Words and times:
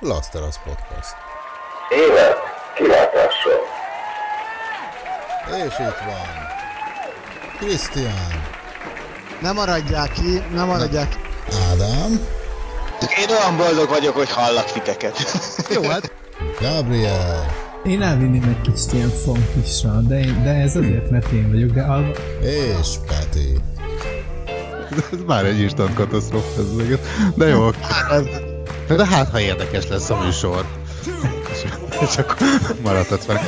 Laszterasz 0.00 0.58
Podcast. 0.64 1.14
Élet 1.90 2.36
kilátással. 2.74 3.60
És 5.66 5.72
itt 5.78 6.04
van. 6.06 6.46
Krisztián. 7.58 8.44
Ne 9.40 9.52
maradják 9.52 10.12
ki, 10.12 10.42
ne 10.54 10.64
maradják 10.64 11.08
ki. 11.08 11.16
Ádám. 11.70 12.26
Én 13.18 13.28
olyan 13.30 13.56
boldog 13.56 13.88
vagyok, 13.88 14.14
hogy 14.16 14.30
hallak 14.30 14.72
titeket. 14.72 15.18
Jó, 15.74 15.82
hát 15.82 16.12
Gabriel. 16.60 17.54
Én 17.84 18.02
elvinném 18.02 18.42
egy 18.48 18.60
kicsit 18.60 18.92
ilyen 18.92 19.10
funkisra, 19.10 20.00
de, 20.00 20.18
én, 20.18 20.42
de 20.42 20.50
ez 20.50 20.76
azért, 20.76 21.10
mert 21.10 21.30
én 21.32 21.50
vagyok, 21.50 21.70
de 21.70 21.82
a, 21.82 22.10
És 22.40 22.88
Peti. 23.06 23.60
Ez 25.12 25.18
már 25.26 25.44
egy 25.44 25.60
instant 25.60 25.94
katasztrófa 25.94 26.60
ez 26.60 26.72
meg. 26.72 26.98
De 27.34 27.46
jó. 27.46 27.70
De 28.88 29.06
hát, 29.06 29.30
ha 29.30 29.40
érdekes 29.40 29.88
lesz 29.88 30.10
a 30.10 30.24
műsor. 30.24 30.66
És, 31.50 31.64
és 32.00 32.16
akkor 32.16 32.36
maradhatsz 32.82 33.24
fel. 33.24 33.42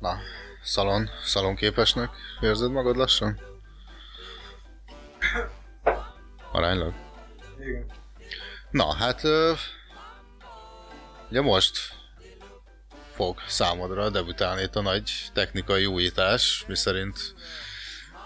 Na, 0.00 0.18
szalon, 0.62 1.10
szalonképesnek 1.24 2.10
érzed 2.40 2.70
magad 2.70 2.96
lassan? 2.96 3.40
Aránylag? 6.52 6.94
Igen. 7.60 7.86
Na, 8.70 8.94
hát... 8.94 9.22
Ugye 11.30 11.40
most 11.40 11.78
fog 13.14 13.38
számodra 13.46 14.10
debütálni 14.10 14.62
itt 14.62 14.76
a 14.76 14.82
nagy 14.82 15.12
technikai 15.32 15.86
újítás, 15.86 16.64
miszerint 16.68 17.34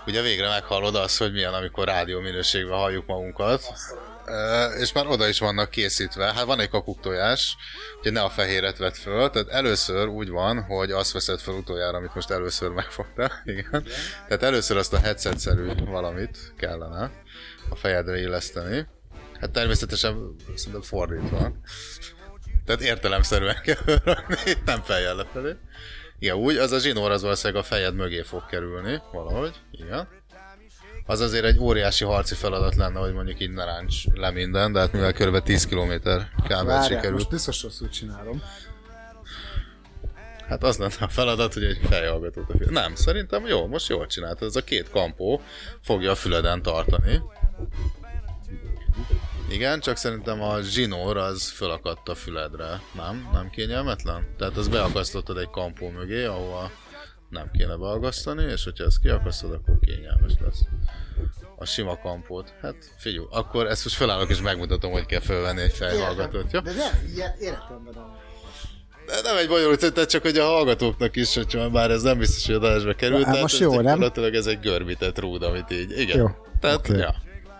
ugye 0.06 0.22
végre 0.22 0.48
meghallod 0.48 0.94
azt, 0.94 1.18
hogy 1.18 1.32
milyen, 1.32 1.54
amikor 1.54 1.86
rádió 1.86 2.20
minőségben 2.20 2.78
halljuk 2.78 3.06
magunkat. 3.06 3.62
És 4.78 4.92
már 4.92 5.06
oda 5.06 5.28
is 5.28 5.38
vannak 5.38 5.70
készítve. 5.70 6.32
Hát 6.32 6.44
van 6.44 6.60
egy 6.60 6.68
kakuktojás, 6.68 7.56
hogy 8.02 8.12
ne 8.12 8.22
a 8.22 8.30
fehéret 8.30 8.78
vett 8.78 8.96
föl, 8.96 9.30
tehát 9.30 9.48
először 9.48 10.06
úgy 10.08 10.28
van, 10.28 10.62
hogy 10.62 10.90
azt 10.90 11.12
veszed 11.12 11.40
fel 11.40 11.54
utoljára, 11.54 11.96
amit 11.96 12.14
most 12.14 12.30
először 12.30 12.70
megfogtál, 12.70 13.42
igen. 13.44 13.86
Tehát 14.28 14.42
először 14.42 14.76
azt 14.76 14.92
a 14.92 14.98
headset-szerű 14.98 15.68
valamit 15.84 16.52
kellene 16.58 17.10
a 17.68 17.76
fejedre 17.76 18.18
illeszteni. 18.18 18.86
Hát 19.40 19.50
természetesen 19.50 20.36
szerintem 20.54 20.82
fordítva. 20.82 21.52
Tehát 22.64 22.80
értelemszerűen 22.80 23.60
kell 23.62 23.98
rakni, 24.04 24.52
nem 24.64 24.82
fejjel 24.82 25.14
lefelé. 25.14 25.56
Igen, 26.18 26.36
úgy, 26.36 26.56
az 26.56 26.72
a 26.72 26.78
zsinór 26.78 27.10
az 27.10 27.22
valószínűleg 27.22 27.62
a 27.62 27.66
fejed 27.66 27.94
mögé 27.94 28.22
fog 28.22 28.46
kerülni, 28.46 29.02
valahogy, 29.12 29.54
igen. 29.70 30.08
Az 31.06 31.20
azért 31.20 31.44
egy 31.44 31.58
óriási 31.58 32.04
harci 32.04 32.34
feladat 32.34 32.74
lenne, 32.74 32.98
hogy 32.98 33.12
mondjuk 33.12 33.40
így 33.40 33.50
ne 33.50 33.64
ráncs 33.64 34.04
le 34.14 34.30
minden, 34.30 34.72
de 34.72 34.80
hát 34.80 34.92
mivel 34.92 35.12
kb. 35.12 35.42
10 35.42 35.66
km 35.66 35.92
kábelt 36.46 36.84
sikerült. 36.84 37.12
most 37.12 37.28
biztos 37.28 37.62
rosszul 37.62 37.88
csinálom. 37.88 38.42
Hát 40.48 40.62
az 40.62 40.76
lenne 40.76 40.94
a 41.00 41.08
feladat, 41.08 41.54
hogy 41.54 41.64
egy 41.64 41.80
fejhallgatót 41.88 42.50
a 42.50 42.56
fül... 42.58 42.70
Nem, 42.70 42.94
szerintem 42.94 43.46
jó, 43.46 43.66
most 43.66 43.88
jól 43.88 44.06
csináltad. 44.06 44.48
Ez 44.48 44.56
a 44.56 44.64
két 44.64 44.90
kampó 44.90 45.40
fogja 45.82 46.10
a 46.10 46.14
füleden 46.14 46.62
tartani. 46.62 47.20
Igen, 49.50 49.80
csak 49.80 49.96
szerintem 49.96 50.42
a 50.42 50.60
zsinór 50.60 51.16
az 51.16 51.50
fölakadt 51.50 52.08
a 52.08 52.14
füledre. 52.14 52.80
Nem? 52.94 53.28
Nem 53.32 53.50
kényelmetlen? 53.50 54.34
Tehát 54.38 54.56
az 54.56 54.68
beakasztottad 54.68 55.38
egy 55.38 55.50
kampó 55.50 55.88
mögé, 55.90 56.24
ahova 56.24 56.70
nem 57.30 57.50
kéne 57.52 57.76
beagasztani, 57.76 58.42
és 58.42 58.64
hogyha 58.64 58.84
ezt 58.84 59.00
kiakasztod, 59.00 59.52
akkor 59.52 59.78
kényelmes 59.80 60.32
lesz. 60.44 60.60
A 61.56 61.64
sima 61.64 61.98
kampót. 61.98 62.54
Hát 62.62 62.74
figyelj, 62.98 63.26
akkor 63.30 63.66
ezt 63.66 63.84
most 63.84 63.96
felállok 63.96 64.30
és 64.30 64.40
megmutatom, 64.40 64.92
hogy 64.92 65.06
kell 65.06 65.20
fölvenni 65.20 65.60
egy 65.60 65.72
fejhallgatót, 65.72 66.52
jó? 66.52 66.60
De 66.60 66.72
nem, 66.72 67.12
ilyen 67.14 67.34
életemben 67.40 67.94
nem. 67.94 68.16
De 69.06 69.20
nem 69.22 69.36
egy 69.36 69.48
bonyolult, 69.48 69.92
tehát 69.92 70.10
csak 70.10 70.22
hogy 70.22 70.38
a 70.38 70.44
hallgatóknak 70.44 71.16
is, 71.16 71.34
hogyha 71.34 71.70
bár 71.70 71.90
ez 71.90 72.02
nem 72.02 72.18
biztos, 72.18 72.46
hogy 72.46 72.54
adásba 72.54 72.92
került, 72.92 73.24
Hát 73.24 73.40
most 73.40 73.54
ez 73.54 73.60
jó, 73.60 73.80
nem? 73.80 74.12
ez 74.14 74.46
egy 74.46 74.60
görbített 74.60 75.18
rúd, 75.18 75.42
amit 75.42 75.70
így, 75.70 75.98
igen. 75.98 76.18
Jó, 76.18 76.30
Tehát, 76.60 76.76
oké. 76.76 76.96
ja. 76.96 77.14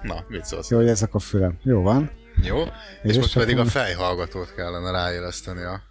Na, 0.07 0.25
mit 0.29 0.45
szólsz? 0.45 0.71
Jó, 0.71 0.77
hogy 0.77 0.89
ezek 0.89 1.15
a 1.15 1.19
fülem. 1.19 1.59
Jó 1.63 1.83
van. 1.83 2.11
Jó. 2.43 2.63
És, 3.03 3.11
És 3.11 3.17
most 3.17 3.35
pedig 3.35 3.59
a 3.59 3.65
fejhallgatót 3.65 4.55
kellene 4.55 4.91
ráéleszteni 4.91 5.63
a, 5.63 5.83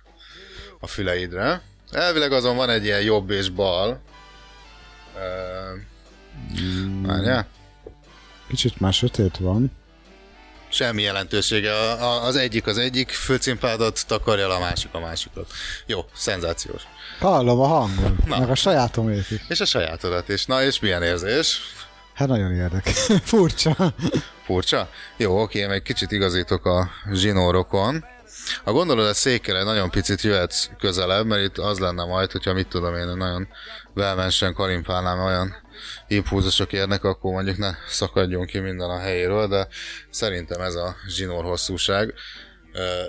a 0.79 0.87
füleidre. 0.87 1.61
Elvileg 1.91 2.31
azon 2.31 2.55
van 2.55 2.69
egy 2.69 2.83
ilyen 2.83 3.01
jobb 3.01 3.29
és 3.29 3.49
bal. 3.49 4.01
Várjál? 7.01 7.47
Kicsit 8.47 8.79
már 8.79 8.93
sötét 8.93 9.37
van. 9.37 9.71
Semmi 10.69 11.01
jelentősége. 11.01 11.73
A, 11.73 12.01
a, 12.03 12.23
az 12.23 12.35
egyik 12.35 12.67
az 12.67 12.77
egyik 12.77 13.09
főcimpádat 13.09 14.07
takarja 14.07 14.55
a 14.55 14.59
másik 14.59 14.93
a 14.93 14.99
másikat. 14.99 15.51
Jó, 15.85 16.05
szenzációs. 16.13 16.81
Hallom 17.19 17.59
a 17.59 17.67
hangon, 17.67 18.17
Na. 18.25 18.39
meg 18.39 18.49
a 18.49 18.55
sajátomét 18.55 19.31
is. 19.31 19.41
És 19.47 19.59
a 19.59 19.65
sajátodat 19.65 20.29
is. 20.29 20.45
Na, 20.45 20.63
és 20.63 20.79
milyen 20.79 21.03
érzés? 21.03 21.59
Hát 22.15 22.27
nagyon 22.27 22.53
érdekes. 22.53 23.07
Furcsa. 23.23 23.93
Furcsa? 24.45 24.89
Jó, 25.17 25.41
oké, 25.41 25.59
én 25.59 25.69
egy 25.69 25.81
kicsit 25.81 26.11
igazítok 26.11 26.65
a 26.65 26.89
zsinórokon. 27.13 28.05
Ha 28.63 28.71
gondolod, 28.71 29.05
a 29.05 29.13
székre 29.13 29.63
nagyon 29.63 29.89
picit 29.89 30.21
jöhetsz 30.21 30.69
közelebb, 30.79 31.25
mert 31.25 31.43
itt 31.43 31.57
az 31.57 31.79
lenne 31.79 32.05
majd, 32.05 32.31
hogyha 32.31 32.53
mit 32.53 32.67
tudom 32.67 32.95
én, 32.95 33.07
nagyon 33.07 33.47
velmensen 33.93 34.53
kalimpálnám, 34.53 35.19
olyan 35.19 35.55
impulzusok 36.07 36.73
érnek, 36.73 37.03
akkor 37.03 37.31
mondjuk 37.31 37.57
ne 37.57 37.71
szakadjon 37.89 38.45
ki 38.45 38.59
minden 38.59 38.89
a 38.89 38.99
helyéről, 38.99 39.47
de 39.47 39.67
szerintem 40.09 40.61
ez 40.61 40.75
a 40.75 40.95
zsinór 41.07 41.43
hosszúság 41.43 42.13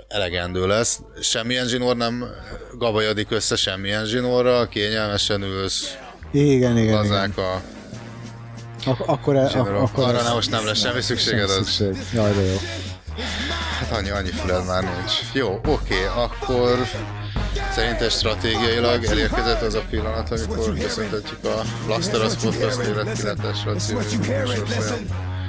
elegendő 0.08 0.66
lesz. 0.66 1.00
Semmilyen 1.20 1.66
zsinór 1.66 1.96
nem 1.96 2.24
gabajodik 2.78 3.30
össze 3.30 3.56
semmilyen 3.56 4.04
zsinórral, 4.04 4.68
kényelmesen 4.68 5.42
ülsz, 5.42 5.96
Igen, 6.32 6.46
igen, 6.46 6.78
igen. 6.78 6.94
lazák 6.94 7.38
a 7.38 7.62
Ak- 8.86 9.08
akkor, 9.08 9.36
e- 9.36 9.48
zsinórok. 9.48 9.82
ak- 9.82 9.90
akkor 9.90 10.04
Arra 10.04 10.22
nem, 10.22 10.32
most 10.34 10.50
nem 10.50 10.66
lesz 10.66 10.78
semmi 10.78 11.00
szükséged, 11.00 11.48
sem 11.48 11.58
az 11.60 11.68
szükség. 11.70 12.04
Jaj, 12.14 12.32
de 12.34 12.40
jó. 12.40 12.56
Hát 13.80 13.90
annyi, 13.98 14.10
annyi 14.10 14.30
füled 14.30 14.66
már 14.66 14.82
nincs. 14.82 15.12
Jó, 15.32 15.60
oké, 15.66 16.04
akkor 16.16 16.86
szerinted 17.74 18.10
stratégiailag 18.10 19.04
elérkezett 19.04 19.60
az 19.62 19.74
a 19.74 19.82
pillanat, 19.90 20.30
amikor 20.30 20.74
köszöntetjük 20.78 21.44
a 21.44 21.62
Laszteras 21.88 22.34
Podcast 22.34 22.78
életkilátással 22.80 23.74
című 23.78 23.98
műsorfolyam 24.18 25.06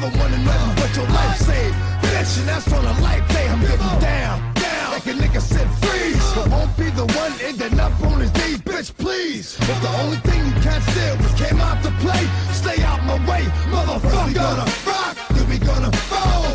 never 0.00 0.18
wanted 0.18 0.44
nothing 0.44 0.74
but 0.76 0.96
your 0.96 1.06
life 1.06 1.38
saved. 1.38 1.76
Bitch, 2.02 2.38
and 2.38 2.48
that's 2.48 2.72
on 2.72 2.84
a 2.84 3.00
life 3.00 3.26
day. 3.28 3.48
I'm 3.48 3.60
getting 3.60 4.00
down, 4.00 4.54
down. 4.54 4.92
Like 4.92 5.06
a 5.06 5.12
nigga 5.12 5.40
said 5.40 5.68
freeze. 5.80 6.32
But 6.34 6.48
won't 6.50 6.76
be 6.76 6.90
the 6.90 7.06
one 7.16 7.32
ending 7.42 7.78
up 7.80 7.92
on 8.02 8.20
his 8.20 8.32
knees, 8.34 8.60
bitch, 8.60 8.96
please. 8.96 9.56
If 9.60 9.80
the 9.82 9.92
only 10.02 10.18
thing 10.18 10.44
you 10.46 10.52
can't 10.60 10.82
steal 10.84 11.16
was 11.18 11.34
came 11.34 11.60
out 11.60 11.82
to 11.84 11.90
play, 12.04 12.24
stay 12.52 12.82
out 12.82 13.02
my 13.04 13.18
way, 13.28 13.44
motherfucker. 13.72 14.26
We 14.28 14.34
gonna 14.34 14.66
rock, 14.86 15.16
then 15.30 15.48
we 15.48 15.58
gonna 15.58 15.90
roll, 16.10 16.45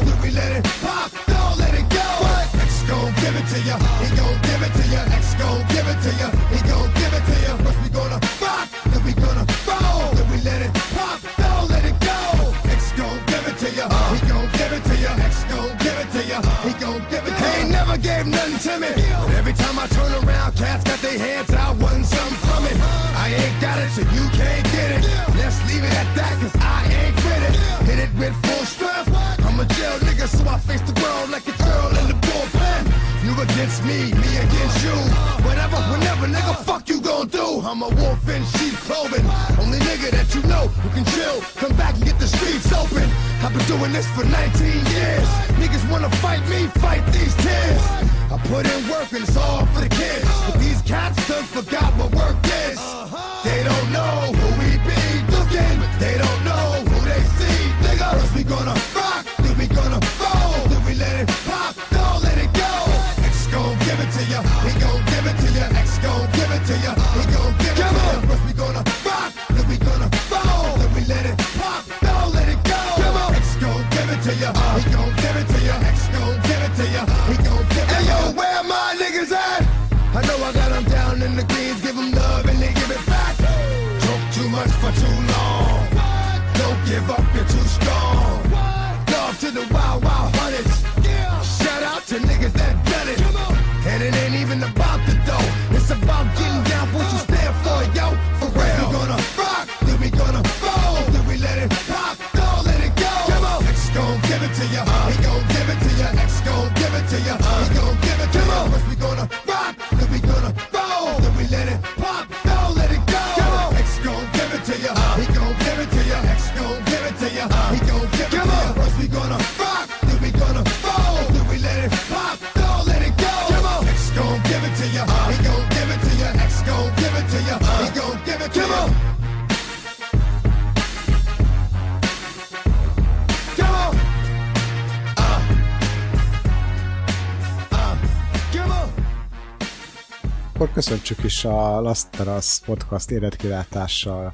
Akkor 140.72 140.84
köszöntsük 140.84 141.24
is 141.24 141.46
a 141.46 141.82
Last 141.82 142.12
Terrace 142.12 142.66
podcast 142.66 143.12
életkilátással 143.12 144.34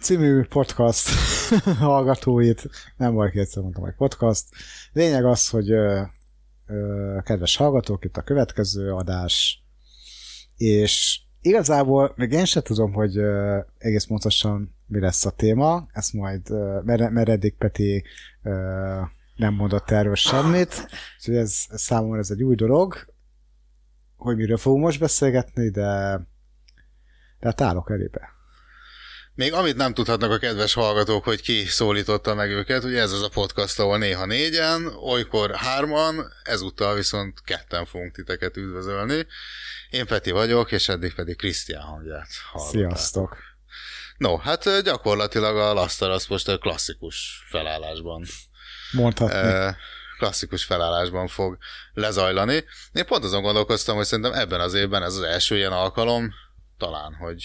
című 0.00 0.42
podcast 0.42 1.08
hallgatóit. 1.78 2.68
Nem 2.96 3.12
volt 3.12 3.30
kétszer 3.30 3.62
mondtam, 3.62 3.82
hogy 3.82 3.94
podcast. 3.94 4.44
Lényeg 4.92 5.24
az, 5.24 5.48
hogy 5.48 5.70
ö, 5.70 6.02
kedves 7.22 7.56
hallgatók, 7.56 8.04
itt 8.04 8.16
a 8.16 8.22
következő 8.22 8.92
adás, 8.92 9.64
és 10.56 11.20
igazából 11.40 12.12
még 12.16 12.32
én 12.32 12.44
sem 12.44 12.62
tudom, 12.62 12.92
hogy 12.92 13.16
egész 13.78 14.04
pontosan 14.04 14.74
mi 14.86 15.00
lesz 15.00 15.26
a 15.26 15.30
téma, 15.30 15.86
ezt 15.92 16.12
majd, 16.12 16.50
ö, 16.50 16.80
mert, 16.84 17.10
mert 17.10 17.28
eddig 17.28 17.56
Peti 17.56 18.04
nem 19.36 19.54
mondott 19.54 19.90
erről 19.90 20.14
semmit, 20.14 20.88
úgyhogy 21.18 21.36
ez 21.36 21.54
számomra 21.68 22.18
ez 22.18 22.30
egy 22.30 22.42
új 22.42 22.54
dolog, 22.54 23.09
hogy 24.20 24.36
miről 24.36 24.56
fogunk 24.56 24.84
most 24.84 25.00
beszélgetni, 25.00 25.70
de, 25.70 26.20
de 27.40 27.46
hát 27.46 27.60
állok 27.60 27.90
elébe. 27.90 28.38
Még 29.34 29.52
amit 29.52 29.76
nem 29.76 29.94
tudhatnak 29.94 30.30
a 30.30 30.38
kedves 30.38 30.72
hallgatók, 30.74 31.24
hogy 31.24 31.42
ki 31.42 31.64
szólította 31.64 32.34
meg 32.34 32.50
őket, 32.50 32.84
ugye 32.84 33.00
ez 33.00 33.12
az 33.12 33.22
a 33.22 33.28
podcast, 33.28 33.78
ahol 33.78 33.98
néha 33.98 34.26
négyen, 34.26 34.86
olykor 34.86 35.54
hárman, 35.54 36.32
ezúttal 36.42 36.94
viszont 36.94 37.40
ketten 37.44 37.84
fogunk 37.84 38.14
titeket 38.14 38.56
üdvözölni. 38.56 39.26
Én 39.90 40.06
Peti 40.06 40.30
vagyok, 40.30 40.72
és 40.72 40.88
eddig 40.88 41.14
pedig 41.14 41.36
Krisztián 41.36 41.82
hangját 41.82 42.28
hallottátok. 42.52 42.88
Sziasztok! 42.88 43.36
No, 44.16 44.36
hát 44.36 44.82
gyakorlatilag 44.82 45.56
a 45.56 45.72
Laszter 45.72 46.10
az 46.10 46.26
most 46.26 46.48
a 46.48 46.58
klasszikus 46.58 47.44
felállásban 47.48 48.24
Mondhatni. 48.92 49.34
ö, 49.34 49.70
klasszikus 50.20 50.64
felállásban 50.64 51.26
fog 51.26 51.58
lezajlani. 51.92 52.64
Én 52.92 53.06
pont 53.06 53.24
azon 53.24 53.42
gondolkoztam, 53.42 53.96
hogy 53.96 54.04
szerintem 54.04 54.32
ebben 54.32 54.60
az 54.60 54.74
évben 54.74 55.02
ez 55.02 55.14
az 55.14 55.22
első 55.22 55.56
ilyen 55.56 55.72
alkalom, 55.72 56.30
talán, 56.78 57.14
hogy, 57.14 57.44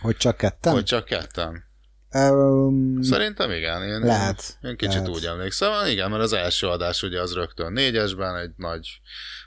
hogy 0.00 0.16
csak 0.16 0.36
ketten? 0.36 0.72
hogy 0.72 0.84
csak 0.84 1.04
ketten. 1.04 1.68
Um, 2.12 3.02
Szerintem 3.02 3.50
igen. 3.50 3.82
Én, 3.82 4.00
Lehet, 4.00 4.58
Én 4.62 4.76
kicsit 4.76 4.94
lehet. 4.94 5.08
úgy 5.08 5.24
emlékszem. 5.24 5.86
Igen, 5.86 6.10
mert 6.10 6.22
az 6.22 6.32
első 6.32 6.66
adás 6.66 7.02
ugye 7.02 7.20
az 7.20 7.32
rögtön 7.34 7.72
négyesben, 7.72 8.36
egy 8.36 8.50
nagy 8.56 8.88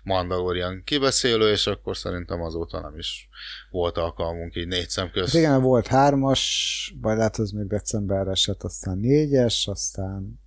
Mandalorian 0.03 0.81
kibeszélő, 0.85 1.51
és 1.51 1.67
akkor 1.67 1.97
szerintem 1.97 2.41
azóta 2.41 2.79
nem 2.79 2.97
is 2.97 3.29
volt 3.71 3.97
alkalmunk 3.97 4.55
így 4.55 4.67
négy 4.67 4.89
szem 4.89 5.05
hát 5.05 5.13
közt. 5.13 5.35
igen, 5.35 5.61
volt 5.61 5.87
hármas, 5.87 6.93
vagy 7.01 7.17
lehet 7.17 7.37
az 7.37 7.51
még 7.51 7.67
decemberre 7.67 8.31
esett, 8.31 8.63
aztán 8.63 8.97
négyes, 8.97 9.67
aztán... 9.67 10.41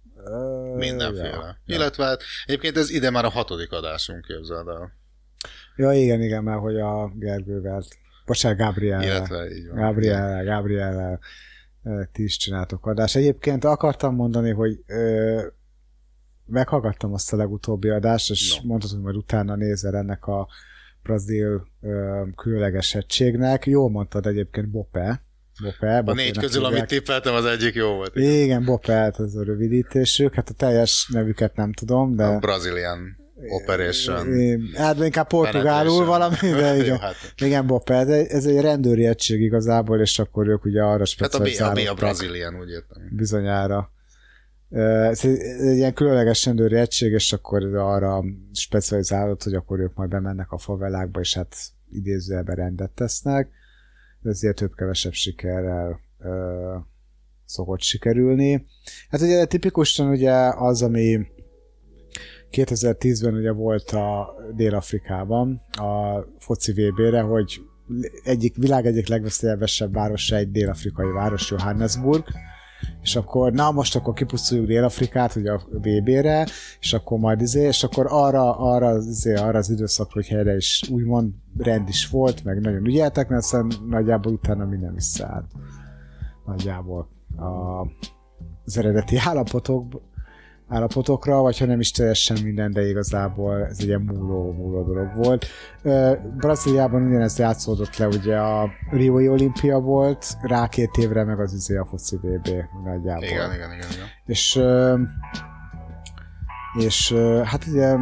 Mindenféle. 0.76 1.28
Ja. 1.28 1.58
Illetve 1.64 2.05
hát 2.05 2.23
egyébként 2.46 2.76
ez 2.76 2.90
ide 2.90 3.11
már 3.11 3.25
a 3.25 3.28
hatodik 3.28 3.73
adásunk, 3.73 4.25
képzeld 4.25 4.69
el. 4.69 4.93
ja, 5.76 5.93
igen, 5.93 6.23
igen, 6.23 6.43
mert 6.43 6.61
hogy 6.61 6.76
a 6.76 7.12
Gergővel, 7.14 7.82
bocsánat, 8.26 8.58
Gabriel. 8.58 9.02
Illetve 9.02 9.50
így 9.50 9.69
van. 9.69 9.76
Gabriel, 9.76 10.44
Gabriel, 10.44 11.20
ti 12.12 12.23
is 12.23 12.37
csináltok 12.37 12.87
adást. 12.87 13.17
Egyébként 13.17 13.64
akartam 13.64 14.14
mondani, 14.14 14.50
hogy 14.50 14.82
ö, 14.87 15.46
meghallgattam 16.46 17.12
azt 17.12 17.32
a 17.32 17.37
legutóbbi 17.37 17.88
adást, 17.88 18.31
és 18.31 18.61
no. 18.61 18.69
mondtad, 18.69 18.90
hogy 18.90 19.00
majd 19.00 19.17
utána 19.17 19.55
nézel 19.55 19.96
ennek 19.96 20.26
a 20.26 20.49
brazil 21.02 21.67
ö, 21.81 22.22
különleges 22.37 22.94
egységnek. 22.94 23.67
Jól 23.67 23.90
mondtad 23.90 24.26
egyébként 24.26 24.70
Bope. 24.70 25.25
Bope 25.62 26.03
A 26.05 26.14
négy 26.14 26.38
közül, 26.38 26.61
amit 26.64 26.70
hívják. 26.79 26.88
tippeltem, 26.88 27.35
az 27.35 27.44
egyik 27.44 27.75
jó 27.75 27.94
volt. 27.94 28.17
Igen, 28.17 28.64
Bope, 28.64 28.93
hát 28.93 29.20
ez 29.20 29.35
a 29.35 29.44
rövidítésük. 29.44 30.35
Hát 30.35 30.49
a 30.49 30.53
teljes 30.53 31.08
nevüket 31.13 31.56
nem 31.56 31.72
tudom, 31.72 32.17
de... 32.17 32.25
A 32.25 32.39
Brazilian 32.39 33.25
Operation. 33.48 34.27
Hát 34.75 34.98
inkább 35.05 35.27
portugálul 35.27 36.05
valami, 36.05 36.36
de 36.41 36.77
igen. 36.82 36.98
hát. 36.98 37.15
Igen, 37.36 37.67
Bope, 37.67 38.05
de 38.05 38.27
ez 38.27 38.46
egy 38.46 38.60
rendőri 38.60 39.06
egység 39.06 39.41
igazából, 39.41 40.01
és 40.01 40.19
akkor 40.19 40.48
ők 40.48 40.65
ugye 40.65 40.82
arra 40.82 41.05
Hát 41.20 41.34
a 41.34 41.39
B, 41.39 41.43
a, 41.43 41.46
specializálódtak. 41.46 41.84
B 41.84 41.89
a 41.89 41.94
Brazilian, 41.94 42.58
úgy 42.60 42.69
értem. 42.70 43.08
bizonyára. 43.10 43.91
Ez 44.70 45.25
egy 45.25 45.77
ilyen 45.77 45.94
különleges 45.94 46.44
rendőri 46.44 46.77
egység, 46.77 47.13
és 47.13 47.32
akkor 47.32 47.75
arra 47.75 48.25
specializálódott, 48.53 49.43
hogy 49.43 49.55
akkor 49.55 49.81
ők 49.81 49.94
majd 49.94 50.10
bemennek 50.10 50.53
a 50.53 50.58
favelákba, 50.58 51.20
és 51.20 51.34
hát 51.34 51.56
idézőjelben 51.91 52.56
rendet 52.56 52.91
tesznek. 52.91 53.48
Ezért 54.27 54.56
több-kevesebb 54.56 55.13
sikerrel 55.13 56.01
ö, 56.19 56.77
szokott 57.45 57.81
sikerülni. 57.81 58.67
Hát 59.09 59.21
ugye 59.21 59.45
tipikusan 59.45 60.09
ugye 60.09 60.33
az, 60.56 60.83
ami 60.83 61.27
2010-ben 62.51 63.35
ugye 63.35 63.53
volt 63.53 63.91
a 63.91 64.35
Dél-Afrikában 64.55 65.63
a 65.71 66.21
foci 66.39 66.73
VB-re, 66.73 67.21
hogy 67.21 67.61
egyik 68.25 68.56
világ 68.56 68.87
egyik 68.87 69.09
legveszélyesebb 69.09 69.93
városa 69.93 70.37
egy 70.37 70.51
dél-afrikai 70.51 71.11
város, 71.11 71.51
Johannesburg, 71.51 72.25
és 73.03 73.17
akkor, 73.17 73.53
na 73.53 73.71
most 73.71 73.97
akkor 73.97 74.15
kipusztuljuk 74.15 74.67
Dél-Afrikát 74.67 75.37
ugye 75.37 75.53
a 75.53 75.61
VB-re, 75.71 76.47
és 76.81 76.93
akkor 76.93 77.19
majd 77.19 77.41
izé, 77.41 77.67
és 77.67 77.83
akkor 77.83 78.06
arra, 78.09 78.56
arra, 78.59 78.97
izé, 78.97 79.35
arra 79.35 79.59
az 79.59 79.71
időszakra, 79.71 80.13
hogy 80.15 80.27
helyre 80.27 80.56
is 80.56 80.89
úgymond 80.91 81.33
rend 81.59 81.89
is 81.89 82.09
volt, 82.09 82.45
meg 82.45 82.61
nagyon 82.61 82.87
ügyeltek, 82.87 83.29
mert 83.29 83.43
aztán 83.43 83.73
nagyjából 83.89 84.33
utána 84.33 84.65
minden 84.65 84.95
visszaállt. 84.95 85.47
Nagyjából 86.47 87.09
a, 87.37 87.81
az 88.65 88.79
eredeti 88.79 89.17
állapotok, 89.29 90.03
állapotokra, 90.69 91.41
vagy 91.41 91.58
ha 91.58 91.65
nem 91.65 91.81
is 91.81 91.91
teljesen 91.91 92.37
minden, 92.43 92.73
de 92.73 92.89
igazából 92.89 93.65
ez 93.65 93.77
egy 93.81 93.87
ilyen 93.87 94.01
múló, 94.01 94.53
múló 94.53 94.85
dolog 94.85 95.15
volt. 95.15 95.46
Brazíliában 96.37 97.06
ugyanezt 97.06 97.39
játszódott 97.39 97.96
le, 97.96 98.06
ugye 98.06 98.37
a 98.37 98.70
Rioi 98.91 99.29
olimpia 99.29 99.79
volt, 99.79 100.37
rá 100.43 100.69
két 100.69 100.96
évre 100.96 101.25
meg 101.25 101.41
az 101.41 101.53
izé 101.53 101.77
a 101.77 101.85
foci 101.85 102.17
VB 102.17 102.49
nagyjából. 102.85 103.25
Igen, 103.25 103.55
igen, 103.55 103.73
igen. 103.73 103.91
igen. 103.91 104.06
És, 104.27 104.61
és 106.79 107.13
hát 107.44 107.67
ugye 107.67 107.96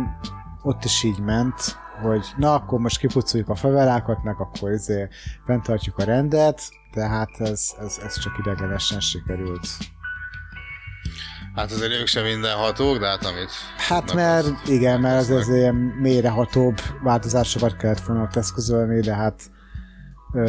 ott 0.62 0.84
is 0.84 1.02
így 1.02 1.20
ment, 1.20 1.82
hogy 2.02 2.26
na, 2.36 2.54
akkor 2.54 2.78
most 2.78 2.98
kipucoljuk 2.98 3.48
a 3.48 3.54
favelákat, 3.54 4.22
meg 4.22 4.40
akkor 4.40 4.70
izé 4.70 5.08
fenntartjuk 5.46 5.98
a 5.98 6.04
rendet, 6.04 6.62
de 6.94 7.08
hát 7.08 7.30
ez, 7.38 7.74
ez, 7.78 8.00
ez 8.04 8.18
csak 8.18 8.38
idegenesen 8.38 9.00
sikerült. 9.00 9.66
Hát 11.54 11.70
azért 11.70 11.92
ők 11.92 12.06
sem 12.06 12.24
mindenhatók, 12.24 12.98
de 12.98 13.06
hát 13.06 13.24
amit 13.24 13.50
Hát 13.76 14.14
mert 14.14 14.44
azt 14.44 14.68
igen, 14.68 15.00
mert 15.00 15.16
ez, 15.16 15.30
ez 15.30 15.48
ilyen 15.48 15.74
mélyrehatóbb 15.74 16.80
változásokat 17.02 17.76
kellett 17.76 18.00
volna 18.00 18.28
eszközölni, 18.32 19.00
de 19.00 19.14
hát 19.14 19.50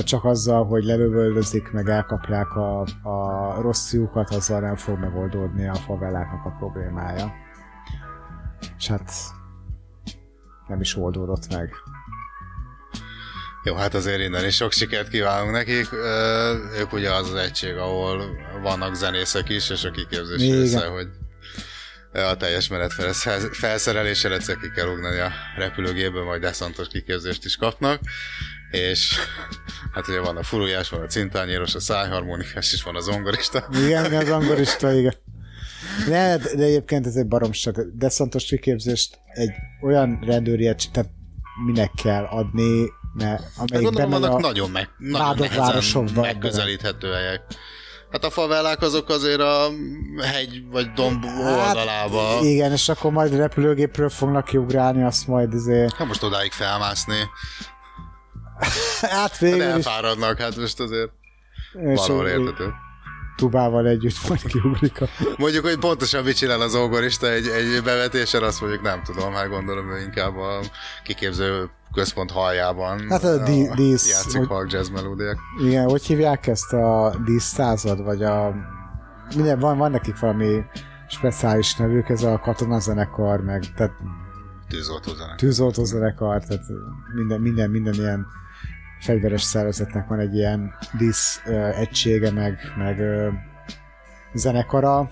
csak 0.03 0.23
azzal, 0.23 0.65
hogy 0.65 0.83
lelövöldözik, 0.83 1.71
meg 1.71 1.89
elkapják 1.89 2.55
a, 2.55 2.81
a 3.03 3.61
rossz 3.61 3.89
fiúkat, 3.89 4.29
azzal 4.29 4.59
nem 4.59 4.75
fog 4.75 4.99
megoldódni 4.99 5.67
a 5.67 5.75
faveláknak 5.75 6.45
a 6.45 6.55
problémája. 6.57 7.33
És 8.77 8.87
hát 8.87 9.11
nem 10.67 10.79
is 10.81 10.95
oldódott 10.95 11.53
meg. 11.53 11.73
Jó, 13.65 13.75
hát 13.75 13.93
azért 13.93 14.21
innen 14.21 14.45
is 14.45 14.55
sok 14.55 14.71
sikert 14.71 15.09
kívánunk 15.09 15.51
nekik. 15.51 15.87
Ők 16.79 16.93
ugye 16.93 17.13
az 17.13 17.29
az 17.29 17.35
egység, 17.35 17.75
ahol 17.75 18.23
vannak 18.61 18.95
zenészek 18.95 19.49
is, 19.49 19.69
és 19.69 19.83
a 19.83 19.91
kiképzés 19.91 20.41
része, 20.41 20.85
hogy 20.85 21.07
a 22.13 22.37
teljes 22.37 22.67
menet 22.67 22.93
fel- 22.93 23.39
felszerelésre 23.51 24.33
egyszer 24.33 24.57
ki 24.57 24.71
kell 24.75 24.87
ugrani 24.87 25.19
a 25.19 25.31
repülőgépből, 25.57 26.23
majd 26.23 26.41
deszantos 26.41 26.87
kiképzést 26.87 27.45
is 27.45 27.55
kapnak. 27.55 27.99
És 28.71 29.15
hát 29.93 30.07
ugye 30.07 30.19
van 30.19 30.37
a 30.37 30.43
furujás, 30.43 30.89
van 30.89 31.01
a 31.01 31.07
cintányéros, 31.07 31.75
a 31.75 31.79
szájharmonikás, 31.79 32.73
és 32.73 32.83
van 32.83 32.95
a 32.95 32.99
zongorista. 32.99 33.67
Igen, 33.85 34.13
az 34.13 34.29
angolista, 34.29 34.93
igen. 34.99 35.15
Ne, 36.07 36.37
de 36.37 36.63
egyébként 36.63 37.05
ez 37.05 37.15
egy 37.15 37.27
baromság. 37.27 37.97
De 37.97 38.09
szontos 38.09 38.45
kiképzést 38.45 39.19
egy 39.27 39.51
olyan 39.81 40.19
rendőri 40.25 40.75
tehát 40.91 41.09
minek 41.65 41.91
kell 42.03 42.23
adni, 42.23 42.89
mert 43.15 43.41
Hát 43.41 43.69
amelyik 43.69 43.85
gondolom, 43.85 44.09
vannak 44.09 44.31
a... 44.33 44.39
nagyon, 44.39 44.69
meg, 44.69 44.89
nagyon 44.97 46.09
megközelíthető 46.15 47.11
helyek. 47.11 47.41
Hát 48.11 48.23
a 48.23 48.29
favellák 48.29 48.81
azok 48.81 49.09
azért 49.09 49.39
a 49.39 49.69
hegy 50.21 50.63
vagy 50.71 50.91
domb 50.91 51.23
oldalába. 51.23 52.33
Hát, 52.33 52.43
igen, 52.43 52.71
és 52.71 52.89
akkor 52.89 53.11
majd 53.11 53.35
repülőgépről 53.35 54.09
fognak 54.09 54.45
kiugrálni, 54.45 55.03
azt 55.03 55.27
majd 55.27 55.53
izé... 55.53 55.87
Hát 55.97 56.07
most 56.07 56.23
odáig 56.23 56.51
felmászni. 56.51 57.17
Hát 59.01 59.37
végül 59.37 59.59
is... 59.59 59.65
elfáradnak, 59.65 60.39
hát 60.39 60.55
most 60.55 60.79
azért 60.79 61.11
valahol 61.73 62.27
értető. 62.27 62.73
Tubával 63.35 63.87
együtt 63.87 64.15
majd 64.29 64.45
kiugrik 64.45 65.01
a... 65.01 65.05
Mondjuk, 65.37 65.65
hogy 65.65 65.77
pontosan 65.77 66.23
mit 66.23 66.35
csinál 66.35 66.61
az 66.61 66.71
zongorista 66.71 67.29
egy, 67.31 67.47
egy 67.47 67.83
bevetésen, 67.83 68.43
azt 68.43 68.61
mondjuk 68.61 68.81
nem 68.81 69.03
tudom, 69.03 69.33
hát 69.33 69.49
gondolom 69.49 69.91
ő 69.91 69.99
inkább 70.01 70.37
a 70.37 70.59
kiképző 71.03 71.69
központ 71.93 72.31
haljában 72.31 73.09
Hát 73.09 73.23
a 73.23 73.43
di- 73.43 73.69
dísz- 73.75 74.09
játszik 74.11 74.37
hogy- 74.39 74.47
halk 74.47 74.71
jazz 74.71 74.89
melódiák. 74.89 75.37
Igen, 75.63 75.89
hogy 75.89 76.03
hívják 76.05 76.47
ezt 76.47 76.73
a 76.73 77.15
díszszázad, 77.25 78.03
vagy 78.03 78.23
a... 78.23 78.53
Minden, 79.35 79.59
van, 79.59 79.77
van 79.77 79.91
nekik 79.91 80.19
valami 80.19 80.63
speciális 81.07 81.75
nevük, 81.75 82.09
ez 82.09 82.23
a 82.23 82.39
katonazenekar, 82.39 83.41
meg 83.41 83.63
tehát 83.75 83.93
Tűzoltó 84.69 85.13
zene. 85.13 85.35
tűzoltó 85.35 85.83
zenekar, 85.83 86.43
tehát 86.43 86.63
minden, 87.15 87.41
minden, 87.41 87.69
minden 87.69 87.93
ilyen 87.93 88.25
fegyveres 89.05 89.41
szervezetnek 89.41 90.07
van 90.07 90.19
egy 90.19 90.35
ilyen 90.35 90.73
dísz 90.97 91.41
ö, 91.45 91.67
egysége, 91.67 92.31
meg, 92.31 92.59
meg 92.77 92.97
zenekara. 94.33 95.09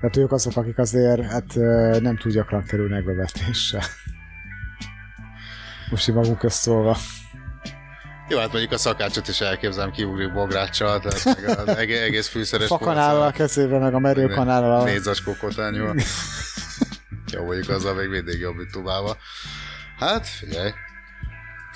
Tehát 0.00 0.16
ők 0.16 0.32
azok, 0.32 0.56
akik 0.56 0.78
azért 0.78 1.22
hát, 1.24 1.54
nem 2.00 2.16
túl 2.16 2.32
gyakran 2.32 2.64
kerülnek 2.64 3.04
bevetésre. 3.04 3.82
Most 5.90 6.08
így 6.08 6.14
magunk 6.14 6.38
közt 6.38 6.60
szólva. 6.60 6.96
Jó, 8.28 8.38
hát 8.38 8.50
mondjuk 8.50 8.72
a 8.72 8.78
szakácsot 8.78 9.28
is 9.28 9.40
elképzelem 9.40 9.90
kiugrik 9.90 10.32
bográccsal, 10.32 11.00
tehát 11.00 11.24
meg 11.44 11.58
az 11.58 11.76
egész, 11.76 12.28
fűszeres 12.28 12.66
Fakanállal 12.66 13.22
a 13.26 13.30
kezébe, 13.30 13.78
meg 13.78 13.94
a 13.94 13.98
merőkanállal. 13.98 14.80
a- 14.80 14.84
Négy 14.84 15.00
zacskó 15.02 15.34
kotányúval. 15.40 15.94
Jó, 17.32 17.44
mondjuk 17.44 17.68
azzal 17.68 17.94
még 17.94 18.08
mindig 18.08 18.40
jobb, 18.40 18.56
mint 18.56 18.70
tubával. 18.70 19.16
Hát, 19.98 20.26
figyelj. 20.26 20.70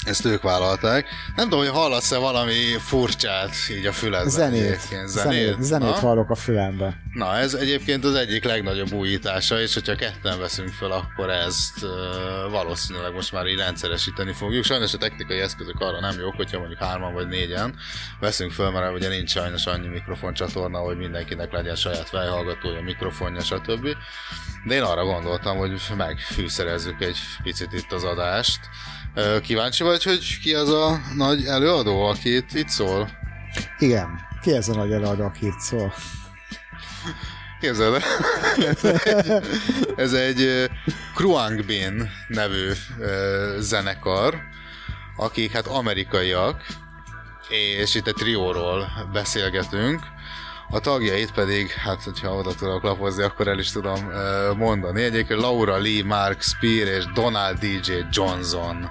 Ezt 0.07 0.25
ők 0.25 0.43
vállalták. 0.43 1.07
Nem 1.37 1.49
tudom, 1.49 1.65
hogy 1.65 1.75
hallasz-e 1.75 2.19
valami 2.19 2.55
furcsát 2.79 3.51
így 3.71 3.87
a 3.87 3.93
füledben. 3.93 4.31
Zenét. 4.31 4.63
egyébként. 4.63 5.09
Zenét, 5.09 5.57
zenét 5.61 5.89
Na? 5.89 5.95
hallok 5.95 6.31
a 6.31 6.35
fülembe. 6.35 7.01
Na, 7.13 7.37
ez 7.37 7.55
egyébként 7.55 8.05
az 8.05 8.15
egyik 8.15 8.45
legnagyobb 8.45 8.93
újítása, 8.93 9.61
és 9.61 9.75
hogyha 9.75 9.95
ketten 9.95 10.39
veszünk 10.39 10.69
föl, 10.69 10.93
akkor 10.93 11.31
ezt 11.31 11.83
uh, 11.83 11.91
valószínűleg 12.51 13.13
most 13.15 13.33
már 13.33 13.47
így 13.47 13.59
rendszeresíteni 13.59 14.33
fogjuk. 14.33 14.65
Sajnos 14.65 14.95
a 14.95 14.99
technikai 14.99 15.39
eszközök 15.39 15.81
arra 15.81 16.01
nem 16.01 16.19
jók, 16.19 16.35
hogyha 16.35 16.59
mondjuk 16.59 16.79
hárman 16.79 17.13
vagy 17.13 17.29
négyen 17.29 17.75
veszünk 18.21 18.53
föl, 18.53 18.71
mert 18.71 18.95
ugye 18.95 19.09
nincs 19.09 19.31
sajnos 19.31 19.67
annyi 19.67 19.89
mikrofoncsatorna, 19.89 20.79
hogy 20.79 20.97
mindenkinek 20.97 21.53
legyen 21.53 21.75
saját 21.75 22.09
fejhallgatója, 22.09 22.83
mikrofonja, 22.83 23.41
stb. 23.41 23.89
De 24.65 24.75
én 24.75 24.83
arra 24.83 25.05
gondoltam, 25.05 25.57
hogy 25.57 25.81
megfűszerezzük 25.97 27.03
egy 27.03 27.19
picit 27.43 27.73
itt 27.73 27.93
az 27.93 28.05
adást. 28.05 28.61
Kíváncsi 29.43 29.83
vagy, 29.83 30.03
hogy 30.03 30.39
ki 30.43 30.55
az 30.55 30.69
a 30.69 31.01
nagy 31.17 31.45
előadó, 31.45 32.03
aki 32.03 32.35
itt, 32.35 32.53
itt 32.53 32.69
szól? 32.69 33.11
Igen. 33.79 34.21
Ki 34.43 34.53
ez 34.55 34.69
a 34.69 34.75
nagy 34.75 34.93
előadó, 34.93 35.25
aki 35.25 35.47
itt 35.47 35.59
szól? 35.59 35.95
Képzeld 37.61 37.95
el, 37.95 38.03
ez 38.67 38.85
egy, 38.85 39.33
ez 39.97 40.13
egy 40.13 40.41
ö, 40.41 40.65
Kruang 41.15 41.65
Bin 41.65 42.11
nevű 42.29 42.71
zenekar, 43.59 44.41
akik 45.17 45.53
hát 45.53 45.67
amerikaiak, 45.67 46.67
és 47.49 47.95
itt 47.95 48.07
egy 48.07 48.15
trióról 48.15 49.09
beszélgetünk, 49.13 50.01
a 50.73 50.81
tagjait 50.81 51.33
pedig, 51.33 51.71
hát 51.71 52.03
hogyha 52.03 52.35
oda 52.35 52.55
tudok 52.55 52.83
lapozni, 52.83 53.23
akkor 53.23 53.49
el 53.49 53.59
is 53.59 53.71
tudom 53.71 54.11
ö, 54.11 54.53
mondani. 54.57 55.03
Egyébként 55.03 55.41
Laura 55.41 55.77
Lee, 55.77 56.05
Mark 56.05 56.43
Spear 56.43 56.89
és 56.89 57.05
Donald 57.15 57.59
DJ 57.59 57.93
Johnson 58.11 58.91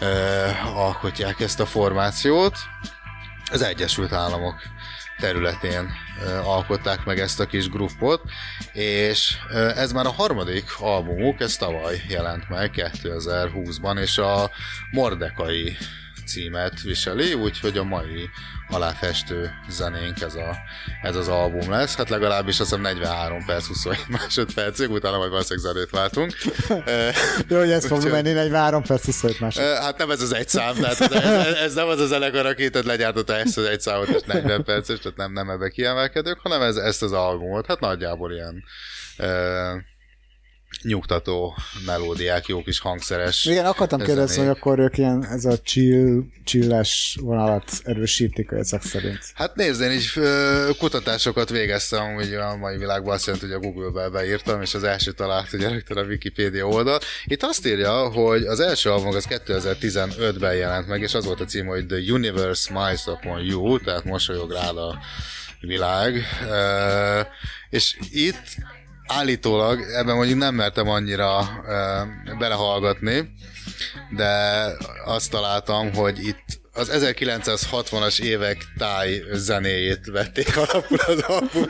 ö, 0.00 0.46
alkotják 0.74 1.40
ezt 1.40 1.60
a 1.60 1.66
formációt. 1.66 2.56
Az 3.50 3.62
Egyesült 3.62 4.12
Államok 4.12 4.54
területén 5.18 5.90
ö, 6.24 6.36
alkották 6.36 7.04
meg 7.04 7.18
ezt 7.18 7.40
a 7.40 7.46
kis 7.46 7.68
gruppot, 7.68 8.22
és 8.72 9.36
ö, 9.50 9.68
ez 9.68 9.92
már 9.92 10.06
a 10.06 10.12
harmadik 10.12 10.64
albumuk, 10.78 11.40
ez 11.40 11.56
tavaly 11.56 12.02
jelent 12.08 12.48
meg 12.48 12.70
2020-ban, 12.74 14.00
és 14.00 14.18
a 14.18 14.50
Mordekai 14.90 15.76
címet 16.26 16.80
viseli, 16.82 17.34
úgyhogy 17.34 17.78
a 17.78 17.84
mai 17.84 18.30
aláfestő 18.68 19.50
zenénk 19.68 20.20
ez, 20.20 20.34
a, 20.34 20.56
ez 21.02 21.16
az 21.16 21.28
album 21.28 21.70
lesz. 21.70 21.96
Hát 21.96 22.08
legalábbis 22.08 22.60
azt 22.60 22.68
hiszem 22.68 22.80
43 22.82 23.44
perc, 23.44 23.66
27 23.66 24.08
másodpercig, 24.18 24.90
utána 24.90 25.16
majd 25.16 25.30
valószínűleg 25.30 25.72
zenét 25.72 25.90
váltunk. 25.90 26.32
Jó, 27.48 27.58
hogy 27.58 27.70
ez 27.70 27.86
fog 27.86 28.10
menni 28.10 28.30
egy 28.38 28.52
3 28.52 28.82
perc 28.82 29.04
25 29.04 29.40
másod. 29.40 29.62
Ö, 29.62 29.74
Hát 29.74 29.98
nem 29.98 30.10
ez 30.10 30.20
az 30.20 30.34
egy 30.34 30.48
szám, 30.48 30.74
tehát 30.74 31.00
ez, 31.00 31.54
ez, 31.54 31.74
nem 31.74 31.88
az 31.88 32.00
a 32.00 32.06
zenekar, 32.06 32.46
aki 32.46 32.70
legyártotta 32.84 33.36
ezt 33.36 33.58
az 33.58 33.64
egy 33.64 33.80
számot, 33.80 34.08
és 34.08 34.22
40 34.26 34.64
perces, 34.64 34.98
tehát 34.98 35.16
nem, 35.16 35.32
nem 35.32 35.50
ebbe 35.50 35.68
kiemelkedők, 35.68 36.38
hanem 36.42 36.62
ez, 36.62 36.76
ezt 36.76 37.02
az 37.02 37.12
albumot, 37.12 37.66
hát 37.66 37.80
nagyjából 37.80 38.32
ilyen 38.32 38.64
ö, 39.18 39.76
nyugtató 40.82 41.56
melódiák, 41.86 42.46
jó 42.46 42.62
kis 42.62 42.78
hangszeres. 42.78 43.44
Igen, 43.44 43.64
akartam 43.64 44.00
ez 44.00 44.06
kérdezni, 44.06 44.38
hogy 44.38 44.48
akkor 44.48 44.78
ők 44.78 44.98
ilyen, 44.98 45.26
ez 45.30 45.44
a 45.44 45.58
chill, 45.58 46.22
chilles 46.44 47.16
vonalat 47.20 47.70
erősítik 47.84 48.50
ezek 48.50 48.82
szerint. 48.82 49.18
Hát 49.34 49.54
nézd, 49.54 49.80
én 49.80 50.00
ö, 50.14 50.70
kutatásokat 50.78 51.48
végeztem, 51.48 52.14
hogy 52.14 52.34
a 52.34 52.56
mai 52.56 52.76
világban 52.76 53.14
azt 53.14 53.26
jelenti, 53.26 53.46
hogy 53.46 53.54
a 53.54 53.70
Google-be 53.70 54.08
beírtam, 54.08 54.62
és 54.62 54.74
az 54.74 54.84
első 54.84 55.12
talált 55.12 55.52
ugye 55.52 55.68
rögtön 55.68 55.96
a 55.96 56.02
Wikipedia 56.02 56.66
oldal. 56.66 56.98
Itt 57.24 57.42
azt 57.42 57.66
írja, 57.66 58.08
hogy 58.08 58.44
az 58.44 58.60
első 58.60 58.90
album 58.90 59.14
az 59.14 59.26
2015-ben 59.28 60.54
jelent 60.54 60.88
meg, 60.88 61.00
és 61.00 61.14
az 61.14 61.24
volt 61.24 61.40
a 61.40 61.44
cím, 61.44 61.66
hogy 61.66 61.86
The 61.86 62.12
Universe 62.12 62.62
Smiles 62.62 63.06
Upon 63.06 63.44
You, 63.44 63.78
tehát 63.78 64.04
mosolyog 64.04 64.52
rád 64.52 64.76
a 64.76 64.98
világ. 65.60 66.24
És 67.70 67.96
itt 68.10 68.56
állítólag, 69.06 69.80
ebben 69.80 70.16
mondjuk 70.16 70.38
nem 70.38 70.54
mertem 70.54 70.88
annyira 70.88 71.48
ö, 71.66 72.00
belehallgatni, 72.38 73.34
de 74.16 74.62
azt 75.04 75.30
találtam, 75.30 75.94
hogy 75.94 76.26
itt 76.26 76.64
az 76.76 76.90
1960-as 76.92 78.20
évek 78.20 78.56
táj 78.78 79.22
zenéjét 79.32 80.00
vették 80.12 80.56
alapul 80.56 80.98
az 81.06 81.20
album 81.20 81.66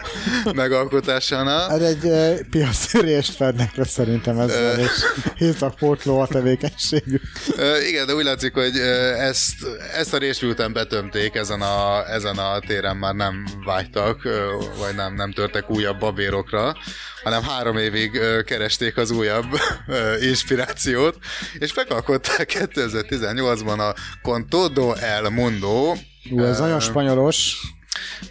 megalkotásánál. 0.54 1.70
Ez 1.70 1.82
egy 1.82 2.04
uh, 2.04 2.38
piacérést 2.50 3.34
fednek 3.34 3.76
le 3.76 3.84
szerintem 3.84 4.38
ezzel, 4.38 4.78
és 4.78 4.90
hívtak 5.36 5.74
pótló 5.74 6.20
a 6.20 6.26
tevékenységük. 6.26 7.22
Igen, 7.88 8.06
de 8.06 8.14
úgy 8.14 8.24
látszik, 8.24 8.54
hogy 8.54 8.76
ezt, 9.18 9.54
ezt 9.94 10.14
a 10.14 10.18
részt 10.18 10.42
miután 10.42 10.72
betömték, 10.72 11.34
ezen 11.34 11.60
a, 11.60 12.10
ezen 12.12 12.36
a 12.38 12.58
téren 12.66 12.96
már 12.96 13.14
nem 13.14 13.44
vágytak, 13.64 14.22
vagy 14.78 14.94
nem, 14.94 15.14
nem 15.14 15.32
törtek 15.32 15.70
újabb 15.70 15.98
babérokra, 15.98 16.76
hanem 17.26 17.42
három 17.42 17.76
évig 17.76 18.20
keresték 18.44 18.96
az 18.96 19.10
újabb 19.10 19.46
inspirációt, 20.20 21.18
és 21.58 21.74
megalkották 21.74 22.52
2018-ban 22.74 23.78
a 23.78 23.94
Con 24.22 24.48
todo 24.48 24.94
el 25.00 25.28
mundo, 25.30 25.94
Ú, 26.30 26.42
ez 26.42 26.58
nagyon 26.58 26.80
spanyolos. 26.80 27.60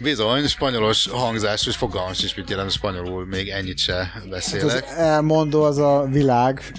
Bizony, 0.00 0.46
spanyolos 0.46 1.08
hangzás, 1.08 1.66
és 1.66 1.76
fogalmam 1.76 2.12
sincs, 2.12 2.36
mit 2.36 2.50
jelent 2.50 2.70
spanyolul, 2.70 3.26
még 3.26 3.48
ennyit 3.48 3.78
se 3.78 3.94
Hát 3.94 4.22
az 4.22 4.28
beszélek. 4.28 4.84
elmondó 4.96 5.62
az 5.62 5.78
a 5.78 6.06
világ, 6.10 6.72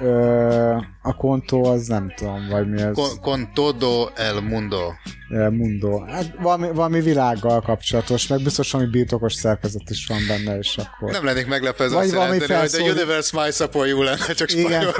ö, 0.00 0.76
a 1.02 1.14
kontó 1.16 1.64
az 1.64 1.86
nem 1.86 2.12
tudom, 2.16 2.48
vagy 2.50 2.70
mi 2.70 2.82
az. 2.82 3.18
Con, 3.20 3.50
todo 3.54 4.08
el 4.14 4.40
mundo. 4.40 4.92
El 5.30 5.50
mundo. 5.50 6.04
Hát 6.06 6.34
valami, 6.40 6.68
valami 6.72 7.00
világgal 7.00 7.60
kapcsolatos, 7.60 8.26
meg 8.26 8.42
biztos 8.42 8.70
valami 8.70 8.90
birtokos 8.90 9.32
szerkezet 9.34 9.90
is 9.90 10.06
van 10.06 10.18
benne, 10.28 10.58
és 10.58 10.76
akkor... 10.76 11.10
Nem 11.10 11.24
lennék 11.24 11.46
meglepve, 11.46 11.88
Vagy 11.88 12.04
azt 12.04 12.14
valami 12.14 12.32
jelenteni, 12.32 12.60
hogy 12.60 12.70
felszólít- 12.70 12.94
universe 12.94 13.40
my 13.42 13.50
support 13.50 13.88
you 13.88 14.02
lenne, 14.02 14.32
csak 14.34 14.48
spanyolul. 14.48 14.92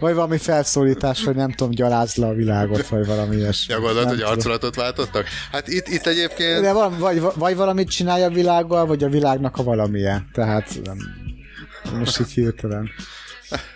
Vagy 0.00 0.14
valami 0.14 0.38
felszólítás, 0.38 1.24
hogy 1.24 1.34
nem 1.34 1.52
tudom, 1.52 1.72
gyalázd 1.72 2.18
le 2.18 2.26
a 2.26 2.32
világot, 2.34 2.88
vagy 2.88 3.06
valami 3.06 3.36
ilyesmi. 3.36 3.74
Ja, 3.74 3.80
gondolod, 3.80 4.08
hogy 4.08 4.20
arculatot 4.22 4.74
váltottak? 4.74 5.26
Hát 5.52 5.68
itt, 5.68 5.88
itt 5.88 6.06
egyébként... 6.06 6.60
De 6.60 6.72
van, 6.72 6.98
vagy, 6.98 7.22
vagy 7.34 7.56
valamit 7.56 7.88
csinálja 7.90 8.26
a 8.26 8.30
világgal, 8.30 8.86
vagy 8.86 9.04
a 9.04 9.08
világnak 9.08 9.56
a 9.56 9.62
valamilyen. 9.62 10.28
Tehát 10.32 10.80
nem, 10.84 10.96
most 11.98 12.20
így 12.20 12.30
hirtelen. 12.30 12.90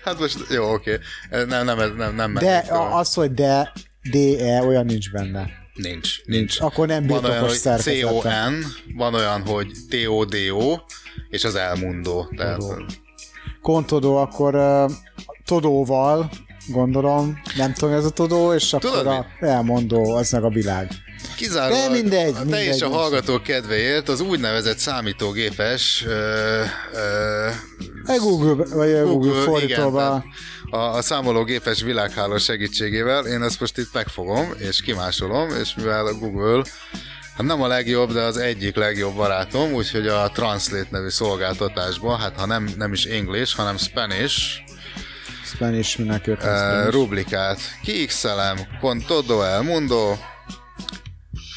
Hát 0.05 0.19
most, 0.19 0.39
jó, 0.51 0.73
oké. 0.73 0.99
Nem, 1.31 1.65
nem, 1.65 1.77
nem, 1.77 1.97
nem, 1.97 2.15
nem 2.15 2.35
De 2.35 2.57
a- 2.57 2.97
az, 2.99 3.15
hogy 3.15 3.33
de, 3.35 3.73
DE, 4.11 4.63
olyan 4.63 4.85
nincs 4.85 5.11
benne. 5.11 5.51
Nincs, 5.75 6.25
nincs. 6.25 6.61
Akkor 6.61 6.87
nem 6.87 7.07
Van 7.07 7.25
olyan, 7.25 7.49
hogy. 7.49 7.61
CON, 8.03 8.65
van 8.95 9.15
olyan, 9.15 9.47
hogy 9.47 9.71
TODO, 9.91 10.79
és 11.29 11.45
az 11.45 11.55
elmondó. 11.55 12.29
Tehát, 12.37 12.59
Todó. 12.59 12.85
Kontodó, 13.63 14.17
akkor 14.17 14.55
uh, 14.55 14.91
Todóval, 15.45 16.31
gondolom, 16.69 17.41
nem 17.57 17.73
tudom, 17.73 17.95
ez 17.95 18.05
a 18.05 18.11
Todó, 18.11 18.53
és 18.53 18.73
akkor 18.73 18.91
Tudod 18.91 19.07
a 19.07 19.27
elmondó, 19.41 20.15
az 20.15 20.31
meg 20.31 20.45
a 20.45 20.49
világ. 20.49 20.91
Kizárólag 21.37 21.83
De 21.83 21.89
mindegy, 22.01 22.29
a 22.31 22.33
te 22.33 22.41
mindegy, 22.43 22.67
és 22.67 22.83
a 22.83 22.89
most. 22.89 23.01
hallgatók 23.01 23.43
kedvéért 23.43 24.09
az 24.09 24.21
úgynevezett 24.21 24.79
számítógépes 24.79 26.05
ö, 26.07 26.63
ö, 26.95 27.49
Egy 28.07 28.19
Google, 28.21 28.65
vagy 28.75 28.91
a 28.93 29.05
Google, 29.05 29.31
igen, 29.33 29.45
fordítóba. 29.45 30.25
a, 30.71 30.77
a 30.77 31.03
számológépes 31.03 31.83
világháló 31.83 32.39
segítségével 32.39 33.27
én 33.27 33.43
ezt 33.43 33.61
most 33.61 33.79
itt 33.79 33.93
megfogom, 33.93 34.53
és 34.59 34.83
kimásolom, 34.83 35.49
és 35.61 35.75
mivel 35.77 36.07
a 36.07 36.13
Google 36.15 36.63
Hát 37.37 37.47
nem 37.47 37.63
a 37.63 37.67
legjobb, 37.67 38.13
de 38.13 38.21
az 38.21 38.37
egyik 38.37 38.77
legjobb 38.77 39.15
barátom, 39.15 39.73
úgyhogy 39.73 40.07
a 40.09 40.31
Translate 40.35 40.87
nevű 40.91 41.09
szolgáltatásban, 41.09 42.19
hát 42.19 42.37
ha 42.37 42.47
nem, 42.47 42.69
nem 42.77 42.93
is 42.93 43.05
English, 43.05 43.57
hanem 43.57 43.77
Spanish, 43.77 44.37
Spanish 45.45 45.99
mindenképp. 45.99 46.37
uh, 46.43 46.43
Spanish. 46.57 46.91
rublikát 46.91 47.59
kiixelem, 47.83 48.57
con 48.81 49.05
todo 49.07 49.43
el 49.43 49.63
mundo, 49.63 50.17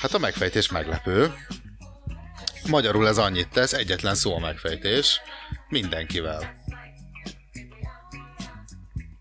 hát 0.05 0.13
a 0.13 0.19
megfejtés 0.19 0.71
meglepő. 0.71 1.33
Magyarul 2.67 3.07
ez 3.07 3.17
annyit 3.17 3.47
tesz, 3.50 3.74
egyetlen 3.74 4.15
szó 4.15 4.35
a 4.35 4.39
megfejtés, 4.39 5.19
mindenkivel. 5.69 6.53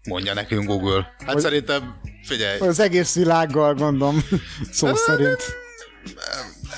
Mondja 0.09 0.35
nekünk 0.35 0.67
Google. 0.67 1.15
Hát 1.27 1.41
szerintem, 1.41 2.01
figyelj, 2.23 2.59
Az 2.59 2.79
egész 2.79 3.15
világgal, 3.15 3.75
gondolom, 3.75 4.25
szó 4.71 4.95
szerint. 4.95 5.43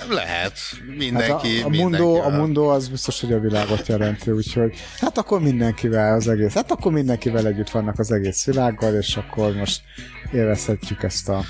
lehet, 0.08 0.58
Hát 0.58 0.96
mindenki, 0.96 1.60
a, 1.60 1.66
a, 1.66 1.68
mundo, 1.68 2.14
a 2.14 2.28
mundo 2.28 2.64
az 2.64 2.88
biztos, 2.88 3.20
hogy 3.20 3.32
a 3.32 3.40
világot 3.40 3.86
jelenti, 3.86 4.30
úgyhogy 4.30 4.76
hát 5.00 5.18
akkor 5.18 5.40
mindenkivel 5.40 6.14
az 6.14 6.28
egész, 6.28 6.52
hát 6.52 6.70
akkor 6.70 6.92
mindenkivel 6.92 7.46
együtt 7.46 7.70
vannak 7.70 7.98
az 7.98 8.12
egész 8.12 8.44
világgal, 8.44 8.94
és 8.94 9.16
akkor 9.16 9.54
most 9.54 9.80
élvezhetjük 10.32 11.02
ezt 11.02 11.28
a 11.28 11.44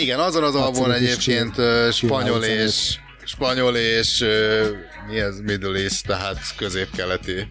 Igen, 0.00 0.18
azon 0.18 0.42
az 0.42 0.54
albumon 0.54 0.92
egyébként 0.92 1.54
spanyol 1.92 2.44
és 2.44 2.98
spanyol 3.24 3.76
és 3.76 4.20
ö, 4.20 4.66
mi 5.08 5.20
ez 5.20 5.38
Middle 5.40 5.78
East, 5.78 6.06
tehát 6.06 6.38
közép-keleti 6.56 7.46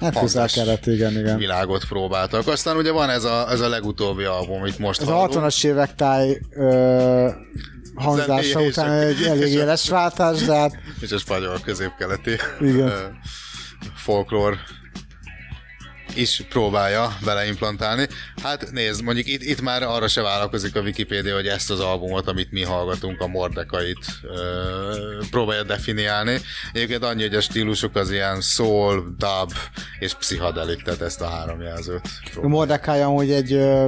hát 0.00 0.52
kelet, 0.52 0.86
igen, 0.86 1.18
igen. 1.18 1.38
világot 1.38 1.84
próbáltak. 1.88 2.46
Aztán 2.46 2.76
ugye 2.76 2.90
van 2.92 3.10
ez 3.10 3.24
a, 3.24 3.50
ez 3.50 3.60
a 3.60 3.68
legutóbbi 3.68 4.24
album, 4.24 4.60
amit 4.60 4.78
most 4.78 5.00
Ez 5.00 5.08
a 5.08 5.12
hallunk. 5.12 5.44
60-as 5.44 5.64
évek 5.64 5.94
táj 5.94 6.38
ö, 6.50 7.28
hangzása 7.94 8.60
és 8.60 8.68
után 8.68 8.90
a- 8.90 9.00
egy 9.00 9.22
elég 9.22 9.56
a- 9.58 9.60
éles 9.60 9.88
váltás, 9.88 10.42
de 10.42 10.54
hát 10.54 10.72
és 11.00 11.12
a 11.12 11.18
spanyol 11.18 11.58
közép-keleti 11.64 12.36
folklór 13.96 14.56
is 16.16 16.42
próbálja 16.48 17.16
beleimplantálni. 17.24 18.06
Hát 18.42 18.70
nézd, 18.72 19.02
mondjuk 19.02 19.26
itt, 19.26 19.42
itt 19.42 19.60
már 19.60 19.82
arra 19.82 20.08
se 20.08 20.22
vállalkozik 20.22 20.76
a 20.76 20.80
Wikipédia, 20.80 21.34
hogy 21.34 21.46
ezt 21.46 21.70
az 21.70 21.80
albumot, 21.80 22.28
amit 22.28 22.52
mi 22.52 22.62
hallgatunk, 22.62 23.20
a 23.20 23.26
Mordekait 23.26 24.06
ö, 24.22 25.22
próbálja 25.30 25.62
definiálni. 25.62 26.40
Egyébként 26.72 27.04
annyi, 27.04 27.22
hogy 27.22 27.34
a 27.34 27.40
stílusuk 27.40 27.96
az 27.96 28.10
ilyen 28.10 28.40
soul, 28.40 29.14
dub 29.18 29.52
és 29.98 30.14
pszichadelik, 30.14 30.82
tehát 30.82 31.00
ezt 31.00 31.20
a 31.20 31.28
három 31.28 31.60
jelzőt. 31.60 32.00
a 32.04 32.30
próbálja. 32.30 32.56
Mordecai 32.56 33.00
amúgy 33.00 33.30
egy 33.30 33.52
ö, 33.52 33.86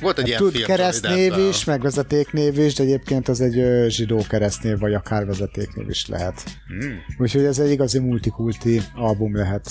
Volt 0.00 0.18
egy 0.18 0.26
ilyen 0.26 0.38
tud 0.38 0.62
keresztnév 0.62 1.32
is, 1.32 1.58
Deppel. 1.58 1.74
meg 1.74 1.80
vezetéknév 1.80 2.58
is, 2.58 2.74
de 2.74 2.82
egyébként 2.82 3.28
az 3.28 3.40
egy 3.40 3.90
zsidó 3.90 4.24
keresztnév, 4.28 4.78
vagy 4.78 4.94
akár 4.94 5.26
vezetéknév 5.26 5.88
is 5.88 6.06
lehet. 6.06 6.42
Hmm. 6.66 6.98
Úgyhogy 7.18 7.44
ez 7.44 7.58
egy 7.58 7.70
igazi 7.70 7.98
multikulti 7.98 8.82
album 8.94 9.36
lehet. 9.36 9.70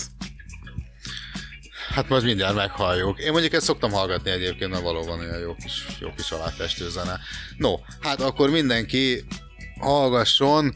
Hát 1.93 2.09
most 2.09 2.25
mindjárt 2.25 2.55
meghalljuk. 2.55 3.19
Én 3.19 3.31
mondjuk 3.31 3.53
ezt 3.53 3.65
szoktam 3.65 3.91
hallgatni 3.91 4.31
egyébként, 4.31 4.71
mert 4.71 4.83
valóban 4.83 5.19
olyan 5.19 5.39
jó 5.39 5.55
kis, 5.55 5.85
jó 5.99 6.09
kis 6.15 6.31
aláfestő 6.31 6.89
zene. 6.89 7.19
No, 7.57 7.75
hát 7.99 8.21
akkor 8.21 8.49
mindenki 8.49 9.25
hallgasson 9.79 10.73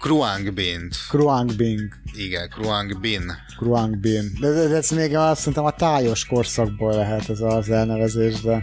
Kruang 0.00 0.52
Bint. 0.54 0.96
Kruang 1.08 1.56
Bing, 1.56 1.88
Igen, 2.14 2.48
Kruang 2.48 3.00
Bin. 3.00 3.32
Kruang 3.56 3.96
Bin. 3.98 4.32
De, 4.40 4.50
de, 4.50 4.66
de 4.68 4.76
ez 4.76 4.90
még 4.90 5.16
azt 5.16 5.38
szerintem 5.38 5.64
a 5.64 5.70
tájos 5.70 6.24
korszakból 6.26 6.94
lehet 6.94 7.28
ez 7.28 7.40
az 7.40 7.70
elnevezés, 7.70 8.40
de 8.40 8.62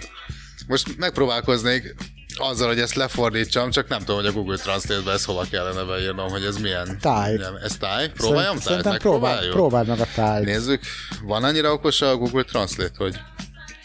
Most 0.67 0.97
megpróbálkoznék 0.97 1.95
azzal, 2.37 2.67
hogy 2.67 2.79
ezt 2.79 2.93
lefordítsam, 2.93 3.69
csak 3.71 3.87
nem 3.87 3.99
tudom, 3.99 4.15
hogy 4.15 4.25
a 4.25 4.31
Google 4.31 4.57
Translate-be 4.57 5.11
ezt 5.11 5.25
hova 5.25 5.45
kellene 5.49 5.83
beírnom, 5.83 6.29
hogy 6.29 6.43
ez 6.43 6.57
milyen. 6.57 6.97
Táj. 7.01 7.35
milyen 7.35 7.57
ez 7.57 7.77
táj? 7.77 8.09
Próbáljam 8.11 8.57
Szerint- 8.57 8.63
tájt? 8.63 8.83
Szerintem 8.83 8.97
próbál, 8.97 9.49
próbáld 9.49 9.87
meg 9.87 9.99
a 9.99 10.07
tájt. 10.15 10.45
Nézzük, 10.45 10.81
van 11.23 11.43
annyira 11.43 11.71
okos 11.73 12.01
a 12.01 12.15
Google 12.17 12.43
Translate, 12.43 12.93
hogy 12.97 13.15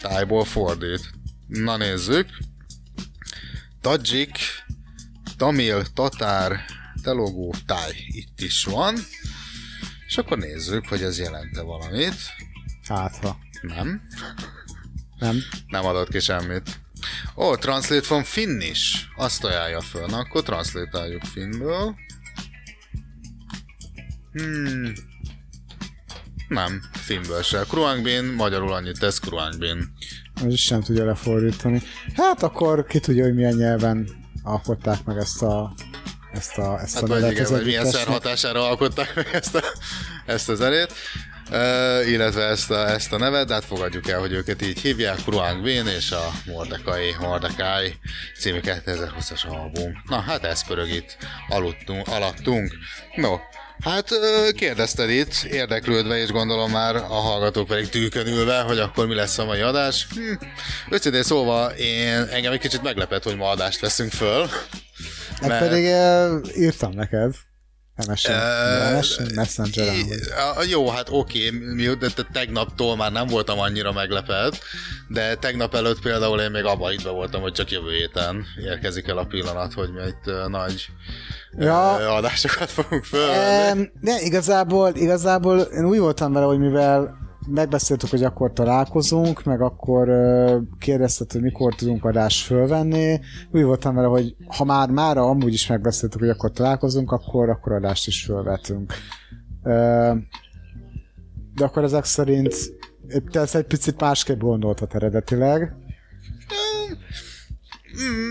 tájból 0.01 0.43
fordít. 0.45 1.09
Na 1.47 1.77
nézzük. 1.77 2.27
Tajik, 3.81 4.37
Tamil, 5.37 5.83
Tatár, 5.93 6.65
Telugu, 7.03 7.49
táj. 7.65 7.91
Itt 8.07 8.41
is 8.41 8.63
van. 8.63 8.95
És 10.07 10.17
akkor 10.17 10.37
nézzük, 10.37 10.87
hogy 10.87 11.01
ez 11.01 11.19
jelente 11.19 11.61
valamit. 11.61 12.15
Hát, 12.87 13.15
ha 13.15 13.37
Nem. 13.61 14.01
nem. 15.19 15.37
Nem 15.67 15.85
adott 15.85 16.09
ki 16.09 16.19
semmit. 16.19 16.79
Ó, 17.35 17.43
oh, 17.43 17.57
translate 17.57 18.01
from 18.01 18.23
Finnish. 18.23 18.95
Azt 19.15 19.43
ajánlja 19.43 19.81
föl. 19.81 20.05
Na, 20.05 20.17
akkor 20.17 20.43
translate 20.43 21.19
finnből. 21.33 21.95
Hmm. 24.31 24.93
Nem, 26.47 26.81
finnből 26.91 27.41
se. 27.41 27.63
Kruangbin, 27.69 28.25
magyarul 28.25 28.73
annyit 28.73 28.99
tesz 28.99 29.19
Kruangbin. 29.19 29.93
Az 30.33 30.53
is 30.53 30.61
sem 30.61 30.81
tudja 30.81 31.05
lefordítani. 31.05 31.81
Hát 32.15 32.43
akkor 32.43 32.85
ki 32.85 32.99
tudja, 32.99 33.23
hogy 33.23 33.33
milyen 33.33 33.55
nyelven 33.55 34.24
alkották 34.45 35.03
meg 35.03 35.17
ezt 35.17 35.41
a 35.41 35.73
ezt 36.33 36.57
a, 36.57 36.79
ezt 36.81 36.93
Hát 36.93 37.03
a 37.03 37.07
vagy 37.07 37.31
igen, 37.31 37.45
vagy 37.49 37.65
milyen 37.65 37.85
szer 37.85 38.07
hatására 38.07 38.67
alkották 38.67 39.15
meg 39.15 39.29
ezt 39.31 39.55
a, 39.55 39.63
ezt 40.25 40.49
a 40.49 40.55
zenét. 40.55 40.93
Uh, 41.51 42.09
illetve 42.09 42.43
ezt 42.43 42.71
a, 42.71 42.89
ezt 42.89 43.13
a 43.13 43.17
nevet, 43.17 43.47
de 43.47 43.53
hát 43.53 43.65
fogadjuk 43.65 44.09
el, 44.09 44.19
hogy 44.19 44.31
őket 44.31 44.61
így 44.61 44.79
hívják, 44.79 45.15
Kruang 45.15 45.63
Bin 45.63 45.87
és 45.87 46.11
a 46.11 46.31
Mordekai, 46.45 47.15
Mordekai 47.19 47.93
című 48.39 48.59
2020-as 48.63 49.47
album. 49.47 50.03
Na, 50.07 50.19
hát 50.19 50.43
ez 50.43 50.67
pörög 50.67 50.89
itt 50.89 51.17
aludtunk, 51.47 52.07
alattunk. 52.07 52.75
No, 53.15 53.35
hát 53.79 54.09
kérdezted 54.55 55.09
itt, 55.09 55.43
érdeklődve, 55.43 56.17
és 56.17 56.31
gondolom 56.31 56.71
már 56.71 56.95
a 56.95 56.99
hallgatók 56.99 57.67
pedig 57.67 57.89
tűkönülve, 57.89 58.61
hogy 58.61 58.79
akkor 58.79 59.07
mi 59.07 59.15
lesz 59.15 59.37
a 59.37 59.45
mai 59.45 59.61
adás. 59.61 60.07
Hm. 60.15 60.45
Őszintén 60.89 61.23
szóval 61.23 61.71
én, 61.71 62.27
engem 62.31 62.51
egy 62.51 62.59
kicsit 62.59 62.81
meglepett, 62.81 63.23
hogy 63.23 63.35
ma 63.37 63.49
adást 63.49 63.79
veszünk 63.79 64.11
föl. 64.11 64.47
Hát 65.39 65.49
mert- 65.49 65.67
pedig 65.67 65.83
írtam 66.57 66.91
neked. 66.91 67.33
MSN, 67.97 68.31
Ö, 68.31 68.97
MSN 69.35 69.61
a- 70.57 70.63
Jó, 70.69 70.89
hát 70.89 71.07
oké, 71.11 71.49
te- 72.15 72.27
tegnaptól 72.33 72.95
már 72.95 73.11
nem 73.11 73.27
voltam 73.27 73.59
annyira 73.59 73.91
meglepett, 73.91 74.59
de 75.07 75.35
tegnap 75.35 75.75
előtt 75.75 76.01
például 76.01 76.39
én 76.41 76.51
még 76.51 76.63
abban 76.63 76.91
itt 76.93 77.01
voltam, 77.01 77.41
hogy 77.41 77.51
csak 77.53 77.71
jövő 77.71 77.91
héten 77.91 78.45
érkezik 78.65 79.07
el 79.07 79.17
a 79.17 79.25
pillanat, 79.25 79.73
hogy 79.73 79.89
mi 79.93 80.31
uh, 80.31 80.47
nagy 80.47 80.87
Ja. 81.57 82.15
adásokat 82.15 82.71
fogunk 82.71 83.03
föl. 83.03 83.29
Em, 83.29 83.91
De 84.01 84.21
igazából, 84.21 84.91
igazából 84.95 85.59
én 85.59 85.85
úgy 85.85 85.99
voltam 85.99 86.33
vele, 86.33 86.45
hogy 86.45 86.59
mivel 86.59 87.17
megbeszéltük, 87.47 88.09
hogy 88.09 88.23
akkor 88.23 88.53
találkozunk, 88.53 89.43
meg 89.43 89.61
akkor 89.61 90.09
kérdezted, 90.79 91.31
hogy 91.31 91.41
mikor 91.41 91.75
tudunk 91.75 92.05
adást 92.05 92.45
fölvenni. 92.45 93.19
Úgy 93.51 93.63
voltam 93.63 93.95
vele, 93.95 94.07
hogy 94.07 94.35
ha 94.47 94.63
már 94.63 94.89
mára 94.89 95.21
amúgy 95.21 95.53
is 95.53 95.67
megbeszéltük, 95.67 96.19
hogy 96.19 96.29
akkor 96.29 96.51
találkozunk, 96.51 97.11
akkor, 97.11 97.49
akkor 97.49 97.71
adást 97.71 98.07
is 98.07 98.23
fölvetünk. 98.23 98.93
De 101.53 101.63
akkor 101.63 101.83
ezek 101.83 102.03
szerint 102.03 102.55
te 103.31 103.39
ezt 103.39 103.55
egy 103.55 103.65
picit 103.65 103.99
másképp 103.99 104.39
gondoltad 104.39 104.89
eredetileg. 104.93 105.75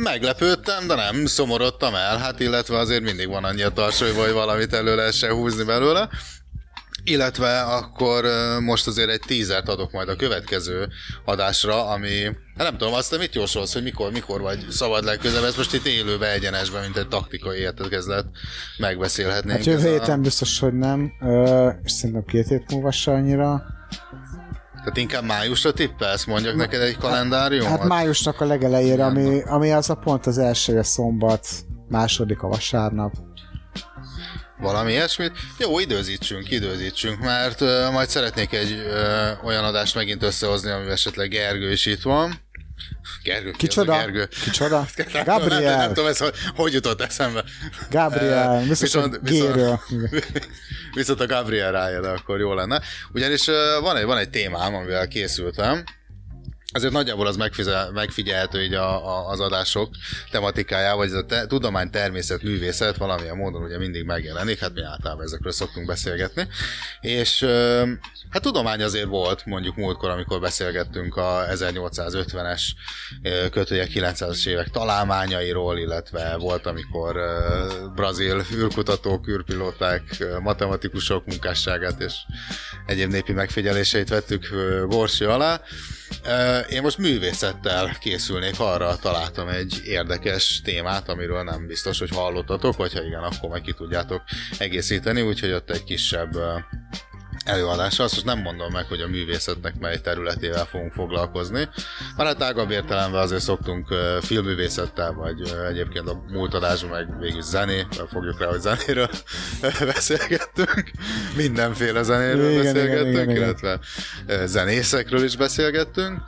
Meglepődtem, 0.03 0.87
de 0.87 0.94
nem 0.94 1.27
szomorodtam 1.27 1.94
el, 1.94 2.16
hát 2.16 2.40
illetve 2.40 2.79
azért 2.79 3.03
mindig 3.03 3.29
van 3.29 3.44
annyi 3.44 3.62
a 3.62 3.70
tarsolyban, 3.70 4.24
hogy 4.24 4.33
valamit 4.33 4.72
elő 4.72 4.96
lehessen 4.96 5.33
húzni 5.35 5.64
belőle. 5.64 6.09
Illetve 7.05 7.61
akkor 7.61 8.25
most 8.61 8.87
azért 8.87 9.11
egy 9.11 9.23
tízert 9.27 9.69
adok 9.69 9.93
majd 9.93 10.09
a 10.09 10.17
következő 10.17 10.88
adásra, 11.25 11.87
ami, 11.88 12.23
hát 12.57 12.69
nem 12.71 12.77
tudom, 12.77 12.95
azt 12.95 13.11
te 13.11 13.17
mit 13.19 13.35
jósolsz, 13.35 13.73
hogy 13.73 13.83
mikor, 13.83 14.12
mikor 14.12 14.40
vagy 14.40 14.67
szabad 14.71 15.05
legközelebb, 15.05 15.45
ez 15.45 15.57
most 15.57 15.75
itt 15.75 15.87
élőbe 15.87 16.33
egyenesben, 16.33 16.83
mint 16.83 16.97
egy 16.97 17.09
taktikai 17.09 17.59
értekezlet 17.59 18.27
megbeszélhetnénk. 18.79 19.57
Hát 19.57 19.67
jövő 19.67 19.79
Ez 19.79 19.85
a- 19.85 19.88
héten 19.90 20.23
biztos, 20.23 20.59
hogy 20.59 20.73
nem, 20.73 21.12
ö, 21.21 21.69
és 21.85 21.93
szerintem 21.93 22.25
két 22.25 22.49
hét 22.49 22.71
múlva 22.73 22.90
se 22.90 23.11
annyira. 23.12 23.62
Tehát 24.75 24.97
inkább 24.97 25.25
májusra 25.25 25.73
tippelsz, 25.73 26.25
mondjak 26.25 26.57
neked 26.57 26.81
egy 26.81 26.99
kalendáriumot? 26.99 27.79
Hát 27.79 27.88
májusnak 27.88 28.40
a 28.40 28.45
legelejére, 28.45 29.05
ami, 29.05 29.43
ami 29.43 29.73
az 29.73 29.90
a 29.90 29.95
pont 29.95 30.27
az 30.27 30.38
első 30.38 30.79
a 30.79 30.83
szombat, 30.85 31.47
második 31.88 32.43
a 32.43 32.49
vasárnap. 32.49 33.12
Valami 34.64 34.92
ilyesmit? 34.92 35.33
Jó, 35.59 35.79
időzítsünk, 35.79 36.50
időzítsünk, 36.50 37.20
mert 37.20 37.61
uh, 37.61 37.90
majd 37.92 38.09
szeretnék 38.09 38.53
egy 38.53 38.72
uh, 38.72 39.46
olyan 39.46 39.64
adást 39.64 39.94
megint 39.94 40.22
összehozni, 40.22 40.70
amivel 40.70 40.92
esetleg 40.92 41.29
Gergő 41.29 41.70
is 41.70 41.87
itt 41.87 42.03
van. 42.03 42.40
Gergő, 43.22 43.50
ki 43.50 43.57
Kicsoda? 43.57 43.92
Gergő? 43.92 44.29
Kicsoda? 44.44 44.77
Nem, 44.96 45.07
nem, 45.12 45.24
Gabriel. 45.24 45.77
nem 45.77 45.88
tudom, 45.88 46.07
ez 46.07 46.18
hogy, 46.18 46.35
hogy 46.57 46.72
jutott 46.72 47.00
eszembe. 47.00 47.44
Gabriel, 47.90 48.62
viszont- 48.62 49.18
viszont-. 49.22 49.81
Viszont 50.94 51.20
a 51.20 51.27
Gabriel 51.27 51.72
rájön, 51.72 52.05
akkor 52.05 52.38
jó 52.38 52.55
lenne. 52.55 52.81
Ugyanis 53.12 53.46
uh, 53.46 53.55
van 53.81 53.96
egy, 53.96 54.05
van 54.05 54.18
egy 54.18 54.31
témám, 54.31 54.74
amivel 54.74 55.09
készültem, 55.09 55.85
Azért 56.74 56.92
nagyjából 56.92 57.26
az 57.26 57.37
megfize- 57.37 57.92
megfigyelhető 57.92 58.62
így 58.62 58.74
a, 58.74 59.06
a, 59.06 59.28
az 59.28 59.40
adások 59.40 59.88
tematikájával, 60.30 60.96
vagy 60.96 61.06
ez 61.06 61.14
a 61.14 61.24
te, 61.24 61.46
tudomány, 61.46 61.90
természet, 61.90 62.42
művészet 62.42 62.96
valamilyen 62.96 63.37
módon 63.37 63.62
ugye 63.62 63.78
mindig 63.78 64.04
megjelenik, 64.04 64.58
hát 64.58 64.74
mi 64.74 64.82
általában 64.82 65.24
ezekről 65.24 65.52
szoktunk 65.52 65.87
beszélgetni. 65.87 66.48
És 67.00 67.46
hát 68.30 68.42
tudomány 68.42 68.82
azért 68.82 69.06
volt, 69.06 69.46
mondjuk 69.46 69.76
múltkor, 69.76 70.10
amikor 70.10 70.40
beszélgettünk 70.40 71.16
a 71.16 71.46
1850-es 71.50 72.62
ö, 73.22 73.48
kötője 73.48 73.87
900-es 73.94 74.46
évek 74.46 74.68
találmányairól, 74.68 75.78
illetve 75.78 76.37
volt, 76.37 76.66
amikor 76.66 77.16
brazil 77.94 78.44
űrkutatók, 78.54 79.28
űrpilóták, 79.28 80.02
matematikusok 80.40 81.26
munkásságát 81.26 82.00
és 82.00 82.14
egyéb 82.87 83.10
népi 83.10 83.32
megfigyeléseit 83.32 84.08
vettük 84.08 84.48
ö, 84.52 84.84
gorsi 84.87 85.24
alá. 85.24 85.60
Én 86.70 86.83
most 86.83 86.98
művészettel 86.98 87.96
készülnék, 88.00 88.61
arra 88.61 88.96
találtam 88.96 89.48
egy 89.48 89.81
érdekes 89.85 90.61
témát, 90.64 91.09
amiről 91.09 91.42
nem 91.42 91.66
biztos, 91.66 91.98
hogy 91.98 92.11
hallottatok, 92.11 92.77
vagy 92.77 92.92
ha 92.92 93.03
igen, 93.03 93.22
akkor 93.22 93.50
meg 93.50 93.61
ki 93.61 93.72
tudjátok 93.72 94.22
egészíteni, 94.59 95.20
úgyhogy 95.20 95.53
ott 95.53 95.70
egy 95.70 95.85
kisebb 95.85 96.37
előadása. 97.44 98.02
Azt 98.02 98.14
most 98.14 98.26
nem 98.26 98.38
mondom 98.38 98.72
meg, 98.72 98.87
hogy 98.87 99.00
a 99.00 99.09
művészetnek 99.09 99.78
mely 99.78 100.00
területével 100.00 100.64
fogunk 100.64 100.92
foglalkozni. 100.92 101.68
Már 102.16 102.26
hát 102.26 102.38
tágabb 102.38 102.70
értelemben 102.70 103.20
azért 103.20 103.42
szoktunk 103.42 103.88
filmművészettel, 104.20 105.12
vagy 105.12 105.54
egyébként 105.68 106.09
a 106.09 106.24
múlt 106.28 106.54
adásban 106.54 106.90
meg 106.90 107.18
végül 107.18 107.42
zené, 107.42 107.87
fogjuk 108.11 108.40
rá, 108.40 108.46
hogy 108.46 108.61
zenéről 108.61 109.09
beszélgettünk. 109.94 110.90
Mindenféle 111.37 112.02
zenéről 112.02 112.50
Igen, 112.50 112.61
igen, 112.61 112.72
beszélgettünk, 112.72 113.14
igen, 113.14 113.30
igen. 113.30 113.42
illetve 113.42 113.78
ö, 114.26 114.46
zenészekről 114.46 115.24
is 115.24 115.37
beszélgettünk. 115.37 116.22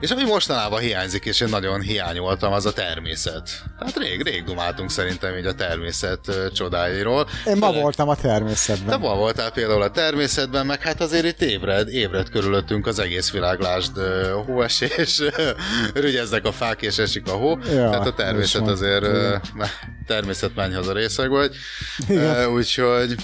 És 0.00 0.10
ami 0.10 0.22
mostanában 0.24 0.80
hiányzik, 0.80 1.24
és 1.24 1.40
én 1.40 1.48
nagyon 1.48 1.80
hiányoltam, 1.80 2.52
az 2.52 2.66
a 2.66 2.72
természet. 2.72 3.50
Tehát 3.78 3.96
rég, 3.98 4.22
rég 4.22 4.44
dumáltunk 4.44 4.90
szerintem 4.90 5.36
így 5.36 5.46
a 5.46 5.54
természet 5.54 6.50
csodáiról. 6.54 7.26
Én 7.46 7.56
ma 7.56 7.66
Főleg- 7.66 7.82
voltam 7.82 8.08
a 8.08 8.14
te 8.14 8.20
természetben. 8.28 9.00
ma 9.00 9.14
voltál 9.14 9.50
például 9.50 9.82
a 9.82 9.90
természetben, 9.90 10.66
meg 10.66 10.82
hát 10.82 11.00
azért 11.00 11.24
itt 11.24 11.42
ébred, 11.42 11.88
ébred 11.88 12.28
körülöttünk 12.28 12.86
az 12.86 12.98
egész 12.98 13.30
világ, 13.30 13.60
lásd, 13.60 13.90
hóesés, 14.46 15.22
rügyeznek 15.94 16.44
a 16.46 16.52
fák 16.52 16.82
és 16.82 16.98
esik 16.98 17.28
a 17.28 17.32
hó, 17.32 17.58
Ja, 17.64 17.90
tehát 17.90 18.06
a 18.06 18.14
természet 18.14 18.68
azért, 18.68 19.04
természet 20.06 20.54
menj 20.54 20.74
haza 20.74 20.92
részeg 20.92 21.28
vagy, 21.30 21.54
Igen. 22.08 22.46
Úgyhogy 22.48 23.14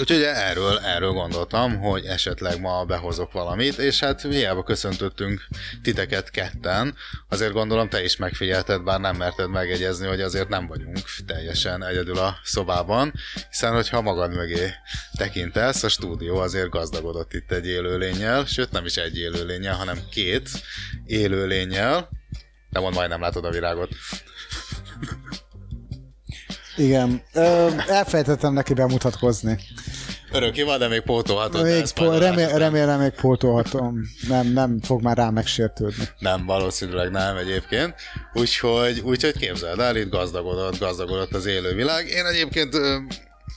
Úgyhogy 0.00 0.22
erről, 0.22 0.78
erről 0.78 1.12
gondoltam, 1.12 1.78
hogy 1.78 2.04
esetleg 2.04 2.60
ma 2.60 2.84
behozok 2.84 3.32
valamit, 3.32 3.78
és 3.78 4.00
hát 4.00 4.22
hiába 4.22 4.62
köszöntöttünk 4.62 5.46
titeket 5.82 6.30
ketten, 6.30 6.94
azért 7.28 7.52
gondolom 7.52 7.88
te 7.88 8.04
is 8.04 8.16
megfigyelted, 8.16 8.82
bár 8.82 9.00
nem 9.00 9.16
merted 9.16 9.50
megegyezni, 9.50 10.06
hogy 10.06 10.20
azért 10.20 10.48
nem 10.48 10.66
vagyunk 10.66 10.98
teljesen 11.26 11.84
egyedül 11.84 12.18
a 12.18 12.36
szobában, 12.42 13.12
hiszen 13.50 13.72
hogyha 13.72 14.00
magad 14.00 14.34
mögé 14.34 14.70
tekintesz, 15.16 15.82
a 15.82 15.88
stúdió 15.88 16.36
azért 16.36 16.68
gazdagodott 16.68 17.32
itt 17.32 17.52
egy 17.52 17.66
élőlényel, 17.66 18.44
sőt 18.44 18.70
nem 18.70 18.84
is 18.84 18.96
egy 18.96 19.18
élőlényel, 19.18 19.74
hanem 19.74 19.98
két 20.10 20.48
élőlényel, 21.06 22.08
de 22.70 22.80
mond 22.80 22.94
majdnem 22.94 23.20
látod 23.20 23.44
a 23.44 23.50
virágot. 23.50 23.90
Igen. 26.82 27.22
Ö, 27.32 27.68
elfelejtettem 27.88 28.52
neki 28.52 28.74
bemutatkozni. 28.74 29.58
Örökké 30.32 30.62
van, 30.62 30.78
de 30.78 30.88
még 30.88 31.00
pótolhatod. 31.00 31.62
Még 31.62 31.84
a 31.94 32.18
remé- 32.18 32.50
remélem 32.56 33.00
még 33.00 33.10
pótolhatom. 33.10 34.00
Nem, 34.28 34.46
nem 34.46 34.78
fog 34.82 35.02
már 35.02 35.16
rám 35.16 35.32
megsértődni. 35.32 36.04
Nem, 36.18 36.46
valószínűleg 36.46 37.10
nem 37.10 37.36
egyébként. 37.36 37.94
Úgyhogy, 38.32 39.00
úgyhogy 39.04 39.36
képzeld 39.38 39.78
el, 39.80 39.96
itt 39.96 40.10
gazdagodott, 40.10 40.78
gazdagodott 40.78 41.34
az 41.34 41.46
élővilág. 41.46 42.08
Én 42.08 42.26
egyébként, 42.26 42.76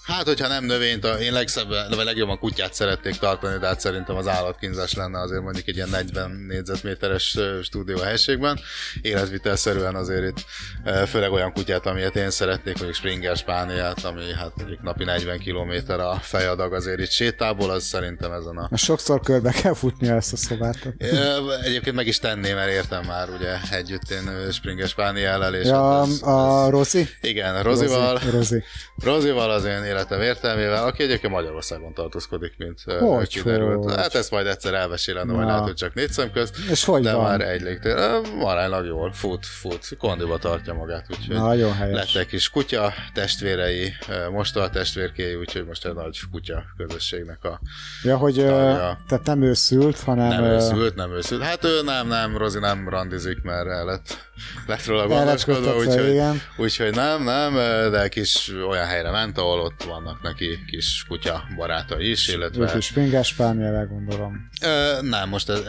hát 0.06 0.24
hogyha 0.24 0.48
nem 0.48 0.64
növényt, 0.66 1.06
a- 1.06 1.20
én 1.20 1.34
legszebben, 1.34 1.92
vagy 1.96 2.06
legjobban 2.06 2.40
kutyát 2.40 2.74
szeretnék 2.74 3.16
tartani, 3.18 3.58
de 3.60 3.68
hát 3.68 3.80
szerintem 3.80 4.16
az 4.16 4.28
állatkínzás 4.28 4.94
lenne 4.94 5.20
azért 5.22 5.42
mondjuk 5.42 5.68
egy 5.68 5.76
ilyen 5.76 5.90
40 5.90 6.32
négyzetméteres 6.48 7.38
stúdió 7.64 7.98
helységben. 7.98 8.60
Életvitelszerűen 9.02 9.96
azért 9.96 10.28
itt 10.28 10.46
főleg 11.08 11.32
olyan 11.32 11.54
kutyát, 11.54 11.86
amilyet 11.86 12.16
én 12.16 12.30
szeretnék, 12.30 12.74
mondjuk 12.76 12.94
Springer 12.96 13.38
Spániát, 13.38 14.04
ami 14.04 14.34
hát 14.34 14.52
mondjuk 14.56 14.82
napi 14.82 15.04
40 15.04 15.40
km 15.40 15.92
a 15.92 16.16
fejadag 16.20 16.74
azért 16.74 17.00
itt 17.00 17.12
sétából, 17.12 17.70
az 17.70 17.84
szerintem 17.84 18.32
ezen 18.32 18.58
a 18.58 18.78
Sokszor 18.78 19.20
körbe 19.20 19.52
kell 19.52 19.74
futnia 19.74 20.16
ezt 20.16 20.34
a 20.34 20.38
szobát. 20.38 20.78
Egyébként 21.64 21.96
meg 21.96 22.08
is 22.08 22.20
tenném, 22.20 22.56
mert 22.56 22.72
értem 22.72 23.04
már 23.06 23.30
ugye 23.30 23.56
együtt 23.72 24.10
én 24.12 24.52
Springer 24.52 24.88
Spaniellel, 24.88 25.56
és 25.56 25.66
Ja, 25.68 25.98
hát 26.00 26.08
ez, 26.08 26.22
a 26.22 26.70
Rozi? 26.70 27.08
igen, 27.22 27.64
Rozival, 27.64 28.14
Rozi. 28.18 28.30
Rozi. 28.32 28.64
Rozival 29.04 29.50
az 29.52 29.64
én 29.66 29.84
életem 29.96 30.22
értelmével, 30.22 30.84
aki 30.86 31.04
egyébként 31.04 31.34
Magyarországon 31.34 31.94
tartózkodik, 31.94 32.54
mint 32.58 32.82
Hogy, 33.00 33.28
kiderült. 33.28 33.84
hogy? 33.84 33.96
Hát 33.96 34.16
ezt 34.16 34.32
majd 34.32 34.48
egyszer 34.48 34.74
elmesélem, 34.74 35.28
majd 35.28 35.48
lehet, 35.48 35.62
hogy 35.64 35.74
csak 35.74 35.94
négy 35.94 36.12
szem 36.12 36.32
közt, 36.32 36.56
És 36.70 36.84
hogy 36.86 37.02
de 37.04 37.14
van? 37.14 37.24
már 37.24 37.42
egy 37.42 37.62
légtér. 37.62 37.96
Aránylag 38.40 38.86
jól, 38.86 39.12
fut, 39.14 39.46
fut, 39.46 39.88
kondiba 39.98 40.38
tartja 40.38 40.74
magát, 40.74 41.06
úgyhogy 41.10 41.36
Nagyon 41.36 41.74
helyes. 41.74 42.14
lettek 42.14 42.32
is 42.32 42.50
kutya 42.50 42.94
testvérei, 43.14 43.94
ö, 44.10 44.30
mostoha 44.30 44.70
testvérkéi, 44.70 45.36
úgyhogy 45.36 45.66
most 45.66 45.86
egy 45.86 45.94
nagy 45.94 46.20
kutya 46.32 46.64
közösségnek 46.78 47.44
a 47.44 47.60
Ja, 48.04 48.18
hogy 48.18 48.34
tehát 48.36 49.22
nem 49.26 49.42
ő 49.42 49.54
szült, 49.54 50.00
hanem 50.00 50.28
nem 50.28 50.44
őszült, 50.44 50.96
nem 50.96 51.12
őszült. 51.12 51.42
Hát 51.42 51.64
ő 51.64 51.82
nem, 51.84 52.08
nem, 52.08 52.38
Rozi 52.38 52.60
nem 52.60 52.90
randizik, 52.90 53.42
mert 53.44 53.68
el 53.68 53.86
lett, 53.86 54.30
lett 54.68 54.86
róla 54.86 55.08
gondoskodva, 55.08 55.76
úgyhogy, 55.76 56.22
úgyhogy 56.58 56.96
nem, 56.96 57.24
nem, 57.24 57.54
de 57.92 58.08
kis 58.08 58.52
olyan 58.70 58.86
helyre 58.86 59.12
ment, 59.12 59.38
ahol 59.38 59.60
ott 59.60 59.84
vannak 59.84 60.22
neki 60.22 60.60
kis 60.68 61.06
kutya 61.08 61.44
barátai 61.56 62.10
is, 62.10 62.28
illetve 62.28 62.64
ők 62.64 62.76
is 62.76 62.92
pingás 62.92 63.34
párnyelve, 63.34 63.84
gondolom. 63.84 64.50
Ö, 64.64 65.02
nem, 65.02 65.30
most 65.30 65.50
ez, 65.50 65.60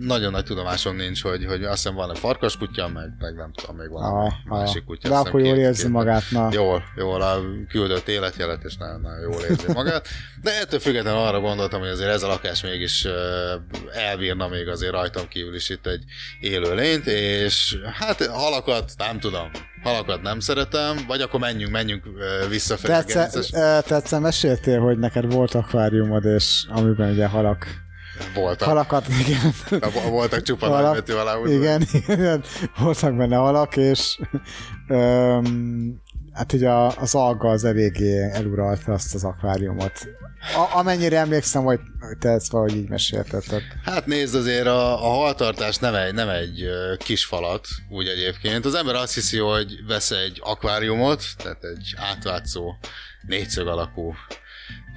nagyon 0.00 0.30
nagy 0.30 0.44
tudomásom 0.44 0.96
nincs, 0.96 1.22
hogy, 1.22 1.44
hogy 1.44 1.64
azt 1.64 1.74
hiszem 1.82 1.94
van 1.94 2.10
egy 2.10 2.18
farkas 2.18 2.56
kutya, 2.56 2.88
meg, 2.88 3.08
meg 3.18 3.34
nem 3.34 3.52
tudom, 3.52 3.76
még 3.76 3.88
van 3.90 4.02
Ah, 4.26 4.32
másik 4.44 4.80
ah. 4.82 4.86
kutya. 4.86 5.08
De 5.08 5.14
akkor 5.14 5.40
jól 5.40 5.56
érzi 5.56 5.82
két- 5.82 5.90
magát, 5.92 6.22
na. 6.30 6.48
Jól, 6.52 6.82
jól 6.96 7.22
a 7.22 7.40
küldött 7.68 8.08
életjelet, 8.08 8.64
és 8.64 8.76
nagyon, 8.76 9.00
nagyon 9.00 9.20
jól 9.20 9.42
érzi 9.42 9.72
magát. 9.80 10.08
De 10.42 10.60
ettől 10.60 10.80
függetlenül 10.80 11.20
arra 11.20 11.40
gondoltam, 11.40 11.80
hogy 11.80 11.88
azért 11.88 12.10
ez 12.10 12.22
a 12.22 12.26
lakás 12.26 12.62
mégis 12.62 13.06
elbírna 13.92 14.48
még 14.48 14.68
azért 14.68 14.92
rajtam 14.92 15.28
kívül 15.28 15.54
is 15.54 15.68
itt 15.68 15.86
egy 15.86 16.02
élő 16.40 16.74
lényt, 16.74 17.06
és 17.06 17.76
hát 17.98 18.26
halakat 18.26 18.92
nem 18.96 19.20
tudom, 19.20 19.50
halakat 19.82 20.22
nem 20.22 20.40
szeretem, 20.40 20.96
vagy 21.06 21.20
akkor 21.20 21.40
menjünk, 21.40 21.72
menjünk 21.72 22.04
visszafelé. 22.48 22.92
Tetsze, 22.92 23.82
tetsze, 23.86 24.18
meséltél, 24.18 24.80
hogy 24.80 24.98
neked 24.98 25.32
volt 25.32 25.54
akváriumod, 25.54 26.24
és 26.24 26.64
amiben 26.68 27.10
ugye 27.10 27.26
halak, 27.26 27.66
Voltak. 28.34 28.68
halakat, 28.68 29.06
igen, 29.26 29.52
Voltak 30.10 30.42
csupa 30.42 30.66
halak, 30.66 30.82
nagybetű 30.82 31.12
aláhúzva. 31.12 31.54
igen, 31.54 31.82
igen, 32.08 32.42
voltak 32.78 33.16
benne 33.16 33.36
halak, 33.36 33.76
és 33.76 34.18
öm, 34.88 36.00
hát 36.38 36.52
ugye 36.52 36.70
az 36.70 37.14
alga 37.14 37.48
az 37.48 37.64
eléggé 37.64 38.30
eluralta 38.32 38.92
azt 38.92 39.14
az 39.14 39.24
akváriumot. 39.24 40.08
A, 40.54 40.76
amennyire 40.78 41.18
emlékszem, 41.18 41.64
hogy 41.64 41.80
te 42.18 42.28
ezt 42.28 42.50
valahogy 42.50 42.76
így 42.76 42.88
mesélted. 42.88 43.42
Hát 43.84 44.06
nézd, 44.06 44.34
azért 44.34 44.66
a, 44.66 45.04
a 45.04 45.08
haltartás 45.08 45.76
nem 45.76 45.94
egy, 45.94 46.14
nem 46.14 46.28
egy 46.28 46.68
kis 46.98 47.24
falat, 47.24 47.66
úgy 47.88 48.06
egyébként. 48.06 48.64
Az 48.64 48.74
ember 48.74 48.94
azt 48.94 49.14
hiszi, 49.14 49.38
hogy 49.38 49.86
vesz 49.86 50.10
egy 50.10 50.40
akváriumot, 50.44 51.22
tehát 51.36 51.64
egy 51.64 51.94
átvátszó 51.96 52.74
négyszög 53.26 53.66
alakú 53.66 54.14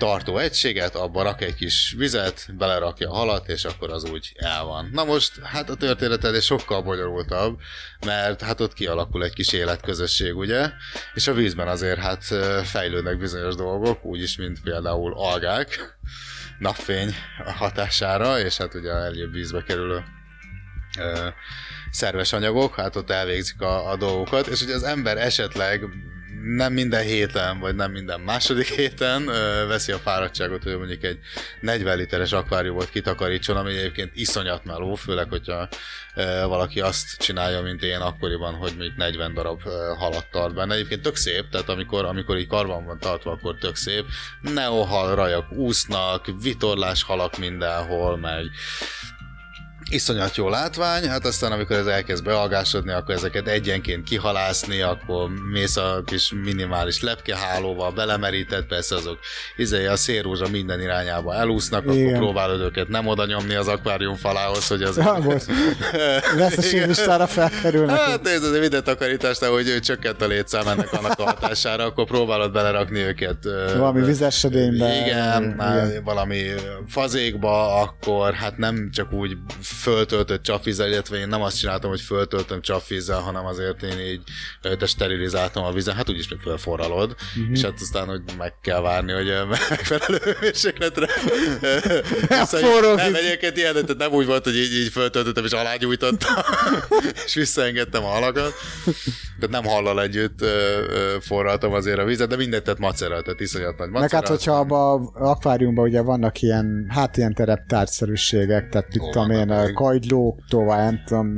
tartó 0.02 0.38
egységet, 0.38 0.96
abba 0.96 1.24
rak 1.24 1.42
egy 1.42 1.56
kis 1.56 1.94
vizet, 1.98 2.46
belerakja 2.58 3.10
a 3.12 3.14
halat, 3.14 3.48
és 3.48 3.66
akkor 3.66 3.92
az 3.92 4.04
úgy 4.04 4.32
el 4.36 4.64
van. 4.64 4.90
Na 4.92 5.04
most, 5.04 5.40
hát 5.44 5.70
a 5.70 5.76
történet 5.76 6.24
ennél 6.24 6.40
sokkal 6.40 6.82
bonyolultabb, 6.82 7.60
mert 8.06 8.42
hát 8.42 8.60
ott 8.62 8.74
kialakul 8.74 9.24
egy 9.24 9.34
kis 9.34 9.54
életközösség, 9.54 10.38
ugye? 10.38 10.70
És 11.14 11.28
a 11.28 11.34
vízben 11.34 11.68
azért 11.68 12.00
hát 12.00 12.24
fejlődnek 12.64 13.18
bizonyos 13.18 13.56
dolgok, 13.56 14.06
úgyis, 14.06 14.38
mint 14.38 14.62
például 14.64 15.14
algák, 15.16 15.98
napfény 16.60 17.16
hatására, 17.58 18.40
és 18.40 18.58
hát 18.58 18.74
ugye 18.74 18.92
a 18.92 19.04
eljebb 19.04 19.32
vízbe 19.32 19.64
kerülő 19.64 20.04
szerves 21.92 22.34
anyagok, 22.34 22.76
hát 22.76 22.96
ott 22.96 23.10
elvégzik 23.10 23.62
a, 23.62 23.90
a 23.90 23.96
dolgokat, 23.96 24.48
és 24.48 24.62
ugye 24.62 24.74
az 24.74 24.84
ember 24.84 25.18
esetleg 25.18 25.82
nem 26.44 26.74
minden 26.74 27.04
héten, 27.04 27.60
vagy 27.60 27.76
nem 27.76 27.92
minden 27.92 28.20
második 28.20 28.68
héten 28.76 29.28
ö, 29.28 29.68
veszi 29.68 29.92
a 29.92 29.98
fáradtságot, 29.98 30.64
hogy 30.64 30.78
mondjuk 30.78 31.04
egy 31.04 31.20
40 31.60 31.98
literes 31.98 32.32
akváriumot 32.32 32.90
kitakarítson, 32.90 33.58
ami 33.58 33.78
egyébként 33.78 34.12
iszonyat 34.14 34.66
meló, 34.66 34.96
főleg, 34.96 35.30
hogyha 35.30 35.68
ö, 36.16 36.44
valaki 36.48 36.80
azt 36.80 37.18
csinálja, 37.18 37.62
mint 37.62 37.84
én 37.84 38.00
akkoriban, 38.00 38.54
hogy 38.54 38.74
mondjuk 38.78 38.98
40 38.98 39.34
darab 39.34 39.62
ö, 39.66 39.94
halat 39.98 40.28
tart 40.32 40.54
benne. 40.54 40.74
Egyébként 40.74 41.02
tök 41.02 41.16
szép, 41.16 41.50
tehát 41.50 41.70
amikor, 41.70 42.06
amikor 42.06 42.38
így 42.38 42.48
karban 42.48 42.86
van 42.86 43.00
tartva, 43.00 43.32
akkor 43.32 43.58
tök 43.58 43.76
szép. 43.76 44.06
Neohal 44.42 45.16
rajak 45.16 45.52
úsznak, 45.52 46.26
vitorlás 46.42 47.04
halak 47.04 47.38
mindenhol, 47.38 48.18
meg 48.18 48.46
iszonyat 49.94 50.36
jó 50.36 50.50
látvány, 50.50 51.08
hát 51.08 51.26
aztán 51.26 51.52
amikor 51.52 51.76
ez 51.76 51.86
elkezd 51.86 52.24
bealgásodni, 52.24 52.92
akkor 52.92 53.16
ezeket 53.16 53.48
egyenként 53.48 54.04
kihalászni, 54.04 54.82
akkor 54.82 55.30
mész 55.52 55.78
a 55.78 56.02
kis 56.06 56.34
minimális 56.44 57.02
lepkehálóval, 57.02 57.92
belemerített, 57.92 58.68
persze 58.68 58.96
azok 58.96 59.20
izé, 59.56 59.86
a 59.86 59.96
szélrózsa 59.96 60.48
minden 60.50 60.82
irányába 60.82 61.34
elúsznak, 61.36 61.84
akkor 61.84 61.96
Igen. 61.96 62.18
próbálod 62.20 62.62
őket 62.62 62.88
nem 62.88 63.08
oda 63.08 63.26
nyomni 63.26 63.56
az 63.56 63.68
akvárium 63.68 64.16
falához, 64.16 64.68
hogy 64.68 64.84
az... 64.84 64.98
Ja, 64.98 65.18
volt. 65.22 65.46
Veszteséglistára 66.38 67.28
felkerülnek. 67.28 68.00
Hát 68.00 68.24
nézd, 68.24 68.44
azért 68.44 68.62
minden 68.62 68.84
takarításnál, 68.84 69.52
hogy 69.52 69.68
ő 69.68 69.80
csökkent 69.80 70.22
a 70.22 70.28
létszám 70.28 70.68
ennek 70.68 70.94
annak 70.94 71.20
a 71.20 71.24
hatására, 71.24 71.84
akkor 71.84 72.06
próbálod 72.06 72.52
belerakni 72.52 73.00
őket. 73.00 73.38
Valami 73.76 74.02
vizesedénybe. 74.02 74.96
Igen, 74.96 75.44
Igen. 75.44 75.88
igen, 75.88 76.04
valami 76.04 76.44
fazékba, 76.88 77.82
akkor 77.82 78.34
hát 78.34 78.58
nem 78.58 78.90
csak 78.92 79.14
úgy 79.14 79.38
föltöltött 79.82 80.44
csapvízzel, 80.44 80.88
illetve 80.88 81.18
én 81.18 81.28
nem 81.28 81.42
azt 81.42 81.58
csináltam, 81.58 81.90
hogy 81.90 82.02
föltöltöm 82.02 82.62
csapvízzel, 82.62 83.20
hanem 83.20 83.46
azért 83.46 83.84
én 83.84 84.00
így 84.00 84.22
de 84.62 84.86
sterilizáltam 84.86 85.64
a 85.64 85.72
vizet, 85.72 85.96
hát 85.96 86.10
úgyis 86.10 86.30
még 86.30 86.40
fölforralod, 86.40 87.16
uh-huh. 87.38 87.52
és 87.52 87.62
hát 87.62 87.74
aztán, 87.82 88.08
hogy 88.08 88.22
meg 88.38 88.54
kell 88.62 88.82
várni, 88.82 89.12
hogy 89.12 89.34
megfelelő 89.70 90.18
hőmérsékletre 90.24 91.08
forró 92.46 92.96
Nem, 92.96 93.16
egyébként 93.16 93.58
ilyen, 93.58 93.74
tehát 93.74 93.98
nem 93.98 94.12
úgy 94.12 94.26
volt, 94.26 94.44
hogy 94.44 94.56
így, 94.56 94.74
így 94.74 94.92
föltöltöttem 94.92 95.46
és 95.46 95.52
alágyújtottam, 95.52 96.36
és 97.26 97.34
visszaengedtem 97.34 98.04
a 98.04 98.08
halakat. 98.08 98.54
Tehát 99.40 99.62
nem 99.62 99.64
hallal 99.64 100.02
együtt 100.02 100.46
forraltam 101.20 101.74
azért 101.74 102.00
a 102.00 102.04
vizet, 102.04 102.30
de 102.30 102.36
mindent 102.36 102.64
tett 102.64 102.80
macera, 102.80 103.22
tehát 103.22 103.40
iszonyat 103.40 103.78
nagy 103.78 103.90
macera. 103.90 104.00
Meg 104.00 104.12
hát, 104.12 104.28
hogyha 104.28 104.60
abban 104.60 105.06
akváriumban 105.14 105.88
ugye 105.88 106.02
vannak 106.02 106.42
ilyen, 106.42 106.86
hát 106.90 107.18
ilyen 107.18 107.34
tereptárgyszerűségek, 107.34 108.70
tehát 108.70 108.88
mit 108.88 109.10
tudom 109.10 109.32
én, 109.32 109.48
vannak 109.48 109.71
a 109.76 109.84
kagylók, 109.84 110.40
tovább, 110.50 110.80
nem 110.80 111.02
tudom, 111.06 111.36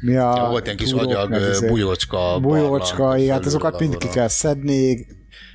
mi 0.00 0.16
a... 0.16 0.32
Ja, 0.36 0.48
volt 0.48 0.64
ilyen 0.64 0.76
kis 0.76 0.92
agyag, 0.92 1.36
izé- 1.50 1.68
bujócska, 1.68 2.38
Bujócska, 2.40 3.04
barlang, 3.04 3.28
hát 3.30 3.46
azokat 3.46 3.80
mind 3.80 3.96
ki 3.96 4.08
kell 4.08 4.28
szedni, 4.28 5.06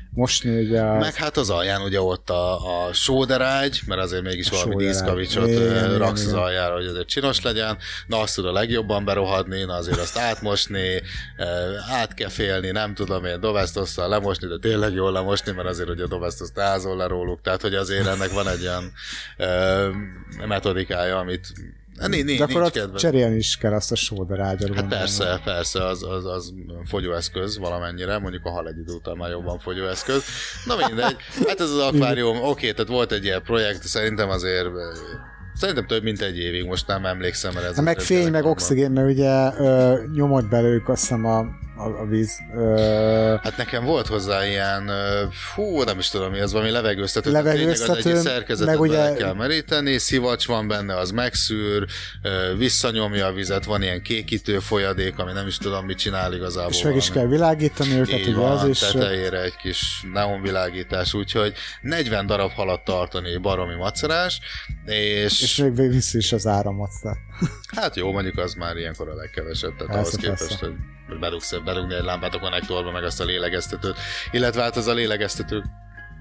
mosni 0.09 0.59
ugye 0.65 0.81
a... 0.81 0.97
Meg 0.97 1.13
hát 1.13 1.37
az 1.37 1.49
alján 1.49 1.81
ugye 1.81 2.01
ott 2.01 2.29
a, 2.29 2.53
a 2.87 2.93
sóderágy, 2.93 3.81
mert 3.85 4.01
azért 4.01 4.23
mégis 4.23 4.47
A 4.47 4.51
valami 4.51 4.71
sóderágy. 4.71 4.93
díszkavicsot 4.93 5.47
Igen, 5.47 5.61
ö, 5.61 5.65
igen, 5.65 5.97
raksz 5.97 6.25
az 6.25 6.33
aljára, 6.33 6.73
hogy 6.75 6.85
azért 6.85 7.07
csinos 7.07 7.41
legyen, 7.41 7.77
na 8.07 8.19
azt 8.19 8.35
tud 8.35 8.45
a 8.45 8.51
legjobban 8.51 9.05
berohadni, 9.05 9.63
na 9.63 9.73
azért 9.73 9.99
azt 9.99 10.17
átmosni, 10.17 11.01
át 11.91 12.13
kell 12.13 12.29
félni, 12.29 12.71
nem 12.71 12.93
tudom 12.93 13.25
én, 13.25 13.39
dobesztosszal 13.39 14.09
lemosni, 14.09 14.47
de 14.47 14.57
tényleg 14.59 14.93
jól 14.93 15.11
lemosni, 15.11 15.51
mert 15.51 15.67
azért 15.67 15.87
hogy 15.87 16.01
a 16.01 16.07
dobesztoszt 16.07 16.59
ázol 16.59 16.97
le 16.97 17.07
róluk, 17.07 17.41
tehát 17.41 17.61
hogy 17.61 17.73
azért 17.75 18.07
ennek 18.07 18.31
van 18.31 18.47
egy 18.47 18.61
olyan 18.61 18.91
ö, 19.37 19.89
metodikája, 20.47 21.17
amit 21.17 21.53
nincs, 22.05 22.23
nincs, 22.23 22.37
De 22.37 22.43
akkor 22.43 22.61
ott 22.61 22.71
kedve. 22.71 22.97
cserélni 22.97 23.35
is 23.35 23.57
kell 23.57 23.73
azt 23.73 23.91
a 23.91 23.95
sóderágyat. 23.95 24.75
Hát 24.75 24.87
persze, 24.87 25.41
persze, 25.43 25.85
az, 25.85 26.03
az, 26.03 26.25
az 26.25 26.53
fogyóeszköz 26.85 27.57
valamennyire, 27.57 28.17
mondjuk 28.17 28.45
a 28.45 28.49
hal 28.49 28.67
egy 28.67 28.77
idő 28.77 28.93
után 28.93 29.17
már 29.17 29.29
jobban 29.29 29.59
fogyóeszköz. 29.59 30.23
Na 30.65 30.75
mindegy, 30.87 31.15
hát 31.47 31.59
ez 31.59 31.69
az 31.69 31.79
akvárium, 31.79 32.41
oké, 32.41 32.71
tehát 32.71 32.91
volt 32.91 33.11
egy 33.11 33.23
ilyen 33.23 33.43
projekt, 33.43 33.87
szerintem 33.87 34.29
azért 34.29 34.67
Szerintem 35.53 35.87
több 35.87 36.03
mint 36.03 36.21
egy 36.21 36.37
évig, 36.37 36.65
most 36.65 36.87
nem 36.87 37.05
emlékszem, 37.05 37.57
ez... 37.57 37.63
Hát 37.75 37.81
meg 37.81 37.97
ez 37.97 38.05
fény, 38.05 38.31
meg 38.31 38.45
oxigén, 38.45 38.91
mert 38.91 39.09
ugye 39.09 39.51
ö, 39.59 40.01
nyomott 40.15 40.47
belőlük 40.49 40.89
azt 40.89 41.01
hiszem 41.01 41.25
a, 41.25 41.45
a, 41.77 41.99
a 42.01 42.05
víz. 42.05 42.39
Ö, 42.55 43.35
Hát 43.43 43.57
nekem 43.57 43.83
volt 43.83 44.07
hozzá 44.07 44.45
ilyen, 44.47 44.89
hú, 45.55 45.83
nem 45.83 45.99
is 45.99 46.09
tudom 46.09 46.31
mi, 46.31 46.39
az 46.39 46.51
valami 46.51 46.71
levegőztető. 46.71 47.31
Levegőztető, 47.31 47.99
Az 47.99 48.05
egy 48.05 48.31
szerkezetet 48.31 48.73
meg 48.73 48.79
ugye- 48.79 49.13
kell 49.13 49.33
meríteni, 49.33 49.97
szivacs 49.97 50.47
van 50.47 50.67
benne, 50.67 50.97
az 50.97 51.11
megszűr, 51.11 51.85
visszanyomja 52.57 53.25
a 53.25 53.31
vizet, 53.33 53.65
van 53.65 53.81
ilyen 53.81 54.01
kékítő 54.01 54.59
folyadék, 54.59 55.17
ami 55.19 55.31
nem 55.31 55.47
is 55.47 55.57
tudom, 55.57 55.85
mit 55.85 55.97
csinál 55.97 56.33
igazából. 56.33 56.71
és 56.71 56.81
meg 56.81 56.95
is 56.95 57.11
kell 57.11 57.27
világítani 57.27 57.93
őket, 57.99 58.19
Így 58.19 58.27
ugye 58.27 58.35
van, 58.37 58.51
az 58.57 58.67
is. 58.67 58.79
tetejére 58.79 59.41
egy 59.41 59.55
kis 59.55 60.05
neonvilágítás, 60.13 61.13
úgyhogy 61.13 61.53
40 61.81 62.25
darab 62.25 62.51
halat 62.51 62.83
tartani 62.83 63.37
baromi 63.37 63.75
macerás, 63.75 64.39
és, 64.85 65.41
És 65.41 65.55
még 65.57 65.89
vissza 65.89 66.17
is 66.17 66.31
az 66.33 66.47
áramot. 66.47 66.89
tehát. 67.01 67.17
Hát 67.75 67.95
jó, 67.95 68.11
mondjuk 68.11 68.37
az 68.37 68.53
már 68.53 68.77
ilyenkor 68.77 69.09
a 69.09 69.13
legkevesebb, 69.13 69.75
tehát 69.75 69.93
Persze, 69.93 69.99
ahhoz 69.99 70.15
képest, 70.15 70.59
persze. 70.59 70.65
hogy 71.07 71.19
berúgsz, 71.19 71.55
berúgni 71.65 71.93
egy 71.93 72.03
lámpát 72.03 72.35
a 72.35 72.39
konnektorba, 72.39 72.91
meg 72.91 73.03
azt 73.03 73.21
a 73.21 73.25
lélegeztetőt, 73.25 73.95
illetve 74.31 74.61
hát 74.61 74.75
az 74.75 74.87
a 74.87 74.93
lélegeztető 74.93 75.63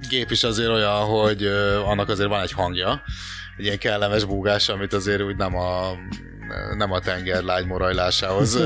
gép 0.09 0.31
is 0.31 0.45
azért 0.45 0.71
olyan, 0.71 1.05
hogy 1.05 1.47
annak 1.85 2.09
azért 2.09 2.29
van 2.29 2.43
egy 2.43 2.53
hangja, 2.53 3.03
egy 3.57 3.65
ilyen 3.65 3.79
kellemes 3.79 4.25
búgás, 4.25 4.69
amit 4.69 4.93
azért 4.93 5.23
úgy 5.23 5.37
nem 5.37 5.57
a, 5.57 5.91
nem 6.77 6.93
a 6.93 7.01
tenger 7.01 7.43
lágy 7.43 7.67
morajlásához 7.67 8.59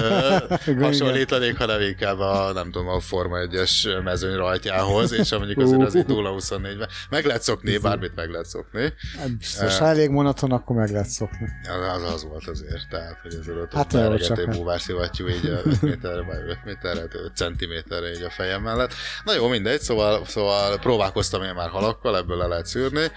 hasonlítanék, 0.80 1.56
hanem 1.56 1.80
inkább 1.80 2.18
a, 2.18 2.52
nem 2.52 2.70
tudom, 2.70 2.88
a 2.88 3.00
Forma 3.00 3.36
1-es 3.38 4.02
mezőny 4.04 4.36
rajtjához, 4.36 5.12
és 5.12 5.30
mondjuk 5.30 5.58
azért 5.58 5.82
azért 5.82 6.06
túl 6.06 6.26
a 6.26 6.30
24-ben. 6.30 6.88
Meg 7.10 7.24
lehet 7.24 7.42
szokni, 7.42 7.78
bármit 7.78 8.14
meg 8.14 8.30
lehet 8.30 8.46
szokni. 8.46 8.92
Hát 9.18 9.36
Biztos, 9.36 9.78
ha 9.78 9.86
elég 9.86 10.10
monoton, 10.10 10.52
akkor 10.52 10.76
meg 10.76 10.90
lehet 10.90 11.08
szokni. 11.08 11.48
Az 11.62 12.02
az, 12.02 12.12
az 12.12 12.24
volt 12.24 12.46
azért, 12.46 12.88
tehát, 12.90 13.18
hogy 13.22 13.34
azért 13.40 13.56
ott 13.56 13.72
Hát 13.72 13.92
hát 13.92 14.04
jó, 14.04 14.12
egy 14.12 14.20
csak 14.20 14.46
nem. 14.46 14.56
búvárszivattyú 14.56 15.28
így 15.28 15.46
a 15.46 15.68
5 15.68 15.82
méterre, 15.82 16.22
vagy 16.22 16.48
5 16.48 16.58
méterre, 16.64 17.02
5 17.02 17.36
centiméterre 17.36 18.10
így 18.10 18.22
a 18.22 18.30
fejem 18.30 18.62
mellett. 18.62 18.92
Na 19.24 19.34
jó, 19.34 19.48
mindegy, 19.48 19.80
szóval, 19.80 20.24
szóval 20.26 20.78
próbálkoztam 20.78 21.42
én 21.42 21.54
már 21.54 21.68
halakkal, 21.68 22.16
ebből 22.16 22.36
le 22.36 22.46
lehet 22.46 22.66
szűrni. 22.66 23.10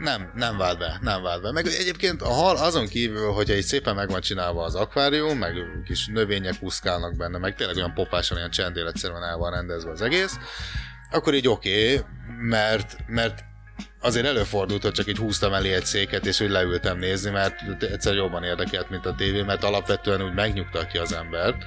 Nem, 0.00 0.30
nem, 0.34 0.56
vált 0.56 0.78
be, 0.78 0.98
nem 1.00 1.22
vált 1.22 1.42
be. 1.42 1.52
Meg 1.52 1.66
egyébként 1.66 2.22
a 2.22 2.28
hal 2.28 2.56
azon 2.56 2.86
kívül, 2.86 3.32
hogyha 3.32 3.54
így 3.54 3.64
szépen 3.64 3.94
meg 3.94 4.08
van 4.08 4.20
csinálva 4.20 4.64
az 4.64 4.74
akvárium, 4.74 5.38
meg 5.38 5.54
kis 5.84 6.06
növények 6.06 6.54
úszkálnak 6.60 7.16
benne, 7.16 7.38
meg 7.38 7.54
tényleg 7.54 7.76
olyan 7.76 7.94
popásan, 7.94 8.36
olyan 8.36 8.50
csendéletszerűen 8.50 9.22
el 9.22 9.36
van 9.36 9.50
rendezve 9.50 9.90
az 9.90 10.02
egész, 10.02 10.38
akkor 11.10 11.34
így 11.34 11.48
oké, 11.48 11.94
okay, 11.94 12.06
mert, 12.40 12.96
mert 13.06 13.44
azért 14.00 14.26
előfordult, 14.26 14.82
hogy 14.82 14.92
csak 14.92 15.06
így 15.06 15.18
húztam 15.18 15.52
elé 15.52 15.72
egy 15.72 15.84
széket, 15.84 16.26
és 16.26 16.40
úgy 16.40 16.50
leültem 16.50 16.98
nézni, 16.98 17.30
mert 17.30 17.82
egyszer 17.82 18.14
jobban 18.14 18.44
érdekelt, 18.44 18.90
mint 18.90 19.06
a 19.06 19.14
tévé, 19.14 19.42
mert 19.42 19.64
alapvetően 19.64 20.22
úgy 20.22 20.34
megnyugtatja 20.34 21.00
az 21.02 21.12
embert, 21.12 21.64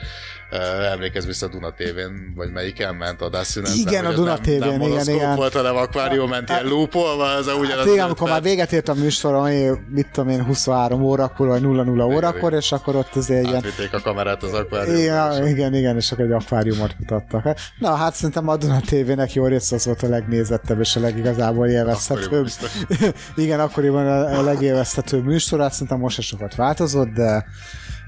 Emlékezz 0.92 1.26
vissza 1.26 1.46
a 1.46 1.50
Duna 1.50 1.72
TV-n, 1.72 2.34
vagy 2.36 2.52
melyiken 2.52 2.96
ment 2.96 3.22
adásszünetben? 3.22 3.80
Igen, 3.80 4.06
hogy 4.06 4.14
a 4.14 4.18
Duna 4.18 4.28
nem- 4.34 4.42
TV-n, 4.42 4.68
nem 4.68 4.82
igen, 4.82 5.08
igen. 5.08 5.36
volt, 5.36 5.54
hanem 5.54 5.76
akvárium 5.76 6.30
ment 6.30 6.50
ilyen 6.50 6.66
lúpolva, 6.66 7.24
az 7.24 7.48
a 7.48 7.54
ugyanaz. 7.54 7.78
Hát 7.78 7.86
igen, 7.86 8.00
az 8.00 8.06
amikor 8.06 8.30
már 8.30 8.42
véget 8.42 8.72
ért 8.72 8.90
a 8.90 8.94
műsor, 8.94 9.34
ami, 9.34 9.70
mit 9.90 10.08
tudom 10.12 10.30
én, 10.30 10.44
23 10.44 11.02
órakor, 11.04 11.48
vagy 11.48 11.62
00 11.62 12.06
órakor, 12.06 12.54
és 12.54 12.72
akkor 12.72 12.96
ott 12.96 13.16
azért 13.16 13.44
ilyen 13.44 13.56
Átvitték 13.56 13.94
a 13.94 14.02
kamerát 14.02 14.44
az 14.44 14.54
akváriumba. 14.54 15.00
igen, 15.02 15.48
igen, 15.48 15.76
igen, 15.76 15.96
és 15.96 16.12
akkor 16.12 16.26
egy 16.26 16.32
akváriumot 16.32 16.96
mutattak. 17.00 17.58
Na, 17.80 17.96
hát 17.96 18.14
szerintem 18.14 18.48
a 18.48 18.58
Duna 18.58 18.80
TV-nek 18.80 19.34
jó 19.34 19.46
rész 19.46 19.72
az 19.72 19.86
volt 19.86 20.04
a 20.04 20.08
legnézettebb 20.08 20.80
és 20.80 20.96
a 20.96 21.00
legigazából 21.00 21.68
élvezhetőbb. 21.68 22.50
Igen, 23.36 23.60
akkoriban 23.60 24.08
a 24.08 24.38
a 24.38 24.42
legélvezhetőbb 24.42 25.26
műsor, 25.26 25.60
hát 25.60 25.72
szerintem 25.72 26.00
most 26.00 26.22
sokat 26.22 26.56
változott, 26.56 27.10
de 27.10 27.46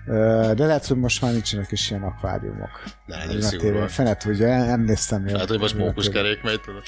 de 0.06 0.66
lehet, 0.66 0.86
hogy 0.86 0.98
most 0.98 1.22
már 1.22 1.32
nincsenek 1.32 1.72
is 1.72 1.90
ilyen 1.90 2.04
akváriumok. 2.04 2.84
De 3.06 3.16
A 3.16 3.18
nagyon 3.18 3.36
Duna 3.36 3.48
szigorúan. 3.48 3.82
TV-n. 3.86 3.88
Fene 3.94 4.16
tudja, 4.16 4.48
nem 4.66 4.82
néztem 4.82 5.22
még. 5.22 5.36
Hát, 5.38 5.48
hogy 5.48 5.60
most 5.60 5.74
a 5.74 5.76
Duna 5.76 5.88
mókus 5.90 6.06
TV-n. 6.06 6.14
kerék 6.14 6.42
megy, 6.44 6.62
tudod, 6.62 6.84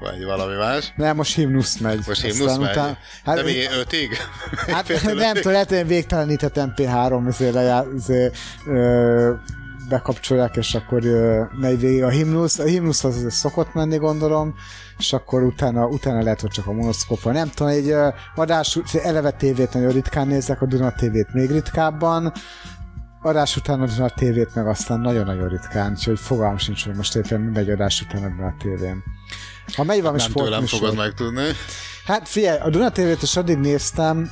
vagy 0.00 0.24
valami 0.24 0.54
más. 0.56 0.92
Nem, 0.96 1.16
most 1.16 1.34
himnusz 1.34 1.78
megy. 1.78 2.00
Most 2.06 2.22
himnusz 2.22 2.56
megy. 2.56 2.70
után- 2.70 2.98
Hát, 3.24 3.36
De 3.36 3.42
mi 3.42 3.64
ötig? 3.80 4.16
Hát 4.66 4.88
nem 5.04 5.34
tudom, 5.34 5.52
lehet, 5.52 5.68
hogy 5.68 5.86
végtelenített 5.86 6.54
MP3 6.56 7.26
azért, 7.26 7.54
azért 7.54 8.36
bekapcsolják, 9.88 10.56
és 10.56 10.74
akkor 10.74 11.02
megy 11.60 11.80
végig 11.80 12.02
a 12.02 12.08
himnusz. 12.08 12.58
A 12.58 12.64
himnusz 12.64 13.04
az 13.04 13.16
azért 13.16 13.34
szokott 13.34 13.74
menni, 13.74 13.96
gondolom, 13.96 14.54
és 14.98 15.12
akkor 15.12 15.42
utána, 15.42 15.86
utána 15.86 16.22
lehet, 16.22 16.40
hogy 16.40 16.50
csak 16.50 16.66
a 16.66 16.72
monoszkópa. 16.72 17.32
Nem 17.32 17.50
tudom, 17.54 17.72
egy 17.72 17.94
adás, 18.34 18.78
eleve 19.02 19.30
tévét 19.30 19.72
nagyon 19.72 19.92
ritkán 19.92 20.26
nézek, 20.26 20.62
a 20.62 20.66
Duna 20.66 20.92
tévét 20.92 21.32
még 21.32 21.50
ritkábban, 21.50 22.32
adás 23.22 23.56
után 23.56 23.80
a 23.80 23.86
Duna 23.86 24.08
tévét 24.08 24.54
meg 24.54 24.66
aztán 24.66 25.00
nagyon-nagyon 25.00 25.48
ritkán, 25.48 25.90
úgyhogy 25.90 26.18
fogalmam 26.18 26.58
sincs, 26.58 26.84
hogy 26.84 26.94
most 26.94 27.16
éppen 27.16 27.40
mi 27.40 27.50
megy 27.50 27.70
adás 27.70 28.02
után 28.02 28.22
a 28.24 28.28
Duna 28.28 28.54
tévén. 28.58 29.02
Ha 29.76 29.84
megy 29.84 30.00
valami 30.00 30.18
Nem 30.18 30.32
tőlem 30.32 30.50
sportműsor- 30.50 30.78
fogod 30.78 30.96
megtudni. 30.96 31.42
Hát 32.04 32.28
figyelj, 32.28 32.58
a 32.58 32.70
Duna 32.70 32.90
TV-t 32.90 33.22
is 33.22 33.36
addig 33.36 33.58
néztem, 33.58 34.30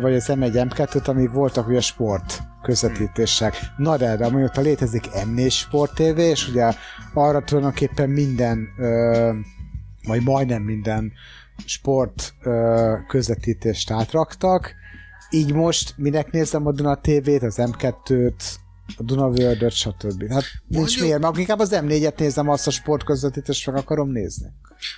vagy 0.00 0.14
az 0.14 0.26
M1 0.28 0.66
M2-t, 0.68 1.04
amíg 1.04 1.32
voltak 1.32 1.68
ugye 1.68 1.80
sport 1.80 2.42
közvetítések. 2.66 3.56
Na 3.76 3.96
de, 3.96 4.16
de 4.16 4.24
amióta 4.24 4.60
létezik 4.60 5.04
M4 5.12 5.50
Sport 5.50 5.94
TV, 5.94 6.18
és 6.18 6.48
ugye 6.48 6.72
arra 7.14 7.44
tulajdonképpen 7.44 8.10
minden, 8.10 8.68
ö, 8.78 9.32
vagy 10.06 10.22
majdnem 10.22 10.62
minden 10.62 11.12
sport 11.64 12.34
ö, 12.42 12.94
közvetítést 13.08 13.90
átraktak, 13.90 14.74
így 15.30 15.54
most 15.54 15.94
minek 15.96 16.30
nézem 16.30 16.66
a 16.66 16.72
Duna 16.72 17.00
TV-t, 17.00 17.42
az 17.42 17.56
M2-t, 17.58 18.54
a 18.96 19.02
Duna 19.02 19.26
World-öt, 19.26 19.72
stb. 19.72 20.28
Hát 20.28 20.44
nincs 20.66 20.78
Mondjuk- 20.78 21.00
miért, 21.00 21.20
meg 21.20 21.38
inkább 21.38 21.58
az 21.58 21.70
M4-et 21.72 22.18
nézem, 22.18 22.48
azt 22.48 22.66
a 22.66 22.70
sportközvetítést 22.70 23.66
meg 23.66 23.76
akarom 23.76 24.10
nézni. 24.10 24.46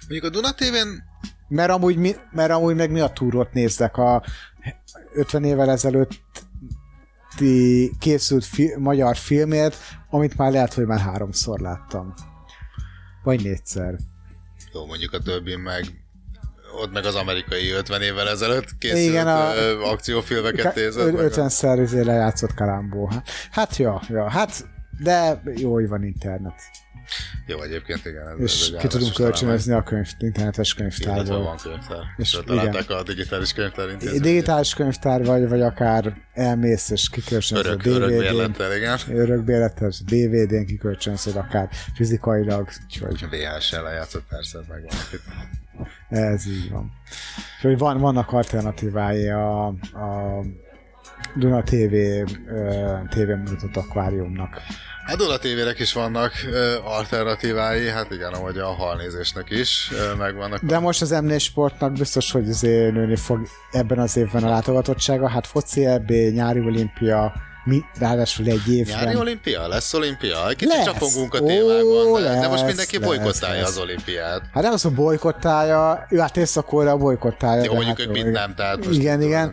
Mondjuk 0.09 0.33
a 0.33 0.37
Duna 0.37 0.53
TV-n 0.53 1.03
Mert 1.49 1.71
amúgy, 1.71 1.97
mi, 1.97 2.15
mert 2.31 2.51
amúgy 2.51 2.75
meg 2.75 2.91
mi 2.91 3.01
a 3.01 3.09
túrót 3.09 3.53
nézek 3.53 3.97
a 3.97 4.23
50 5.15 5.45
évvel 5.45 5.71
ezelőtt 5.71 6.21
készült 7.99 8.45
fi, 8.45 8.75
magyar 8.79 9.17
filmért, 9.17 9.77
amit 10.11 10.37
már 10.37 10.53
lehet, 10.53 10.75
hogy 10.75 10.87
már 10.87 11.01
háromszor 11.01 11.61
láttam. 11.61 12.15
Vagy 13.23 13.43
négyszer. 13.43 13.97
Jó, 14.73 14.87
mondjuk 14.87 15.13
a 15.13 15.19
többi 15.19 15.57
meg 15.57 15.85
ott 16.83 16.93
meg 16.93 17.05
az 17.05 17.15
amerikai 17.15 17.71
50 17.71 18.03
évvel 18.03 18.29
ezelőtt 18.29 18.79
készült 18.79 19.03
Igen, 19.03 19.27
a- 19.27 19.51
a... 19.51 19.91
akciófilmeket 19.91 20.75
nézett. 20.75 21.05
meg 21.05 21.15
a- 21.15 21.23
50 21.23 21.49
szer 21.49 21.79
izé 21.79 22.01
lejátszott 22.01 22.55
Kalambó. 22.55 23.07
Hát, 23.07 23.29
hát 23.51 23.77
ja, 23.77 24.03
ja, 24.09 24.29
hát 24.31 24.69
de 25.03 25.43
jó, 25.57 25.73
hogy 25.73 25.89
van 25.89 26.05
internet. 26.05 26.55
Jó, 27.47 27.63
egyébként 27.63 28.07
igen. 28.07 28.29
Ez, 28.29 28.41
És 28.41 28.71
ez 28.71 28.81
ki 28.81 28.87
tudunk 28.87 29.13
kölcsönözni 29.15 29.73
a 29.73 29.83
könyv, 29.83 30.09
internetes 30.19 30.75
Illetve 30.79 31.05
könyvtárból. 31.05 31.43
van 31.45 31.57
könyvtár. 31.57 32.03
És 32.17 32.39
találták 32.47 32.91
a 32.91 33.03
digitális 33.03 33.53
könyvtár 33.53 33.89
intézményt. 33.89 34.23
Digitális 34.23 34.75
könyvtár 34.75 35.25
vagy, 35.25 35.49
vagy 35.49 35.61
akár 35.63 36.17
elmész 36.33 36.91
és 36.91 37.09
kikölcsönözöd 37.11 37.87
Örök, 37.87 38.07
DVD-n. 38.07 38.19
bérlettel, 38.19 38.77
igen. 38.77 38.99
Örökbéletes, 39.11 40.03
DVD-n 40.05 40.67
kikölcsönzöd 40.67 41.37
akár 41.37 41.69
fizikailag, 41.95 42.69
úgyhogy 43.11 43.29
VHS-el 43.31 43.83
lejátszott 43.83 44.25
persze, 44.29 44.59
meg 44.69 44.83
van. 44.89 44.99
ez 46.09 46.47
így 46.47 46.71
van. 46.71 46.93
Úgyhogy 47.57 47.79
van, 47.79 47.99
vannak 47.99 48.33
alternatívái 48.33 49.29
a, 49.29 49.67
a 49.67 50.45
Duna 51.37 51.63
TV 51.63 51.95
TV 53.09 53.19
mutatott 53.19 53.77
akváriumnak. 53.77 54.61
Hát 55.09 55.17
Duna 55.17 55.37
TV-nek 55.39 55.79
is 55.79 55.93
vannak 55.93 56.33
ö, 56.53 56.75
alternatívái, 56.85 57.89
hát 57.89 58.11
igen, 58.11 58.33
ahogy 58.33 58.59
a 58.59 58.67
halnézésnek 58.67 59.51
is 59.51 59.91
ö, 59.93 60.15
megvannak. 60.15 60.61
De 60.63 60.79
most 60.79 61.03
az 61.03 61.11
M4 61.15 61.41
Sportnak 61.41 61.93
biztos, 61.93 62.31
hogy 62.33 62.49
azért 62.49 62.93
nőni 62.93 63.17
fog 63.17 63.47
ebben 63.71 63.99
az 63.99 64.17
évben 64.17 64.45
a 64.45 64.49
látogatottsága. 64.49 65.29
Hát 65.29 65.47
foci 65.47 65.87
EB, 65.87 66.11
nyári 66.11 66.61
olimpia, 66.61 67.33
mi, 67.65 67.85
ráadásul 67.99 68.47
egy 68.47 68.73
évben. 68.73 69.05
Nyári 69.05 69.17
olimpia? 69.17 69.69
Lesz 69.69 69.95
olimpia? 69.95 70.49
Egy 70.49 70.57
kicsit 70.57 70.75
Lesz. 70.75 70.85
csapongunk 70.85 71.35
a 71.35 71.41
Ó, 71.41 71.47
témákban, 71.47 72.23
de, 72.23 72.41
de 72.41 72.49
most 72.49 72.51
lesz, 72.51 72.63
mindenki 72.63 72.99
lesz, 72.99 73.09
bolykottálja 73.09 73.61
lesz. 73.61 73.71
az 73.71 73.79
olimpiát. 73.79 74.43
Hát 74.53 74.63
nem 74.63 74.73
az, 74.73 74.83
hogy 74.83 74.95
bolykottálja, 74.95 76.07
ő 76.11 76.19
hát 76.19 76.37
észak 76.37 76.71
bolykottálja. 76.99 77.63
Jó, 77.65 77.75
mondjuk 77.75 77.99
hát 77.99 78.09
ők 78.09 78.17
igen. 78.17 78.31
nem, 78.31 78.55
tehát 78.55 78.87
most 78.87 78.99
Igen, 78.99 79.23
igen. 79.23 79.53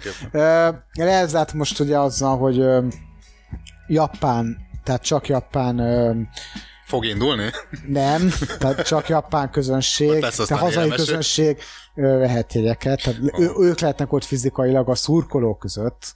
lett 1.31 1.53
most 1.53 1.79
ugye 1.79 1.97
azzal, 1.99 2.37
hogy 2.37 2.65
Japán, 3.87 4.64
tehát 4.85 5.01
csak 5.03 5.27
Japán 5.27 5.79
ö, 5.79 6.11
Fog 6.85 7.05
indulni? 7.05 7.49
nem, 7.87 8.29
tehát 8.59 8.87
csak 8.87 9.07
japán 9.09 9.49
közönség, 9.51 10.19
tehát 10.19 10.35
hazai 10.49 10.83
élmesük. 10.83 11.05
közönség 11.05 11.57
ö, 11.95 12.01
vehet 12.17 12.53
jegyeket, 12.53 13.01
tehát 13.03 13.19
ő, 13.39 13.51
ők 13.59 13.79
lehetnek 13.79 14.13
ott 14.13 14.23
fizikailag 14.23 14.89
a 14.89 14.95
szurkolók 14.95 15.59
között, 15.59 16.15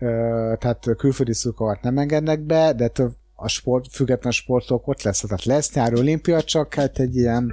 Oh. 0.00 0.08
ö, 0.08 0.54
tehát 0.58 0.84
külföldi 0.96 1.34
szurkolókat 1.34 1.82
nem 1.82 1.98
engednek 1.98 2.40
be, 2.40 2.72
de 2.72 2.88
több 2.88 3.12
a 3.34 3.48
sport, 3.48 3.84
független 3.92 4.32
sportok 4.32 4.88
ott 4.88 5.02
lesz, 5.02 5.20
tehát 5.20 5.44
lesz 5.44 5.72
nyári 5.74 5.98
olimpia, 5.98 6.42
csak 6.42 6.74
hát 6.74 6.98
egy 6.98 7.16
ilyen 7.16 7.52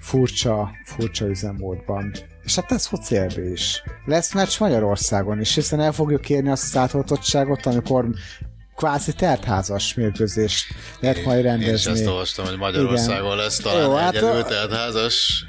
furcsa, 0.00 0.70
furcsa 0.84 1.26
üzemmódban. 1.26 2.12
És 2.44 2.54
hát 2.54 2.70
lesz 2.70 2.86
foci 2.86 3.16
EB 3.16 3.38
is. 3.52 3.82
Lesz 4.04 4.34
meccs 4.34 4.60
Magyarországon 4.60 5.40
is, 5.40 5.54
hiszen 5.54 5.80
el 5.80 5.92
fogjuk 5.92 6.28
érni 6.30 6.48
azt 6.50 6.64
az 6.64 6.76
átoltottságot, 6.76 7.66
amikor 7.66 8.06
kvázi 8.76 9.12
tertházas 9.12 9.94
mérkőzést 9.94 10.66
lehet 11.00 11.24
majd 11.24 11.44
Én 11.44 11.52
is 11.60 11.84
rendezni. 11.84 12.06
olvastam, 12.06 12.46
hogy 12.46 12.56
Magyarországon 12.58 13.36
lesz 13.36 13.56
talán 13.56 13.82
Jó, 13.84 13.94
hát 13.94 14.14
egyedül 14.14 14.28
a- 14.30 14.44
tehát 14.44 14.72
házas. 14.72 15.44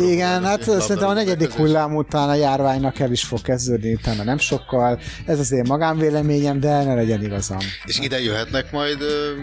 Igen, 0.00 0.44
hát 0.44 0.62
szerintem 0.62 1.08
a 1.08 1.12
negyedik 1.12 1.52
hullám 1.52 1.96
után 1.96 2.28
a 2.28 2.34
járványnak 2.34 2.98
el 2.98 3.12
is 3.12 3.24
fog 3.24 3.40
kezdődni, 3.42 3.92
utána 3.94 4.22
nem 4.22 4.38
sokkal. 4.38 5.00
Ez 5.26 5.38
az 5.38 5.52
én 5.52 5.64
magánvéleményem, 5.68 6.60
de 6.60 6.82
ne 6.82 6.94
legyen 6.94 7.22
igazam. 7.24 7.58
És 7.84 7.98
ide 7.98 8.20
jöhetnek 8.20 8.72
majd 8.72 8.98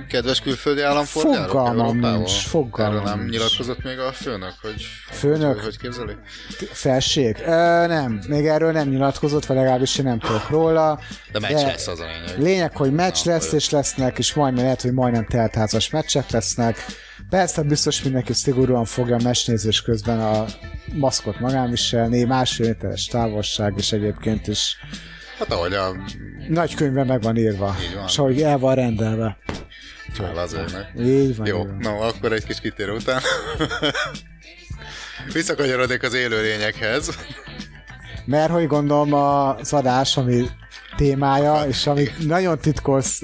kedves 0.09 0.39
külföldi 0.41 0.81
állampolgárok 0.81 1.47
Fogalmam 1.49 1.99
nincs, 1.99 2.31
fogalmam 2.31 2.95
Erről 2.95 3.09
nem 3.09 3.19
nincs. 3.19 3.31
nyilatkozott 3.31 3.83
még 3.83 3.99
a 3.99 4.11
főnök, 4.11 4.53
hogy 4.61 4.85
Főnök? 5.11 5.59
hogy 5.59 5.77
képzeli? 5.77 6.13
Felség? 6.71 7.37
Ö, 7.45 7.51
nem, 7.87 8.21
még 8.27 8.45
erről 8.45 8.71
nem 8.71 8.89
nyilatkozott, 8.89 9.45
vagy 9.45 9.57
legalábbis 9.57 9.97
én 9.97 10.05
nem 10.05 10.19
tudok 10.19 10.49
róla. 10.49 10.99
De 11.31 11.39
meccs 11.39 11.51
lesz 11.51 11.87
az 11.87 11.99
a 11.99 12.03
lényeg. 12.03 12.41
Lényeg, 12.43 12.75
hogy 12.77 12.91
meccs 12.91 13.22
Na, 13.25 13.31
lesz, 13.31 13.51
és 13.51 13.69
lesznek, 13.69 14.17
és 14.17 14.33
majdnem 14.33 14.63
lehet, 14.63 14.81
hogy 14.81 14.93
majdnem 14.93 15.25
teltházas 15.25 15.89
meccsek 15.89 16.29
lesznek. 16.29 16.85
Persze 17.29 17.61
biztos 17.61 18.03
mindenki 18.03 18.33
szigorúan 18.33 18.85
fogja 18.85 19.15
a 19.15 19.23
meccsnézés 19.23 19.81
közben 19.81 20.19
a 20.19 20.45
maszkot 20.93 21.39
magánviselni, 21.39 22.23
másfél 22.23 22.67
méteres 22.67 23.05
távolság, 23.05 23.73
és 23.77 23.91
egyébként 23.91 24.47
is 24.47 24.77
Hát 25.39 25.51
ahogy 25.51 25.73
a 25.73 25.95
nagy 26.47 26.75
könyvben 26.75 27.05
meg 27.05 27.21
van 27.21 27.37
írva, 27.37 27.75
van. 27.95 28.05
és 28.07 28.17
ahogy 28.17 28.41
el 28.41 28.57
van 28.57 28.75
rendelve. 28.75 29.37
Az 30.35 30.53
égnek. 30.53 30.91
Így 30.99 31.35
van. 31.35 31.47
Jó, 31.47 31.59
így 31.59 31.65
van. 31.65 31.77
no, 31.79 32.01
akkor 32.01 32.33
egy 32.33 32.45
kis 32.45 32.59
kitérő 32.59 32.91
után. 32.91 33.21
Visszakanyarodik 35.33 36.03
az 36.03 36.13
élőlényekhez. 36.13 37.09
Mert 38.25 38.51
hogy 38.51 38.67
gondolom 38.67 39.13
az 39.13 39.73
adás, 39.73 40.17
ami 40.17 40.45
témája, 40.97 41.63
és 41.67 41.87
ami 41.87 42.07
nagyon 42.19 42.59
titkos 42.59 43.19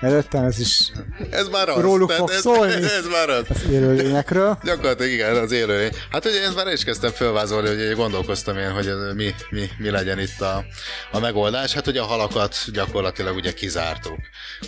előttem, 0.00 0.44
ez 0.44 0.58
is 0.58 0.90
Ez 1.30 1.48
már 1.48 1.68
az. 1.68 1.80
Róluk 1.80 2.08
Tehát 2.08 2.20
fog 2.20 2.30
ez, 2.30 2.40
szólni. 2.40 2.72
Ez 3.00 3.06
már 3.10 3.28
az. 3.28 3.44
élőlényekről. 3.70 4.58
Gyakorlatilag 4.64 5.12
igen, 5.12 5.36
az 5.36 5.52
élőlény. 5.52 5.90
Hát 6.10 6.24
ugye 6.26 6.42
ezt 6.42 6.54
már 6.54 6.66
is 6.72 6.84
kezdtem 6.84 7.10
felvázolni, 7.10 7.68
hogy 7.68 7.94
gondolkoztam 7.96 8.58
én, 8.58 8.70
hogy 8.70 8.86
ez 8.86 8.96
mi, 9.14 9.34
mi, 9.50 9.68
mi 9.78 9.90
legyen 9.90 10.18
itt 10.18 10.40
a, 10.40 10.64
a 11.12 11.18
megoldás. 11.18 11.72
Hát 11.72 11.86
ugye 11.86 12.00
a 12.00 12.04
halakat 12.04 12.56
gyakorlatilag 12.72 13.36
ugye 13.36 13.52
kizártuk. 13.52 14.18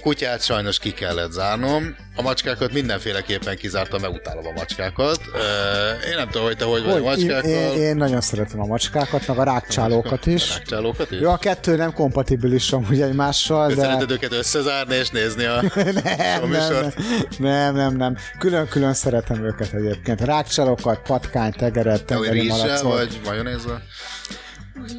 Kutyát 0.01 0.43
sajnos 0.45 0.79
ki 0.79 0.91
kellett 0.93 1.31
zárnom, 1.33 1.97
a 2.17 2.23
macskákat 2.23 2.73
mindenféleképpen 2.73 3.57
kizártam, 3.57 4.01
mert 4.01 4.15
utálom 4.15 4.47
a 4.47 4.53
macskákat. 4.53 5.21
Ö, 5.35 6.09
Én 6.11 6.17
nem 6.17 6.27
tudom, 6.29 6.47
hogy 6.47 6.57
te 6.57 6.65
hogy 6.65 6.83
vagy 6.85 6.91
a 6.91 6.93
Hogy, 6.93 7.01
én, 7.21 7.27
macskákkal. 7.27 7.51
én, 7.51 7.83
én, 7.83 7.97
nagyon 7.97 8.21
szeretem 8.21 8.61
a 8.61 8.67
macskákat, 8.67 9.27
meg 9.27 9.39
a 9.39 9.43
rákcsálókat 9.43 10.27
is. 10.27 10.51
Rákcsálókat 10.51 11.11
is? 11.11 11.21
Jó, 11.21 11.31
a 11.31 11.37
kettő 11.37 11.77
nem 11.77 11.93
kompatibilis 11.93 12.33
amúgy 12.71 13.01
egymással, 13.01 13.69
De... 13.69 13.75
Szereted 13.75 14.11
őket 14.11 14.33
összezárni 14.33 14.95
és 14.95 15.09
nézni 15.11 15.45
a, 15.45 15.63
nem, 16.05 16.43
a 16.43 16.47
nem, 16.47 16.49
műsort. 16.49 16.97
nem, 17.39 17.75
nem, 17.75 17.97
nem. 17.97 18.17
Külön-külön 18.39 18.95
szeretem 18.95 19.45
őket 19.45 19.73
egyébként. 19.73 20.21
Rákcsalokat, 20.21 21.03
patkány, 21.03 21.53
tegeret, 21.53 22.05
tengeri 22.05 22.47
malacot. 22.49 22.93
vagy 22.93 23.21
majonézzel? 23.25 23.83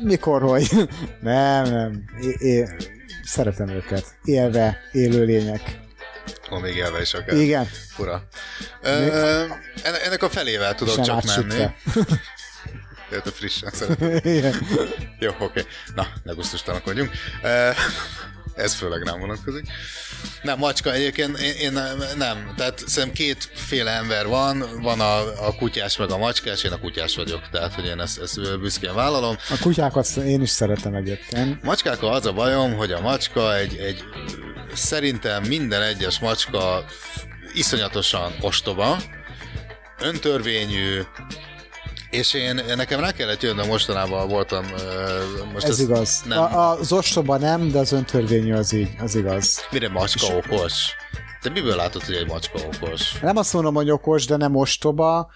Mikor, 0.04 0.42
hogy? 0.42 0.70
Nem, 1.22 1.64
nem. 1.64 2.04
É, 2.22 2.48
é, 2.48 2.76
szeretem 3.24 3.70
őket. 3.70 4.06
Élve, 4.24 4.78
élőlények. 4.92 5.84
Ó, 6.52 6.58
még 6.58 6.76
élve 6.76 7.02
is 7.02 7.14
akár. 7.14 7.36
Igen. 7.36 7.66
Fura. 7.90 8.24
Ö, 8.82 8.90
enne- 9.84 10.02
ennek 10.06 10.24
a 10.24 10.30
felével 10.30 10.76
tudok 10.76 10.94
Sem 10.94 11.04
csak 11.04 11.24
menni. 11.24 11.66
Érte 13.12 13.32
frissen 13.32 13.70
szeretem. 13.80 14.20
Igen. 14.24 14.56
Jó, 15.20 15.32
oké. 15.40 15.66
Na, 15.96 16.08
ne 16.24 16.34
gusztustalankodjunk. 16.34 17.12
Ö, 17.44 17.70
Ez 18.56 18.74
főleg 18.74 19.04
nem 19.04 19.20
vonatkozik. 19.20 19.66
Nem, 20.42 20.58
macska 20.58 20.94
egyébként 20.94 21.38
én, 21.40 21.54
én 21.54 21.72
nem, 21.72 21.98
nem, 22.18 22.54
tehát 22.58 22.84
szerintem 22.88 23.26
kétféle 23.26 23.92
ember 23.92 24.28
van, 24.28 24.66
van 24.82 25.00
a, 25.00 25.18
a 25.48 25.56
kutyás 25.56 25.98
meg 25.98 26.12
a 26.12 26.18
macskás, 26.18 26.64
én 26.64 26.72
a 26.72 26.80
kutyás 26.80 27.16
vagyok, 27.16 27.50
tehát 27.52 27.74
hogy 27.74 27.86
én 27.86 28.00
ezt, 28.00 28.20
ezt 28.22 28.60
büszkén 28.60 28.94
vállalom. 28.94 29.38
A 29.50 29.58
kutyákat 29.62 30.08
én 30.26 30.42
is 30.42 30.50
szeretem 30.50 30.94
egyébként. 30.94 31.64
Macskákkal 31.64 32.14
az 32.14 32.26
a 32.26 32.34
bajom, 32.34 32.74
hogy 32.76 32.92
a 32.92 33.02
macska 33.02 33.56
egy, 33.56 33.76
egy 33.78 34.04
szerintem 34.74 35.44
minden 35.44 35.82
egyes 35.82 36.20
macska 36.20 36.86
iszonyatosan 37.54 38.34
ostoba, 38.42 38.98
öntörvényű, 40.00 41.02
és 42.16 42.34
én, 42.34 42.62
nekem 42.76 43.00
rá 43.00 43.12
kellett 43.12 43.42
jönnöm, 43.42 43.68
mostanában 43.68 44.28
voltam... 44.28 44.66
Most 45.54 45.68
Ez 45.68 45.80
igaz. 45.80 46.22
Nem, 46.26 46.40
A, 46.40 46.72
az 46.72 46.92
ostoba 46.92 47.38
nem, 47.38 47.72
de 47.72 47.80
az 47.80 47.92
öntörvényű 47.92 48.54
az 48.54 48.74
így, 48.74 48.90
az 49.00 49.16
igaz. 49.16 49.68
mire 49.72 49.90
macska 49.90 50.36
okos? 50.36 50.94
Te 51.42 51.50
miből 51.50 51.76
látod, 51.76 52.04
hogy 52.04 52.16
egy 52.16 52.28
macska 52.28 52.60
okos? 52.74 53.20
Nem 53.20 53.38
azt 53.38 53.54
mondom, 53.54 53.74
hogy 53.74 53.90
okos, 53.90 54.26
de 54.26 54.36
nem 54.36 54.56
ostoba, 54.56 55.32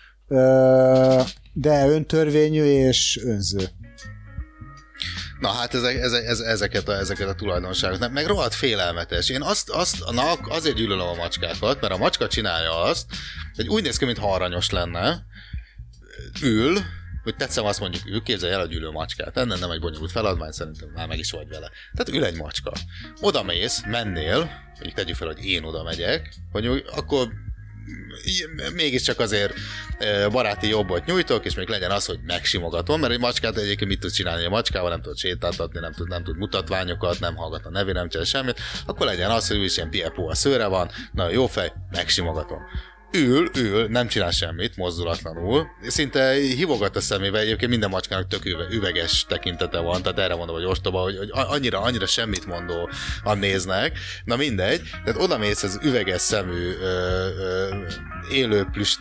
de 1.54 1.88
öntörvényű 1.88 2.64
és 2.64 3.20
önző. 3.24 3.70
Na 5.40 5.50
hát 5.50 5.74
ezek, 5.74 5.96
ezek, 5.96 6.26
ezek, 6.26 6.48
ezeket, 6.48 6.88
a, 6.88 6.98
ezeket 6.98 7.28
a 7.28 7.36
tulajdonságokat, 7.36 8.12
meg 8.12 8.26
rohadt 8.26 8.54
félelmetes. 8.54 9.30
Én 9.30 9.42
azt, 9.42 9.70
azt 9.70 10.12
na, 10.12 10.34
azért 10.34 10.76
gyűlölöm 10.76 11.08
a 11.08 11.16
macskákat, 11.16 11.82
mert 11.82 11.94
a 11.94 11.98
macska 11.98 12.28
csinálja 12.28 12.82
azt, 12.82 13.06
hogy 13.56 13.68
úgy 13.68 13.84
néz 13.84 13.98
ki, 13.98 14.06
mintha 14.06 14.34
aranyos 14.34 14.70
lenne, 14.70 15.26
ül, 16.42 16.78
hogy 17.24 17.36
tetszem 17.36 17.66
azt 17.66 17.80
mondjuk, 17.80 18.04
ő 18.08 18.20
képzelj 18.20 18.54
el 18.54 18.60
a 18.60 18.66
gyűlő 18.66 18.90
macskát. 18.90 19.38
Ennek 19.38 19.60
nem 19.60 19.72
egy 19.72 19.80
bonyolult 19.80 20.12
feladvány, 20.12 20.52
szerintem 20.52 20.90
már 20.90 21.08
meg 21.08 21.20
is 21.20 21.32
vagy 21.32 21.48
vele. 21.48 21.72
Tehát 21.94 22.22
ül 22.22 22.26
egy 22.26 22.36
macska. 22.36 22.72
Oda 23.22 23.44
mész, 23.44 23.82
mennél, 23.86 24.38
mondjuk 24.74 24.94
tegyük 24.94 25.16
fel, 25.16 25.28
hogy 25.28 25.46
én 25.46 25.64
oda 25.64 25.84
megyek, 25.84 26.34
hogy 26.52 26.84
akkor 26.96 27.30
mégiscsak 28.74 29.20
azért 29.20 29.54
eh, 29.98 30.30
baráti 30.30 30.68
jobbot 30.68 31.06
nyújtok, 31.06 31.46
és 31.46 31.56
még 31.56 31.68
legyen 31.68 31.92
az, 31.92 32.06
hogy 32.06 32.20
megsimogatom, 32.26 33.00
mert 33.00 33.14
egy 33.14 33.20
macskát 33.20 33.58
egyébként 33.58 33.90
mit 33.90 34.00
tud 34.00 34.12
csinálni 34.12 34.46
a 34.46 34.50
macskával, 34.50 34.90
nem 34.90 35.02
tud 35.02 35.18
sétáltatni, 35.18 35.80
nem 35.80 35.92
tud, 35.92 36.08
nem 36.08 36.24
tud 36.24 36.38
mutatványokat, 36.38 37.20
nem 37.20 37.36
hallgat 37.36 37.66
a 37.66 37.70
nevén, 37.70 37.94
nem 37.94 38.10
csinál 38.10 38.26
semmit, 38.26 38.60
akkor 38.86 39.06
legyen 39.06 39.30
az, 39.30 39.48
hogy 39.48 39.58
ő 39.58 39.64
is 39.64 39.78
ilyen 39.78 40.12
a 40.16 40.36
szőre 40.36 40.66
van, 40.66 40.90
na 41.12 41.30
jó 41.30 41.48
fej, 41.48 41.74
megsimogatom. 41.92 42.60
Ül, 43.12 43.50
ül, 43.58 43.88
nem 43.88 44.08
csinál 44.08 44.32
semmit, 44.32 44.78
mozdulatlanul. 44.78 45.68
Szinte 45.88 46.34
hívogat 46.34 46.96
a 46.96 47.02
szemével, 47.02 47.42
egyébként 47.42 47.70
minden 47.70 47.90
macskának 47.90 48.28
tök 48.28 48.46
üve- 48.46 48.74
üveges 48.74 49.26
tekintete 49.28 49.80
van, 49.80 50.02
tehát 50.02 50.20
erre 50.20 50.36
mondom, 50.36 50.56
hogy 50.56 50.66
ostoba, 50.66 51.02
hogy, 51.02 51.18
hogy 51.18 51.30
annyira, 51.32 51.82
annyira 51.82 52.06
semmit 52.06 52.46
mondó 52.46 52.90
a 53.24 53.34
néznek. 53.34 53.98
Na 54.24 54.36
mindegy, 54.36 54.82
tehát 55.04 55.22
oda 55.22 55.38
mész 55.38 55.64
az 55.64 55.80
üveges 55.84 56.22
szemű 56.22 56.72
ö, 56.82 56.86
ö, 57.38 57.76
élő 58.32 58.68
plüst 58.72 59.00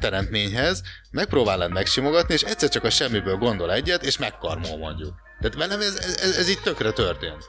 teremtményhez, 0.00 0.82
megpróbálod 1.10 1.72
megsimogatni, 1.72 2.34
és 2.34 2.42
egyszer 2.42 2.68
csak 2.68 2.84
a 2.84 2.90
semmiből 2.90 3.36
gondol 3.36 3.72
egyet, 3.72 4.04
és 4.04 4.18
megkarmol 4.18 4.76
mondjuk. 4.76 5.14
Tehát 5.40 5.56
velem 5.56 5.80
ez, 5.80 5.96
ez, 6.02 6.16
ez, 6.22 6.36
ez 6.36 6.48
így 6.48 6.60
tökre 6.62 6.90
történt. 6.90 7.44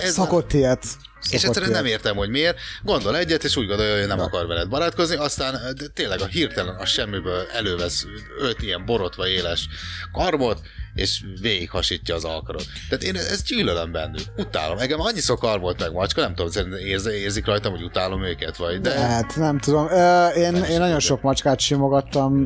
Ez 0.00 0.12
Szokott 0.12 0.52
ilyet. 0.52 0.84
És 1.30 1.44
egyszerűen 1.44 1.70
nem 1.70 1.84
értem, 1.84 2.16
hogy 2.16 2.28
miért. 2.28 2.58
Gondol 2.82 3.16
egyet, 3.16 3.44
és 3.44 3.56
úgy 3.56 3.66
gondolja, 3.66 3.98
hogy 3.98 4.06
nem 4.06 4.20
akar 4.20 4.46
veled 4.46 4.68
barátkozni, 4.68 5.16
aztán 5.16 5.60
de 5.76 5.86
tényleg 5.94 6.20
a 6.20 6.26
hirtelen 6.26 6.74
a 6.74 6.86
semmiből 6.86 7.46
elővesz 7.52 8.06
öt 8.38 8.62
ilyen 8.62 8.84
borotva 8.84 9.28
éles 9.28 9.68
karmot, 10.12 10.60
és 10.94 11.24
végighasítja 11.40 12.14
az 12.14 12.24
alkarot. 12.24 12.66
Tehát 12.88 13.04
én 13.04 13.16
ezt 13.16 13.46
gyűlölöm 13.46 13.92
bennük. 13.92 14.22
Utálom. 14.36 14.78
Engem 14.78 15.00
annyiszor 15.00 15.38
karmolt 15.38 15.80
meg 15.80 15.92
macska, 15.92 16.20
nem 16.20 16.34
tudom, 16.34 16.50
szerintem 16.50 16.78
érz, 16.78 17.06
érzik 17.06 17.46
rajtam, 17.46 17.72
hogy 17.72 17.82
utálom 17.82 18.24
őket, 18.24 18.56
vagy 18.56 18.80
de... 18.80 18.90
Hát 18.90 19.36
nem 19.36 19.58
tudom. 19.58 19.88
Ö, 19.90 20.28
én, 20.28 20.54
én 20.54 20.78
nagyon 20.78 21.00
sok 21.00 21.22
macskát 21.22 21.60
simogattam, 21.60 22.42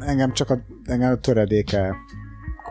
engem 0.00 0.32
csak 0.32 0.50
a, 0.50 0.58
engem 0.84 1.12
a 1.12 1.16
töredéke 1.16 1.96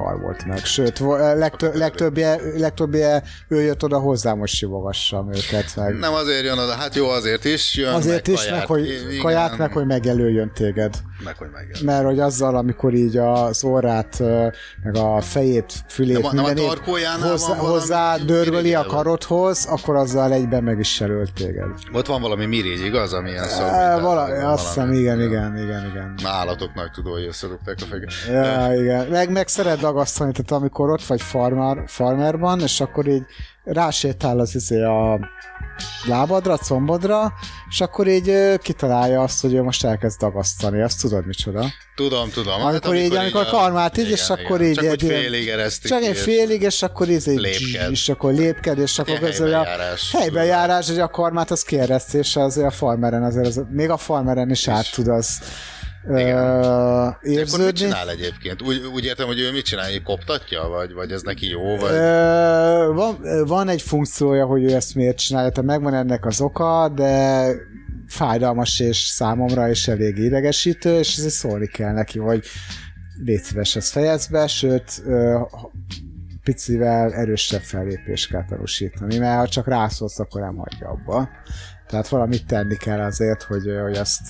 kar 0.04 0.20
volt 0.20 0.46
meg. 0.46 0.58
Sőt, 0.66 0.98
vo- 0.98 1.20
legtö- 1.20 1.76
legtöbbje, 1.76 2.40
legtöbbje 2.58 3.24
ő 3.48 3.62
jött 3.62 3.84
oda 3.84 4.00
hozzám, 4.00 4.38
most 4.38 4.56
simogassam 4.56 5.34
őket 5.34 5.76
meg. 5.76 5.98
Nem 5.98 6.14
azért 6.14 6.44
jön 6.44 6.58
oda, 6.58 6.74
hát 6.74 6.96
jó 6.96 7.08
azért 7.10 7.46
is, 7.46 7.76
jön 7.76 7.94
Azért 7.94 8.28
meg 8.28 8.36
is, 8.36 8.42
kaját. 8.44 8.58
meg 8.58 8.68
hogy 8.68 8.86
Igen, 8.88 9.22
kaját, 9.22 9.58
meg 9.58 9.72
hogy 9.74 9.86
megjelöljön 9.86 10.52
téged. 10.54 10.94
Meg, 11.24 11.38
hogy 11.38 11.50
megjön. 11.54 11.78
Mert 11.86 12.06
hogy 12.06 12.20
azzal, 12.20 12.56
amikor 12.56 12.94
így 12.94 13.18
az 13.18 13.64
orrát, 13.64 14.20
ö, 14.20 14.48
meg 14.84 14.96
a 14.96 15.22
fejét, 15.22 15.74
fülét, 15.88 16.16
Nem 16.22 16.26
a- 16.26 16.34
nem 16.34 16.46
a 16.46 17.28
hozzá, 17.28 17.48
valami 17.48 17.68
hozzá 17.68 18.18
dörgöli 18.18 18.74
a 18.74 18.86
karodhoz, 18.86 19.66
akkor 19.66 19.96
azzal 19.96 20.32
egyben 20.34 20.64
meg 20.64 20.80
is 20.80 21.00
jelölt 21.00 21.34
téged. 21.34 21.68
Ott 21.94 22.08
van 22.08 22.22
valami 22.22 22.46
mirigy, 22.46 22.86
igaz, 22.86 23.14
amilyen 23.14 23.48
szó. 23.48 23.64
E, 23.64 24.00
vala, 24.00 24.22
azt 24.52 24.66
hiszem, 24.68 24.94
igen, 24.94 25.22
igen, 25.22 25.58
igen, 25.58 25.86
igen. 25.90 26.16
Állatok 26.24 26.74
nagy 26.74 26.92
tudói 26.92 27.26
összedugták 27.26 27.76
a 27.82 27.86
fejüket. 27.86 28.14
Ja, 28.30 28.74
igen. 28.82 29.08
Meg, 29.08 29.32
meg 29.32 29.48
szeret 29.48 29.80
dagasztani, 29.80 30.32
tehát 30.32 30.52
amikor 30.64 30.90
ott 30.90 31.04
vagy 31.04 31.22
farmer, 31.22 31.84
farmerban, 31.88 32.60
és 32.60 32.82
akkor 32.82 33.08
így 33.08 33.24
rásétál 33.64 34.40
az 34.40 34.56
izé 34.56 34.84
a 34.84 35.20
lábadra, 36.06 36.58
combodra, 36.58 37.34
és 37.70 37.82
akkor 37.82 38.08
így 38.08 38.58
kitalálja 38.58 39.22
azt, 39.22 39.42
hogy 39.42 39.54
ő 39.54 39.62
most 39.62 39.86
elkezd 39.86 40.20
dagasztani. 40.20 40.82
Azt 40.82 41.02
tudod 41.02 41.26
micsoda? 41.26 41.66
Tudom, 41.96 42.30
tudom. 42.30 42.62
Amikor 42.62 42.96
így, 42.96 43.16
amikor 43.16 43.42
a- 43.42 43.46
karmát 43.46 43.98
így, 43.98 44.04
igen, 44.04 44.18
és 44.18 44.30
akkor 44.30 44.62
igen. 44.62 44.70
így 44.72 44.76
Csak 44.76 44.86
egy 44.86 45.02
félig 45.02 45.48
eresztik. 45.48 45.90
Csak 45.92 46.02
egy 46.02 46.18
félig, 46.18 46.62
és 46.62 46.82
akkor 46.82 47.10
így, 47.10 47.24
Lépked. 47.26 47.92
és 47.92 48.10
akkor 48.10 48.34
lépked, 48.34 48.78
és 48.80 49.00
akkor 49.00 49.20
közül 49.20 49.54
a 49.54 49.68
helybejárás. 50.12 50.88
hogy 50.88 51.00
a 51.00 51.08
karmát 51.08 51.52
az 51.52 51.62
kiereszti, 51.62 52.18
és 52.18 52.36
azért 52.36 52.68
a 52.68 52.72
farmeren 52.72 53.24
azért, 53.24 53.48
az, 53.48 53.62
még 53.72 53.90
a 53.90 53.98
farmeren 53.98 54.50
is 54.50 54.68
át 54.68 54.92
tud 54.92 55.08
az 55.08 55.40
ö, 56.08 56.22
Akkor 56.22 57.18
mit 57.22 57.38
érződni. 57.38 57.72
csinál 57.72 58.10
egyébként? 58.10 58.62
Úgy, 58.62 58.78
úgy 58.94 59.06
értem, 59.06 59.28
hogy 59.28 59.40
ő 59.40 59.52
mit 59.52 59.66
csinál, 59.66 59.92
hogy 59.92 60.04
koptatja, 60.04 60.68
vagy, 60.68 60.94
vagy 60.94 61.12
ez 61.12 61.22
neki 61.22 61.48
jó, 61.48 61.78
vagy... 61.78 61.92
Van, 62.96 63.46
van 63.46 63.70
egy 63.70 63.82
funkciója, 63.82 64.46
hogy 64.46 64.64
ő 64.64 64.74
ezt 64.76 64.96
miért 64.96 65.18
csinálja, 65.18 65.50
tehát 65.50 65.70
megvan 65.70 65.94
ennek 65.94 66.26
az 66.26 66.42
oka, 66.42 66.90
de 66.96 67.52
fájdalmas 68.08 68.80
és 68.80 68.98
számomra 68.98 69.70
is 69.70 69.88
elég 69.88 70.18
idegesítő, 70.18 70.98
és 70.98 71.18
ezért 71.18 71.34
szólni 71.34 71.68
kell 71.68 71.94
neki, 71.94 72.20
hogy 72.20 72.46
légy 73.24 73.42
szíves, 73.42 73.76
ezt 73.76 73.92
fejezd 73.92 74.32
be, 74.32 74.48
sőt, 74.48 75.04
picivel 76.44 77.14
erősebb 77.14 77.62
fellépést 77.62 78.30
kell 78.30 78.46
tanúsítani, 78.46 79.18
mert 79.18 79.40
ha 79.40 79.48
csak 79.48 79.68
rászólsz, 79.68 80.20
akkor 80.20 80.42
nem 80.42 80.56
hagyja 80.56 80.88
abba. 80.88 81.30
Tehát 81.88 82.08
valamit 82.08 82.46
tenni 82.46 82.76
kell 82.76 83.00
azért, 83.00 83.44
hogy, 83.44 83.64
hogy 83.82 83.98
azt 83.98 84.22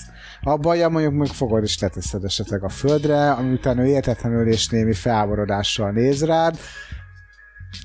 abba 0.42 0.74
ja, 0.74 0.90
mondjuk 0.90 1.14
meg 1.14 1.28
fogod 1.28 1.64
és 1.64 1.80
leteszed 1.80 2.24
esetleg 2.24 2.64
a 2.64 2.70
földre, 2.70 3.32
ami 3.32 3.54
utána 3.54 3.86
értetlenül 3.86 4.48
és 4.52 4.68
némi 4.68 4.94
felborodással 4.94 5.92
néz 5.92 6.24
rád, 6.24 6.58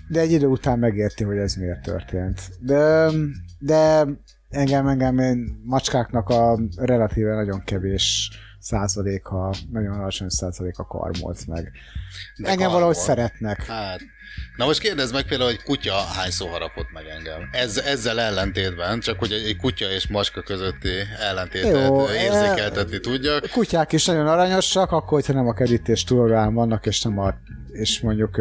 de 0.09 0.21
egy 0.21 0.33
idő 0.33 0.47
után 0.47 0.79
megérti, 0.79 1.25
hogy 1.25 1.37
ez 1.37 1.55
miért 1.55 1.83
történt. 1.83 2.41
De, 2.61 3.11
de 3.59 4.07
engem, 4.49 4.87
engem 4.87 5.19
én 5.19 5.61
macskáknak 5.65 6.29
a 6.29 6.59
relatíve 6.77 7.35
nagyon 7.35 7.63
kevés 7.65 8.31
százaléka, 8.65 9.55
nagyon 9.71 9.93
alacsony 9.93 10.29
százaléka 10.29 10.85
karmolt 10.85 11.47
meg. 11.47 11.73
De 12.37 12.49
engem 12.49 12.57
karmol. 12.57 12.73
valahogy 12.73 12.97
szeretnek. 12.97 13.65
Hát, 13.65 14.01
na 14.57 14.67
most 14.67 14.81
kérdezd 14.81 15.13
meg 15.13 15.27
például, 15.27 15.51
hogy 15.51 15.63
kutya 15.63 15.95
hányszor 15.95 16.49
harapott 16.49 16.93
meg 16.93 17.07
engem. 17.07 17.49
Ez, 17.53 17.77
ezzel 17.77 18.21
ellentétben, 18.21 19.01
csak 19.01 19.19
hogy 19.19 19.33
egy 19.33 19.57
kutya 19.57 19.91
és 19.91 20.09
macska 20.09 20.43
közötti 20.43 20.93
ellentétet 21.21 21.87
Jó, 21.87 22.11
érzékeltetni 22.11 23.01
tudjak. 23.01 23.45
A 23.45 23.49
kutyák 23.53 23.93
is 23.93 24.05
nagyon 24.05 24.27
aranyosak, 24.27 24.91
akkor, 24.93 25.09
hogyha 25.09 25.33
nem 25.33 25.49
a 25.49 25.55
kerítés 25.55 26.05
túloldalán 26.05 26.55
vannak, 26.55 26.87
és 26.87 27.03
nem 27.03 27.19
a 27.19 27.35
és 27.73 28.01
mondjuk 28.01 28.37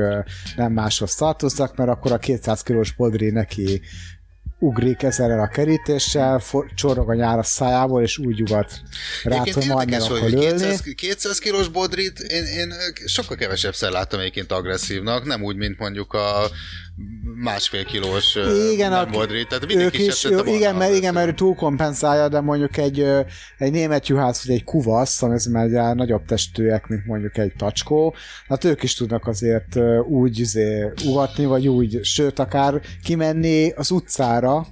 nem 0.55 0.71
máshoz 0.71 1.15
tartoznak, 1.15 1.75
mert 1.75 1.89
akkor 1.89 2.11
a 2.11 2.17
200 2.17 2.61
kilós 2.61 2.91
bodri 2.91 3.29
neki 3.29 3.81
ugrik 4.63 5.03
ezzel 5.03 5.39
a 5.39 5.47
kerítéssel, 5.47 6.39
for, 6.39 6.65
csorog 6.75 7.09
a 7.09 7.13
nyár 7.13 7.37
a 7.37 7.43
szájából, 7.43 8.01
és 8.01 8.17
úgy 8.17 8.41
ugat 8.41 8.81
rá, 9.23 9.37
hogy 9.37 9.65
majd 9.67 9.89
meg 9.89 9.89
érdekes, 9.89 10.09
akar 10.09 10.29
lőni. 10.29 10.39
200, 10.39 10.81
200 10.95 11.39
kilós 11.39 11.67
bodrit 11.67 12.19
én, 12.19 12.45
én 12.45 12.73
sokkal 13.05 13.37
kevesebbszer 13.37 13.91
láttam 13.91 14.19
egyébként 14.19 14.51
agresszívnak, 14.51 15.25
nem 15.25 15.43
úgy, 15.43 15.55
mint 15.55 15.79
mondjuk 15.79 16.13
a 16.13 16.49
másfél 17.35 17.85
kilós 17.85 18.37
Igen, 18.71 18.93
a- 18.93 19.25
rét, 19.25 19.47
tehát 19.47 19.75
ők 19.75 19.99
is, 19.99 20.21
tette 20.21 20.51
igen, 20.51 20.75
mert, 20.75 20.93
igen, 20.93 21.13
mert 21.13 21.27
ő 21.27 21.33
túlkompenzálja, 21.33 22.27
de 22.27 22.41
mondjuk 22.41 22.77
egy, 22.77 22.99
egy 23.57 23.71
német 23.71 24.07
juhász, 24.07 24.45
vagy 24.45 24.55
egy 24.55 24.63
kuvasz, 24.63 25.21
ami 25.21 25.33
ez 25.33 25.45
már 25.45 25.95
nagyobb 25.95 26.25
testűek, 26.25 26.87
mint 26.87 27.05
mondjuk 27.05 27.37
egy 27.37 27.53
tacskó, 27.57 28.15
hát 28.47 28.63
ők 28.63 28.83
is 28.83 28.93
tudnak 28.93 29.27
azért 29.27 29.79
úgy 30.07 30.39
izé, 30.39 30.91
ugatni, 31.05 31.45
vagy 31.45 31.67
úgy, 31.67 31.99
sőt, 32.03 32.39
akár 32.39 32.81
kimenni 33.03 33.71
az 33.71 33.91
utcára 33.91 34.65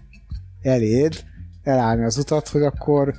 eléd, 0.62 1.24
elállni 1.64 2.04
az 2.04 2.18
utat, 2.18 2.48
hogy 2.48 2.64
akkor 2.64 3.14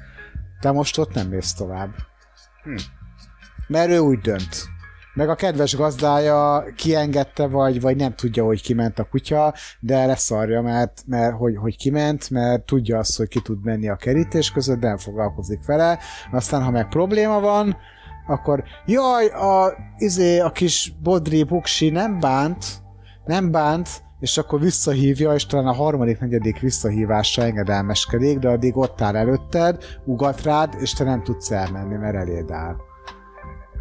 te 0.61 0.71
most 0.71 0.99
ott 0.99 1.15
nem 1.15 1.29
mész 1.29 1.53
tovább. 1.53 1.95
Hm. 2.63 2.75
Mert 3.67 3.91
ő 3.91 3.99
úgy 3.99 4.19
dönt. 4.19 4.72
Meg 5.15 5.29
a 5.29 5.35
kedves 5.35 5.77
gazdája 5.77 6.65
kiengedte, 6.77 7.47
vagy, 7.47 7.81
vagy 7.81 7.97
nem 7.97 8.15
tudja, 8.15 8.45
hogy 8.45 8.63
kiment 8.63 8.99
a 8.99 9.05
kutya, 9.11 9.55
de 9.81 10.07
leszarja, 10.07 10.63
mert, 10.63 11.03
mert 11.07 11.37
hogy, 11.37 11.57
hogy 11.57 11.77
kiment, 11.77 12.31
mert 12.31 12.63
tudja 12.63 12.99
azt, 12.99 13.17
hogy 13.17 13.29
ki 13.29 13.41
tud 13.41 13.65
menni 13.65 13.89
a 13.89 13.97
kerítés 13.97 14.51
között, 14.51 14.81
nem 14.81 14.97
foglalkozik 14.97 15.65
vele. 15.67 15.99
Aztán, 16.33 16.63
ha 16.63 16.71
meg 16.71 16.89
probléma 16.89 17.41
van, 17.41 17.77
akkor 18.27 18.65
jaj, 18.87 19.27
a, 19.27 19.73
izé, 19.99 20.39
a 20.39 20.51
kis 20.51 20.93
Bodri 21.03 21.43
Buksi 21.43 21.91
nem 21.91 22.21
bánt, 22.21 22.65
nem 23.25 23.51
bánt, 23.51 23.89
és 24.21 24.39
akkor 24.39 24.61
visszahívja, 24.61 25.35
és 25.35 25.47
talán 25.47 25.67
a 25.67 25.73
harmadik, 25.73 26.21
negyedik 26.21 26.61
visszahívásra 26.61 27.43
engedelmeskedik, 27.43 28.39
de 28.39 28.49
addig 28.49 28.77
ott 28.77 29.01
áll 29.01 29.17
előtted, 29.17 29.85
ugat 30.05 30.43
rád, 30.43 30.75
és 30.81 30.93
te 30.93 31.05
nem 31.05 31.23
tudsz 31.23 31.51
elmenni, 31.51 31.97
mert 31.97 32.15
eléd 32.15 32.51
áll. 32.51 32.77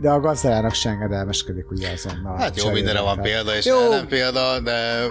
De 0.01 0.09
a 0.09 0.19
gazdájának 0.19 0.73
se 0.73 0.89
engedelmeskedik 0.89 1.71
ugye 1.71 1.91
azonnal. 1.91 2.37
Hát 2.37 2.63
jó, 2.63 2.69
mindenre 2.69 3.01
van 3.01 3.21
példa, 3.21 3.55
és 3.55 3.65
Jó. 3.65 3.89
nem 3.89 4.07
példa, 4.07 4.59
de 4.59 5.07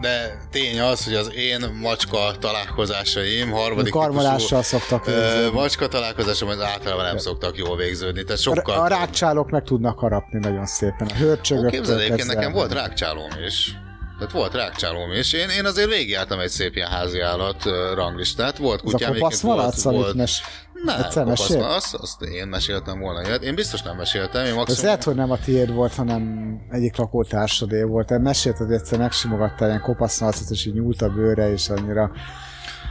de 0.00 0.38
tény 0.50 0.80
az, 0.80 1.04
hogy 1.04 1.14
az 1.14 1.34
én 1.34 1.60
macska 1.80 2.18
találkozásaim, 2.38 3.50
harmadik 3.50 3.92
Karmolással 3.92 4.62
szoktak 4.62 5.04
végződni. 5.04 5.50
macska 5.58 5.88
találkozásom 5.88 6.48
az 6.48 6.60
általában 6.60 7.04
nem 7.04 7.18
szoktak 7.18 7.56
jól 7.56 7.76
végződni, 7.76 8.22
tehát 8.24 8.40
sokkal... 8.40 8.80
a 8.80 8.86
rákcsálók 8.86 9.50
meg 9.50 9.62
tudnak 9.62 9.98
harapni 9.98 10.38
nagyon 10.38 10.66
szépen. 10.66 11.06
A 11.10 11.14
hörcsögök. 11.14 11.70
képzeld, 11.70 12.26
nekem 12.26 12.52
volt 12.52 12.72
rákcsálóm 12.72 13.30
is. 13.46 13.76
Tehát 14.18 14.32
volt 14.32 14.54
rákcsálóm 14.54 15.12
is. 15.12 15.32
Én, 15.32 15.48
én 15.48 15.64
azért 15.64 15.88
végigjártam 15.88 16.38
egy 16.38 16.48
szép 16.48 16.74
ilyen 16.74 16.88
házi 16.88 17.20
állat 17.20 17.62
ranglistát. 17.94 18.58
Volt 18.58 18.82
Ez 18.84 18.88
a 18.88 18.92
kutyám, 18.92 19.12
kopasz 19.12 19.44
amit 19.84 20.14
mes... 20.14 20.42
Nem, 20.84 21.00
egyszer 21.00 21.24
malac, 21.24 21.50
azt, 21.50 21.94
azt 21.94 22.22
én 22.22 22.46
meséltem 22.46 23.00
volna 23.00 23.26
ilyet. 23.26 23.42
Én 23.42 23.54
biztos 23.54 23.82
nem 23.82 23.96
meséltem, 23.96 24.44
én 24.44 24.50
Ez 24.50 24.54
maximum... 24.54 24.84
lehet, 24.84 25.04
hogy 25.04 25.14
nem 25.14 25.30
a 25.30 25.38
tiéd 25.38 25.72
volt, 25.72 25.94
hanem 25.94 26.50
egyik 26.70 26.96
lakótársadé 26.96 27.82
volt. 27.82 28.06
Te 28.06 28.18
mesélted, 28.18 28.66
hogy 28.66 28.74
egyszer 28.74 28.98
megsimogattál 28.98 29.68
ilyen 29.68 29.80
kopasznalcot, 29.80 30.50
és 30.50 30.66
így 30.66 30.74
nyúlt 30.74 31.02
a 31.02 31.08
bőre, 31.08 31.52
és 31.52 31.68
annyira 31.68 32.10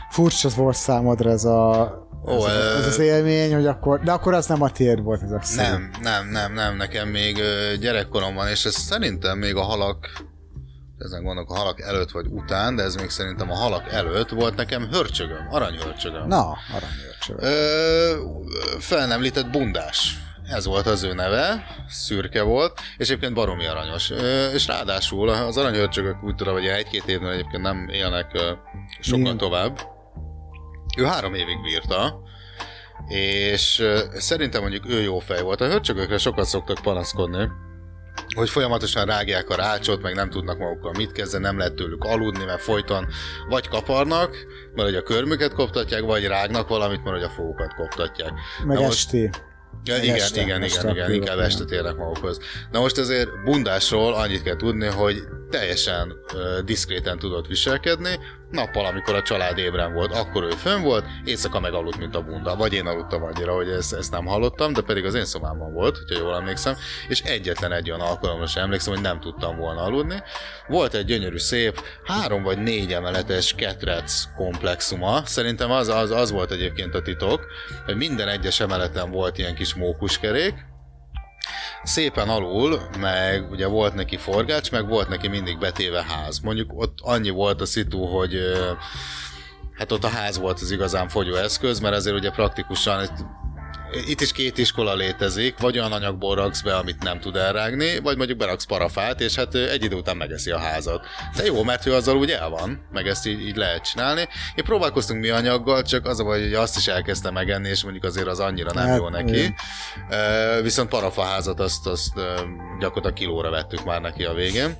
furcsa 0.09 0.49
volt 0.49 0.75
számodra 0.75 1.29
ez 1.29 1.45
a 1.45 1.91
Ó, 2.25 2.31
ez, 2.31 2.43
a, 2.43 2.77
ez 2.77 2.87
az 2.87 2.99
élmény, 2.99 3.53
hogy 3.53 3.65
akkor, 3.65 3.99
de 3.99 4.11
akkor 4.11 4.33
az 4.33 4.45
nem 4.45 4.61
a 4.61 4.69
tiéd 4.69 5.03
volt 5.03 5.21
ezek 5.21 5.43
szerint. 5.43 5.73
Nem, 5.73 5.91
nem, 6.01 6.29
nem, 6.29 6.53
nem, 6.53 6.75
nekem 6.75 7.07
még 7.07 7.41
gyerekkoromban, 7.79 8.47
és 8.47 8.65
ez 8.65 8.75
szerintem 8.75 9.37
még 9.37 9.55
a 9.55 9.61
halak, 9.61 10.09
ezen 10.97 11.23
gondolok 11.23 11.51
a 11.51 11.55
halak 11.55 11.81
előtt 11.81 12.11
vagy 12.11 12.25
után, 12.29 12.75
de 12.75 12.83
ez 12.83 12.95
még 12.95 13.09
szerintem 13.09 13.51
a 13.51 13.55
halak 13.55 13.91
előtt 13.91 14.29
volt 14.29 14.55
nekem 14.55 14.87
hörcsögöm, 14.91 15.47
aranyhörcsögöm. 15.49 16.27
Na, 16.27 16.57
aranyőrcsög. 16.75 17.41
Ö, 17.41 18.11
fel 18.79 19.07
nem 19.07 19.21
lített 19.21 19.49
bundás. 19.49 20.15
Ez 20.43 20.65
volt 20.65 20.87
az 20.87 21.03
ő 21.03 21.13
neve, 21.13 21.65
szürke 21.87 22.41
volt, 22.41 22.79
és 22.97 23.07
egyébként 23.07 23.33
baromi 23.33 23.65
aranyos. 23.65 24.09
Ö, 24.11 24.51
és 24.51 24.67
ráadásul 24.67 25.29
az 25.29 25.57
aranyhörcsögök 25.57 26.23
úgy 26.23 26.35
tudom, 26.35 26.53
hogy 26.53 26.65
egy-két 26.65 27.07
évnél 27.07 27.31
egyébként 27.31 27.63
nem 27.63 27.87
élnek 27.89 28.31
ö, 28.33 28.51
sokkal 28.99 29.21
Igen. 29.21 29.37
tovább. 29.37 29.79
Ő 30.97 31.03
három 31.03 31.33
évig 31.33 31.61
bírta, 31.61 32.21
és 33.07 33.79
ö, 33.79 33.99
szerintem 34.13 34.61
mondjuk 34.61 34.89
ő 34.89 35.01
jó 35.01 35.19
fej 35.19 35.41
volt. 35.41 35.61
A 35.61 35.67
hörcsögökre 35.67 36.17
sokat 36.17 36.45
szoktak 36.45 36.79
panaszkodni, 36.81 37.47
hogy 38.35 38.49
folyamatosan 38.49 39.05
rágják 39.05 39.49
a 39.49 39.55
rácsot, 39.55 40.01
meg 40.01 40.15
nem 40.15 40.29
tudnak 40.29 40.57
magukkal 40.57 40.91
mit 40.97 41.11
kezdeni, 41.11 41.43
nem 41.43 41.57
lehet 41.57 41.73
tőlük 41.73 42.03
aludni, 42.03 42.43
mert 42.45 42.61
folyton 42.61 43.07
vagy 43.49 43.67
kaparnak, 43.67 44.35
mert 44.75 44.87
hogy 44.87 44.97
a 44.97 45.03
körmüket 45.03 45.53
koptatják, 45.53 46.01
vagy 46.01 46.25
rágnak 46.25 46.67
valamit, 46.67 47.03
mert 47.03 47.15
hogy 47.15 47.25
a 47.25 47.29
fogukat 47.29 47.73
koptatják. 47.73 48.31
Meg 48.65 48.77
Na 48.77 48.83
most- 48.83 48.97
esti. 48.97 49.29
Ja, 49.83 49.93
Meg 49.93 50.03
igen, 50.03 50.15
este, 50.15 50.41
igen, 50.41 50.61
este 50.61 50.81
igen, 50.89 50.95
igen, 50.95 51.11
inkább 51.13 51.39
este 51.39 51.65
térnek 51.65 51.95
magukhoz. 51.95 52.39
Na 52.71 52.79
most 52.79 52.97
ezért 52.97 53.43
bundásról 53.43 54.13
annyit 54.13 54.43
kell 54.43 54.55
tudni, 54.55 54.85
hogy 54.85 55.23
teljesen 55.49 56.11
uh, 56.33 56.59
diszkréten 56.65 57.19
tudott 57.19 57.47
viselkedni, 57.47 58.19
nappal, 58.51 58.85
amikor 58.85 59.15
a 59.15 59.21
család 59.21 59.57
ébren 59.57 59.93
volt, 59.93 60.13
akkor 60.13 60.43
ő 60.43 60.49
fönn 60.49 60.81
volt, 60.81 61.05
éjszaka 61.25 61.59
meg 61.59 61.73
aludt, 61.73 61.97
mint 61.97 62.15
a 62.15 62.21
bunda. 62.21 62.55
Vagy 62.55 62.73
én 62.73 62.85
aludtam 62.85 63.23
annyira, 63.23 63.53
hogy 63.53 63.69
ezt, 63.69 63.93
ezt 63.93 64.11
nem 64.11 64.25
hallottam, 64.25 64.73
de 64.73 64.81
pedig 64.81 65.05
az 65.05 65.13
én 65.13 65.25
szobámban 65.25 65.73
volt, 65.73 65.97
hogyha 65.97 66.23
jól 66.23 66.35
emlékszem, 66.35 66.75
és 67.07 67.21
egyetlen 67.21 67.71
egy 67.71 67.89
olyan 67.89 68.01
alkalomra 68.01 68.47
sem 68.47 68.63
emlékszem, 68.63 68.93
hogy 68.93 69.01
nem 69.01 69.19
tudtam 69.19 69.57
volna 69.57 69.81
aludni. 69.81 70.23
Volt 70.67 70.93
egy 70.93 71.05
gyönyörű 71.05 71.37
szép, 71.37 71.81
három 72.03 72.43
vagy 72.43 72.57
négy 72.57 72.93
emeletes 72.93 73.53
ketrec 73.53 74.23
komplexuma, 74.35 75.21
szerintem 75.25 75.71
az, 75.71 75.87
az, 75.87 76.11
az 76.11 76.31
volt 76.31 76.51
egyébként 76.51 76.95
a 76.95 77.01
titok, 77.01 77.45
hogy 77.85 77.95
minden 77.95 78.27
egyes 78.27 78.59
emeleten 78.59 79.11
volt 79.11 79.37
ilyen 79.37 79.55
kis 79.55 79.73
mókuskerék, 79.73 80.66
szépen 81.83 82.29
alul, 82.29 82.81
meg 82.99 83.51
ugye 83.51 83.67
volt 83.67 83.93
neki 83.93 84.17
forgács, 84.17 84.71
meg 84.71 84.87
volt 84.87 85.07
neki 85.07 85.27
mindig 85.27 85.57
betéve 85.57 86.03
ház. 86.03 86.39
Mondjuk 86.39 86.71
ott 86.73 86.97
annyi 87.01 87.29
volt 87.29 87.61
a 87.61 87.65
szitu, 87.65 88.05
hogy 88.05 88.37
hát 89.77 89.91
ott 89.91 90.03
a 90.03 90.09
ház 90.09 90.37
volt 90.37 90.59
az 90.61 90.71
igazán 90.71 91.09
fogyó 91.09 91.35
eszköz, 91.35 91.79
mert 91.79 91.95
azért 91.95 92.15
ugye 92.15 92.31
praktikusan 92.31 93.09
itt, 94.07 94.21
is 94.21 94.31
két 94.31 94.57
iskola 94.57 94.95
létezik, 94.95 95.57
vagy 95.59 95.77
olyan 95.77 95.91
anyagból 95.91 96.35
raksz 96.35 96.61
be, 96.61 96.75
amit 96.75 97.03
nem 97.03 97.19
tud 97.19 97.35
elrágni, 97.35 97.99
vagy 97.99 98.17
mondjuk 98.17 98.37
beraksz 98.37 98.65
parafát, 98.65 99.21
és 99.21 99.35
hát 99.35 99.55
egy 99.55 99.83
idő 99.83 99.95
után 99.95 100.17
megeszi 100.17 100.51
a 100.51 100.57
házat. 100.57 101.05
De 101.35 101.45
jó, 101.45 101.63
mert 101.63 101.85
ő 101.85 101.93
azzal 101.93 102.17
úgy 102.17 102.31
el 102.31 102.49
van, 102.49 102.87
meg 102.91 103.07
ezt 103.07 103.27
így, 103.27 103.41
így 103.47 103.55
lehet 103.55 103.89
csinálni. 103.89 104.27
Én 104.55 104.63
próbálkoztunk 104.63 105.21
mi 105.21 105.29
anyaggal, 105.29 105.81
csak 105.81 106.05
az 106.05 106.19
a 106.19 106.23
baj, 106.23 106.41
hogy 106.41 106.53
azt 106.53 106.77
is 106.77 106.87
elkezdte 106.87 107.31
megenni, 107.31 107.69
és 107.69 107.83
mondjuk 107.83 108.03
azért 108.03 108.27
az 108.27 108.39
annyira 108.39 108.71
nem 108.73 108.87
Hát, 108.87 108.97
jó 108.97 109.09
neki. 109.09 109.53
Ö, 110.09 110.59
Viszont 110.61 110.89
parafaházat 110.89 111.59
azt, 111.59 111.87
azt 111.87 112.13
gyakorlatilag 112.79 113.13
kilóra 113.13 113.49
vettük 113.49 113.85
már 113.85 114.01
neki 114.01 114.23
a 114.23 114.33
végén. 114.33 114.77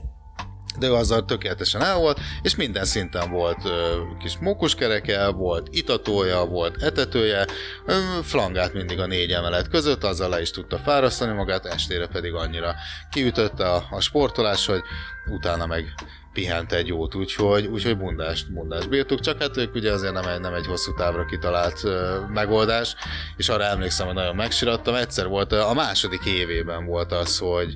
De 0.80 0.88
ő 0.88 0.94
azzal 0.94 1.26
tökéletesen 1.26 1.82
el 1.82 1.98
volt, 1.98 2.20
és 2.42 2.56
minden 2.56 2.86
szinten 2.86 3.32
volt 3.32 3.66
ö, 3.66 4.02
kis 4.20 4.38
mókuskereke, 4.38 5.28
volt 5.28 5.68
itatója, 5.72 6.46
volt 6.46 6.84
etetője, 6.84 7.46
ö, 7.86 7.94
flangát 8.24 8.74
mindig 8.74 9.00
a 9.00 9.06
négy 9.06 9.32
emelet 9.32 9.70
között, 9.70 10.04
azzal 10.04 10.30
le 10.30 10.42
is 10.42 10.52
tudta 10.52 10.78
fárasztani 10.78 11.34
magát, 11.34 11.66
estére 11.66 12.08
pedig 12.08 12.34
annyira 12.34 12.76
kiütötte 13.12 13.72
a, 13.72 13.88
a 13.90 14.00
sportolás, 14.00 14.66
hogy 14.66 14.82
utána 15.30 15.66
meg 15.66 15.94
pihent 16.34 16.72
egy 16.72 16.88
jót, 16.88 17.16
úgyhogy, 17.16 17.66
úgyhogy 17.66 17.98
bundást, 17.98 18.54
bundást 18.54 18.90
bírtuk, 18.90 19.20
csak 19.20 19.42
hát 19.42 19.58
ők 19.58 19.76
ugye 19.76 19.92
azért 19.92 20.14
nem 20.14 20.28
egy, 20.28 20.40
nem 20.40 20.54
egy 20.54 20.66
hosszú 20.66 20.94
távra 20.94 21.26
kitalált 21.26 21.84
ö, 21.84 22.20
megoldás, 22.34 22.96
és 23.38 23.50
arra 23.50 23.64
emlékszem, 23.64 24.06
hogy 24.06 24.16
nagyon 24.16 24.36
megsirattam. 24.36 24.96
Egyszer 24.96 25.28
volt, 25.28 25.52
a 25.52 25.74
második 25.74 26.26
évében 26.26 26.86
volt 26.86 27.12
az, 27.12 27.38
hogy 27.38 27.74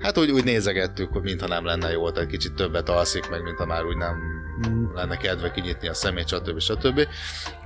Hát 0.00 0.18
úgy, 0.18 0.30
úgy 0.30 0.44
nézegettük, 0.44 1.12
hogy 1.12 1.22
mintha 1.22 1.46
nem 1.46 1.64
lenne 1.64 1.90
jó, 1.90 2.10
tehát 2.10 2.28
kicsit 2.28 2.54
többet 2.54 2.88
alszik, 2.88 3.30
meg 3.30 3.42
mintha 3.42 3.66
már 3.66 3.84
úgy 3.84 3.96
nem 3.96 4.38
Mm. 4.68 4.94
lenne 4.94 5.16
kedve 5.16 5.50
kinyitni 5.50 5.88
a 5.88 5.94
szemét, 5.94 6.28
stb. 6.28 6.58
stb. 6.58 7.00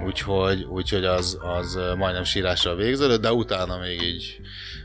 Úgyhogy, 0.04 0.62
úgyhogy 0.62 1.04
az, 1.04 1.38
az 1.40 1.78
majdnem 1.96 2.24
sírással 2.24 2.76
végződött, 2.76 3.20
de 3.20 3.32
utána 3.32 3.78
még 3.78 4.02
így 4.02 4.40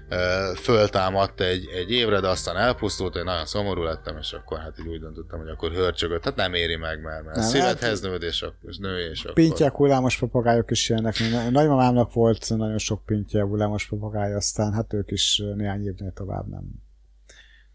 ö, 0.09 0.51
föltámadt 0.55 1.41
egy, 1.41 1.67
egy 1.73 1.91
évre, 1.91 2.19
de 2.19 2.27
aztán 2.27 2.57
elpusztult, 2.57 3.15
én 3.15 3.23
nagyon 3.23 3.45
szomorú 3.45 3.81
lettem, 3.83 4.17
és 4.17 4.33
akkor 4.33 4.59
hát 4.59 4.79
így 4.79 4.87
úgy 4.87 4.99
döntöttem, 4.99 5.39
hogy 5.39 5.49
akkor 5.49 5.71
hörcsögött. 5.71 6.23
Hát 6.23 6.35
nem 6.35 6.53
éri 6.53 6.75
meg, 6.75 7.01
mert, 7.01 7.23
mert 7.23 7.35
Nem, 7.35 7.45
szívedhez 7.45 8.01
nőd, 8.01 8.23
és, 8.23 8.45
és 8.61 8.77
nő, 8.77 9.09
és 9.09 9.21
akkor... 9.21 9.33
Pintyek, 9.33 9.73
hullámos 9.75 10.17
papagájok 10.17 10.71
is 10.71 10.89
jönnek. 10.89 11.15
Na- 11.31 11.49
Nagymamámnak 11.49 12.13
volt 12.13 12.45
nagyon 12.49 12.77
sok 12.77 13.05
pintje, 13.05 13.41
hullámos 13.43 13.87
papagája, 13.87 14.35
aztán 14.35 14.73
hát 14.73 14.93
ők 14.93 15.11
is 15.11 15.43
néhány 15.55 15.85
évnél 15.85 16.11
tovább 16.15 16.47
nem, 16.47 16.63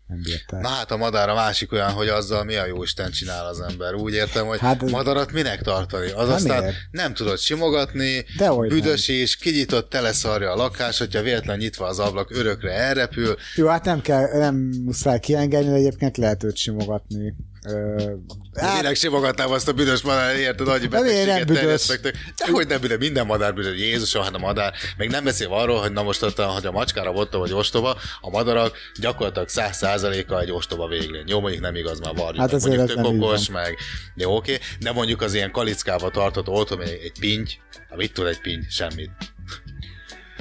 nem 0.06 0.20
bírták. 0.22 0.60
Na 0.60 0.68
hát 0.68 0.90
a 0.90 0.96
madár 0.96 1.28
a 1.28 1.34
másik 1.34 1.72
olyan, 1.72 1.90
hogy 1.90 2.08
azzal 2.08 2.44
mi 2.44 2.54
a 2.56 2.66
jó 2.66 2.82
Isten 2.82 3.10
csinál 3.10 3.46
az 3.46 3.60
ember. 3.60 3.94
Úgy 3.94 4.12
értem, 4.12 4.46
hogy 4.46 4.58
Hát 4.58 4.82
ez- 4.82 4.90
madarat 4.90 5.32
minek 5.32 5.62
tartani? 5.62 6.10
Az 6.10 6.26
Nem 6.26 6.36
aztán 6.36 6.64
ér. 6.64 6.72
nem 6.90 7.14
tudod 7.14 7.38
simogatni, 7.38 8.24
Dehogy 8.36 8.68
nem. 8.68 8.78
büdös 8.78 9.08
is, 9.08 9.36
kinyitott, 9.36 9.90
teleszarja 9.90 10.50
a 10.52 10.56
lakás, 10.56 10.98
hogyha 10.98 11.22
véletlen 11.22 11.58
nyitva 11.58 11.86
az 11.86 11.98
ablak, 11.98 12.30
örökre 12.30 12.70
elrepül. 12.72 13.36
Jó, 13.56 13.66
hát 13.66 13.84
nem 13.84 14.00
kell, 14.00 14.38
nem 14.38 14.54
muszáj 14.84 15.20
kiengedni, 15.20 15.68
de 15.70 15.74
egyébként 15.76 16.16
lehet 16.16 16.42
őt 16.44 16.56
simogatni. 16.56 17.34
Hát, 18.54 18.76
Minek 18.76 18.94
simogatnám 18.94 19.50
azt 19.50 19.68
a 19.68 19.72
büdös 19.72 20.02
madár, 20.02 20.36
érted, 20.36 20.68
annyi 20.68 20.86
betegséget 20.86 21.46
büdös? 21.46 21.62
terjesztettek. 21.62 22.14
De 22.36 22.52
hogy 22.52 22.66
nem 22.66 22.80
büdös, 22.80 22.98
minden 22.98 23.26
madár 23.26 23.54
büdös, 23.54 23.78
Jézusom, 23.78 24.22
hát 24.22 24.34
a 24.34 24.38
madár. 24.38 24.72
Meg 24.96 25.10
nem 25.10 25.24
beszélve 25.24 25.54
arról, 25.54 25.80
hogy 25.80 25.92
na 25.92 26.02
most 26.02 26.22
ott, 26.22 26.40
hogy 26.40 26.66
a 26.66 26.70
macskára 26.70 27.12
botta 27.12 27.38
vagy 27.38 27.52
ostoba, 27.52 27.96
a 28.20 28.30
madarak 28.30 28.76
gyakorlatilag 29.00 29.48
100%-a 29.52 30.38
egy 30.38 30.50
ostoba 30.50 30.88
véglény. 30.88 31.24
Jó, 31.26 31.40
mondjuk 31.40 31.62
nem 31.62 31.74
igaz, 31.74 32.00
már 32.00 32.14
varjuk. 32.14 32.40
Hát 32.40 32.52
meg 32.52 32.60
mondjuk 32.60 32.86
tök 32.86 33.04
okos, 33.04 33.48
meg 33.50 33.76
jó, 34.14 34.36
oké, 34.36 34.58
de 34.80 34.92
mondjuk 34.92 35.22
az 35.22 35.34
ilyen 35.34 35.50
kalickába 35.50 36.10
tartott 36.10 36.48
otthon 36.48 36.80
egy, 36.80 37.00
egy 37.02 37.12
pinty, 37.20 37.52
mit 37.96 38.12
tud 38.12 38.26
egy 38.26 38.40
pinty? 38.40 38.64
Semmit. 38.68 39.10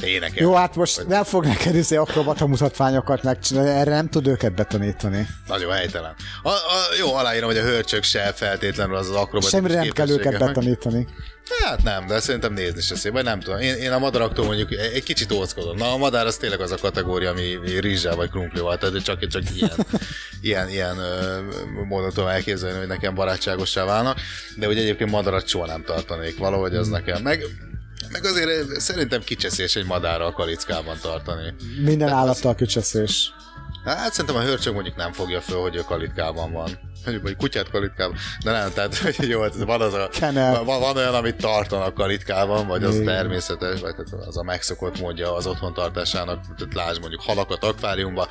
Énekel. 0.08 0.44
Jó, 0.44 0.54
hát 0.54 0.76
most 0.76 1.08
nem 1.08 1.24
fog 1.24 1.46
neked 1.46 1.76
izé 1.76 1.96
akrobata 1.96 2.48
mutatványokat 2.48 3.24
megcsinálni, 3.24 3.70
erre 3.70 3.92
nem 3.92 4.10
tud 4.10 4.28
őket 4.28 4.56
betanítani. 4.56 5.28
Nagyon 5.48 5.72
helytelen. 5.72 6.16
A, 6.44 6.50
a, 6.50 6.54
jó, 7.00 7.14
aláírom, 7.16 7.48
hogy 7.48 7.58
a 7.58 7.64
hörcsök 7.64 8.04
se 8.04 8.34
feltétlenül 8.34 8.96
az 8.96 9.10
az 9.10 9.16
akrobatikus 9.16 9.50
Semmire 9.50 9.76
nem 9.76 9.90
kell 9.90 10.10
őket 10.10 10.40
betanítani. 10.40 11.08
Hát 11.64 11.84
nem, 11.84 12.08
de 12.08 12.20
szerintem 12.20 12.54
nézni 12.54 12.82
se 12.82 12.96
szép, 12.96 13.12
vagy 13.12 13.24
nem 13.24 13.40
tudom. 13.40 13.60
Én, 13.60 13.76
én 13.76 13.92
a 13.92 14.00
madaraktól 14.00 14.46
mondjuk 14.46 14.72
egy 14.72 15.04
kicsit 15.04 15.32
óckodom. 15.32 15.78
Na, 15.78 15.94
a 15.94 15.98
madár 15.98 16.26
az 16.26 16.38
tényleg 16.38 16.62
az 16.62 16.72
a 16.72 16.78
kategória, 16.78 17.30
ami 17.30 17.60
rizssel 17.80 18.16
vagy 18.16 18.30
krumplival, 18.30 18.78
tehát 18.78 19.04
csak, 19.04 19.28
csak 19.28 19.44
ilyen, 19.56 19.76
ilyen, 20.42 20.70
ilyen 20.70 20.98
módon 21.88 22.10
tudom 22.10 22.28
elképzelni, 22.30 22.78
hogy 22.78 22.88
nekem 22.88 23.16
barátságossá 23.16 23.86
válnak, 23.86 24.20
de 24.58 24.66
hogy 24.66 24.78
egyébként 24.78 25.12
madarat 25.12 25.48
soha 25.48 25.66
nem 25.66 25.84
tartanék 25.84 26.38
valahogy, 26.38 26.76
az 26.76 26.88
nekem. 26.88 27.22
Meg, 27.22 27.44
meg 28.12 28.26
azért 28.26 28.80
szerintem 28.80 29.22
kicseszés 29.24 29.76
egy 29.76 29.86
madárral 29.86 30.32
kalickában 30.32 30.98
tartani. 31.02 31.54
Minden 31.84 32.10
állattal 32.10 32.56
kicseszés. 32.56 33.34
Hát 33.86 34.12
szerintem 34.12 34.36
a 34.36 34.44
hörcsög 34.44 34.74
mondjuk 34.74 34.96
nem 34.96 35.12
fogja 35.12 35.42
föl, 35.42 35.62
hogy 35.62 35.76
ő 35.76 35.82
kalitkában 35.82 36.52
van. 36.52 36.80
Mondjuk, 37.04 37.26
hogy 37.26 37.36
kutyát 37.36 37.70
kalitkában. 37.70 38.18
De 38.44 38.52
nem, 38.52 38.72
tehát 38.74 38.98
hogy 38.98 39.28
jó, 39.28 39.42
hát 39.42 39.56
van, 39.56 39.82
az 39.82 39.94
a, 39.94 40.10
van, 40.64 40.80
van, 40.80 40.98
olyan, 40.98 41.14
amit 41.14 41.36
tartanak 41.36 41.94
kalitkában, 41.94 42.68
vagy 42.68 42.84
az 42.84 42.94
Igen. 42.94 43.06
természetes, 43.06 43.80
vagy 43.80 43.96
tehát 43.96 44.28
az 44.28 44.38
a 44.38 44.44
megszokott 44.44 45.00
módja 45.00 45.36
az 45.36 45.48
otthon 45.48 45.74
tartásának. 45.74 46.42
Tehát 46.58 46.74
lásd 46.74 47.00
mondjuk 47.00 47.22
halakat 47.22 47.64
akváriumba, 47.64 48.28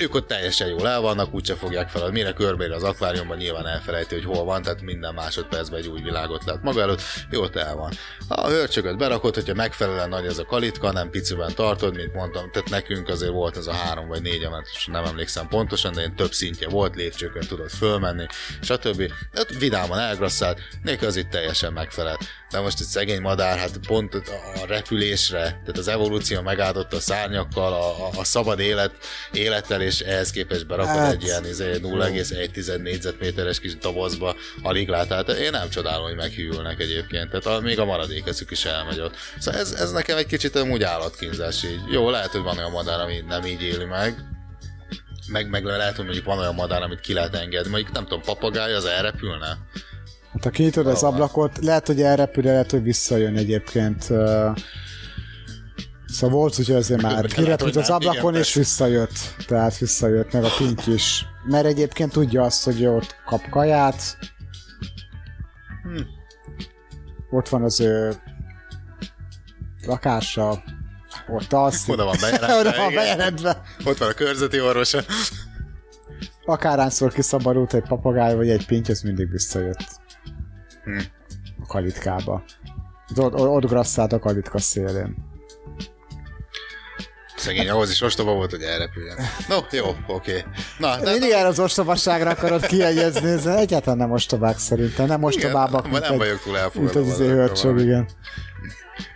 ők 0.00 0.14
ott 0.14 0.26
teljesen 0.26 0.68
jól 0.68 0.88
el 0.88 1.00
vannak, 1.00 1.34
úgyse 1.34 1.54
fogják 1.54 1.88
fel. 1.88 2.10
Mire 2.10 2.32
körbeér 2.32 2.72
az 2.72 2.82
akváriumban, 2.82 3.36
nyilván 3.36 3.66
elfelejti, 3.66 4.14
hogy 4.14 4.24
hol 4.24 4.44
van, 4.44 4.62
tehát 4.62 4.82
minden 4.82 5.14
másodpercben 5.14 5.78
egy 5.78 5.86
új 5.86 6.00
világot 6.00 6.44
lát 6.44 6.62
maga 6.62 6.80
előtt, 6.80 7.02
jó, 7.30 7.44
el 7.44 7.76
van. 7.76 7.92
A 8.28 8.48
hörcsögöt 8.48 8.98
berakod, 8.98 9.34
hogyha 9.34 9.54
megfelelően 9.54 10.08
nagy 10.08 10.26
ez 10.26 10.38
a 10.38 10.44
kalitka, 10.44 10.92
nem 10.92 11.10
piciben 11.10 11.54
tartod, 11.54 11.96
mint 11.96 12.14
mondtam, 12.14 12.50
tehát 12.50 12.70
nekünk 12.70 13.08
azért 13.08 13.32
volt 13.32 13.56
ez 13.56 13.66
a 13.66 13.72
három 13.72 14.08
vagy 14.08 14.22
négy 14.22 14.48
és 14.74 14.86
nem 14.86 15.04
emlékszem 15.04 15.48
pontosan, 15.48 15.92
de 15.92 16.02
én 16.02 16.14
több 16.14 16.32
szintje 16.32 16.68
volt, 16.68 16.96
lépcsőkön 16.96 17.46
tudod 17.48 17.70
fölmenni, 18.00 18.26
stb. 18.60 19.12
De 19.32 19.40
ott 19.40 19.50
vidáman 19.58 19.98
elgrasszált, 19.98 20.60
neki 20.82 21.04
az 21.04 21.16
itt 21.16 21.28
teljesen 21.28 21.72
megfelelt. 21.72 22.20
De 22.50 22.60
most 22.60 22.80
egy 22.80 22.86
szegény 22.86 23.20
madár, 23.20 23.58
hát 23.58 23.78
pont 23.86 24.14
a 24.14 24.66
repülésre, 24.66 25.40
tehát 25.40 25.78
az 25.78 25.88
evolúció 25.88 26.40
megáldotta 26.40 26.96
a 26.96 27.00
szárnyakkal, 27.00 27.72
a, 27.72 28.06
a, 28.06 28.10
a 28.18 28.24
szabad 28.24 28.58
élet, 28.58 28.92
élettel, 29.32 29.80
és 29.80 30.00
ehhez 30.00 30.30
képest 30.30 30.66
berakod 30.66 30.96
Hát, 30.96 31.12
egy 31.12 31.22
ilyen 31.22 31.46
izé, 31.46 31.78
0,1 31.82 32.82
négyzetméteres 32.82 33.60
kis 33.60 33.76
dobozba 33.76 34.36
alig 34.62 34.88
lát. 34.88 35.08
Tehát 35.08 35.28
én 35.28 35.50
nem 35.50 35.68
csodálom, 35.68 36.04
hogy 36.04 36.16
meghűlnek 36.16 36.80
egyébként. 36.80 37.30
Tehát 37.30 37.46
a, 37.46 37.60
még 37.60 37.78
a 37.78 37.84
maradék 37.84 38.26
eszük 38.26 38.50
is 38.50 38.64
elmegy 38.64 39.00
ott. 39.00 39.14
Szóval 39.38 39.60
ez, 39.60 39.72
ez 39.72 39.90
nekem 39.90 40.16
egy 40.16 40.26
kicsit 40.26 40.56
amúgy 40.56 40.82
állatkínzás 40.82 41.64
így. 41.64 41.80
Jó, 41.90 42.10
lehet, 42.10 42.30
hogy 42.30 42.42
van 42.42 42.58
olyan 42.58 42.70
madár, 42.70 43.00
ami 43.00 43.24
nem 43.28 43.44
így 43.44 43.62
éli 43.62 43.84
meg, 43.84 44.14
meg, 45.30 45.50
meg 45.50 45.64
lehet, 45.64 45.96
hogy 45.96 46.04
mondjuk 46.04 46.26
van 46.26 46.38
olyan 46.38 46.54
madár, 46.54 46.82
amit 46.82 47.00
ki 47.00 47.12
lehet 47.12 47.34
engedni. 47.34 47.70
Mondjuk 47.70 47.92
nem 47.92 48.02
tudom, 48.02 48.20
papagáj 48.20 48.74
az 48.74 48.84
elrepülne? 48.84 49.58
Hát 50.32 50.44
ha 50.44 50.50
kinyitod 50.50 50.86
az 50.86 51.02
ablakot, 51.02 51.58
lehet, 51.58 51.86
hogy 51.86 52.02
elrepül, 52.02 52.42
de 52.42 52.50
lehet, 52.50 52.70
hogy 52.70 52.82
visszajön 52.82 53.36
egyébként. 53.36 54.02
Szóval 56.06 56.36
volt 56.36 56.54
hogy 56.54 56.70
azért 56.70 57.02
már 57.02 57.26
kirepült 57.26 57.76
az 57.76 57.90
ablakon, 57.90 58.30
Igen, 58.30 58.42
és 58.42 58.54
visszajött. 58.54 59.18
Tehát 59.46 59.78
visszajött, 59.78 60.32
meg 60.32 60.44
a 60.44 60.50
pink 60.58 60.86
is. 60.86 61.26
Mert 61.44 61.66
egyébként 61.66 62.12
tudja 62.12 62.42
azt, 62.42 62.64
hogy 62.64 62.86
ott 62.86 63.16
kap 63.26 63.48
kaját. 63.50 64.18
Hm. 65.82 66.00
Ott 67.30 67.48
van 67.48 67.62
az 67.62 67.80
ő 67.80 68.14
lakása, 69.86 70.62
ott 71.32 71.52
alszik. 71.52 71.92
Oda 71.92 72.04
van 72.04 72.14
Oda 72.14 72.30
bejelentve. 72.30 72.76
van 72.76 72.90
igen. 72.90 72.94
bejelentve. 72.94 73.62
Ott 73.84 73.98
van 73.98 74.08
a 74.08 74.12
körzeti 74.12 74.60
orvosa. 74.60 75.00
Akárhányszor 76.44 77.12
kiszabadult 77.12 77.74
egy 77.74 77.84
papagáj 77.88 78.34
vagy 78.34 78.50
egy 78.50 78.66
pinty, 78.66 78.90
az 78.90 79.00
mindig 79.00 79.30
visszajött. 79.30 80.00
Hm. 80.84 80.98
A 81.62 81.66
kalitkába. 81.66 82.42
Ott, 83.16 83.34
ott, 83.34 83.64
grasszált 83.66 84.12
a 84.12 84.18
kalitka 84.18 84.58
szélén. 84.58 85.28
Szegény 87.36 87.68
ahhoz 87.68 87.90
is 87.90 88.00
ostoba 88.00 88.32
volt, 88.32 88.50
hogy 88.50 88.62
elrepüljen. 88.62 89.16
No, 89.48 89.56
jó, 89.70 89.84
oké. 90.06 90.44
Na, 90.78 90.96
de 91.00 91.10
Mindig 91.10 91.30
erre 91.30 91.46
az 91.46 91.58
ostobasságra 91.58 92.30
akarod 92.30 92.66
kiegyezni, 92.66 93.30
ez 93.30 93.46
egyáltalán 93.46 93.98
nem 93.98 94.10
ostobák 94.10 94.58
szerintem, 94.58 95.06
nem 95.06 95.22
ostobábbak, 95.22 95.86
Igen, 95.86 95.90
mint 95.90 96.08
nem 96.08 96.18
vagyok 96.18 96.40
túl 96.42 96.52
mint 96.52 96.64
elfogadva. 96.64 97.00
az 97.00 97.06
izé 97.06 97.26
hörcsög, 97.26 97.78
igen. 97.80 98.08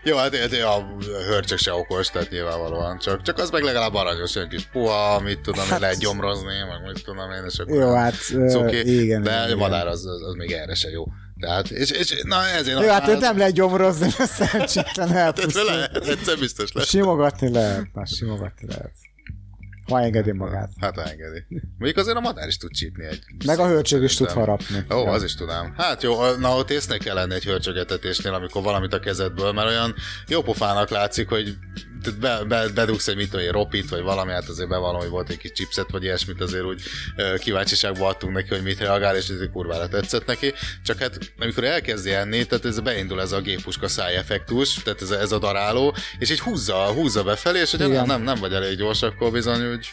Jó, 0.02 0.16
hát 0.16 0.36
hát, 0.36 0.52
a 0.52 0.86
hörcsök 1.26 1.58
se 1.58 1.72
okos, 1.72 2.08
tehát 2.10 2.30
nyilvánvalóan. 2.30 2.98
Csak, 2.98 3.22
csak 3.22 3.38
az 3.38 3.50
meg 3.50 3.62
legalább 3.62 3.94
aranyos, 3.94 4.34
olyan 4.36 4.48
kis 4.48 4.64
puha, 4.72 5.20
mit 5.20 5.40
tudom 5.40 5.64
én, 5.72 5.78
lehet 5.80 5.98
gyomrozni, 5.98 6.58
meg 6.68 6.92
mit 6.94 7.04
tudom 7.04 7.30
én, 7.30 7.44
és 7.48 7.58
akkor... 7.58 7.76
Hát- 7.76 7.86
Jó, 7.86 7.94
hát, 7.94 8.14
cuki. 8.50 9.02
igen, 9.02 9.22
De 9.22 9.44
igen, 9.44 9.52
a 9.52 9.56
madár 9.56 9.86
az, 9.86 10.06
az, 10.06 10.22
az, 10.22 10.34
még 10.34 10.52
erre 10.52 10.74
se 10.74 10.90
jó. 10.90 11.04
Tehát, 11.40 11.70
és, 11.70 11.90
és 11.90 12.20
na 12.22 12.46
ezért... 12.46 12.80
Jó, 12.80 12.88
hát 12.88 13.08
őt 13.08 13.20
nem 13.20 13.38
lehet 13.38 13.52
gyomrozni, 13.54 14.08
mert 14.18 14.30
szerencsétlen 14.30 15.08
Tehát 15.12 15.38
elpusztul. 15.38 15.64
lehet, 15.64 15.96
egyszer 15.96 16.38
biztos 16.38 16.72
lesz. 16.72 16.88
Simogatni 16.88 17.50
lehet, 17.50 17.86
már 17.92 18.06
simogatni 18.06 18.66
lehet. 18.66 18.92
Ha 19.86 20.00
engedi 20.00 20.32
magát. 20.32 20.70
Hát 20.80 20.94
ha 20.94 21.02
engedi. 21.02 21.44
Mondjuk 21.78 21.96
azért 21.96 22.16
a 22.16 22.20
madár 22.20 22.48
is 22.48 22.56
tud 22.56 22.70
csípni 22.70 23.04
egy... 23.04 23.22
Meg 23.46 23.58
a 23.58 23.66
hölcsög 23.66 24.02
is 24.02 24.16
tud 24.16 24.30
harapni. 24.30 24.76
Ó, 24.94 24.96
Ja. 25.04 25.10
az 25.10 25.22
is 25.22 25.34
tudom. 25.34 25.74
Hát 25.76 26.02
jó, 26.02 26.34
na 26.36 26.56
ott 26.56 26.70
észnek 26.70 26.98
kell 26.98 27.14
lenni 27.14 27.34
egy 27.34 27.44
hölcsögetetésnél, 27.44 28.32
amikor 28.34 28.62
valamit 28.62 28.92
a 28.92 28.98
kezedből, 29.00 29.52
mert 29.52 29.68
olyan 29.68 29.94
jó 30.28 30.42
pofának 30.42 30.88
látszik, 30.90 31.28
hogy 31.28 31.56
tehát 32.04 32.18
be, 32.20 32.44
be, 32.48 32.68
bedugsz 32.74 33.08
egy 33.08 33.16
mit 33.16 33.30
tudom, 33.30 33.50
ropit, 33.50 33.88
vagy 33.88 34.02
valami, 34.02 34.32
hát 34.32 34.48
azért 34.48 34.68
bevallom, 34.68 35.00
hogy 35.00 35.08
volt 35.08 35.30
egy 35.30 35.36
kis 35.38 35.52
chipset, 35.52 35.90
vagy 35.90 36.02
ilyesmit, 36.02 36.40
azért 36.40 36.64
úgy 36.64 36.82
ö, 37.16 37.34
kíváncsiságba 37.38 38.06
adtunk 38.06 38.34
neki, 38.34 38.48
hogy 38.48 38.62
mit 38.62 38.78
reagál, 38.78 39.16
és 39.16 39.28
ez 39.28 39.36
kurvára 39.52 39.88
tetszett 39.88 40.26
neki. 40.26 40.52
Csak 40.84 40.98
hát 40.98 41.18
amikor 41.38 41.64
elkezdi 41.64 42.12
enni, 42.12 42.44
tehát 42.44 42.64
ez 42.64 42.80
beindul 42.80 43.20
ez 43.20 43.32
a 43.32 43.40
géppuska 43.40 43.88
száj 43.88 44.14
effektus, 44.16 44.74
tehát 44.74 45.02
ez 45.02 45.10
a, 45.10 45.20
ez 45.20 45.32
a 45.32 45.38
daráló, 45.38 45.94
és 46.18 46.30
így 46.30 46.40
húzza, 46.40 46.74
húzza 46.74 47.22
befelé, 47.22 47.60
és 47.60 47.70
hogy 47.70 47.88
nem, 47.90 48.06
nem, 48.06 48.22
nem 48.22 48.38
vagy 48.40 48.52
elég 48.52 48.76
gyors, 48.76 49.02
akkor 49.02 49.30
bizony 49.30 49.70
úgy 49.72 49.86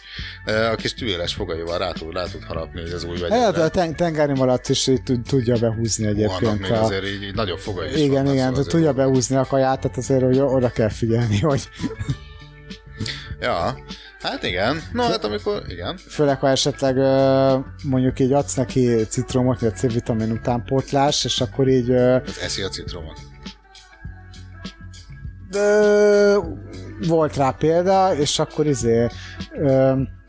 ö, 0.46 0.66
a 0.66 0.76
kis 0.76 0.94
tüéles 0.94 1.34
fogaival 1.34 1.78
rá 1.78 1.92
tud, 1.92 2.14
rá 2.14 2.24
tud 2.24 2.44
harapni 2.44 2.82
hogy 2.82 2.92
az 2.92 3.04
új 3.04 3.20
Hát 3.20 3.30
vegyedre. 3.30 3.64
a 3.64 3.70
ten- 3.70 3.96
tengeri 3.96 4.34
malac 4.34 4.70
is 4.70 4.90
tudja 5.28 5.58
behúzni 5.58 6.06
Vannak 6.06 6.20
egyébként. 6.20 6.60
még 6.60 6.72
A... 6.72 6.84
azért 6.84 7.06
így, 7.08 7.24
így 7.24 7.36
nagyobb 7.36 7.58
fogai 7.60 7.88
is 7.90 7.96
Igen, 8.00 8.10
vannak, 8.12 8.34
igen, 8.34 8.48
szóval 8.48 8.64
tudja 8.64 8.94
behúzni 8.94 9.36
a 9.36 9.46
kaját, 9.46 9.80
tehát 9.82 9.98
azért 9.98 10.22
hogy 10.24 10.40
oda 10.40 10.70
kell 10.72 10.90
figyelni, 10.90 11.40
hogy 11.40 11.70
Ja, 13.40 13.78
hát 14.22 14.44
igen. 14.44 14.82
No, 14.94 15.04
hát 15.04 15.24
amikor, 15.26 15.64
igen. 15.68 15.98
főleg 15.98 16.40
ha 16.40 16.50
esetleg 16.50 16.96
mondjuk 17.84 18.20
így 18.20 18.34
adsz 18.34 18.54
neki 18.56 19.06
citromot, 19.10 19.60
vagy 19.60 19.76
C-vitamin 19.76 20.32
utánpótlás, 20.32 21.26
és 21.26 21.42
akkor 21.42 21.68
így 21.68 21.92
Az 21.92 22.40
eszi 22.42 22.62
a 22.62 22.68
citromot. 22.70 23.18
ö, 25.54 26.38
volt 27.08 27.36
rá 27.36 27.52
példa, 27.52 28.16
és 28.16 28.40
akkor 28.40 28.66
izé 28.68 29.08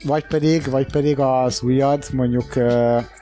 vagy 0.05 0.27
pedig, 0.27 0.71
vagy 0.71 0.91
pedig 0.93 1.19
az 1.19 1.63
ujjad 1.63 2.05
mondjuk 2.13 2.53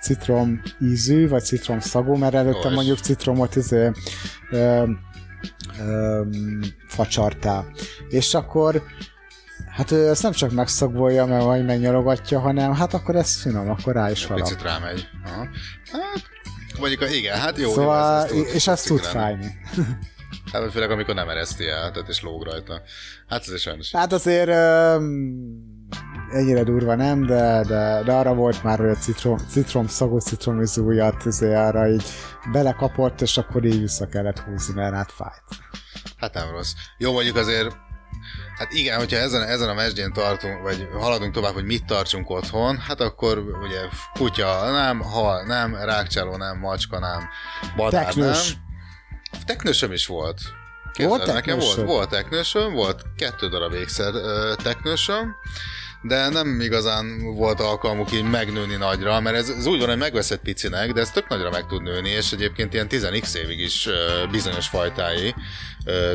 citrom 0.01 0.63
ízű, 0.83 1.29
vagy 1.29 1.43
citrom 1.45 1.81
szagú, 1.81 2.15
mert 2.17 2.35
előtte 2.35 2.69
és- 2.69 2.75
mondjuk 2.75 2.99
citromot 2.99 3.57
izé 3.57 3.91
ö, 5.81 6.23
facsartál. 6.87 7.67
És 8.09 8.35
akkor 8.35 8.83
Hát 9.71 9.91
ő 9.91 10.09
ezt 10.09 10.23
nem 10.23 10.33
csak 10.33 10.51
megszagolja, 10.51 11.27
mert 11.27 11.45
vagy 11.45 11.65
megnyalogatja, 11.65 12.41
hanem 12.41 12.75
hát 12.75 12.95
akkor 12.95 13.17
ez 13.17 13.41
finom, 13.41 13.71
akkor 13.71 13.95
rá 13.95 14.11
is 14.11 14.25
harap. 14.25 14.43
Picit 14.43 14.63
rámegy. 14.63 15.09
Aha. 15.25 15.49
Hát, 15.93 16.23
mondjuk, 16.79 17.11
igen, 17.11 17.39
hát 17.39 17.59
jó. 17.59 17.73
Szóval, 17.73 18.19
jó, 18.19 18.23
ez, 18.23 18.31
ez 18.31 18.47
tud, 18.47 18.55
és 18.55 18.69
az 18.69 18.83
tud 18.83 19.01
fájni. 19.01 19.47
Hát 20.53 20.71
főleg, 20.73 20.91
amikor 20.91 21.15
nem 21.15 21.29
ereszti 21.29 21.67
el, 21.67 21.91
tehát 21.91 22.09
és 22.09 22.23
lóg 22.23 22.45
rajta. 22.45 22.83
Hát 23.29 23.43
ez 23.47 23.53
is 23.53 23.61
sajnos. 23.61 23.93
Hát 23.93 24.13
azért 24.13 24.49
öm, 24.49 25.70
ennyire 26.33 26.63
durva 26.63 26.95
nem, 26.95 27.27
de, 27.27 27.63
de, 27.67 28.03
de 28.05 28.13
arra 28.13 28.35
volt 28.35 28.63
már, 28.63 28.79
hogy 28.79 28.89
a 28.89 28.97
citrom, 28.97 29.39
citrom 29.49 29.87
szagú 29.87 30.19
citromizújat 30.19 31.27
azért 31.27 31.57
arra 31.57 31.89
így 31.89 32.05
belekapott, 32.53 33.21
és 33.21 33.37
akkor 33.37 33.65
így 33.65 33.81
vissza 33.81 34.07
kellett 34.07 34.39
húzni, 34.39 34.75
mert 34.75 34.95
hát 34.95 35.13
fájt. 35.13 35.43
Hát 36.17 36.35
nem 36.35 36.51
rossz. 36.51 36.73
Jó, 36.99 37.13
mondjuk 37.13 37.37
azért 37.37 37.77
Hát 38.57 38.73
igen, 38.73 38.99
hogyha 38.99 39.17
ezen, 39.17 39.43
ezen 39.43 39.69
a 39.69 39.75
mesdjén 39.75 40.13
tartunk, 40.13 40.63
vagy 40.63 40.89
haladunk 40.93 41.35
tovább, 41.35 41.53
hogy 41.53 41.65
mit 41.65 41.85
tartsunk 41.85 42.31
otthon, 42.31 42.79
hát 42.79 43.01
akkor 43.01 43.39
ugye 43.39 43.81
kutya 44.13 44.71
nem, 44.71 45.01
hal 45.01 45.43
nem, 45.47 45.75
rákcsáló 45.75 46.37
nem, 46.37 46.59
macska 46.59 46.99
nem, 46.99 47.29
badár 47.77 48.05
Teknős. 48.05 48.55
nem. 48.55 49.43
Teknősöm 49.45 49.93
is 49.93 50.07
volt. 50.07 50.41
Volt 50.97 51.19
Képzeld, 51.19 51.35
nekem 51.35 51.59
volt, 51.59 51.83
volt 51.83 52.09
teknősöm, 52.09 52.73
volt 52.73 53.03
kettő 53.17 53.49
darab 53.49 53.73
ékszer 53.73 54.13
teknősöm, 54.63 55.37
de 56.03 56.29
nem 56.29 56.61
igazán 56.61 57.35
volt 57.35 57.61
alkalmuk 57.61 58.13
így 58.13 58.31
megnőni 58.31 58.77
nagyra, 58.77 59.21
mert 59.21 59.37
ez, 59.37 59.49
ez 59.49 59.67
úgy 59.67 59.79
van, 59.79 59.89
hogy 59.89 59.99
megveszed 59.99 60.39
picinek, 60.39 60.93
de 60.93 61.01
ez 61.01 61.11
tök 61.11 61.29
nagyra 61.29 61.51
meg 61.51 61.67
tud 61.67 61.83
nőni, 61.83 62.09
és 62.09 62.33
egyébként 62.33 62.73
ilyen 62.73 62.87
10x 62.91 63.35
évig 63.35 63.59
is 63.59 63.89
bizonyos 64.31 64.69
fajtái 64.69 65.35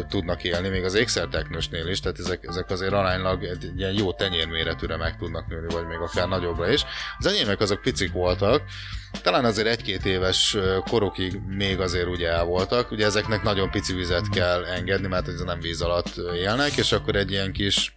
tudnak 0.10 0.44
élni, 0.44 0.68
még 0.68 0.84
az 0.84 0.94
ékszerteknősnél 0.94 1.88
is, 1.88 2.00
tehát 2.00 2.20
ezek, 2.20 2.46
ezek 2.48 2.70
azért 2.70 2.94
aránylag 2.94 3.44
egy 3.44 3.72
ilyen 3.78 3.94
jó 3.94 4.14
tenyérméretűre 4.14 4.98
meg 4.98 5.18
tudnak 5.18 5.48
nőni, 5.48 5.74
vagy 5.74 5.86
még 5.86 5.98
akár 5.98 6.28
nagyobbra 6.28 6.72
is. 6.72 6.84
Az 7.18 7.26
enyémek 7.26 7.60
azok 7.60 7.82
picik 7.82 8.12
voltak, 8.12 8.62
talán 9.22 9.46
azért 9.46 9.68
egy-két 9.68 10.06
éves 10.06 10.58
korokig 10.90 11.40
még 11.48 11.80
azért 11.80 12.08
ugye 12.08 12.30
el 12.30 12.44
voltak, 12.44 12.92
ugye 12.92 13.06
ezeknek 13.06 13.44
nagyon 13.44 13.70
pici 13.70 13.94
vizet 13.94 14.30
kell 14.30 14.64
engedni, 14.64 15.08
mert 15.08 15.28
ez 15.28 15.42
nem 15.42 15.60
víz 15.60 15.82
alatt 15.82 16.16
élnek, 16.36 16.78
és 16.78 16.92
akkor 16.92 17.16
egy 17.16 17.32
ilyen 17.32 17.52
kis 17.52 17.96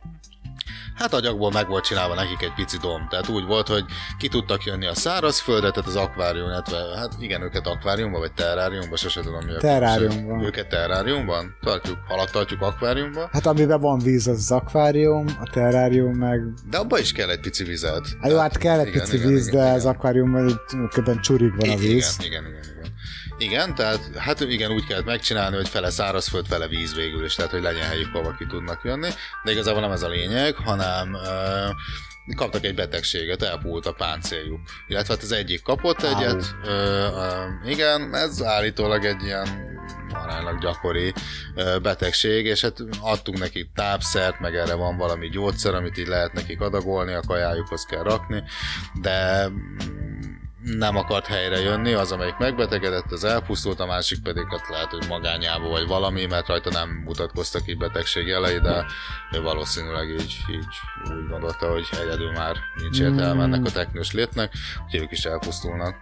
Hát 0.95 1.15
agyagból 1.15 1.51
meg 1.51 1.69
volt 1.69 1.85
csinálva 1.85 2.15
nekik 2.15 2.43
egy 2.43 2.55
pici 2.55 2.77
dom. 2.77 3.07
Tehát 3.11 3.29
úgy 3.29 3.45
volt, 3.45 3.69
hogy 3.69 3.85
ki 4.19 4.29
tudtak 4.29 4.65
jönni 4.65 4.87
a 4.87 4.95
szárazföldre, 4.95 5.71
tehát 5.71 5.89
az 5.89 5.97
akvárium, 5.97 6.47
illetve 6.47 6.77
hát 6.97 7.13
igen, 7.19 7.43
őket 7.43 7.67
akváriumban, 7.67 8.21
vagy 8.21 8.33
terráriumban, 8.33 8.97
sose 8.97 9.21
tudom 9.21 9.45
mi 9.45 9.53
a 9.53 9.59
Terráriumban. 9.59 10.45
Őket 10.45 10.69
terráriumban? 10.69 11.57
Tartjuk, 11.61 11.99
halat 12.09 12.33
tartjuk 12.33 12.61
akváriumban? 12.61 13.29
Hát 13.33 13.47
amiben 13.47 13.81
van 13.81 13.99
víz, 13.99 14.27
az 14.27 14.37
az 14.37 14.51
akvárium, 14.51 15.27
a 15.41 15.51
terrárium 15.53 16.17
meg... 16.17 16.41
De 16.71 16.79
abba 16.79 16.99
is 16.99 17.13
kell 17.13 17.29
egy 17.31 17.41
pici 17.41 17.65
vizet. 17.65 18.07
Hát 18.21 18.31
jó, 18.31 18.39
hát 18.39 18.57
kell 18.57 18.79
egy 18.79 18.87
Igen, 18.87 19.01
pici 19.01 19.17
igen, 19.17 19.29
víz, 19.29 19.47
igen, 19.47 19.61
de 19.61 19.65
igen. 19.67 19.77
az 19.77 19.85
akváriumban 19.85 20.61
tulajdonképpen 20.67 21.21
csurig 21.21 21.57
van 21.57 21.71
a 21.71 21.77
víz. 21.77 22.17
Igen, 22.19 22.31
igen, 22.31 22.51
igen, 22.51 22.63
igen. 22.63 22.78
Igen, 23.39 23.75
tehát 23.75 24.17
hát 24.17 24.41
igen, 24.41 24.71
úgy 24.71 24.87
kellett 24.87 25.05
megcsinálni, 25.05 25.57
hogy 25.57 25.69
fele 25.69 25.91
szárazföld, 25.91 26.47
fele 26.47 26.69
víz 26.69 26.95
végül 26.95 27.25
is, 27.25 27.35
tehát 27.35 27.51
hogy 27.51 27.63
legyen 27.63 27.87
helyük, 27.87 28.13
hova 28.13 28.35
ki 28.35 28.47
tudnak 28.47 28.81
jönni. 28.85 29.09
De 29.45 29.51
igazából 29.51 29.81
nem 29.81 29.91
ez 29.91 30.03
a 30.03 30.09
lényeg, 30.09 30.55
hanem 30.55 31.13
uh, 31.15 32.37
kaptak 32.37 32.65
egy 32.65 32.75
betegséget, 32.75 33.43
elpult 33.43 33.87
a 33.87 33.93
páncéljuk. 33.93 34.61
Illetve 34.89 35.15
hát 35.15 35.23
az 35.23 35.33
egyik 35.33 35.63
kapott 35.63 36.03
egyet, 36.03 36.55
uh, 36.65 36.73
uh, 37.13 37.71
igen, 37.71 38.15
ez 38.15 38.43
állítólag 38.43 39.05
egy 39.05 39.23
ilyen 39.23 39.77
aránylag 40.13 40.59
gyakori 40.59 41.13
ö, 41.55 41.79
betegség, 41.79 42.47
és 42.47 42.61
hát 42.61 42.77
adtunk 43.01 43.39
nekik 43.39 43.71
tápszert, 43.75 44.41
meg 44.41 44.55
erre 44.55 44.75
van 44.75 44.97
valami 44.97 45.29
gyógyszer, 45.29 45.75
amit 45.75 45.99
így 45.99 46.07
lehet 46.07 46.33
nekik 46.33 46.61
adagolni, 46.61 47.13
a 47.13 47.21
kajájukhoz 47.27 47.85
kell 47.85 48.03
rakni, 48.03 48.43
de 49.01 49.49
nem 50.77 50.97
akart 50.97 51.27
helyre 51.27 51.61
jönni, 51.61 51.93
az, 51.93 52.13
amelyik 52.13 52.37
megbetegedett, 52.37 53.13
az 53.13 53.25
elpusztult, 53.25 53.81
a 53.81 53.87
másik 53.87 54.23
pedig 54.23 54.45
hát 54.51 54.69
lehet, 54.69 54.91
hogy 54.91 55.05
magányába 55.09 55.69
vagy 55.69 55.87
valami, 55.87 56.27
mert 56.27 56.47
rajta 56.47 56.71
nem 56.71 56.89
mutatkoztak 57.05 57.63
így 57.67 57.77
betegség 57.77 58.27
jelei, 58.27 58.59
de 58.59 58.85
ő 59.33 59.41
valószínűleg 59.41 60.09
így, 60.09 60.37
így 60.51 60.65
úgy 61.05 61.29
gondolta, 61.29 61.71
hogy 61.71 61.87
egyedül 62.03 62.33
már 62.33 62.57
nincs 62.83 63.01
értelme 63.01 63.43
ennek 63.43 63.65
a 63.65 63.71
teknős 63.71 64.13
létnek, 64.13 64.53
úgyhogy 64.85 65.01
ők 65.01 65.11
is 65.11 65.25
elpusztulnak. 65.25 65.95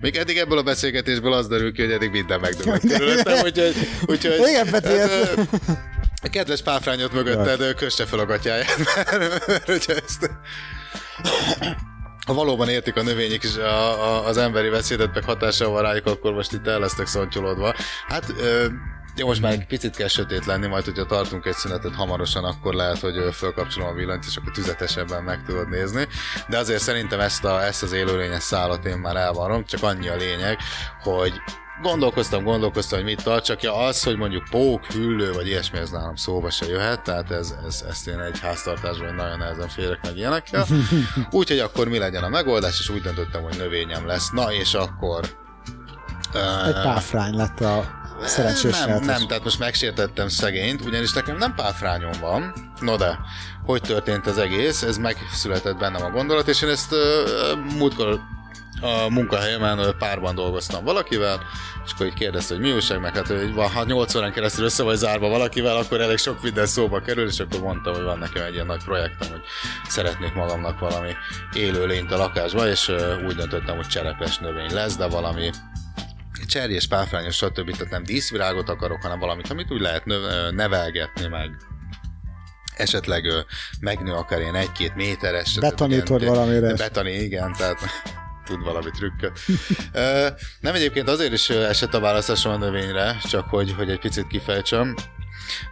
Még 0.00 0.16
eddig 0.16 0.36
ebből 0.36 0.58
a 0.58 0.62
beszélgetésből 0.62 1.32
az 1.32 1.48
derül 1.48 1.72
ki, 1.72 1.82
hogy 1.82 1.92
eddig 1.92 2.10
minden 2.10 2.40
megdőlt 2.40 2.80
körülöttem, 2.80 3.44
úgyhogy... 3.44 3.74
úgyhogy 4.06 4.48
Igen, 4.48 4.70
Peti, 4.70 4.96
hát, 4.96 5.10
ez- 5.10 5.48
a 6.22 6.28
kedves 6.28 6.62
páfrányot 6.62 7.12
mögötted 7.12 7.74
kösse 7.74 8.06
fel 8.06 8.18
a 8.18 8.26
gatyáját, 8.26 8.78
mert, 8.94 9.46
mert 9.46 9.66
hogyha 9.66 9.92
ezt... 9.92 10.30
Ha 11.58 11.93
valóban 12.32 12.68
értik 12.68 12.96
a 12.96 13.02
növények 13.02 13.42
is 13.42 13.56
a, 13.56 14.02
a, 14.02 14.26
az 14.26 14.36
emberi 14.36 14.68
beszédet, 14.68 15.14
meg 15.14 15.24
hatással 15.24 15.70
van 15.70 15.82
rájuk, 15.82 16.06
akkor 16.06 16.32
most 16.32 16.52
itt 16.52 16.66
el 16.66 16.78
lesznek 16.78 17.06
szontyolódva. 17.06 17.74
Hát 18.06 18.24
ö, 18.38 18.66
jó, 19.16 19.26
most 19.26 19.40
már 19.40 19.52
egy 19.52 19.66
picit 19.66 19.96
kell 19.96 20.08
sötét 20.08 20.46
lenni, 20.46 20.66
majd 20.66 20.84
hogyha 20.84 21.06
tartunk 21.06 21.46
egy 21.46 21.54
szünetet 21.54 21.94
hamarosan, 21.94 22.44
akkor 22.44 22.74
lehet, 22.74 22.98
hogy 22.98 23.34
fölkapcsolom 23.34 23.88
a 23.88 23.92
villanyt, 23.92 24.24
és 24.28 24.36
akkor 24.36 24.52
tüzetesebben 24.52 25.22
meg 25.22 25.42
tudod 25.46 25.68
nézni. 25.68 26.06
De 26.48 26.58
azért 26.58 26.82
szerintem 26.82 27.20
ezt, 27.20 27.44
a, 27.44 27.64
ezt 27.64 27.82
az 27.82 27.92
élőlényes 27.92 28.42
szállat 28.42 28.84
én 28.84 28.96
már 28.96 29.16
elvarrom, 29.16 29.64
csak 29.64 29.82
annyi 29.82 30.08
a 30.08 30.16
lényeg, 30.16 30.58
hogy 31.02 31.32
gondolkoztam, 31.82 32.44
gondolkoztam, 32.44 32.98
hogy 32.98 33.06
mit 33.06 33.22
tartsak, 33.22 33.62
ja 33.62 33.76
az, 33.76 34.02
hogy 34.02 34.16
mondjuk 34.16 34.44
pók, 34.50 34.86
hüllő, 34.86 35.32
vagy 35.32 35.46
ilyesmi, 35.46 35.78
ez 35.78 35.90
nálam 35.90 36.16
szóba 36.16 36.50
se 36.50 36.66
jöhet, 36.66 37.02
tehát 37.02 37.30
ez, 37.30 37.54
ez, 37.66 37.84
ezt 37.88 38.08
én 38.08 38.18
egy 38.18 38.40
háztartásban 38.40 39.14
nagyon 39.14 39.38
nehezen 39.38 39.68
férek 39.68 40.02
meg 40.02 40.16
ilyenekkel. 40.16 40.66
Úgyhogy 41.30 41.58
akkor 41.58 41.88
mi 41.88 41.98
legyen 41.98 42.22
a 42.22 42.28
megoldás, 42.28 42.78
és 42.80 42.88
úgy 42.88 43.00
döntöttem, 43.00 43.42
hogy 43.42 43.56
növényem 43.56 44.06
lesz. 44.06 44.30
Na, 44.30 44.52
és 44.52 44.74
akkor... 44.74 45.42
Egy 46.66 46.82
páfrány 46.82 47.34
lett 47.34 47.60
a 47.60 48.02
szerencsés 48.24 48.84
nem, 48.84 49.04
nem, 49.04 49.26
tehát 49.26 49.44
most 49.44 49.58
megsértettem 49.58 50.28
szegényt, 50.28 50.84
ugyanis 50.84 51.12
nekem 51.12 51.36
nem 51.36 51.54
páfrányom 51.54 52.12
van. 52.20 52.52
No 52.80 52.96
de, 52.96 53.18
hogy 53.64 53.82
történt 53.82 54.26
az 54.26 54.38
egész? 54.38 54.82
Ez 54.82 54.96
megszületett 54.96 55.76
bennem 55.76 56.02
a 56.02 56.10
gondolat, 56.10 56.48
és 56.48 56.62
én 56.62 56.68
ezt 56.68 56.92
ö, 56.92 57.22
múltkor 57.78 58.20
a 58.80 59.08
munkahelyemen 59.08 59.94
párban 59.98 60.34
dolgoztam 60.34 60.84
valakivel, 60.84 61.40
és 61.84 61.92
akkor 61.92 62.06
így 62.06 62.14
kérdezte, 62.14 62.54
hogy 62.54 62.62
mi 62.62 62.72
újság, 62.72 63.00
meg 63.00 63.14
hát, 63.14 63.26
hogy 63.26 63.54
van- 63.54 63.70
ha 63.70 63.84
8 63.84 64.14
órán 64.14 64.32
keresztül 64.32 64.64
össze 64.64 64.82
vagy 64.82 64.96
zárva 64.96 65.28
valakivel, 65.28 65.76
akkor 65.76 66.00
elég 66.00 66.18
sok 66.18 66.42
minden 66.42 66.66
szóba 66.66 67.00
kerül, 67.00 67.28
és 67.28 67.38
akkor 67.38 67.60
mondtam, 67.60 67.94
hogy 67.94 68.02
van 68.02 68.18
nekem 68.18 68.42
egy 68.42 68.54
ilyen 68.54 68.66
nagy 68.66 68.84
projektem, 68.84 69.30
hogy 69.30 69.42
szeretnék 69.88 70.34
magamnak 70.34 70.78
valami 70.78 71.12
élőlényt 71.54 72.12
a 72.12 72.16
lakásba, 72.16 72.68
és 72.68 72.92
úgy 73.26 73.34
döntöttem, 73.34 73.76
hogy 73.76 73.86
cserepes 73.86 74.38
növény 74.38 74.72
lesz, 74.72 74.96
de 74.96 75.06
valami 75.06 75.50
cserjés, 76.46 76.86
páfrányos, 76.86 77.36
stb. 77.36 77.70
Tehát 77.70 77.90
nem 77.90 78.04
díszvirágot 78.04 78.68
akarok, 78.68 79.02
hanem 79.02 79.18
valamit, 79.18 79.50
amit 79.50 79.70
úgy 79.70 79.80
lehet 79.80 80.04
nevelgetni, 80.50 81.26
meg 81.26 81.50
esetleg 82.76 83.24
megnő 83.80 84.12
akár 84.12 84.40
ilyen 84.40 84.54
egy-két 84.54 84.94
méteres. 84.94 85.58
Betanítod 85.58 86.24
valamire. 86.24 86.74
Betani, 86.74 87.12
igen, 87.12 87.52
tehát 87.52 87.78
tud 88.44 88.62
valami 88.62 88.90
trükköt. 88.90 89.38
Nem 90.60 90.74
egyébként 90.74 91.08
azért 91.08 91.32
is 91.32 91.50
esett 91.50 91.94
a 91.94 92.00
választásom 92.00 92.52
a 92.52 92.56
növényre, 92.56 93.16
csak 93.22 93.48
hogy, 93.48 93.72
hogy 93.72 93.90
egy 93.90 93.98
picit 93.98 94.26
kifejtsem, 94.26 94.94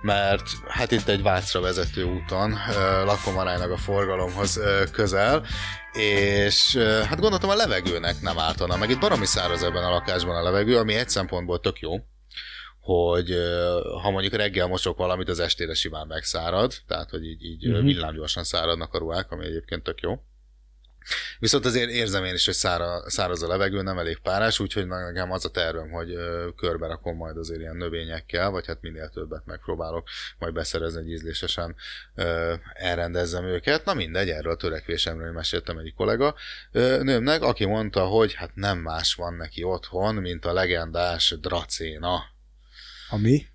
mert 0.02 0.42
hát 0.68 0.90
itt 0.90 1.08
egy 1.08 1.22
Vácra 1.22 1.60
vezető 1.60 2.04
úton 2.04 2.52
ö, 2.52 3.04
lakom 3.04 3.38
aránylag 3.38 3.70
a 3.70 3.76
forgalomhoz 3.76 4.60
közel, 4.92 5.46
és 5.92 6.76
hát 7.08 7.20
gondoltam 7.20 7.50
a 7.50 7.54
levegőnek 7.54 8.20
nem 8.20 8.38
ártana, 8.38 8.76
meg 8.76 8.90
itt 8.90 9.00
baromi 9.00 9.26
száraz 9.26 9.62
ebben 9.62 9.84
a 9.84 9.90
lakásban 9.90 10.36
a 10.36 10.42
levegő, 10.42 10.76
ami 10.76 10.94
egy 10.94 11.08
szempontból 11.08 11.60
tök 11.60 11.80
jó, 11.80 12.00
hogy 12.80 13.34
ha 14.02 14.10
mondjuk 14.10 14.34
reggel 14.34 14.66
mosok 14.66 14.98
valamit, 14.98 15.28
az 15.28 15.40
estére 15.40 15.74
simán 15.74 16.06
megszárad, 16.06 16.74
tehát 16.86 17.10
hogy 17.10 17.24
így, 17.24 17.44
így 17.44 17.68
mm-hmm. 17.68 17.84
villámgyorsan 17.84 18.44
száradnak 18.44 18.94
a 18.94 18.98
ruhák, 18.98 19.30
ami 19.30 19.44
egyébként 19.44 19.82
tök 19.82 20.00
jó. 20.00 20.20
Viszont 21.38 21.64
azért 21.64 21.90
érzem 21.90 22.24
én 22.24 22.34
is, 22.34 22.44
hogy 22.44 22.54
szára, 22.54 23.10
száraz 23.10 23.42
a 23.42 23.48
levegő, 23.48 23.82
nem 23.82 23.98
elég 23.98 24.18
párás, 24.18 24.58
úgyhogy 24.58 24.86
nekem 24.86 25.32
az 25.32 25.44
a 25.44 25.50
tervem, 25.50 25.90
hogy 25.90 26.14
körbe 26.56 26.86
rakom 26.86 27.16
majd 27.16 27.36
azért 27.36 27.60
ilyen 27.60 27.76
növényekkel, 27.76 28.50
vagy 28.50 28.66
hát 28.66 28.80
minél 28.80 29.08
többet 29.08 29.46
megpróbálok 29.46 30.08
majd 30.38 30.52
beszerezni, 30.52 31.02
hogy 31.02 31.10
ízlésesen 31.10 31.74
elrendezzem 32.74 33.44
őket. 33.44 33.84
Na 33.84 33.94
mindegy, 33.94 34.28
erről 34.28 34.52
a 34.52 34.56
törekvésemről 34.56 35.32
meséltem 35.32 35.78
egyik 35.78 35.94
kollega 35.94 36.34
nőmnek, 36.72 37.42
aki 37.42 37.64
mondta, 37.64 38.04
hogy 38.04 38.34
hát 38.34 38.50
nem 38.54 38.78
más 38.78 39.14
van 39.14 39.34
neki 39.34 39.62
otthon, 39.62 40.14
mint 40.14 40.44
a 40.44 40.52
legendás 40.52 41.34
dracéna. 41.40 42.22
Ami? 43.10 43.46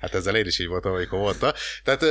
Hát 0.00 0.14
ezzel 0.14 0.36
én 0.36 0.46
is 0.46 0.58
így 0.58 0.66
voltam, 0.66 0.92
amikor 0.92 1.18
voltam. 1.18 1.50
Tehát 1.84 2.02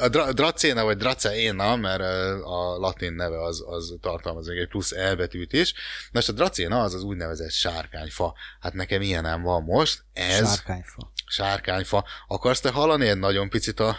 a 0.00 0.08
dra- 0.08 0.32
dracéna, 0.32 0.84
vagy 0.84 0.96
draceéna, 0.96 1.76
mert 1.76 2.02
a 2.44 2.78
latin 2.78 3.12
neve 3.12 3.42
az, 3.42 3.62
az 3.66 3.94
tartalmaz 4.00 4.46
még 4.48 4.58
egy 4.58 4.68
plusz 4.68 4.92
elbetűt 4.92 5.52
is. 5.52 5.74
Na 6.10 6.20
és 6.20 6.28
a 6.28 6.32
dracéna 6.32 6.82
az 6.82 6.94
az 6.94 7.02
úgynevezett 7.02 7.50
sárkányfa. 7.50 8.34
Hát 8.60 8.72
nekem 8.72 9.02
ilyenem 9.02 9.42
van 9.42 9.62
most. 9.62 10.04
Ez 10.12 10.48
Sárkányfa. 10.48 11.12
sárkányfa. 11.26 12.04
Akarsz 12.28 12.60
te 12.60 12.70
hallani 12.70 13.08
egy 13.08 13.18
nagyon 13.18 13.48
picit 13.48 13.80
a 13.80 13.96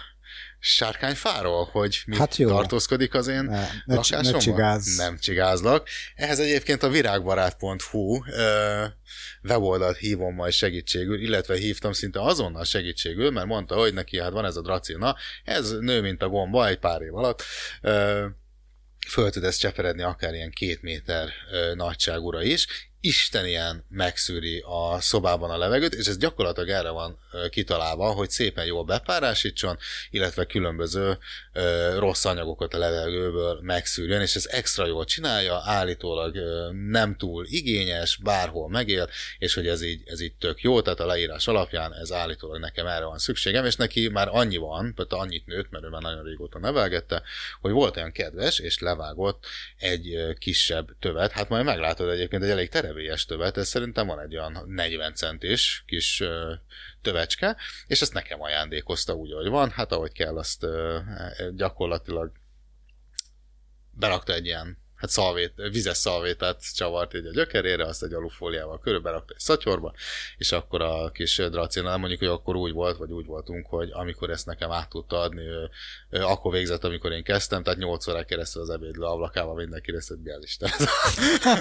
sárkányfáról, 0.66 1.66
hogy 1.72 2.02
mi 2.06 2.16
Hát 2.18 2.36
jó. 2.38 2.50
tartózkodik 2.50 3.14
az 3.14 3.28
én 3.28 3.44
Ne, 3.44 3.68
ne, 3.86 4.00
csi- 4.02 4.12
ne 4.12 4.18
lakásomban? 4.18 4.40
csigázz. 4.40 4.98
Nem 4.98 5.18
csigázlak. 5.18 5.88
Ehhez 6.16 6.40
egyébként 6.40 6.84
a 6.84 6.90
virágbarát.hu 6.90 8.24
ö, 8.32 8.86
weboldalt 9.44 9.98
hívom 9.98 10.34
majd 10.36 10.54
segítségül, 10.54 11.22
illetve 11.22 11.56
hívtam 11.58 11.92
szinte 11.94 12.22
azonnal 12.22 12.64
segítségül, 12.64 13.32
mert 13.32 13.48
mondta, 13.48 13.76
hogy 13.76 13.94
neki 13.94 14.20
hát 14.20 14.32
van 14.32 14.46
ez 14.46 14.56
a 14.56 14.62
dracina, 14.62 15.16
ez 15.44 15.72
nő, 15.72 16.02
mint 16.02 16.22
a 16.24 16.28
gomba 16.30 16.68
egy 16.68 16.80
pár 16.80 17.02
év 17.02 17.16
alatt, 17.16 17.44
ö, 17.82 18.26
föl 19.08 19.30
tud 19.32 19.44
ezt 19.44 19.60
cseperedni 19.60 20.02
akár 20.02 20.34
ilyen 20.34 20.52
két 20.52 20.82
méter 20.82 21.30
ö, 21.52 21.74
nagyságúra 21.76 22.44
is, 22.44 22.68
Isten 23.06 23.46
ilyen 23.46 23.86
megszűri 23.90 24.64
a 24.66 25.02
szobában 25.02 25.50
a 25.50 25.58
levegőt, 25.58 25.94
és 25.94 26.08
ez 26.08 26.18
gyakorlatilag 26.18 26.70
erre 26.70 26.90
van 26.90 27.20
kitalálva, 27.50 28.12
hogy 28.12 28.30
szépen 28.30 28.66
jól 28.66 28.84
bepárásítson, 28.84 29.78
illetve 30.10 30.46
különböző 30.46 31.18
ö, 31.54 31.96
rossz 32.00 32.26
anyagokat 32.26 32.74
a 32.74 32.78
levegőből 32.78 33.60
megszűrjön, 33.62 34.22
és 34.22 34.36
ez 34.36 34.46
extra 34.46 34.86
jól 34.86 35.06
csinálja, 35.06 35.62
állítólag 35.66 36.36
ö, 36.36 36.70
nem 36.74 37.16
túl 37.16 37.46
igényes, 37.50 38.18
bárhol 38.18 38.70
megél, 38.70 39.10
és 39.38 39.54
hogy 39.54 39.68
ez 39.68 39.82
így, 39.82 40.02
ez 40.06 40.22
így 40.22 40.34
tök 40.34 40.62
jó, 40.62 40.82
tehát 40.82 41.00
a 41.00 41.06
leírás 41.06 41.48
alapján 41.48 41.94
ez 41.94 42.12
állítólag 42.12 42.60
nekem 42.60 42.88
erre 42.88 43.06
van 43.06 43.18
szükségem, 43.18 43.66
és 43.66 43.76
neki 43.76 44.08
már 44.08 44.28
annyi 44.32 44.58
van, 44.58 44.94
tehát 44.96 45.14
annyit 45.14 45.46
nőtt, 45.46 45.70
mert 45.70 45.84
ő 45.84 45.88
már 45.88 46.02
nagyon 46.02 46.24
régóta 46.24 46.60
nevelgette, 46.60 47.22
hogy 47.62 47.72
volt 47.72 47.98
olyan 47.98 48.12
kedves, 48.12 48.60
és 48.60 48.80
levágott 48.80 49.46
egy 49.78 50.36
kisebb 50.40 50.90
tövet, 51.00 51.32
hát 51.32 51.50
majd 51.50 51.66
meglátod 51.66 52.10
egyébként 52.10 52.44
egy 52.44 52.50
elég 52.50 52.70
terevélyes 52.94 53.26
tövet, 53.26 53.58
ez 53.58 53.68
szerintem 53.68 54.08
van 54.08 54.20
egy 54.20 54.38
olyan 54.38 54.64
40 54.68 55.14
centis 55.14 55.84
kis 55.88 56.24
tövecske, 57.02 57.58
és 57.88 58.02
ezt 58.02 58.14
nekem 58.14 58.42
ajándékozta 58.42 59.14
úgy, 59.14 59.32
ahogy 59.32 59.48
van, 59.48 59.70
hát 59.72 59.92
ahogy 59.92 60.12
kell, 60.12 60.38
azt 60.38 60.64
ö, 60.64 61.00
gyakorlatilag 61.56 62.32
berakta 63.92 64.34
egy 64.34 64.46
ilyen 64.46 64.78
hát 65.04 65.12
szalvét, 65.12 65.54
vizes 65.72 65.98
szalvétát 65.98 66.76
csavart 66.76 67.14
így 67.14 67.26
a 67.26 67.32
gyökerére, 67.32 67.86
azt 67.86 68.04
egy 68.04 68.14
alufóliával 68.14 68.80
körül 68.80 69.00
berakta 69.00 69.34
egy 69.34 69.40
szatyorba, 69.40 69.94
és 70.38 70.52
akkor 70.52 70.82
a 70.82 71.12
kis 71.12 71.36
dracina, 71.36 71.90
nem 71.90 72.00
mondjuk, 72.00 72.20
hogy 72.20 72.30
akkor 72.30 72.56
úgy 72.56 72.72
volt, 72.72 72.98
vagy 72.98 73.12
úgy 73.12 73.26
voltunk, 73.26 73.68
hogy 73.68 73.90
amikor 73.92 74.30
ezt 74.30 74.46
nekem 74.46 74.72
át 74.72 74.90
tudta 74.90 75.20
adni, 75.20 75.42
ő, 75.42 75.70
ő 76.10 76.22
akkor 76.22 76.52
végzett, 76.52 76.84
amikor 76.84 77.12
én 77.12 77.24
kezdtem, 77.24 77.64
tehát 77.64 77.80
8 77.80 78.08
órák 78.08 78.26
keresztül 78.26 78.62
az 78.62 78.70
ebédlő 78.70 79.06
ablakával 79.06 79.56
mindenki 79.56 79.92
részt, 79.92 80.08
hogy 80.08 80.20
mi 80.24 80.32
az 80.32 80.44
Isten 80.44 80.70
ez 80.80 80.88
a, 80.88 80.90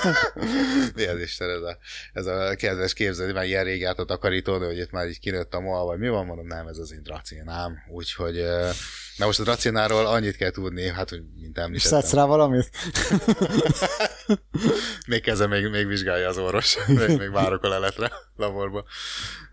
mi 0.97 1.05
az 1.05 1.21
Isten 1.21 1.51
ez 1.51 1.63
a, 1.63 1.79
ez 2.13 2.27
a 2.27 2.55
kedves 2.55 2.93
képzelni, 2.93 3.33
már 3.33 3.45
ilyen 3.45 3.65
rég 3.65 3.85
át 3.85 3.99
a 3.99 4.05
takarítónő, 4.05 4.67
hogy 4.67 4.79
itt 4.79 4.91
már 4.91 5.09
így 5.09 5.21
kinőtt 5.21 5.55
a 5.55 5.61
moha, 5.61 5.85
vagy 5.85 5.99
mi 5.99 6.09
van, 6.09 6.27
mondom, 6.27 6.47
nem, 6.47 6.67
ez 6.67 6.79
az 6.79 6.93
én 6.93 7.03
dracinám, 7.03 7.77
úgyhogy 7.91 8.45
Na 9.17 9.27
most 9.27 9.41
a 9.41 9.43
dracináról 9.43 10.07
annyit 10.07 10.37
kell 10.37 10.51
tudni, 10.51 10.89
hát, 10.89 11.09
hogy 11.09 11.23
mint 11.41 11.57
És 11.57 11.63
említettem. 11.63 12.01
szedsz 12.01 12.13
rá 12.13 12.25
valamit? 12.25 12.71
még 15.07 15.23
kezdem, 15.23 15.51
még, 15.51 15.69
még 15.69 15.87
vizsgálja 15.87 16.29
az 16.29 16.39
orvos. 16.39 16.77
még, 16.87 17.19
még 17.19 17.31
várok 17.31 17.63
a 17.63 17.69
leletre 17.69 18.13
laborba. 18.37 18.85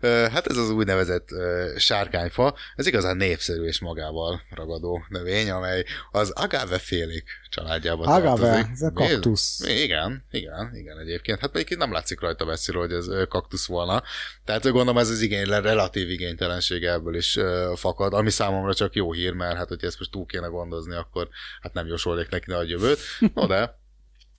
Hát 0.02 0.46
ez 0.46 0.56
az 0.56 0.70
úgynevezett 0.70 1.28
sárkányfa, 1.76 2.54
ez 2.76 2.86
igazán 2.86 3.16
népszerű 3.16 3.62
és 3.62 3.80
magával 3.80 4.40
ragadó 4.50 5.04
növény, 5.08 5.50
amely 5.50 5.84
az 6.10 6.30
agave 6.30 6.78
félék 6.78 7.24
családjába 7.50 8.04
Agave, 8.04 8.26
tartozik. 8.26 8.72
ez 8.72 8.82
a 8.82 8.92
kaktusz. 8.92 9.60
Igen, 9.66 10.24
igen, 10.30 10.70
igen 10.74 10.98
egyébként. 10.98 11.40
Hát 11.40 11.58
itt 11.58 11.76
nem 11.76 11.92
látszik 11.92 12.20
rajta 12.20 12.44
messziről, 12.44 12.80
hogy 12.80 12.92
ez 12.92 13.28
kaktusz 13.28 13.66
volna. 13.66 14.02
Tehát 14.44 14.62
gondolom 14.62 14.98
ez 14.98 15.08
az 15.08 15.20
igény, 15.20 15.44
relatív 15.44 16.10
igénytelenség 16.10 16.84
ebből 16.84 17.16
is 17.16 17.38
fakad, 17.74 18.12
ami 18.12 18.30
számomra 18.30 18.74
csak 18.74 18.94
jó 18.94 19.12
hír, 19.12 19.32
mert 19.32 19.56
hát 19.56 19.68
hogyha 19.68 19.86
ezt 19.86 19.98
most 19.98 20.10
túl 20.10 20.26
kéne 20.26 20.46
gondozni, 20.46 20.94
akkor 20.94 21.28
hát 21.60 21.72
nem 21.72 21.86
jósolnék 21.86 22.28
neki 22.28 22.50
nagy 22.50 22.68
jövőt. 22.68 22.98
No 23.34 23.46
de, 23.46 23.78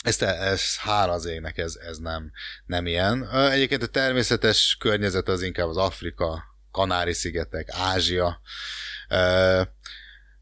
ez, 0.04 0.22
ez 0.22 0.78
hála 0.78 1.12
az 1.12 1.26
égnek, 1.26 1.58
ez, 1.58 1.76
ez 1.76 1.98
nem, 1.98 2.32
nem 2.66 2.86
ilyen. 2.86 3.30
Egyébként 3.30 3.84
a 3.84 3.88
természetes 3.88 4.78
környezet 4.80 5.28
az 5.28 5.42
inkább 5.42 5.68
az 5.68 5.78
Afrika, 5.78 6.44
Kanári-szigetek, 6.72 7.68
Ázsia. 7.72 8.42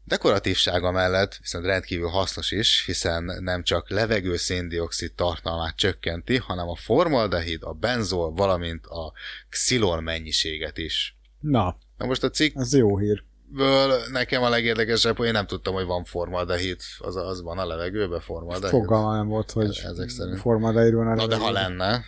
Dekoratívsága 0.04 0.90
mellett 0.90 1.36
viszont 1.40 1.64
rendkívül 1.64 2.08
hasznos 2.08 2.50
is, 2.50 2.82
hiszen 2.86 3.24
nem 3.40 3.62
csak 3.62 3.90
levegő 3.90 4.36
széndiokszid 4.36 5.12
tartalmát 5.12 5.76
csökkenti, 5.76 6.36
hanem 6.36 6.68
a 6.68 6.76
formaldehid, 6.76 7.62
a 7.62 7.72
benzol, 7.72 8.32
valamint 8.32 8.86
a 8.86 9.12
xilol 9.48 10.00
mennyiséget 10.00 10.78
is. 10.78 11.16
Na, 11.40 11.76
Na 11.96 12.06
most 12.06 12.22
a 12.22 12.30
cikk 12.30 12.56
ez 12.56 12.74
jó 12.74 12.98
hír. 12.98 13.22
ből 13.46 14.00
nekem 14.12 14.42
a 14.42 14.48
legérdekesebb, 14.48 15.16
hogy 15.16 15.26
én 15.26 15.32
nem 15.32 15.46
tudtam, 15.46 15.74
hogy 15.74 15.84
van 15.84 16.04
formaldehid, 16.04 16.80
az, 16.98 17.16
az 17.16 17.42
van 17.42 17.58
a 17.58 17.66
levegőben 17.66 18.20
formaldehid. 18.20 18.80
Fogalma 18.80 19.16
nem 19.16 19.28
volt, 19.28 19.50
hogy 19.50 19.80
Ezek 19.84 20.08
szerint. 20.08 20.38
formadeidról 20.40 21.14
Na 21.14 21.26
de 21.26 21.36
ha 21.36 21.50
lenne, 21.50 22.04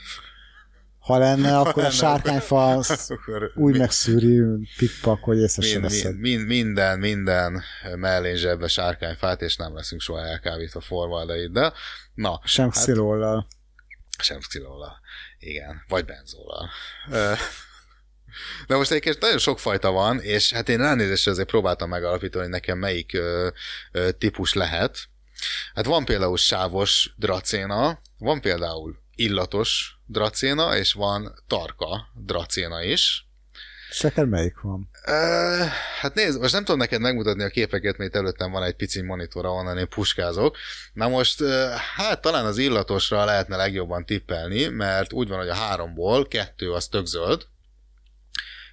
Ha 1.13 1.19
lenne, 1.19 1.59
akkor 1.59 1.75
lenne, 1.77 1.89
a 1.89 1.91
sárkányfa 1.91 2.73
akkor 3.09 3.53
úgy 3.55 3.73
mi- 3.73 3.79
megszűri 3.79 4.41
pikpak, 4.77 5.23
hogy 5.25 5.39
észre 5.39 5.63
sem 5.63 5.81
mind, 5.81 5.93
veszed. 5.93 6.19
mind, 6.19 6.21
mind, 6.21 6.47
minden, 6.47 6.99
minden 6.99 7.63
mellén 7.97 8.37
zsebbe 8.37 8.69
sárkányfát, 8.69 9.43
és 9.43 9.57
nem 9.57 9.75
leszünk 9.75 10.01
soha 10.01 10.21
elkábítva 10.27 10.81
formaldehid, 10.81 11.59
Na, 12.15 12.41
Sem 12.45 12.71
hát- 12.71 12.83
xilollal. 12.83 13.47
sem 14.19 14.39
xilóla. 14.39 15.01
Igen, 15.39 15.85
vagy 15.89 16.05
benzóla. 16.05 16.69
Ö, 17.11 17.33
De 18.67 18.77
most 18.77 18.91
egyébként 18.91 19.21
nagyon 19.21 19.39
sok 19.39 19.59
fajta 19.59 19.91
van, 19.91 20.21
és 20.21 20.53
hát 20.53 20.69
én 20.69 20.79
ránézésre 20.79 21.31
azért 21.31 21.49
próbáltam 21.49 21.89
megalapítani, 21.89 22.43
hogy 22.43 22.53
nekem 22.53 22.79
melyik 22.79 23.15
ö, 23.15 23.49
ö, 23.93 24.11
típus 24.13 24.53
lehet. 24.53 24.99
Hát 25.75 25.85
van 25.85 26.05
például 26.05 26.37
sávos 26.37 27.15
dracéna, 27.17 27.99
van 28.19 28.41
például 28.41 29.02
illatos 29.15 29.99
dracéna, 30.07 30.77
és 30.77 30.93
van 30.93 31.35
tarka 31.47 32.09
dracéna 32.15 32.83
is. 32.83 33.27
És 33.91 34.01
neked 34.01 34.29
melyik 34.29 34.61
van? 34.61 34.89
Ö, 35.07 35.65
hát 36.01 36.15
nézd, 36.15 36.41
most 36.41 36.53
nem 36.53 36.65
tudom 36.65 36.81
neked 36.81 37.01
megmutatni 37.01 37.43
a 37.43 37.49
képeket, 37.49 37.97
mert 37.97 38.17
előttem 38.17 38.51
van 38.51 38.63
egy 38.63 38.77
pici 38.77 39.03
monitor, 39.03 39.45
ahonnan 39.45 39.79
én 39.79 39.89
puskázok. 39.89 40.57
Na 40.93 41.09
most, 41.09 41.43
hát 41.97 42.21
talán 42.21 42.45
az 42.45 42.59
illatosra 42.59 43.25
lehetne 43.25 43.57
legjobban 43.57 44.05
tippelni, 44.05 44.67
mert 44.67 45.13
úgy 45.13 45.29
van, 45.29 45.39
hogy 45.39 45.49
a 45.49 45.55
háromból 45.55 46.29
kettő 46.29 46.73
az 46.73 46.89
tök 46.89 47.07
zöld, 47.07 47.47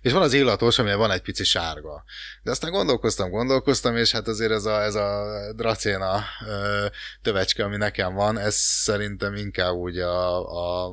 és 0.01 0.11
van 0.11 0.21
az 0.21 0.33
illatos, 0.33 0.79
amilyen 0.79 0.97
van 0.97 1.11
egy 1.11 1.21
pici 1.21 1.43
sárga. 1.43 2.03
De 2.43 2.51
aztán 2.51 2.71
gondolkoztam, 2.71 3.29
gondolkoztam, 3.29 3.95
és 3.95 4.11
hát 4.11 4.27
azért 4.27 4.51
ez 4.51 4.65
a, 4.65 4.83
ez 4.83 4.95
a 4.95 5.25
dracéna 5.55 6.23
tövecske, 7.21 7.63
ami 7.63 7.77
nekem 7.77 8.13
van, 8.13 8.37
ez 8.37 8.55
szerintem 8.55 9.35
inkább 9.35 9.73
úgy 9.73 9.97
a, 9.97 10.85
a 10.85 10.91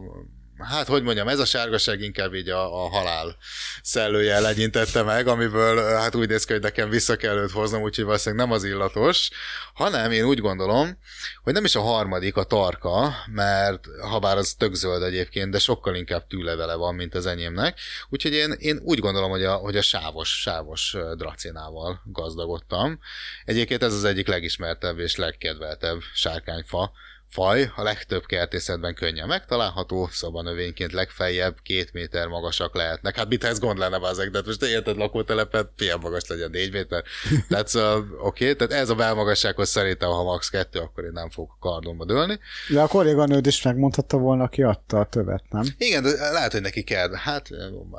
hát 0.58 0.86
hogy 0.86 1.02
mondjam, 1.02 1.28
ez 1.28 1.38
a 1.38 1.44
sárgaság 1.44 2.00
inkább 2.00 2.34
így 2.34 2.48
a, 2.48 2.84
a 2.84 2.88
halál 2.88 3.36
szellője 3.82 4.40
legyintette 4.40 5.02
meg, 5.02 5.26
amiből 5.26 5.96
hát 5.96 6.14
úgy 6.14 6.28
néz 6.28 6.44
ki, 6.44 6.52
hogy 6.52 6.62
nekem 6.62 6.88
vissza 6.88 7.16
kell 7.16 7.36
őt 7.36 7.50
hoznom, 7.50 7.82
úgyhogy 7.82 8.04
valószínűleg 8.04 8.46
nem 8.46 8.56
az 8.56 8.64
illatos, 8.64 9.30
hanem 9.74 10.10
én 10.10 10.24
úgy 10.24 10.40
gondolom, 10.40 10.98
hogy 11.42 11.52
nem 11.52 11.64
is 11.64 11.74
a 11.74 11.80
harmadik, 11.80 12.36
a 12.36 12.44
tarka, 12.44 13.14
mert 13.26 13.84
ha 14.10 14.18
bár 14.18 14.36
az 14.36 14.54
tök 14.54 14.74
zöld 14.74 15.02
egyébként, 15.02 15.50
de 15.50 15.58
sokkal 15.58 15.94
inkább 15.94 16.26
tűlevele 16.26 16.74
van, 16.74 16.94
mint 16.94 17.14
az 17.14 17.26
enyémnek, 17.26 17.78
úgyhogy 18.08 18.32
én, 18.32 18.54
én 18.58 18.80
úgy 18.82 18.98
gondolom, 18.98 19.30
hogy 19.30 19.44
a, 19.44 19.54
hogy 19.54 19.76
a 19.76 19.82
sávos, 19.82 20.40
sávos 20.40 20.96
dracénával 21.16 22.00
gazdagodtam. 22.04 22.98
Egyébként 23.44 23.82
ez 23.82 23.92
az 23.92 24.04
egyik 24.04 24.26
legismertebb 24.26 24.98
és 24.98 25.16
legkedveltebb 25.16 26.00
sárkányfa, 26.14 26.92
faj, 27.28 27.70
a 27.76 27.82
legtöbb 27.82 28.24
kertészetben 28.26 28.94
könnyen 28.94 29.28
megtalálható, 29.28 30.08
szobanövényként 30.10 30.92
legfeljebb 30.92 31.56
két 31.62 31.92
méter 31.92 32.26
magasak 32.26 32.74
lehetnek. 32.74 33.16
Hát 33.16 33.28
mit 33.28 33.44
ez 33.44 33.58
gond 33.58 33.78
lenne 33.78 34.08
ezek, 34.08 34.30
de 34.30 34.36
hát 34.36 34.46
most 34.46 34.58
te 34.58 34.68
érted 34.68 34.96
lakótelepet, 34.96 35.68
milyen 35.78 35.98
magas 36.00 36.26
legyen 36.26 36.50
négy 36.50 36.72
méter. 36.72 37.02
Tehát 37.48 37.68
szóval, 37.68 38.06
oké, 38.20 38.50
okay, 38.50 38.66
tehát 38.66 38.82
ez 38.82 38.88
a 38.88 38.94
belmagassághoz 38.94 39.68
szerintem, 39.68 40.08
ha 40.10 40.22
max. 40.22 40.48
kettő, 40.48 40.78
akkor 40.78 41.04
én 41.04 41.10
nem 41.12 41.30
fogok 41.30 41.56
kardomba 41.60 42.04
dőlni. 42.04 42.38
De 42.68 42.80
a 42.80 42.86
kolléganőd 42.86 43.46
is 43.46 43.62
megmondhatta 43.62 44.16
volna, 44.16 44.44
aki 44.44 44.62
adta 44.62 45.00
a 45.00 45.04
tövet, 45.04 45.42
nem? 45.50 45.64
Igen, 45.78 46.02
de 46.02 46.30
lehet, 46.30 46.52
hogy 46.52 46.60
neki 46.60 46.82
kell. 46.82 47.14
Hát 47.14 47.48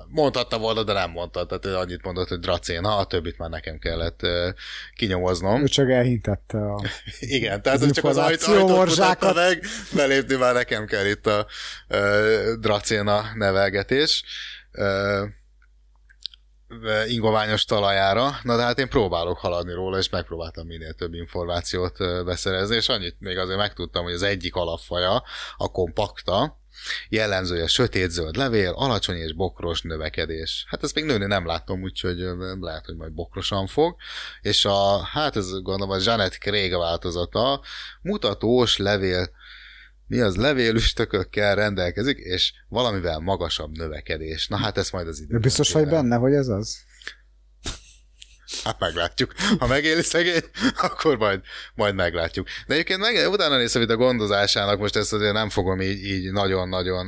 mondhatta 0.07 0.57
volna, 0.57 0.83
de 0.83 0.93
nem 0.93 1.11
mondta. 1.11 1.45
Tehát 1.45 1.65
ő 1.65 1.75
annyit 1.75 2.03
mondott, 2.03 2.27
hogy 2.27 2.39
dracéna, 2.39 2.97
a 2.97 3.05
többit 3.05 3.37
már 3.37 3.49
nekem 3.49 3.79
kellett 3.79 4.19
kinyomoznom. 4.95 5.61
Ő 5.61 5.67
csak 5.67 5.89
elhintette 5.89 6.57
a... 6.57 6.83
Igen, 7.19 7.61
tehát 7.61 7.81
Az 7.81 7.91
csak 7.91 8.05
az 8.05 8.17
ajtót 8.17 8.95
mutatta 9.19 9.39
meg, 9.39 9.63
belépni 9.95 10.35
már 10.35 10.53
nekem 10.53 10.85
kell 10.85 11.05
itt 11.05 11.27
a 11.27 11.47
uh, 11.89 12.53
dracéna 12.59 13.25
nevelgetés. 13.35 14.23
Uh, 14.73 15.29
ingoványos 17.07 17.65
talajára, 17.65 18.39
na 18.43 18.55
de 18.55 18.63
hát 18.63 18.79
én 18.79 18.89
próbálok 18.89 19.37
haladni 19.37 19.73
róla, 19.73 19.97
és 19.97 20.09
megpróbáltam 20.09 20.65
minél 20.65 20.93
több 20.93 21.13
információt 21.13 21.99
ö, 21.99 22.23
beszerezni, 22.25 22.75
és 22.75 22.89
annyit 22.89 23.15
még 23.19 23.37
azért 23.37 23.57
megtudtam, 23.57 24.03
hogy 24.03 24.13
az 24.13 24.21
egyik 24.21 24.55
alapfaja, 24.55 25.23
a 25.57 25.71
kompakta, 25.71 26.59
jellemzője 27.09 27.67
sötétzöld 27.67 28.35
levél, 28.35 28.71
alacsony 28.75 29.15
és 29.15 29.33
bokros 29.33 29.81
növekedés. 29.81 30.65
Hát 30.67 30.83
ezt 30.83 30.95
még 30.95 31.05
nőni 31.05 31.25
nem 31.25 31.45
látom, 31.45 31.81
úgyhogy 31.81 32.17
lehet, 32.59 32.85
hogy 32.85 32.95
majd 32.95 33.11
bokrosan 33.11 33.67
fog. 33.67 33.95
És 34.41 34.65
a, 34.65 35.03
hát 35.03 35.35
ez 35.35 35.61
gondolom 35.61 35.89
a 35.89 36.01
Janet 36.03 36.37
Craig 36.37 36.75
változata, 36.75 37.61
mutatós 38.01 38.77
levél 38.77 39.29
mi 40.07 40.19
az 40.19 40.35
levélüstökökkel 40.35 41.55
rendelkezik, 41.55 42.17
és 42.17 42.53
valamivel 42.69 43.19
magasabb 43.19 43.77
növekedés. 43.77 44.47
Na 44.47 44.57
hát 44.57 44.77
ez 44.77 44.89
majd 44.89 45.07
az 45.07 45.19
idő. 45.19 45.37
Biztos 45.37 45.71
vagy 45.71 45.87
benne, 45.87 46.15
hogy 46.15 46.33
ez 46.33 46.47
az? 46.47 46.77
Hát 48.63 48.79
meglátjuk. 48.79 49.33
Ha 49.59 49.67
megéli 49.67 50.01
szegény, 50.01 50.43
akkor 50.81 51.17
majd, 51.17 51.41
majd 51.75 51.95
meglátjuk. 51.95 52.47
De 52.67 52.73
egyébként 52.73 52.99
meg, 52.99 53.29
utána 53.29 53.57
néztem 53.57 53.81
itt 53.81 53.89
a 53.89 53.95
gondozásának, 53.95 54.79
most 54.79 54.95
ezt 54.95 55.13
azért 55.13 55.33
nem 55.33 55.49
fogom 55.49 55.81
így, 55.81 56.05
így 56.05 56.31
nagyon-nagyon 56.31 57.05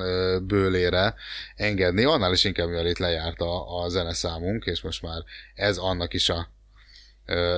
bőlére 0.47 1.15
engedni, 1.55 2.03
annál 2.03 2.33
is 2.33 2.43
inkább, 2.43 2.67
mivel 2.67 2.87
itt 2.87 2.97
lejárt 2.97 3.39
a, 3.39 3.81
a 3.81 3.89
zeneszámunk, 3.89 4.65
és 4.65 4.81
most 4.81 5.01
már 5.01 5.23
ez 5.53 5.77
annak 5.77 6.13
is 6.13 6.29
a 6.29 6.49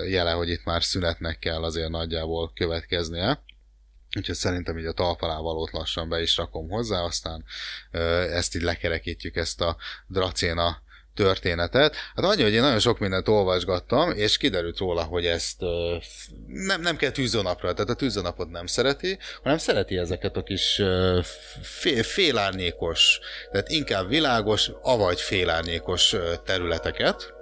jele, 0.08 0.32
hogy 0.32 0.50
itt 0.50 0.64
már 0.64 0.84
szünetnek 0.84 1.40
kell 1.40 1.64
azért 1.64 1.90
nagyjából 1.90 2.52
következnie. 2.56 3.44
Úgyhogy 4.18 4.36
szerintem 4.36 4.78
így 4.78 4.86
a 4.86 4.92
talpalávalót 4.92 5.72
lassan 5.72 6.10
be 6.10 6.22
is 6.22 6.38
rakom 6.38 6.70
hozzá, 6.70 7.00
aztán 7.00 7.44
ezt 8.32 8.56
így 8.56 8.62
lekerekítjük, 8.62 9.36
ezt 9.36 9.62
a 9.62 9.78
dracéna 10.08 10.82
történetet. 11.24 11.96
Hát 12.16 12.26
annyi, 12.26 12.42
hogy 12.42 12.54
én 12.54 12.62
nagyon 12.62 12.80
sok 12.80 13.00
mindent 13.00 13.28
olvasgattam, 13.28 14.12
és 14.12 14.38
kiderült 14.38 14.78
róla, 14.78 15.04
hogy 15.04 15.26
ezt 15.26 15.62
nem, 16.48 16.82
nem 16.82 16.96
kell 16.96 17.12
tűzőnapra, 17.12 17.74
tehát 17.74 17.90
a 17.90 17.94
tűzőnapot 17.94 18.50
nem 18.50 18.66
szereti, 18.66 19.18
hanem 19.44 19.58
szereti 19.58 19.98
ezeket 19.98 20.38
a 20.38 20.44
kis 20.44 20.82
fél, 21.62 22.04
félárnyékos, 22.04 23.20
tehát 23.52 23.70
inkább 23.70 24.08
világos, 24.08 24.72
avagy 24.82 25.22
félárnyékos 25.22 26.16
területeket, 26.46 27.34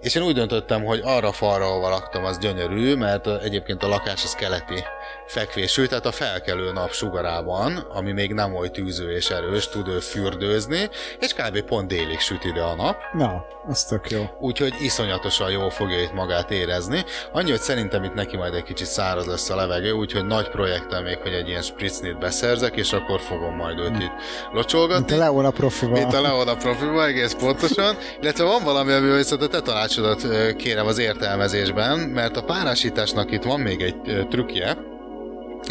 és 0.00 0.14
én 0.14 0.22
úgy 0.22 0.34
döntöttem, 0.34 0.84
hogy 0.84 1.00
arra 1.04 1.32
falra, 1.32 1.64
ahol 1.64 1.90
laktam, 1.90 2.24
az 2.24 2.38
gyönyörű, 2.38 2.94
mert 2.94 3.26
egyébként 3.42 3.82
a 3.82 3.88
lakás 3.88 4.24
az 4.24 4.34
keleti 4.34 4.84
fekvésű, 5.32 5.86
tehát 5.86 6.06
a 6.06 6.12
felkelő 6.12 6.72
nap 6.72 6.92
sugarában, 6.92 7.76
ami 7.76 8.12
még 8.12 8.32
nem 8.32 8.54
oly 8.54 8.68
tűző 8.70 9.10
és 9.16 9.30
erős, 9.30 9.68
tud 9.68 9.88
ő 9.88 9.98
fürdőzni, 9.98 10.88
és 11.20 11.32
kb. 11.34 11.60
pont 11.60 11.88
délig 11.88 12.20
süt 12.20 12.44
ide 12.44 12.60
a 12.62 12.74
nap, 12.74 12.96
Na, 13.12 13.44
az 13.68 13.84
tök 13.84 14.10
jó. 14.10 14.24
úgyhogy 14.40 14.74
iszonyatosan 14.80 15.50
jól 15.50 15.70
fogja 15.70 16.00
itt 16.00 16.12
magát 16.12 16.50
érezni. 16.50 17.04
Annyi, 17.32 17.50
hogy 17.50 17.60
szerintem 17.60 18.04
itt 18.04 18.14
neki 18.14 18.36
majd 18.36 18.54
egy 18.54 18.62
kicsit 18.62 18.86
száraz 18.86 19.26
lesz 19.26 19.50
a 19.50 19.56
levegő, 19.56 19.90
úgyhogy 19.92 20.24
nagy 20.26 20.48
projektem 20.48 21.02
még, 21.04 21.18
hogy 21.18 21.32
egy 21.32 21.48
ilyen 21.48 21.62
spritznyt 21.62 22.18
beszerzek, 22.18 22.76
és 22.76 22.92
akkor 22.92 23.20
fogom 23.20 23.54
majd 23.56 23.78
őt 23.78 23.86
itt 23.90 23.98
Mint 23.98 24.12
locsolgatni. 24.52 25.14
a 25.14 25.18
Leona 25.18 25.50
profival. 25.50 26.00
Mint 26.00 26.14
a 26.14 26.20
Leona 26.20 26.54
profiba, 26.56 27.06
egész 27.06 27.32
pontosan. 27.32 27.96
Illetve 28.20 28.44
van 28.44 28.64
valami, 28.64 28.92
amivel 28.92 29.16
viszont 29.16 29.42
a 29.42 29.48
te 29.48 29.60
tanácsodat 29.60 30.26
kérem 30.56 30.86
az 30.86 30.98
értelmezésben, 30.98 31.98
mert 31.98 32.36
a 32.36 32.42
párásításnak 32.42 33.30
itt 33.30 33.42
van 33.42 33.60
még 33.60 33.80
egy 33.82 34.26
trükkje, 34.28 34.76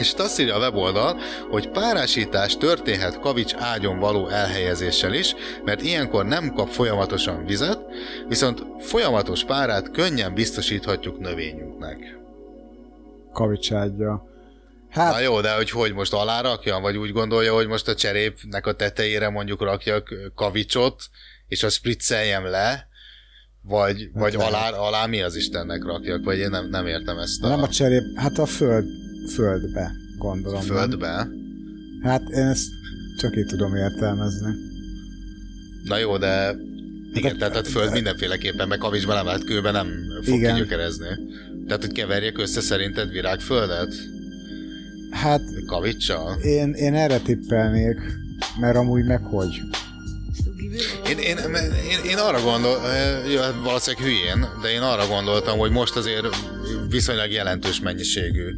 és 0.01 0.11
itt 0.11 0.19
azt 0.19 0.39
írja 0.39 0.55
a 0.55 0.59
weboldal, 0.59 1.19
hogy 1.49 1.69
párásítás 1.69 2.57
történhet 2.57 3.19
kavics 3.19 3.53
ágyon 3.57 3.99
való 3.99 4.27
elhelyezéssel 4.27 5.13
is, 5.13 5.35
mert 5.65 5.81
ilyenkor 5.81 6.25
nem 6.25 6.53
kap 6.53 6.69
folyamatosan 6.69 7.45
vizet, 7.45 7.79
viszont 8.27 8.63
folyamatos 8.79 9.43
párát 9.43 9.91
könnyen 9.91 10.33
biztosíthatjuk 10.33 11.19
növényünknek. 11.19 12.17
Kavicsádja. 13.33 14.29
Hát, 14.89 15.13
Na 15.13 15.19
jó, 15.19 15.41
de 15.41 15.55
hogy 15.55 15.69
hogy 15.69 15.93
most 15.93 16.13
alá 16.13 16.41
rakjam, 16.41 16.81
vagy 16.81 16.97
úgy 16.97 17.11
gondolja, 17.11 17.53
hogy 17.53 17.67
most 17.67 17.87
a 17.87 17.95
cserépnek 17.95 18.67
a 18.67 18.73
tetejére 18.73 19.29
mondjuk 19.29 19.61
rakjak 19.61 20.13
kavicsot, 20.35 21.03
és 21.47 21.63
azt 21.63 21.75
spricceljem 21.75 22.45
le, 22.45 22.89
vagy, 23.63 24.09
vagy 24.13 24.33
lehet. 24.33 24.53
alá, 24.53 24.69
alá 24.69 25.05
mi 25.05 25.21
az 25.21 25.35
Istennek 25.35 25.83
rakjak, 25.83 26.23
vagy 26.23 26.37
én 26.37 26.49
nem, 26.49 26.69
nem 26.69 26.85
értem 26.87 27.17
ezt 27.17 27.43
a, 27.43 27.47
nem 27.47 27.61
a 27.61 27.67
cserép, 27.69 28.03
hát 28.15 28.37
a 28.37 28.45
föld, 28.45 28.85
földbe, 29.33 29.91
gondolom. 30.17 30.59
nem? 30.59 30.67
földbe. 30.77 31.27
Hát 32.03 32.29
én 32.29 32.45
ezt 32.47 32.67
csak 33.17 33.37
így 33.37 33.45
tudom 33.45 33.75
értelmezni. 33.75 34.53
Na 35.83 35.97
jó, 35.97 36.17
de 36.17 36.55
igen, 37.13 37.29
Hát- 37.31 37.39
tehát 37.39 37.55
a 37.55 37.63
föld 37.69 37.91
mindenféleképpen, 37.91 38.67
meg 38.67 38.77
kavicsban 38.77 39.15
nem 39.15 39.25
lehet 39.25 39.43
kőben 39.43 39.73
nem 39.73 39.87
fog 40.23 40.35
Igen. 40.35 40.53
kigyökerezni. 40.55 41.07
Tehát, 41.67 41.85
hogy 41.85 41.93
keverjek 41.93 42.37
össze 42.37 42.61
szerinted 42.61 43.11
virágföldet? 43.11 43.93
Hát 45.11 45.41
Kavicsal? 45.65 46.37
én, 46.41 46.71
én 46.73 46.93
erre 46.93 47.19
tippelnék, 47.19 47.97
mert 48.59 48.75
amúgy 48.75 49.05
meg 49.05 49.23
hogy. 49.23 49.61
Én, 51.09 51.17
én, 51.17 51.37
én, 51.89 51.99
én 52.05 52.17
arra 52.17 52.41
gondol, 52.41 52.89
eh, 52.89 53.31
ja, 53.31 53.55
valószínűleg 53.63 54.05
hülyén, 54.05 54.49
de 54.61 54.71
én 54.71 54.81
arra 54.81 55.07
gondoltam, 55.07 55.57
hogy 55.57 55.71
most 55.71 55.95
azért 55.95 56.25
viszonylag 56.89 57.31
jelentős 57.31 57.79
mennyiségű 57.79 58.55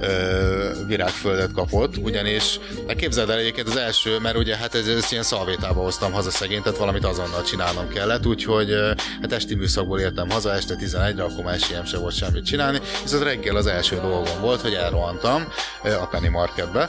ö, 0.00 0.70
virágföldet 0.86 1.52
kapott, 1.52 1.96
ugyanis 1.96 2.58
hát 2.86 2.96
képzeld 2.96 3.30
el 3.30 3.38
egyébként 3.38 3.68
az 3.68 3.76
első, 3.76 4.18
mert 4.18 4.36
ugye 4.36 4.56
hát 4.56 4.74
ez, 4.74 4.86
ezt 4.86 5.12
ilyen 5.12 5.24
szalvétába 5.24 5.82
hoztam 5.82 6.12
haza 6.12 6.30
szegény, 6.30 6.62
tehát 6.62 6.78
valamit 6.78 7.04
azonnal 7.04 7.42
csinálnom 7.42 7.88
kellett, 7.88 8.26
úgyhogy 8.26 8.74
hát 9.20 9.32
esti 9.32 9.54
műszakból 9.54 10.00
értem 10.00 10.30
haza, 10.30 10.52
este 10.52 10.74
11-re, 10.80 11.22
akkor 11.22 11.44
már 11.44 11.54
esélyem 11.54 11.84
se 11.84 11.98
volt 11.98 12.14
semmit 12.14 12.44
csinálni, 12.44 12.80
viszont 13.02 13.22
reggel 13.22 13.56
az 13.56 13.66
első 13.66 13.96
dolgom 13.96 14.40
volt, 14.40 14.60
hogy 14.60 14.74
elrohantam 14.74 15.44
a 15.82 16.06
Penny 16.06 16.30
Marketbe, 16.30 16.88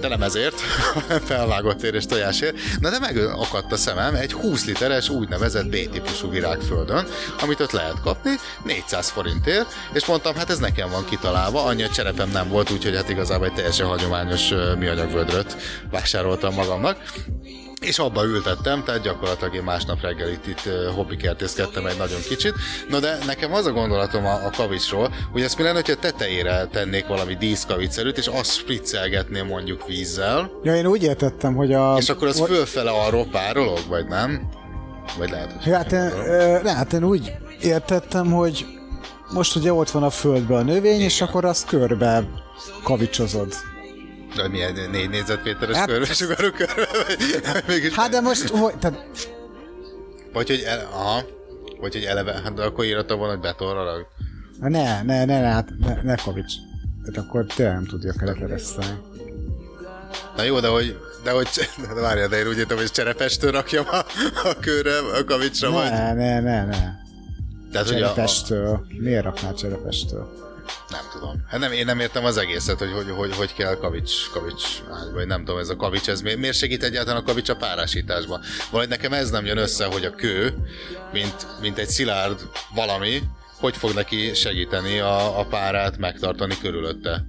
de 0.00 0.08
nem 0.08 0.22
ezért, 0.22 0.60
felvágott 1.30 1.82
ér 1.82 1.94
és 1.94 2.06
tojásért, 2.06 2.56
na 2.80 2.90
de 2.90 2.98
megakadt 2.98 3.72
a 3.72 3.76
szemem 3.76 4.14
egy 4.14 4.32
20 4.32 4.64
literes 4.64 5.08
úgynevezett 5.08 5.66
B-típusú 5.66 6.30
virágföldön, 6.30 7.06
amit 7.40 7.60
ott 7.60 7.72
lehet 7.72 8.00
kapni, 8.02 8.30
400 8.64 9.08
forintért, 9.08 9.72
és 9.98 10.06
mondtam, 10.06 10.34
hát 10.34 10.50
ez 10.50 10.58
nekem 10.58 10.90
van 10.90 11.04
kitalálva, 11.04 11.64
annyi 11.64 11.82
a 11.82 11.88
cserepem 11.88 12.30
nem 12.30 12.48
volt, 12.48 12.70
úgyhogy 12.70 12.96
hát 12.96 13.08
igazából 13.08 13.46
egy 13.46 13.52
teljesen 13.52 13.86
hagyományos 13.86 14.48
műanyag 14.78 15.12
vödröt 15.12 15.56
vásároltam 15.90 16.54
magamnak. 16.54 16.96
És 17.80 17.98
abba 17.98 18.24
ültettem, 18.24 18.84
tehát 18.84 19.02
gyakorlatilag 19.02 19.54
én 19.54 19.62
másnap 19.62 20.00
reggel 20.00 20.28
itt, 20.28 20.46
itt 20.46 20.68
hobbikertészkedtem 20.94 21.86
egy 21.86 21.96
nagyon 21.96 22.20
kicsit. 22.28 22.54
Na 22.88 22.98
de 22.98 23.18
nekem 23.26 23.52
az 23.52 23.66
a 23.66 23.72
gondolatom 23.72 24.26
a, 24.26 24.32
a 24.32 24.50
kavicsról, 24.56 25.14
hogy 25.32 25.42
ezt 25.42 25.56
mi 25.56 25.62
lenne, 25.62 25.74
hogyha 25.74 25.94
tetejére 25.94 26.66
tennék 26.72 27.06
valami 27.06 27.34
díszkavicszerűt, 27.36 28.18
és 28.18 28.26
azt 28.26 28.52
spriccelgetném 28.52 29.46
mondjuk 29.46 29.86
vízzel, 29.86 30.50
Ja, 30.62 30.76
én 30.76 30.86
úgy 30.86 31.02
értettem, 31.02 31.54
hogy 31.54 31.72
a... 31.72 31.96
és 31.98 32.08
akkor 32.08 32.28
az 32.28 32.40
fölfele 32.46 32.90
arról 32.90 33.26
párolog, 33.30 33.80
vagy 33.88 34.06
nem? 34.06 34.48
Vagy 35.18 35.30
lehet, 35.30 35.52
hogy... 35.52 35.72
Hát 35.72 35.92
én, 35.92 36.10
ö, 36.26 36.58
hát 36.64 36.92
én 36.92 37.04
úgy 37.04 37.32
értettem, 37.60 38.32
hogy 38.32 38.77
most 39.32 39.56
ugye 39.56 39.72
ott 39.72 39.90
van 39.90 40.02
a 40.02 40.10
földben 40.10 40.58
a 40.58 40.62
növény, 40.62 41.00
és 41.00 41.20
akkor 41.20 41.44
azt 41.44 41.66
körbe 41.66 42.24
kavicsozod. 42.82 43.54
De 44.36 44.48
milyen 44.48 44.78
négy 44.90 45.08
négyzetméteres 45.10 45.76
Hát- 45.76 45.86
körbe, 45.86 46.04
sugarú 46.12 46.50
körbe, 46.50 46.86
vagy, 47.66 47.92
Hát 47.94 48.10
de 48.10 48.20
most, 48.20 48.48
hogy, 48.48 48.74
tehát, 48.78 49.06
Vagy 50.32 50.48
hogy, 50.48 50.62
el, 50.66 50.88
aha, 50.92 51.22
vagy 51.80 51.92
hogy 51.92 52.04
eleve, 52.04 52.32
hát 52.44 52.54
de 52.54 52.62
akkor 52.62 52.84
írta 52.84 53.16
volna, 53.16 53.32
hogy 53.32 53.42
betonra 53.42 53.84
rak. 53.84 54.06
ne, 54.60 55.02
ne, 55.02 55.24
ne, 55.24 55.40
ne, 55.40 55.48
hát 55.48 55.68
ne, 55.78 56.02
ne 56.02 56.14
kavics. 56.14 56.52
Hát 57.06 57.16
akkor 57.24 57.46
tényleg 57.54 57.74
nem 57.74 57.86
tudja 57.86 58.12
kerekereszteni. 58.18 58.98
Na 60.36 60.42
jó, 60.42 60.60
de 60.60 60.68
hogy, 60.68 60.98
de 61.24 61.30
hogy, 61.30 61.48
de 61.94 62.00
várjál, 62.00 62.28
de 62.28 62.38
én 62.38 62.46
úgy 62.46 62.58
értem, 62.58 62.76
hogy 62.76 62.90
cserepestől 62.90 63.50
rakjam 63.50 63.84
a, 63.90 63.96
a 64.48 64.56
körre, 64.60 64.98
a 64.98 65.24
kavicsra? 65.24 65.70
Ne, 65.70 66.12
ne, 66.14 66.40
ne, 66.40 66.64
ne. 66.64 66.76
Tehát, 67.72 67.88
hogy 67.88 68.02
a. 68.02 68.82
Miért 68.88 69.24
raknál 69.24 69.54
cserepestől? 69.54 70.46
nem 70.90 71.00
tudom. 71.12 71.44
Hát 71.48 71.60
nem, 71.60 71.72
én 71.72 71.84
nem 71.84 72.00
értem 72.00 72.24
az 72.24 72.36
egészet, 72.36 72.78
hogy 72.78 72.92
hogy, 72.92 73.10
hogy, 73.16 73.34
hogy 73.36 73.54
kell 73.54 73.76
kavics, 73.76 74.30
kavics, 74.32 74.82
vagy 75.14 75.26
nem 75.26 75.44
tudom, 75.44 75.60
ez 75.60 75.68
a 75.68 75.76
kavics, 75.76 76.08
ez 76.08 76.20
mi- 76.20 76.34
miért 76.34 76.56
segít 76.56 76.82
egyáltalán 76.82 77.20
a 77.20 77.24
kavics 77.24 77.48
a 77.48 77.56
párásításban? 77.56 78.40
Vagy 78.70 78.88
nekem 78.88 79.12
ez 79.12 79.30
nem 79.30 79.46
jön 79.46 79.56
össze, 79.56 79.84
hogy 79.84 80.04
a 80.04 80.10
kő, 80.10 80.54
mint, 81.12 81.46
mint 81.60 81.78
egy 81.78 81.88
szilárd 81.88 82.40
valami, 82.74 83.22
hogy 83.58 83.76
fog 83.76 83.94
neki 83.94 84.34
segíteni 84.34 84.98
a, 84.98 85.38
a 85.40 85.44
párát 85.44 85.98
megtartani 85.98 86.54
körülötte. 86.60 87.24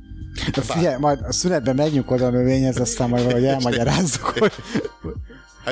De 0.52 0.62
figyelj, 0.62 0.96
majd 1.00 1.20
a 1.22 1.32
szünetben 1.32 1.76
menjünk 1.76 2.12
oda 2.12 2.26
a 2.26 2.30
növényhez, 2.30 2.80
aztán 2.80 3.10
majd 3.10 3.24
valahogy 3.24 3.46
elmagyarázzuk, 3.46 4.24
hogy 4.24 4.52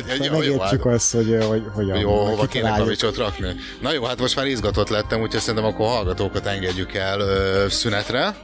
Hát, 0.06 0.26
jó, 0.26 0.42
jó, 0.42 0.60
hát, 0.60 0.86
azt, 0.86 1.12
hogy, 1.12 1.38
hogy 1.48 1.64
hogyan. 1.74 1.98
jó, 1.98 2.26
hova 2.26 2.46
kéne 2.46 2.78
kavicsot 2.78 3.18
rakni. 3.18 3.56
Na 3.82 3.92
jó, 3.94 4.04
hát 4.04 4.20
most 4.20 4.36
már 4.36 4.46
izgatott 4.46 4.90
lettem, 4.90 5.22
úgyhogy 5.22 5.40
szerintem 5.40 5.66
akkor 5.66 5.88
hallgatókat 5.88 6.46
engedjük 6.46 6.94
el 6.94 7.20
ö, 7.20 7.66
szünetre. 7.70 8.36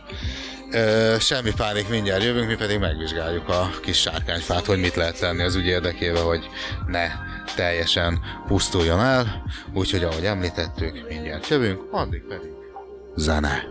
Ö, 0.71 1.15
semmi 1.19 1.51
pánik, 1.57 1.89
mindjárt 1.89 2.23
jövünk, 2.23 2.47
mi 2.47 2.55
pedig 2.55 2.79
megvizsgáljuk 2.79 3.49
a 3.49 3.69
kis 3.81 3.99
sárkányfát, 3.99 4.65
hogy 4.65 4.79
mit 4.79 4.95
lehet 4.95 5.19
tenni 5.19 5.43
az 5.43 5.55
ügy 5.55 5.65
érdekében, 5.65 6.23
hogy 6.23 6.49
ne 6.87 7.07
teljesen 7.55 8.19
pusztuljon 8.47 8.99
el. 8.99 9.43
Úgyhogy 9.73 10.03
ahogy 10.03 10.25
említettük, 10.25 11.07
mindjárt 11.07 11.47
jövünk, 11.47 11.81
addig 11.91 12.23
pedig 12.27 12.51
zene. 13.15 13.63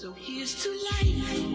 So 0.00 0.08
here's 0.08 0.62
to 0.62 0.70
life. 0.70 1.49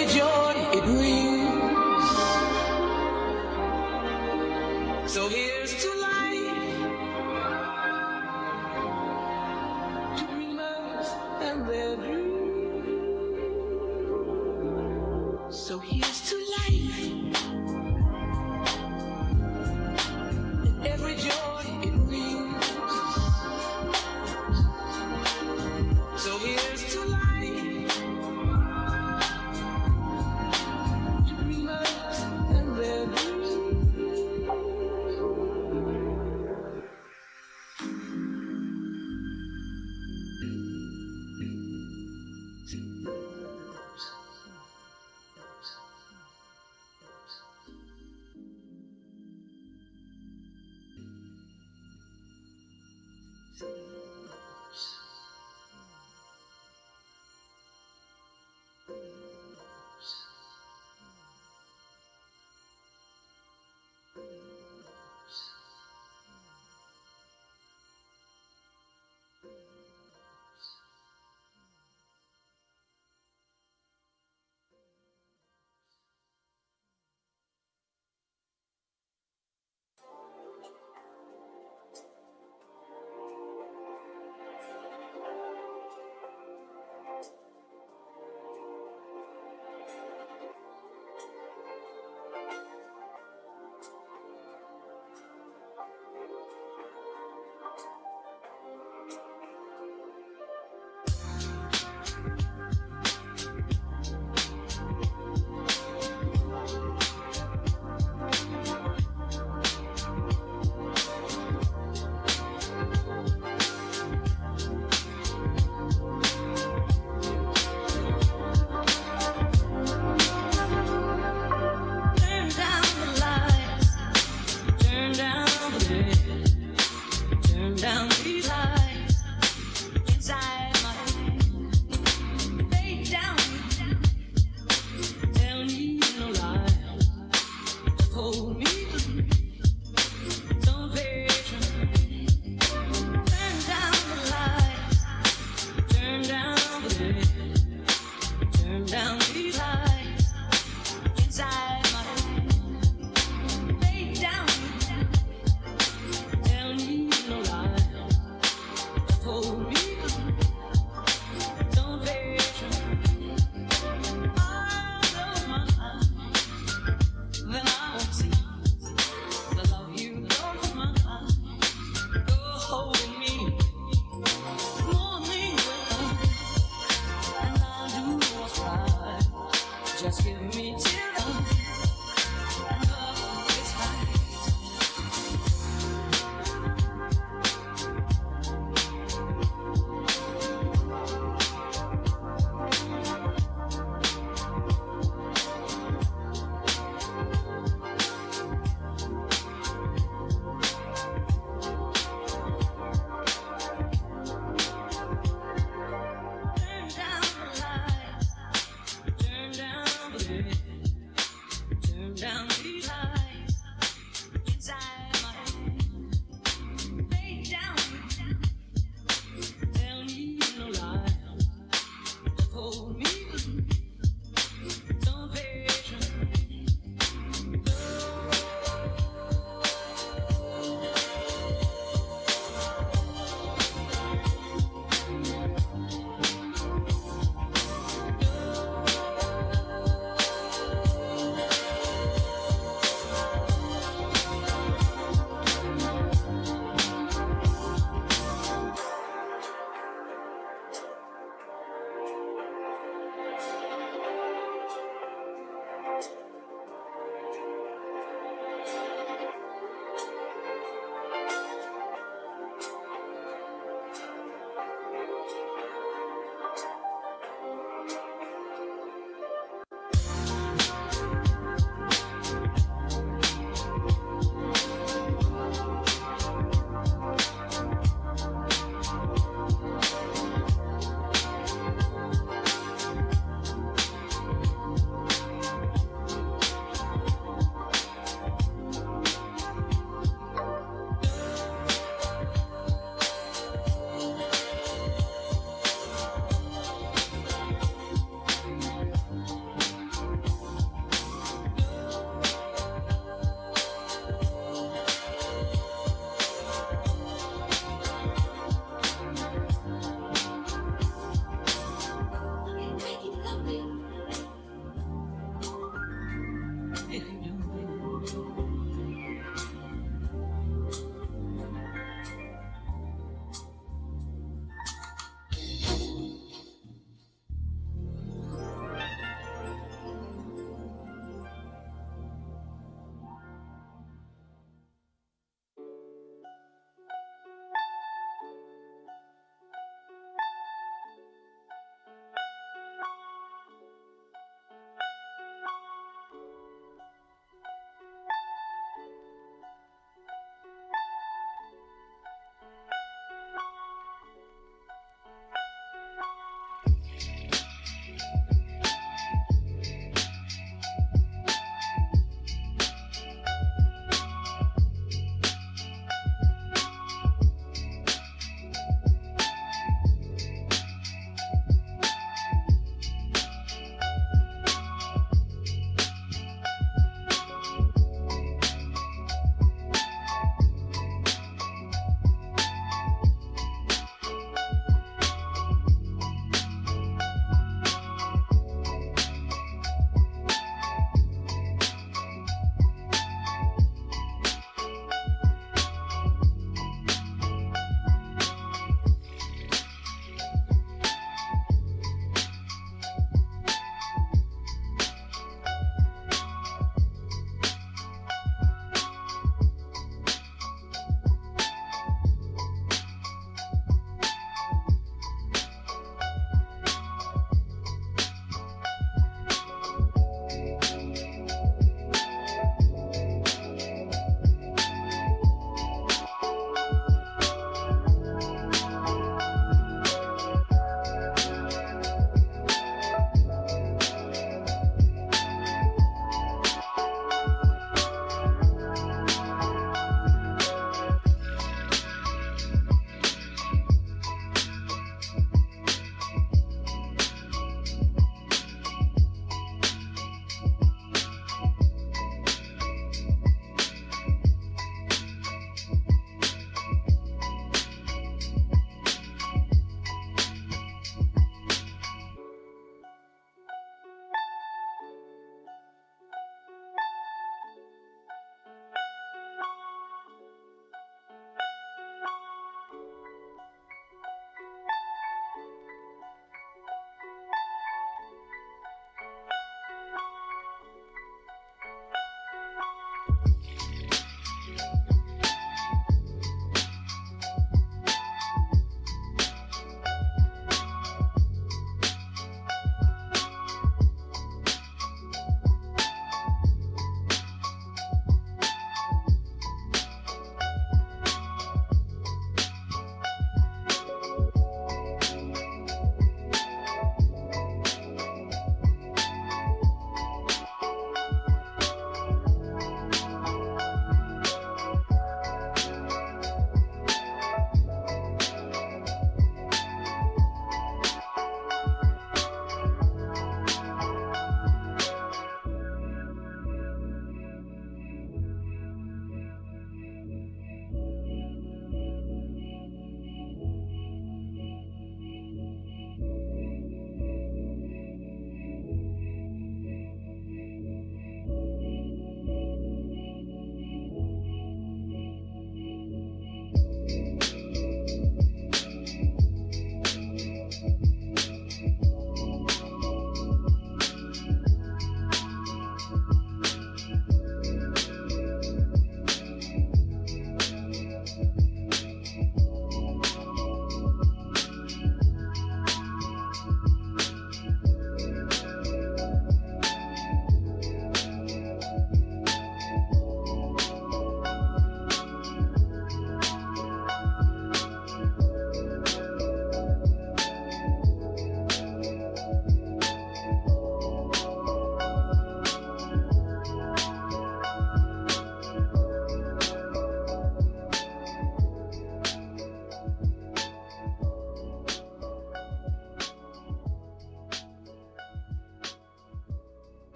rejoice. 0.00 0.39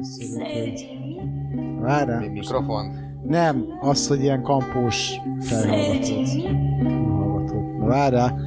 Úgyhogy- 0.00 0.88
Várjál. 1.80 2.30
Mikrofon. 2.30 3.08
Nem, 3.26 3.64
az, 3.80 4.08
hogy 4.08 4.22
ilyen 4.22 4.42
kampós. 4.42 5.10
Na 7.78 7.86
várjál, 7.86 8.40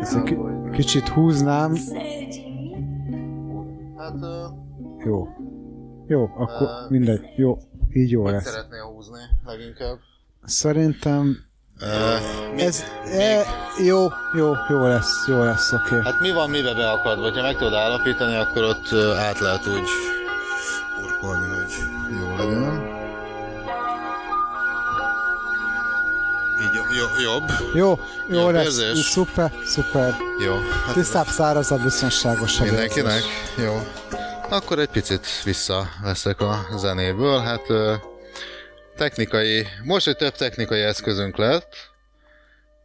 ezt 0.00 0.16
egy 0.16 0.22
ki- 0.22 0.36
kicsit 0.72 1.08
húznám. 1.08 1.74
Hát, 3.96 4.14
ö, 4.22 4.44
Jó. 5.04 5.28
Jó, 6.06 6.22
akkor 6.36 6.66
Ö, 6.68 6.86
mindegy. 6.88 7.20
Jó, 7.36 7.58
így 7.92 8.10
jó 8.10 8.22
hogy 8.22 8.32
lesz. 8.32 8.44
szeretnél 8.48 8.82
húzni 8.94 9.18
leginkább? 9.44 9.96
Szerintem 10.44 11.36
Ö, 11.80 12.16
ez 12.56 12.82
e, 13.18 13.42
jó, 13.84 14.06
jó, 14.36 14.52
jó 14.68 14.86
lesz, 14.86 15.26
jó 15.28 15.42
lesz, 15.42 15.72
oké. 15.72 15.96
Okay. 15.96 16.12
Hát 16.12 16.20
mi 16.20 16.30
van 16.32 16.50
mibe 16.50 16.74
beakadva? 16.74 17.32
Ha 17.32 17.42
meg 17.42 17.56
tudod 17.56 17.74
állapítani, 17.74 18.34
akkor 18.36 18.62
ott 18.62 18.92
át 19.18 19.38
lehet 19.38 19.66
úgy 19.66 19.88
jobb. 27.22 27.74
Jó, 27.74 27.98
jó 28.30 28.38
Jobb 28.40 28.52
lesz, 28.52 28.64
érzés? 28.64 28.98
szuper, 29.04 29.52
szuper. 29.64 30.14
Jó. 30.44 30.54
Hát 30.86 30.94
Tisztább, 30.94 31.26
szárazabb, 31.26 31.82
biztonságosabb. 31.82 32.66
mindenkinek? 32.66 33.12
érzés. 33.14 33.64
Jó. 33.64 33.78
Akkor 34.50 34.78
egy 34.78 34.88
picit 34.88 35.42
vissza 35.44 35.88
leszek 36.02 36.40
a 36.40 36.66
zenéből. 36.76 37.38
Hát 37.40 37.62
technikai, 38.96 39.66
most, 39.84 40.04
hogy 40.04 40.16
több 40.16 40.32
technikai 40.34 40.80
eszközünk 40.80 41.36
lett, 41.36 41.88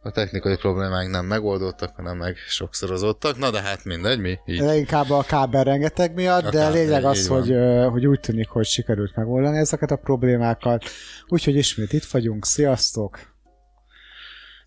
a 0.02 0.10
technikai 0.10 0.56
problémáink 0.56 1.10
nem 1.10 1.24
megoldottak, 1.26 1.96
hanem 1.96 2.16
meg 2.16 2.36
sokszorozottak. 2.48 3.38
Na 3.38 3.50
de 3.50 3.60
hát 3.60 3.84
mindegy, 3.84 4.18
mi 4.20 4.38
így 4.46 4.60
Leginkább 4.60 5.10
a 5.10 5.22
kábel 5.22 5.64
rengeteg 5.64 6.14
miatt, 6.14 6.44
A 6.44 6.50
de 6.50 6.58
kábel, 6.58 6.72
lényeg 6.72 7.04
az, 7.04 7.28
van. 7.28 7.40
hogy, 7.40 7.54
hogy 7.90 8.06
úgy 8.06 8.20
tűnik, 8.20 8.48
hogy 8.48 8.66
sikerült 8.66 9.16
megoldani 9.16 9.58
ezeket 9.58 9.90
a 9.90 9.96
problémákat. 9.96 10.84
Úgyhogy 11.28 11.56
ismét 11.56 11.92
itt 11.92 12.04
vagyunk, 12.04 12.44
sziasztok! 12.46 13.18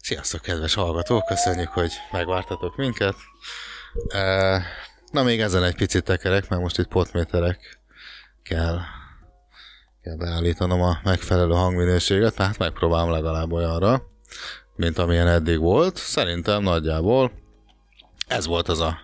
Sziasztok, 0.01 0.41
kedves 0.41 0.73
hallgatók! 0.73 1.25
Köszönjük, 1.25 1.69
hogy 1.69 1.91
megvártatok 2.11 2.75
minket. 2.75 3.15
E, 4.07 4.61
na, 5.11 5.23
még 5.23 5.41
ezen 5.41 5.63
egy 5.63 5.75
picit 5.75 6.03
tekerek, 6.03 6.49
mert 6.49 6.61
most 6.61 6.77
itt 6.77 6.87
potméterek 6.87 7.79
kell, 8.43 8.79
kell 10.01 10.15
beállítanom 10.15 10.81
a 10.81 10.99
megfelelő 11.03 11.53
hangminőséget, 11.53 12.35
tehát 12.35 12.57
megpróbálom 12.57 13.11
legalább 13.11 13.51
olyanra, 13.51 14.03
mint 14.75 14.97
amilyen 14.97 15.27
eddig 15.27 15.59
volt. 15.59 15.97
Szerintem 15.97 16.63
nagyjából 16.63 17.31
ez 18.27 18.45
volt 18.45 18.67
az 18.67 18.79
a 18.79 18.99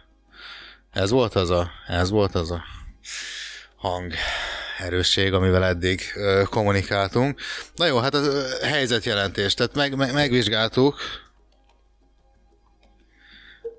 ez 0.91 1.09
volt 1.09 1.35
az 1.35 1.49
a 1.49 1.71
ez 1.87 2.09
volt 2.09 2.35
az 2.35 2.51
a 2.51 2.63
hang 3.75 4.13
erősség, 4.77 5.33
amivel 5.33 5.65
eddig 5.65 6.01
kommunikáltunk. 6.49 7.39
Na 7.75 7.85
jó, 7.85 7.97
hát 7.97 8.13
a 8.13 8.21
helyzetjelentés, 8.61 9.53
tehát 9.53 9.75
meg, 9.75 9.95
meg, 9.95 10.13
megvizsgáltuk 10.13 10.95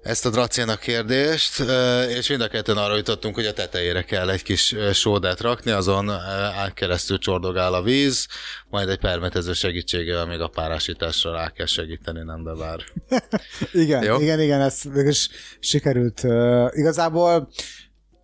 ezt 0.06 0.26
a 0.26 0.30
Dracénak 0.30 0.80
kérdést, 0.80 1.62
és 2.08 2.28
mind 2.28 2.40
a 2.40 2.48
ketten 2.48 2.76
arra 2.76 2.96
jutottunk, 2.96 3.34
hogy 3.34 3.46
a 3.46 3.52
tetejére 3.52 4.02
kell 4.02 4.30
egy 4.30 4.42
kis 4.42 4.74
sódát 4.92 5.40
rakni, 5.40 5.70
azon 5.70 6.10
át 6.10 6.74
keresztül 6.74 7.18
csordogál 7.18 7.74
a 7.74 7.82
víz, 7.82 8.26
majd 8.70 8.88
egy 8.88 8.98
permetező 8.98 9.52
segítségével 9.52 10.26
még 10.26 10.40
a 10.40 10.48
párásításra 10.48 11.32
rá 11.32 11.48
kell 11.48 11.66
segíteni, 11.66 12.22
nem 12.24 12.44
de 12.44 12.54
vár. 12.54 12.80
Igen, 13.72 14.02
Jó. 14.02 14.20
igen, 14.20 14.40
igen, 14.40 14.60
ez 14.60 14.80
mégis 14.92 15.28
sikerült. 15.60 16.20
Uh, 16.22 16.68
igazából 16.72 17.48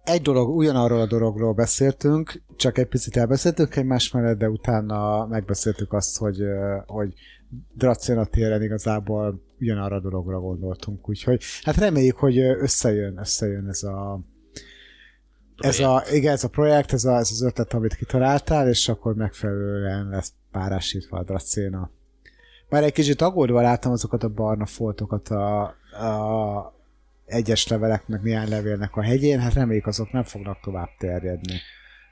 egy 0.05 0.23
dolog, 0.23 0.57
ugyanarról 0.57 1.01
a 1.01 1.07
dologról 1.07 1.53
beszéltünk, 1.53 2.43
csak 2.57 2.79
egy 2.79 2.87
picit 2.87 3.17
elbeszéltünk 3.17 3.77
egymás 3.77 4.11
mellett, 4.11 4.39
de 4.39 4.49
utána 4.49 5.27
megbeszéltük 5.27 5.93
azt, 5.93 6.19
hogy, 6.19 6.43
hogy 6.87 7.15
Dracena 7.75 8.25
téren 8.25 8.63
igazából 8.63 9.43
ugyanarra 9.61 9.97
a 9.97 10.01
dologra 10.01 10.41
gondoltunk, 10.41 11.09
úgyhogy 11.09 11.43
hát 11.63 11.77
reméljük, 11.77 12.17
hogy 12.17 12.39
összejön, 12.39 13.19
összejön 13.19 13.69
ez 13.69 13.83
a 13.83 14.21
ez 15.57 15.81
a, 15.81 16.03
igen, 16.13 16.33
ez 16.33 16.45
a 16.45 16.49
projekt, 16.49 16.93
ez, 16.93 17.05
a, 17.05 17.17
ez 17.17 17.31
az 17.31 17.43
ötlet, 17.43 17.73
amit 17.73 17.95
kitaláltál, 17.95 18.69
és 18.69 18.89
akkor 18.89 19.15
megfelelően 19.15 20.09
lesz 20.09 20.33
párásítva 20.51 21.19
a 21.19 21.23
Dracena. 21.23 21.91
Már 22.69 22.83
egy 22.83 22.93
kicsit 22.93 23.21
aggódva 23.21 23.61
láttam 23.61 23.93
azokat 23.93 24.23
a 24.23 24.29
barna 24.29 24.67
foltokat 24.67 25.29
a, 25.29 25.63
a 25.93 26.82
egyes 27.27 27.67
levelek, 27.67 28.07
meg 28.07 28.23
néhány 28.23 28.49
levélnek 28.49 28.97
a 28.97 29.03
hegyén, 29.03 29.41
hát 29.41 29.55
reméljük 29.55 29.87
azok 29.87 30.13
nem 30.13 30.25
fognak 30.25 30.61
tovább 30.61 30.89
terjedni. 30.99 31.61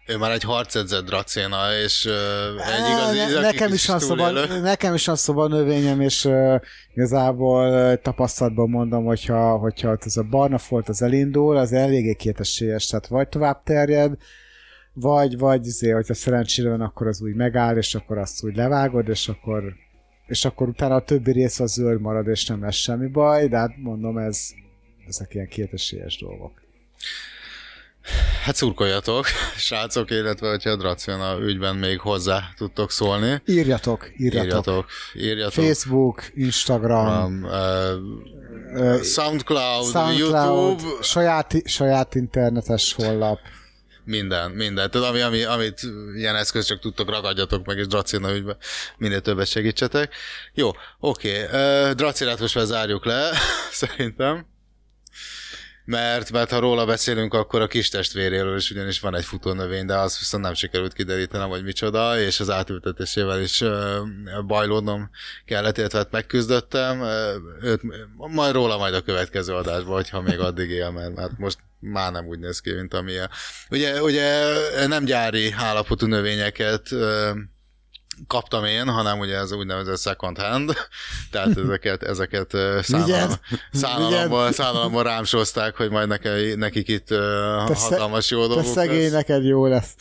Ő 0.06 0.16
már 0.16 0.30
egy 0.30 0.42
harcedzett 0.42 1.04
Dracéna, 1.04 1.78
és 1.84 2.06
ö, 2.06 2.48
egy 2.48 2.92
igazi, 2.92 3.34
Ne- 3.34 3.40
nekem, 3.40 3.72
is 3.72 3.86
van 3.86 3.98
szoba, 3.98 4.30
nekem 4.46 4.94
is 4.94 5.06
van 5.06 5.16
szoba 5.16 5.48
növényem, 5.48 6.00
és 6.00 6.24
uh, 6.24 6.60
igazából 6.94 7.68
uh, 7.68 7.94
tapasztalatban 8.02 8.68
mondom, 8.68 9.04
hogyha, 9.04 9.56
hogyha 9.56 9.96
ez 10.00 10.16
a 10.16 10.22
barna 10.22 10.58
folt 10.58 10.88
az 10.88 11.02
elindul, 11.02 11.56
az 11.56 11.72
eléggé 11.72 12.14
kétesélyes, 12.14 12.86
tehát 12.86 13.06
vagy 13.06 13.28
tovább 13.28 13.62
terjed, 13.62 14.12
vagy, 14.92 15.38
vagy 15.38 15.66
azért, 15.66 15.94
hogyha 15.94 16.14
szerencsére 16.14 16.68
van, 16.68 16.80
akkor 16.80 17.06
az 17.06 17.22
úgy 17.22 17.34
megáll, 17.34 17.76
és 17.76 17.94
akkor 17.94 18.18
azt 18.18 18.44
úgy 18.44 18.56
levágod, 18.56 19.08
és 19.08 19.28
akkor 19.28 19.62
és 20.26 20.44
akkor 20.44 20.68
utána 20.68 20.94
a 20.94 21.04
többi 21.04 21.32
rész 21.32 21.60
az 21.60 21.72
zöld 21.72 22.00
marad, 22.00 22.26
és 22.26 22.46
nem 22.46 22.62
lesz 22.62 22.74
semmi 22.74 23.06
baj, 23.06 23.48
de 23.48 23.56
hát 23.56 23.76
mondom, 23.76 24.18
ez, 24.18 24.48
ezek 25.10 25.34
ilyen 25.34 25.48
kétesélyes 25.48 26.18
dolgok. 26.18 26.60
Hát 28.42 28.54
szurkoljatok, 28.54 29.26
srácok, 29.56 30.10
illetve 30.10 30.48
hogyha 30.48 30.70
a 30.70 30.76
Dracéna 30.76 31.38
ügyben 31.40 31.76
még 31.76 32.00
hozzá 32.00 32.42
tudtok 32.56 32.90
szólni. 32.90 33.42
Írjatok, 33.46 34.10
írjatok. 34.16 34.44
Írjatok, 34.44 34.86
írjatok. 35.14 35.64
Facebook, 35.64 36.30
Instagram, 36.34 37.42
Um, 37.42 37.44
uh, 38.74 39.02
Soundcloud, 39.02 39.90
SoundCloud, 39.90 40.80
YouTube, 40.80 41.02
saját, 41.02 41.54
saját 41.64 42.14
internetes 42.14 42.92
honlap. 42.94 43.38
minden, 44.04 44.50
minden. 44.50 44.90
Tudod, 44.90 45.08
ami, 45.08 45.20
ami, 45.20 45.42
amit 45.42 45.80
ilyen 46.16 46.36
eszköz 46.36 46.66
csak 46.66 46.78
tudtok, 46.78 47.10
ragadjatok 47.10 47.66
meg, 47.66 47.78
és 47.78 47.86
Dracina 47.86 48.34
ügyben 48.34 48.56
minél 48.98 49.20
többet 49.20 49.46
segítsetek. 49.46 50.14
Jó, 50.54 50.70
oké. 51.00 51.44
Okay. 51.44 51.94
Dracinát 51.94 52.40
most 52.40 52.54
már 52.54 52.64
zárjuk 52.64 53.04
le, 53.04 53.30
szerintem. 53.82 54.46
Mert, 55.84 56.30
mert 56.32 56.50
ha 56.50 56.58
róla 56.58 56.86
beszélünk, 56.86 57.34
akkor 57.34 57.60
a 57.60 57.66
kis 57.66 57.88
testvéréről 57.88 58.56
is 58.56 58.70
ugyanis 58.70 59.00
van 59.00 59.16
egy 59.16 59.24
futónövény, 59.24 59.86
de 59.86 59.96
azt 59.96 60.18
viszont 60.18 60.42
nem 60.42 60.54
sikerült 60.54 60.92
kiderítenem, 60.92 61.48
hogy 61.48 61.64
micsoda, 61.64 62.18
és 62.18 62.40
az 62.40 62.50
átültetésével 62.50 63.40
is 63.40 63.64
bajlódnom 64.46 65.10
kellett, 65.44 65.78
illetve 65.78 65.98
hát 65.98 66.10
megküzdöttem. 66.10 67.02
Őt, 67.62 67.80
majd 68.16 68.52
róla 68.52 68.78
majd 68.78 68.94
a 68.94 69.02
következő 69.02 69.54
adásban, 69.54 69.94
hogyha 69.94 70.20
még 70.20 70.38
addig 70.38 70.70
él, 70.70 70.90
mert 70.90 71.18
hát 71.18 71.38
most 71.38 71.58
már 71.78 72.12
nem 72.12 72.26
úgy 72.26 72.38
néz 72.38 72.60
ki, 72.60 72.72
mint 72.72 72.94
amilyen. 72.94 73.30
Ugye, 73.70 74.02
ugye 74.02 74.56
nem 74.86 75.04
gyári 75.04 75.54
állapotú 75.56 76.06
növényeket 76.06 76.88
kaptam 78.26 78.64
én, 78.64 78.88
hanem 78.88 79.18
ugye 79.18 79.36
ez 79.36 79.52
úgynevezett 79.52 79.98
second 79.98 80.38
hand, 80.38 80.72
tehát 81.30 81.56
ezeket, 81.56 82.02
ezeket 82.02 82.50
szállalom, 82.82 83.04
Vigyed! 83.06 83.40
szállalomból, 83.72 84.52
szállalomból 84.52 85.02
rámsozták, 85.02 85.76
hogy 85.76 85.90
majd 85.90 86.08
neke, 86.08 86.56
nekik 86.56 86.88
itt 86.88 87.06
Te 87.06 87.74
hatalmas 87.74 88.30
jó 88.30 88.40
Te 88.40 88.46
dolgok 88.54 88.74
szegény, 88.74 89.02
lesz. 89.02 89.12
neked 89.12 89.44
jó 89.44 89.66
lesz. 89.66 89.94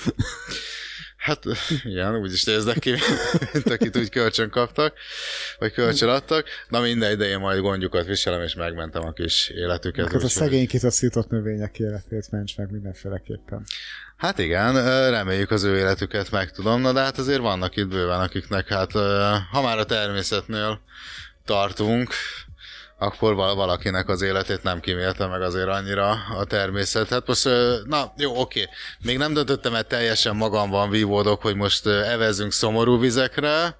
Hát 1.19 1.43
igen, 1.83 2.15
úgy 2.15 2.33
is 2.33 2.43
néznek 2.43 2.79
ki, 2.79 2.93
mint 3.53 3.69
akit 3.69 3.97
úgy 3.97 4.09
kölcsön 4.09 4.49
kaptak, 4.49 4.93
vagy 5.57 5.71
kölcsön 5.71 6.09
adtak. 6.09 6.47
Na 6.69 6.79
mindegy, 6.79 7.17
de 7.17 7.25
én 7.25 7.39
majd 7.39 7.61
gondjukat 7.61 8.05
viselem, 8.05 8.41
és 8.41 8.55
megmentem 8.55 9.05
a 9.05 9.11
kis 9.11 9.49
életüket. 9.49 10.05
Neked 10.05 10.23
a 10.23 10.27
szegény 10.27 10.67
kitaszított 10.67 11.29
növények 11.29 11.79
életét 11.79 12.31
ments 12.31 12.57
meg 12.57 12.71
mindenféleképpen. 12.71 13.65
Hát 14.19 14.39
igen, 14.39 14.73
reméljük 15.09 15.51
az 15.51 15.63
ő 15.63 15.77
életüket 15.77 16.31
meg 16.31 16.51
tudom, 16.51 16.81
na 16.81 16.93
de 16.93 16.99
hát 16.99 17.17
azért 17.17 17.39
vannak 17.39 17.75
itt 17.75 17.87
bőven, 17.87 18.19
akiknek 18.19 18.67
hát, 18.67 18.91
ha 19.51 19.61
már 19.61 19.77
a 19.77 19.85
természetnél 19.85 20.79
tartunk, 21.45 22.13
akkor 22.97 23.33
val- 23.33 23.55
valakinek 23.55 24.09
az 24.09 24.21
életét 24.21 24.63
nem 24.63 24.79
kímélte 24.79 25.27
meg 25.27 25.41
azért 25.41 25.67
annyira 25.67 26.09
a 26.37 26.45
természet. 26.45 27.09
Hát 27.09 27.27
most, 27.27 27.49
na 27.85 28.13
jó, 28.17 28.39
oké, 28.39 28.67
még 29.03 29.17
nem 29.17 29.33
döntöttem 29.33 29.75
el 29.75 29.83
teljesen 29.83 30.35
magamban 30.35 30.89
vívódok, 30.89 31.41
hogy 31.41 31.55
most 31.55 31.87
evezünk 31.87 32.51
szomorú 32.51 32.99
vizekre, 32.99 33.77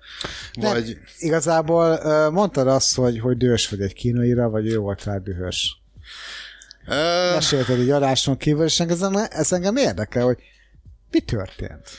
Nem, 0.53 0.73
vagy... 0.73 0.97
Igazából 1.17 1.99
mondtad 2.29 2.67
azt, 2.67 2.95
hogy, 2.95 3.19
hogy 3.19 3.37
dühös 3.37 3.69
vagy 3.69 3.81
egy 3.81 3.93
kínaira, 3.93 4.49
vagy 4.49 4.67
ő 4.67 4.77
volt 4.77 5.03
rá 5.03 5.17
dühös. 5.17 5.81
Mesélted 7.33 7.79
egy 7.79 7.89
adáson 7.89 8.37
kívül, 8.37 8.63
és 8.65 8.79
engem, 8.79 9.15
ez 9.29 9.51
engem 9.51 9.75
érdekel, 9.75 10.23
hogy 10.23 10.37
mi 11.11 11.19
történt. 11.19 11.89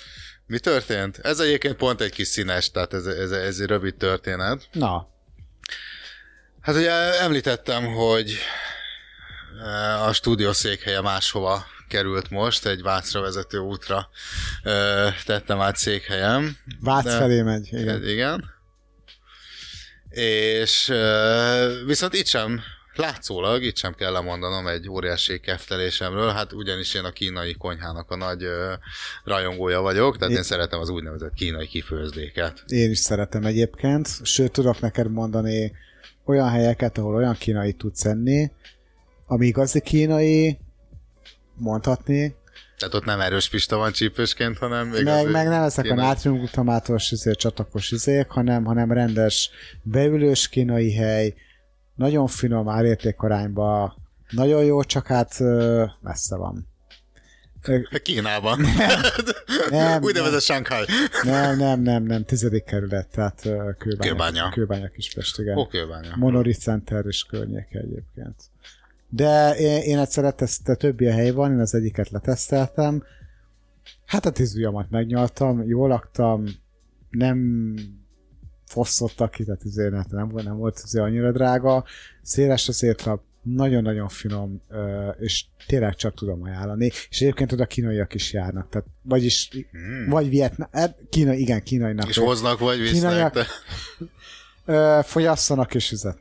mi 0.47 0.59
történt? 0.59 1.19
Ez 1.19 1.39
egyébként 1.39 1.77
pont 1.77 2.01
egy 2.01 2.13
kis 2.13 2.29
színes, 2.29 2.71
tehát 2.71 2.95
ez, 2.95 3.07
ez, 3.07 3.31
ez 3.31 3.59
egy 3.59 3.67
rövid 3.67 3.95
történet. 3.95 4.69
Na, 4.73 5.09
Hát 6.61 6.75
ugye 6.75 7.21
említettem, 7.21 7.85
hogy 7.85 8.37
a 10.07 10.13
stúdió 10.13 10.53
székhelye 10.53 11.01
máshova 11.01 11.67
került 11.89 12.31
most, 12.31 12.67
egy 12.67 12.83
Vácra 12.83 13.21
vezető 13.21 13.59
útra 13.59 14.09
tettem 15.25 15.61
át 15.61 15.77
székhelyem. 15.77 16.57
Vác 16.81 17.05
De- 17.05 17.17
felé 17.17 17.43
megy. 17.43 17.69
Igen. 17.73 18.09
Igen. 18.09 18.45
És 20.11 20.93
viszont 21.87 22.15
itt 22.15 22.27
sem, 22.27 22.61
látszólag, 23.01 23.63
itt 23.63 23.77
sem 23.77 23.95
kell 23.95 24.13
lemondanom 24.13 24.67
egy 24.67 24.89
óriási 24.89 25.41
keftelésemről, 25.41 26.31
hát 26.31 26.53
ugyanis 26.53 26.95
én 26.95 27.05
a 27.05 27.11
kínai 27.11 27.55
konyhának 27.55 28.11
a 28.11 28.17
nagy 28.17 28.43
eh, 28.43 28.73
rajongója 29.25 29.81
vagyok, 29.81 30.19
tehát 30.19 30.35
én 30.35 30.43
szeretem 30.43 30.81
az 30.81 30.89
úgynevezett 30.89 31.35
kínai 31.35 31.67
kifőzdéket. 31.67 32.65
Én 32.67 32.91
is 32.91 32.99
szeretem 32.99 33.45
egyébként, 33.45 34.09
sőt 34.23 34.53
tudok 34.53 34.81
neked 34.81 35.11
mondani 35.11 35.73
olyan 36.25 36.49
helyeket, 36.49 36.99
ahol 36.99 37.15
olyan 37.15 37.35
kínai 37.35 37.73
tudsz 37.73 38.05
enni, 38.05 38.51
ami 39.27 39.47
igazi 39.47 39.81
kínai, 39.81 40.59
mondhatni, 41.57 42.39
Tehát 42.79 42.95
ott 42.95 43.05
nem 43.05 43.21
erős 43.21 43.49
pista 43.49 43.77
van 43.77 43.93
csípősként, 43.93 44.59
hanem 44.59 44.89
meg, 44.89 45.01
igazi 45.01 45.25
meg 45.25 45.49
nem 45.49 45.63
ezek 45.63 45.85
a 45.85 45.89
kínai- 45.89 46.05
nátriumglutamátos 46.05 47.11
izé, 47.11 47.33
csatakos 47.33 47.91
izék, 47.91 48.29
hanem, 48.29 48.65
hanem 48.65 48.93
rendes 48.93 49.51
beülős 49.83 50.49
kínai 50.49 50.95
hely, 50.95 51.35
nagyon 52.01 52.27
finom 52.27 52.69
árértékarányba, 52.69 53.97
nagyon 54.31 54.65
jó, 54.65 54.83
csak 54.83 55.07
hát 55.07 55.39
messze 56.01 56.37
van. 56.37 56.67
Kínában. 58.03 58.61
Nem, 59.71 60.03
Úgynevezett 60.09 60.41
Shanghai. 60.41 60.85
Nem, 61.23 61.57
nem, 61.57 61.81
nem, 61.81 62.03
nem, 62.03 62.25
tizedik 62.25 62.65
kerület, 62.65 63.09
tehát 63.09 63.41
kőbánya. 63.79 63.99
Kőbánya. 63.99 64.49
Kőbánya 64.49 64.89
Kispest, 64.89 65.39
igen. 65.39 65.57
Ó, 65.57 65.67
Kőbánya. 65.67 66.13
Monolith 66.17 66.59
Center 66.59 67.05
és 67.07 67.25
környéke 67.25 67.79
egyébként. 67.79 68.35
De 69.09 69.55
én, 69.57 69.81
én 69.81 69.99
egyszer 69.99 70.25
leteszte, 70.25 70.75
többi 70.75 71.07
a 71.07 71.13
hely 71.13 71.31
van, 71.31 71.53
én 71.53 71.61
az 71.61 71.75
egyiket 71.75 72.11
leteszteltem. 72.11 73.05
Hát 74.07 74.27
a 74.27 74.31
tíz 74.31 74.55
ujjamat 74.55 74.91
megnyaltam, 74.91 75.63
jól 75.69 75.89
laktam, 75.89 76.45
nem 77.11 77.75
fosztottak 78.71 79.31
ki, 79.31 79.45
tehát 79.45 79.63
azért 79.65 79.91
nem, 79.91 80.05
nem, 80.11 80.29
volt- 80.29 80.45
nem 80.45 80.57
volt 80.57 80.81
azért 80.85 81.05
annyira 81.05 81.33
drága. 81.33 81.85
Széles 82.23 82.69
az 82.69 82.83
étlap, 82.83 83.23
nagyon-nagyon 83.43 84.09
finom, 84.09 84.63
és 85.19 85.45
tényleg 85.67 85.95
csak 85.95 86.15
tudom 86.15 86.43
ajánlani. 86.43 86.87
És 87.11 87.21
egyébként 87.21 87.53
oda 87.53 87.67
kínaiak 87.67 88.15
is 88.15 88.33
járnak, 88.33 88.69
tehát 88.69 88.87
vagyis, 89.03 89.49
Hmm. 89.71 90.09
vagy 90.09 90.29
Vietnám, 90.29 90.69
hát 90.73 90.97
Kína, 91.09 91.33
igen, 91.33 91.63
kínainak. 91.63 92.09
És 92.09 92.17
hoznak 92.19 92.59
vagy 92.59 92.79
visznek, 92.79 93.33
de 93.33 93.47
fogyasszanak 95.03 95.75
és 95.75 95.93
ezt 95.93 96.19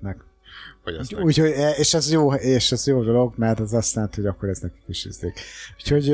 Úgyhogy, 1.21 1.53
és 1.77 1.93
ez 1.93 2.11
jó, 2.11 2.33
és 2.33 2.71
ez 2.71 2.87
jó 2.87 3.03
dolog, 3.03 3.33
mert 3.35 3.59
az 3.59 3.73
azt 3.73 3.95
jelenti, 3.95 4.15
hogy 4.21 4.29
akkor 4.29 4.49
ez 4.49 4.59
nekik 4.59 4.83
is 4.87 5.05
ízlik. 5.05 5.39
Úgyhogy 5.77 6.09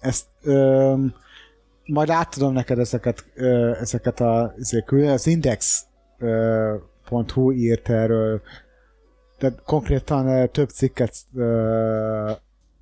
ezt 0.00 0.26
majd 1.88 2.10
átadom 2.10 2.52
neked 2.52 2.78
ezeket, 2.78 3.24
ezeket 3.80 4.20
a, 4.20 4.54
ezek, 4.58 4.92
az 4.92 5.26
index.hu 5.26 5.62
írt 7.52 7.88
erről, 7.88 8.40
tehát 9.38 9.62
konkrétan 9.62 10.50
több 10.50 10.68
cikket 10.68 11.14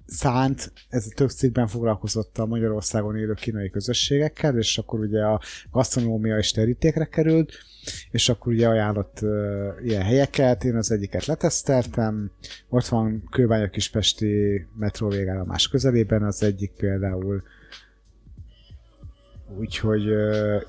szánt, 0.06 0.72
ez 0.88 1.06
a 1.10 1.14
több 1.14 1.30
cikkben 1.30 1.66
foglalkozott 1.66 2.38
a 2.38 2.46
Magyarországon 2.46 3.16
élő 3.16 3.34
kínai 3.34 3.70
közösségekkel, 3.70 4.58
és 4.58 4.78
akkor 4.78 5.00
ugye 5.00 5.24
a 5.24 5.40
gasztronómia 5.70 6.38
is 6.38 6.50
terítékre 6.50 7.04
került, 7.04 7.52
és 8.10 8.28
akkor 8.28 8.52
ugye 8.52 8.68
ajánlott 8.68 9.18
uh, 9.22 9.30
ilyen 9.84 10.02
helyeket, 10.02 10.64
én 10.64 10.76
az 10.76 10.90
egyiket 10.90 11.26
leteszteltem, 11.26 12.30
ott 12.68 12.86
van 12.86 13.28
Kőbánya 13.30 13.68
Kispesti 13.68 14.66
metró 14.78 15.08
végállomás 15.08 15.68
közelében, 15.68 16.22
az 16.22 16.42
egyik 16.42 16.72
például, 16.76 17.42
úgyhogy, 19.58 20.04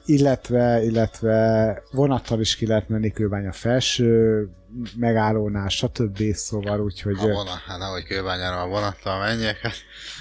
illetve, 0.06 0.84
illetve 0.84 1.82
vonattal 1.92 2.40
is 2.40 2.56
ki 2.56 2.68
lehet 2.68 2.90
menni 2.90 3.12
Kőbánya 3.12 3.52
felső 3.52 4.50
megállónál, 4.96 5.70
stb. 5.70 6.34
Szóval, 6.34 6.80
úgyhogy... 6.80 7.18
a 7.20 7.28
vonat, 7.28 7.62
hát 7.68 7.78
nehogy 7.78 8.04
kőbányára 8.04 8.62
a 8.62 8.68
vonattal 8.68 9.20
menjek. 9.20 9.58
Hát 9.58 9.74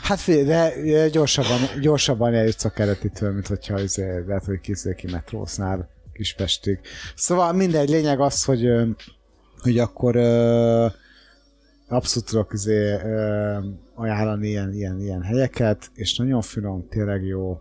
Hát 0.03 0.21
figyelj, 0.21 0.45
de 0.45 1.09
gyorsabban, 1.09 1.81
gyorsabban 1.81 2.35
eljutsz 2.35 2.65
a 2.65 2.71
keretitől, 2.71 3.33
mint 3.33 3.47
hogyha 3.47 3.81
izé, 3.81 4.25
lehet, 4.27 4.45
hogy 4.45 4.61
készül 4.61 4.95
ki 4.95 5.11
metrósznál 5.11 5.89
Kispestig. 6.13 6.81
Szóval 7.15 7.53
mindegy, 7.53 7.89
lényeg 7.89 8.21
az, 8.21 8.45
hogy, 8.45 8.69
hogy 9.61 9.79
akkor 9.79 10.17
abszolút 11.89 12.29
tudok 12.29 12.53
izé, 12.53 12.97
ajánlani 13.95 14.49
ilyen, 14.49 14.73
ilyen, 14.73 15.01
ilyen 15.01 15.23
helyeket, 15.23 15.91
és 15.95 16.17
nagyon 16.17 16.43
finom, 16.43 16.89
tényleg 16.89 17.25
jó. 17.25 17.61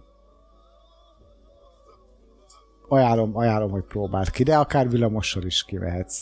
Ajánlom, 2.88 3.38
ajánlom, 3.38 3.72
hogy 3.72 3.84
próbáld 3.84 4.32
ki, 4.32 4.44
de 4.44 4.56
akár 4.56 4.90
villamossal 4.90 5.44
is 5.44 5.64
kivehetsz. 5.64 6.18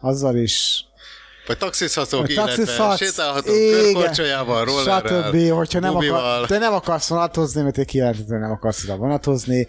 Azzal 0.00 0.36
is 0.36 0.84
Vagy 1.46 1.58
taxizhatok, 1.58 2.28
illetve 2.28 2.62
igen, 2.62 3.82
körkorcsolyával, 3.92 4.64
rollerrel, 4.64 5.22
Stb. 5.32 5.50
Hogyha 5.50 5.78
nem, 5.80 5.96
akar, 5.96 6.46
te 6.46 6.58
nem 6.58 6.72
akarsz 6.72 7.08
vonatozni, 7.08 7.62
mert 7.62 7.74
te 7.74 7.84
kijelentett, 7.84 8.28
hogy 8.28 8.38
nem 8.38 8.50
akarsz 8.50 8.84
oda 8.84 8.96
vonatozni. 8.96 9.66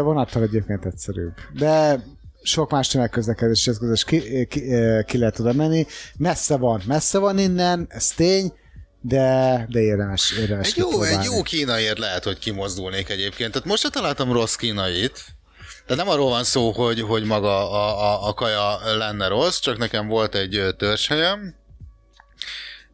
Vonattal 0.00 0.42
egyébként 0.42 0.84
egyszerűbb. 0.84 1.32
De 1.52 2.04
sok 2.42 2.70
más 2.70 2.88
tömegközlekedés 2.88 3.66
eszközös 3.66 4.04
ki, 4.04 4.46
ki, 4.46 4.62
ki 5.06 5.18
lehet 5.18 5.38
oda 5.38 5.52
menni. 5.52 5.86
Messze 6.16 6.56
van, 6.56 6.82
messze 6.86 7.18
van 7.18 7.38
innen, 7.38 7.86
ez 7.88 8.08
tény, 8.08 8.52
de, 9.00 9.66
de 9.70 9.80
érdemes, 9.80 10.32
érdemes 10.38 10.68
Egy 10.68 10.76
jó, 10.76 10.86
egy 10.86 10.92
kipróbálni. 10.92 11.34
jó 11.34 11.42
kínaiért 11.42 11.98
lehet, 11.98 12.24
hogy 12.24 12.38
kimozdulnék 12.38 13.08
egyébként. 13.08 13.52
Tehát 13.52 13.68
most 13.68 13.82
se 13.82 13.88
találtam 13.88 14.32
rossz 14.32 14.54
kínait. 14.54 15.24
Tehát 15.86 16.04
nem 16.04 16.12
arról 16.12 16.28
van 16.28 16.44
szó, 16.44 16.70
hogy, 16.70 17.00
hogy 17.00 17.24
maga 17.24 17.70
a, 17.70 18.00
a, 18.00 18.28
a 18.28 18.34
kaja 18.34 18.96
lenne 18.96 19.28
rossz, 19.28 19.58
csak 19.58 19.78
nekem 19.78 20.06
volt 20.06 20.34
egy 20.34 20.74
törzshelyem. 20.76 21.54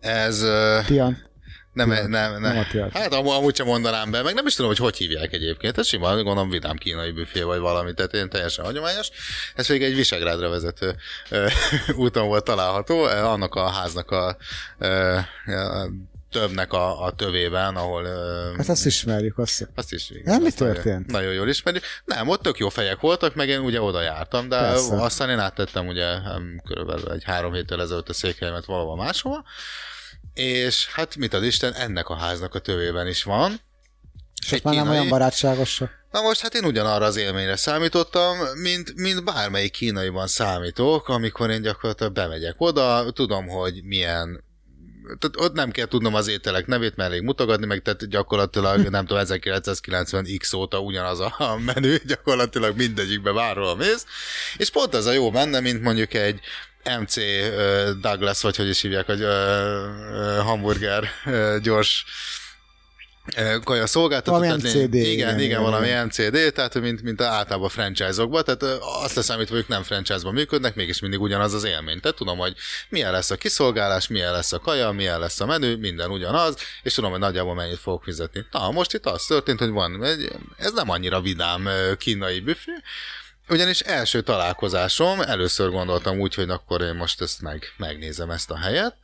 Ez... 0.01 0.45
Tian. 0.87 1.31
Nem, 1.73 1.89
nem, 1.89 2.11
nem, 2.11 2.41
Nem 2.41 2.59
a 2.59 2.67
Tian. 2.71 2.91
Hát 2.93 3.13
amúgy, 3.13 3.33
amúgy 3.33 3.57
sem 3.57 3.67
mondanám 3.67 4.11
be, 4.11 4.23
meg 4.23 4.35
nem 4.35 4.47
is 4.47 4.55
tudom, 4.55 4.71
hogy 4.71 4.81
hogy 4.81 4.97
hívják 4.97 5.33
egyébként. 5.33 5.79
Ez 5.79 5.87
sima, 5.87 6.15
gondolom 6.15 6.51
vidám 6.51 6.77
kínai 6.77 7.11
büfé 7.11 7.43
vagy 7.43 7.59
valami, 7.59 7.95
tehát 7.95 8.15
én 8.15 8.29
teljesen 8.29 8.65
hagyományos. 8.65 9.09
Ez 9.55 9.67
pedig 9.67 9.83
egy 9.83 9.95
Visegrádra 9.95 10.49
vezető 10.49 10.97
úton 11.95 12.27
volt 12.27 12.45
található, 12.45 13.05
ö, 13.05 13.25
annak 13.25 13.55
a 13.55 13.69
háznak 13.69 14.11
a, 14.11 14.37
ö, 14.79 15.19
a 15.47 15.89
többnek 16.33 16.73
a, 16.73 17.05
a 17.05 17.11
tövében, 17.13 17.77
ahol... 17.77 18.05
Hát 18.57 18.69
azt 18.69 18.87
ismerjük, 18.87 19.39
azt. 19.39 19.69
azt 19.75 19.93
is 19.93 20.11
igen, 20.11 20.23
Nem, 20.25 20.41
mi 20.41 20.47
azt 20.47 20.59
nagyon- 20.59 20.75
történt? 20.75 21.07
Nagyon 21.11 21.33
jól 21.33 21.49
ismerjük. 21.49 21.85
Nem, 22.05 22.29
ott 22.29 22.43
tök 22.43 22.59
jó 22.59 22.69
fejek 22.69 23.01
voltak, 23.01 23.35
meg 23.35 23.49
én 23.49 23.61
ugye 23.61 23.81
oda 23.81 24.01
jártam, 24.01 24.49
de 24.49 24.59
Persze. 24.59 25.03
aztán 25.03 25.31
én 25.31 25.39
áttettem 25.39 25.87
ugye 25.87 26.19
körülbelül 26.65 27.13
egy 27.13 27.25
három 27.25 27.53
héttel 27.53 27.81
ezelőtt 27.81 28.09
a 28.09 28.13
székhelyemet 28.13 28.65
valahol 28.65 28.97
máshova, 28.97 29.45
és 30.35 30.89
hát 30.93 31.17
mit 31.17 31.35
ad 31.35 31.45
Isten, 31.45 31.73
ennek 31.73 32.09
a 32.09 32.17
háznak 32.17 32.55
a 32.55 32.59
tövében 32.59 33.07
is 33.07 33.23
van, 33.23 33.61
És 34.47 34.53
ott 34.53 34.63
már 34.63 34.75
nem 34.75 34.89
olyan 34.89 35.09
barátságosak. 35.09 35.91
Na 36.11 36.21
most 36.21 36.41
hát 36.41 36.55
én 36.55 36.65
ugyanarra 36.65 37.05
az 37.05 37.17
élményre 37.17 37.57
számítottam, 37.57 38.37
mint, 38.63 38.95
mint 38.95 39.25
bármelyik 39.25 39.73
kínaiban 39.73 40.27
számítok, 40.27 41.09
amikor 41.09 41.51
én 41.51 41.63
gyakorlatilag 41.63 42.13
bemegyek 42.13 42.55
oda, 42.59 43.11
tudom, 43.11 43.47
hogy 43.47 43.81
milyen 43.85 44.45
tehát 45.05 45.37
ott 45.37 45.53
nem 45.53 45.71
kell 45.71 45.87
tudnom 45.87 46.15
az 46.15 46.29
ételek 46.29 46.67
nevét, 46.67 46.97
mert 46.97 47.11
elég 47.11 47.23
mutogatni, 47.23 47.67
meg 47.67 47.83
tehát 47.83 48.09
gyakorlatilag 48.09 48.89
nem 48.89 49.07
tudom, 49.07 49.23
1990x 49.27 50.57
óta 50.57 50.81
ugyanaz 50.81 51.21
a 51.21 51.59
menü, 51.75 51.97
gyakorlatilag 52.07 52.77
mindegyikbe 52.77 53.33
bárhol 53.33 53.77
mész, 53.77 54.07
és 54.57 54.71
pont 54.71 54.95
az 54.95 55.07
a 55.07 55.13
jó 55.13 55.31
benne, 55.31 55.61
mint 55.61 55.83
mondjuk 55.83 56.15
egy 56.15 56.41
MC 57.01 57.15
Douglas, 58.01 58.43
vagy 58.43 58.57
hogy 58.57 58.69
is 58.69 58.81
hívják, 58.81 59.07
hogy 59.07 59.25
hamburger 60.43 61.09
gyors 61.63 62.05
kaja 63.65 63.87
szolgáltató. 63.87 64.39
Valami 64.39 64.63
tehát 64.63 64.77
MCD, 64.77 64.95
Igen, 64.95 65.13
igen, 65.13 65.41
igen, 65.41 65.63
valami. 65.63 65.91
MCD, 66.05 66.53
tehát 66.53 66.81
mint, 66.81 67.03
mint 67.03 67.21
általában 67.21 67.69
franchise-okban, 67.69 68.45
tehát 68.45 68.63
azt 69.03 69.15
leszámítva, 69.15 69.55
hogy 69.55 69.63
ők 69.63 69.69
nem 69.69 69.83
franchise-ban 69.83 70.35
működnek, 70.35 70.75
mégis 70.75 71.01
mindig 71.01 71.21
ugyanaz 71.21 71.53
az 71.53 71.65
élmény. 71.65 72.01
Tehát 72.01 72.17
tudom, 72.17 72.39
hogy 72.39 72.55
milyen 72.89 73.13
lesz 73.13 73.31
a 73.31 73.37
kiszolgálás, 73.37 74.09
milyen 74.09 74.33
lesz 74.33 74.53
a 74.53 74.59
kaja, 74.59 74.91
milyen 74.91 75.19
lesz 75.19 75.41
a 75.41 75.47
menü, 75.47 75.77
minden 75.77 76.11
ugyanaz, 76.11 76.57
és 76.83 76.95
tudom, 76.95 77.11
hogy 77.11 77.21
nagyjából 77.21 77.55
mennyit 77.55 77.79
fogok 77.79 78.03
fizetni. 78.03 78.47
Na, 78.51 78.71
most 78.71 78.95
itt 78.95 79.07
az 79.07 79.25
történt, 79.25 79.59
hogy 79.59 79.71
van, 79.71 80.05
egy, 80.05 80.33
ez 80.57 80.73
nem 80.73 80.91
annyira 80.91 81.21
vidám 81.21 81.69
kínai 81.99 82.41
büfé, 82.41 82.73
ugyanis 83.49 83.81
első 83.81 84.21
találkozásom, 84.21 85.21
először 85.21 85.71
gondoltam 85.71 86.19
úgy, 86.19 86.35
hogy 86.35 86.51
akkor 86.51 86.81
én 86.81 86.95
most 86.95 87.21
ezt 87.21 87.41
meg, 87.41 87.73
megnézem 87.77 88.31
ezt 88.31 88.51
a 88.51 88.59
helyet, 88.59 88.97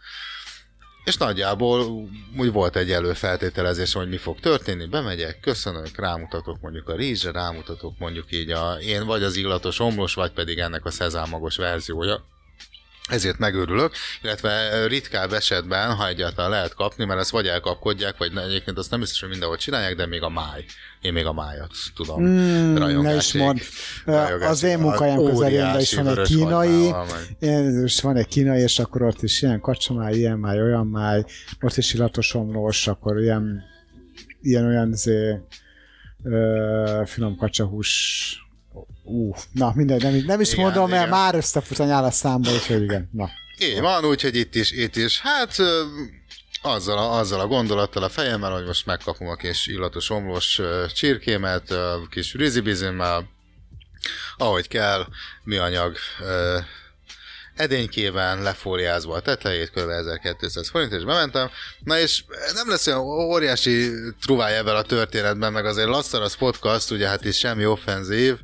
és 1.09 1.17
nagyjából 1.17 2.09
úgy 2.37 2.53
volt 2.53 2.77
egy 2.77 2.91
előfeltételezés, 2.91 3.93
hogy 3.93 4.09
mi 4.09 4.17
fog 4.17 4.41
történni, 4.41 4.87
bemegyek, 4.87 5.41
köszönök, 5.41 5.97
rámutatok 5.97 6.61
mondjuk 6.61 6.89
a 6.89 6.95
rizsre, 6.95 7.31
rámutatok 7.31 7.99
mondjuk 7.99 8.33
így 8.33 8.51
a, 8.51 8.73
én 8.81 9.07
vagy 9.07 9.23
az 9.23 9.37
illatos 9.37 9.81
omlós, 9.81 10.15
vagy 10.15 10.31
pedig 10.31 10.59
ennek 10.59 10.85
a 10.85 10.91
szezámagos 10.91 11.57
verziója. 11.57 12.25
Ezért 13.09 13.39
megőrülök, 13.39 13.93
illetve 14.23 14.87
ritkább 14.87 15.33
esetben, 15.33 15.95
ha 15.95 16.09
egyáltalán 16.09 16.51
lehet 16.51 16.75
kapni, 16.75 17.05
mert 17.05 17.21
ezt 17.21 17.31
vagy 17.31 17.47
elkapkodják, 17.47 18.17
vagy 18.17 18.33
ne, 18.33 18.43
egyébként 18.43 18.79
azt 18.79 18.91
nem 18.91 19.01
biztos, 19.01 19.21
hogy 19.21 19.29
mindenhol 19.29 19.57
csinálják, 19.57 19.97
de 19.97 20.07
még 20.07 20.23
a 20.23 20.29
máj. 20.29 20.65
Én 21.01 21.13
még 21.13 21.27
a 21.27 21.33
májat 21.33 21.73
tudom. 21.95 22.23
Mm, 22.23 22.75
ne 23.03 23.15
is 23.15 23.33
mond. 23.33 23.61
Az 24.41 24.63
én 24.63 24.79
munkahelyem 24.79 25.25
közelében 25.25 25.81
is 25.81 25.95
van 25.95 26.19
egy 26.19 26.27
kínai, 26.27 26.93
és 27.85 28.01
van 28.01 28.17
egy 28.17 28.27
kínai, 28.27 28.61
és 28.61 28.79
akkor 28.79 29.03
ott 29.03 29.23
is 29.23 29.43
ilyen 29.43 29.61
kacsamáj, 29.61 30.15
ilyen 30.15 30.39
máj, 30.39 30.63
olyan 30.63 30.87
máj, 30.87 31.25
ott 31.61 31.77
is 31.77 31.95
illatos 31.95 32.35
omlós, 32.35 32.89
akkor 32.89 33.21
ilyen, 33.21 33.63
ilyen 34.43 34.67
olyan 34.67 34.93
zé, 34.95 35.41
ö, 36.25 37.03
finom 37.07 37.37
kacsahús, 37.37 38.48
ú, 39.09 39.35
na 39.53 39.73
mindegy, 39.75 40.03
nem, 40.03 40.23
nem 40.27 40.41
is 40.41 40.53
Igen, 40.53 40.65
mondom, 40.65 40.91
mert 40.91 41.07
igen. 41.07 41.19
már 41.19 41.35
összefut 41.35 41.79
a 41.79 42.05
a 42.05 42.11
számba, 42.11 42.51
úgyhogy 42.51 42.83
igen, 42.83 43.09
na. 43.13 43.31
Így 43.59 43.81
van, 43.81 44.05
úgyhogy 44.05 44.37
itt 44.37 44.55
is, 44.55 44.71
itt 44.71 44.97
is. 44.97 45.21
Hát 45.21 45.57
azzal 46.63 46.99
a, 46.99 47.19
azzal 47.19 47.41
a 47.41 47.47
gondolattal 47.47 48.03
a 48.03 48.09
fejemmel, 48.09 48.53
hogy 48.53 48.65
most 48.65 48.87
megkapom 48.87 49.29
a 49.29 49.35
kis 49.35 49.67
illatos 49.67 50.11
omlós 50.11 50.61
csirkémet, 50.95 51.71
ö, 51.71 51.97
kis 52.11 52.35
rizibizimmel, 52.35 53.29
ahogy 54.37 54.69
kell, 54.69 55.07
műanyag 55.45 55.97
ö, 57.59 57.63
edénykében 57.63 58.43
lefóliázva 58.43 59.15
a 59.15 59.21
tetejét, 59.21 59.71
kb. 59.71 59.89
1200 59.89 60.69
forint, 60.69 60.93
és 60.93 61.05
bementem. 61.05 61.51
Na 61.85 61.99
és 61.99 62.25
nem 62.55 62.69
lesz 62.69 62.87
olyan 62.87 63.01
óriási 63.01 63.91
truváj 64.21 64.57
ebben 64.57 64.77
a 64.77 64.83
történetben, 64.83 65.53
meg 65.53 65.67
azért 65.67 65.89
Lasszaras 65.89 66.37
podcast, 66.37 66.91
ugye 66.91 67.09
hát 67.09 67.25
is 67.25 67.39
semmi 67.39 67.67
offenzív, 67.67 68.35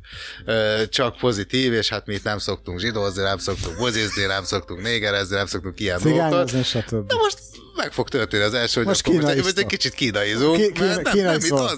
csak 0.89 1.17
pozitív, 1.17 1.73
és 1.73 1.89
hát 1.89 2.05
mi 2.05 2.13
itt 2.13 2.23
nem 2.23 2.37
szoktunk 2.37 2.79
zsidózni, 2.79 3.21
nem 3.23 3.37
szoktunk 3.37 3.77
buzizni, 3.77 4.25
nem 4.25 4.43
szoktunk 4.43 4.81
négerezni, 4.81 5.35
nem 5.35 5.45
szoktunk 5.45 5.79
ilyen 5.79 5.99
dolgokat. 6.29 6.51
De 7.07 7.15
most 7.15 7.37
meg 7.75 7.91
fog 7.93 8.09
történni 8.09 8.43
az 8.43 8.53
első, 8.53 8.73
hogy 8.79 8.85
Most 8.85 9.07
akkor 9.07 9.13
most, 9.21 9.57
egy 9.57 9.65
kicsit 9.65 9.93
kínaizunk. 9.93 10.55
Ki- 10.55 10.71
kína- 10.71 10.85
mert 10.85 11.01
nem, 11.03 11.13
kínai 11.13 11.31
nem, 11.31 11.39
itt 11.45 11.51
az, 11.51 11.77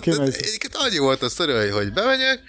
annyi 0.73 0.97
volt 0.97 1.21
a 1.23 1.29
hogy- 1.35 1.71
hogy 1.71 1.93
bemegyek, 1.93 2.39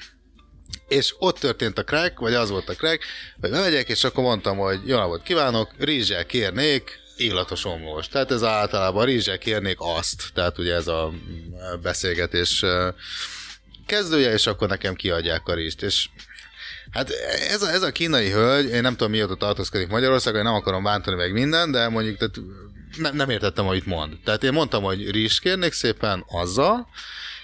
és 0.89 1.15
ott 1.19 1.39
történt 1.39 1.79
a 1.79 1.85
crack, 1.85 2.19
vagy 2.19 2.35
az 2.35 2.51
volt 2.51 2.69
a 2.69 2.75
crack, 2.75 3.05
hogy 3.41 3.51
bemegyek, 3.51 3.89
és 3.89 4.05
akkor 4.05 4.25
mondtam, 4.25 4.57
hogy 4.57 4.81
jó 4.85 4.97
napot 4.97 5.23
kívánok, 5.23 5.71
rizssel 5.79 6.27
kérnék 6.27 7.01
illatos 7.17 7.65
omlós. 7.65 8.09
Tehát 8.09 8.31
ez 8.31 8.43
általában 8.43 9.05
rizssel 9.05 9.39
kérnék 9.39 9.77
azt. 9.79 10.31
Tehát 10.35 10.59
ugye 10.59 10.75
ez 10.75 10.87
a 10.87 11.11
mm, 11.11 11.81
beszélgetés 11.83 12.65
kezdője, 13.87 14.33
és 14.33 14.47
akkor 14.47 14.69
nekem 14.69 14.95
kiadják 14.95 15.49
a 15.49 15.55
rizst. 15.55 15.83
És 15.83 16.09
Hát 16.91 17.11
ez 17.49 17.63
a, 17.63 17.71
ez 17.71 17.83
a 17.83 17.93
kínai 17.93 18.31
hölgy, 18.31 18.71
én 18.71 18.83
nem 18.83 18.97
tudom 18.97 19.11
mióta 19.11 19.35
tartózkodik 19.35 19.89
Magyarországon, 19.89 20.43
nem 20.43 20.55
akarom 20.55 20.83
bántani 20.83 21.17
meg 21.17 21.33
minden, 21.33 21.71
de 21.71 21.89
mondjuk 21.89 22.17
tehát 22.17 22.37
nem, 22.97 23.17
nem 23.17 23.31
értettem, 23.31 23.67
amit 23.67 23.87
mond. 23.87 24.17
Tehát 24.25 24.45
én 24.45 24.53
mondtam, 24.53 24.83
hogy 24.83 25.11
rizs 25.11 25.39
kérnék 25.39 25.73
szépen 25.73 26.25
azzal, 26.29 26.89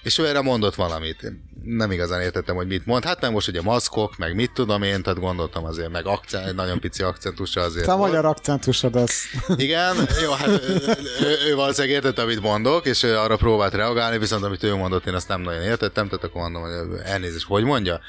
és 0.04 0.18
ő 0.18 0.26
erre 0.26 0.40
mondott 0.40 0.74
valamit. 0.74 1.32
Nem 1.62 1.90
igazán 1.90 2.20
értettem, 2.20 2.56
hogy 2.56 2.66
mit 2.66 2.86
mond. 2.86 3.04
Hát 3.04 3.20
nem 3.20 3.32
most 3.32 3.48
ugye 3.48 3.62
maszkok, 3.62 4.16
meg 4.16 4.34
mit 4.34 4.50
tudom 4.52 4.82
én, 4.82 5.02
tehát 5.02 5.18
gondoltam 5.18 5.64
azért, 5.64 5.90
meg 5.90 6.06
akcent, 6.06 6.46
egy 6.46 6.54
nagyon 6.54 6.80
pici 6.80 7.02
akcentusa 7.02 7.60
azért. 7.60 7.86
Te 7.86 7.92
a 7.92 7.96
magyar 7.96 8.24
akcentusod 8.24 8.96
az. 8.96 9.12
Igen, 9.56 10.08
jó, 10.22 10.32
hát 10.32 10.46
ő, 10.48 10.80
ő, 11.20 11.36
ő 11.48 11.54
valószínűleg 11.54 11.96
értette, 11.96 12.22
amit 12.22 12.40
mondok, 12.40 12.86
és 12.86 13.02
ő 13.02 13.18
arra 13.18 13.36
próbált 13.36 13.74
reagálni, 13.74 14.18
viszont 14.18 14.44
amit 14.44 14.62
ő 14.62 14.74
mondott, 14.74 15.06
én 15.06 15.14
azt 15.14 15.28
nem 15.28 15.40
nagyon 15.40 15.62
értettem, 15.62 16.08
tehát 16.08 16.24
akkor 16.24 16.40
mondom, 16.40 16.62
hogy 16.62 16.98
elnézést, 17.04 17.46
hogy 17.46 17.64
mondja. 17.64 18.00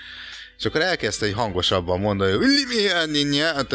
És 0.58 0.66
akkor 0.66 0.82
elkezdte 0.82 1.26
egy 1.26 1.34
hangosabban 1.34 2.00
mondani, 2.00 2.32
hogy 2.32 2.46
"Li- 2.48 2.66
mi- 3.12 3.24
mi- 3.24 3.38
tehát, 3.38 3.70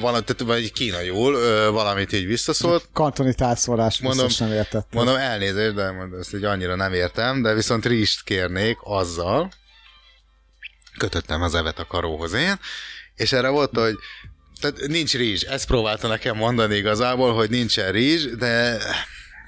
valami, 0.00 0.24
tehát 0.24 0.40
vagy 0.42 0.72
kínaiul 0.72 1.32
valamit 1.72 2.12
így 2.12 2.26
visszaszólt. 2.26 2.88
Kantoni 2.92 3.34
társzólás 3.34 4.00
Mondom, 4.00 4.28
nem 4.38 4.52
értettem. 4.52 4.82
Mondom, 4.90 5.16
elnézést, 5.16 5.74
de 5.74 5.90
mondom, 5.90 6.20
ezt 6.20 6.34
így 6.34 6.44
annyira 6.44 6.74
nem 6.74 6.92
értem, 6.92 7.42
de 7.42 7.54
viszont 7.54 7.86
rist 7.86 8.22
kérnék 8.24 8.76
azzal, 8.82 9.50
kötöttem 10.98 11.42
az 11.42 11.54
evet 11.54 11.78
a 11.78 11.86
karóhoz 11.86 12.32
én, 12.32 12.54
és 13.14 13.32
erre 13.32 13.48
volt, 13.48 13.70
hogy 13.76 13.94
tehát 14.60 14.86
nincs 14.86 15.14
rizs. 15.14 15.42
Ezt 15.42 15.66
próbálta 15.66 16.08
nekem 16.08 16.36
mondani 16.36 16.76
igazából, 16.76 17.34
hogy 17.34 17.50
nincsen 17.50 17.92
rizs, 17.92 18.24
de 18.38 18.78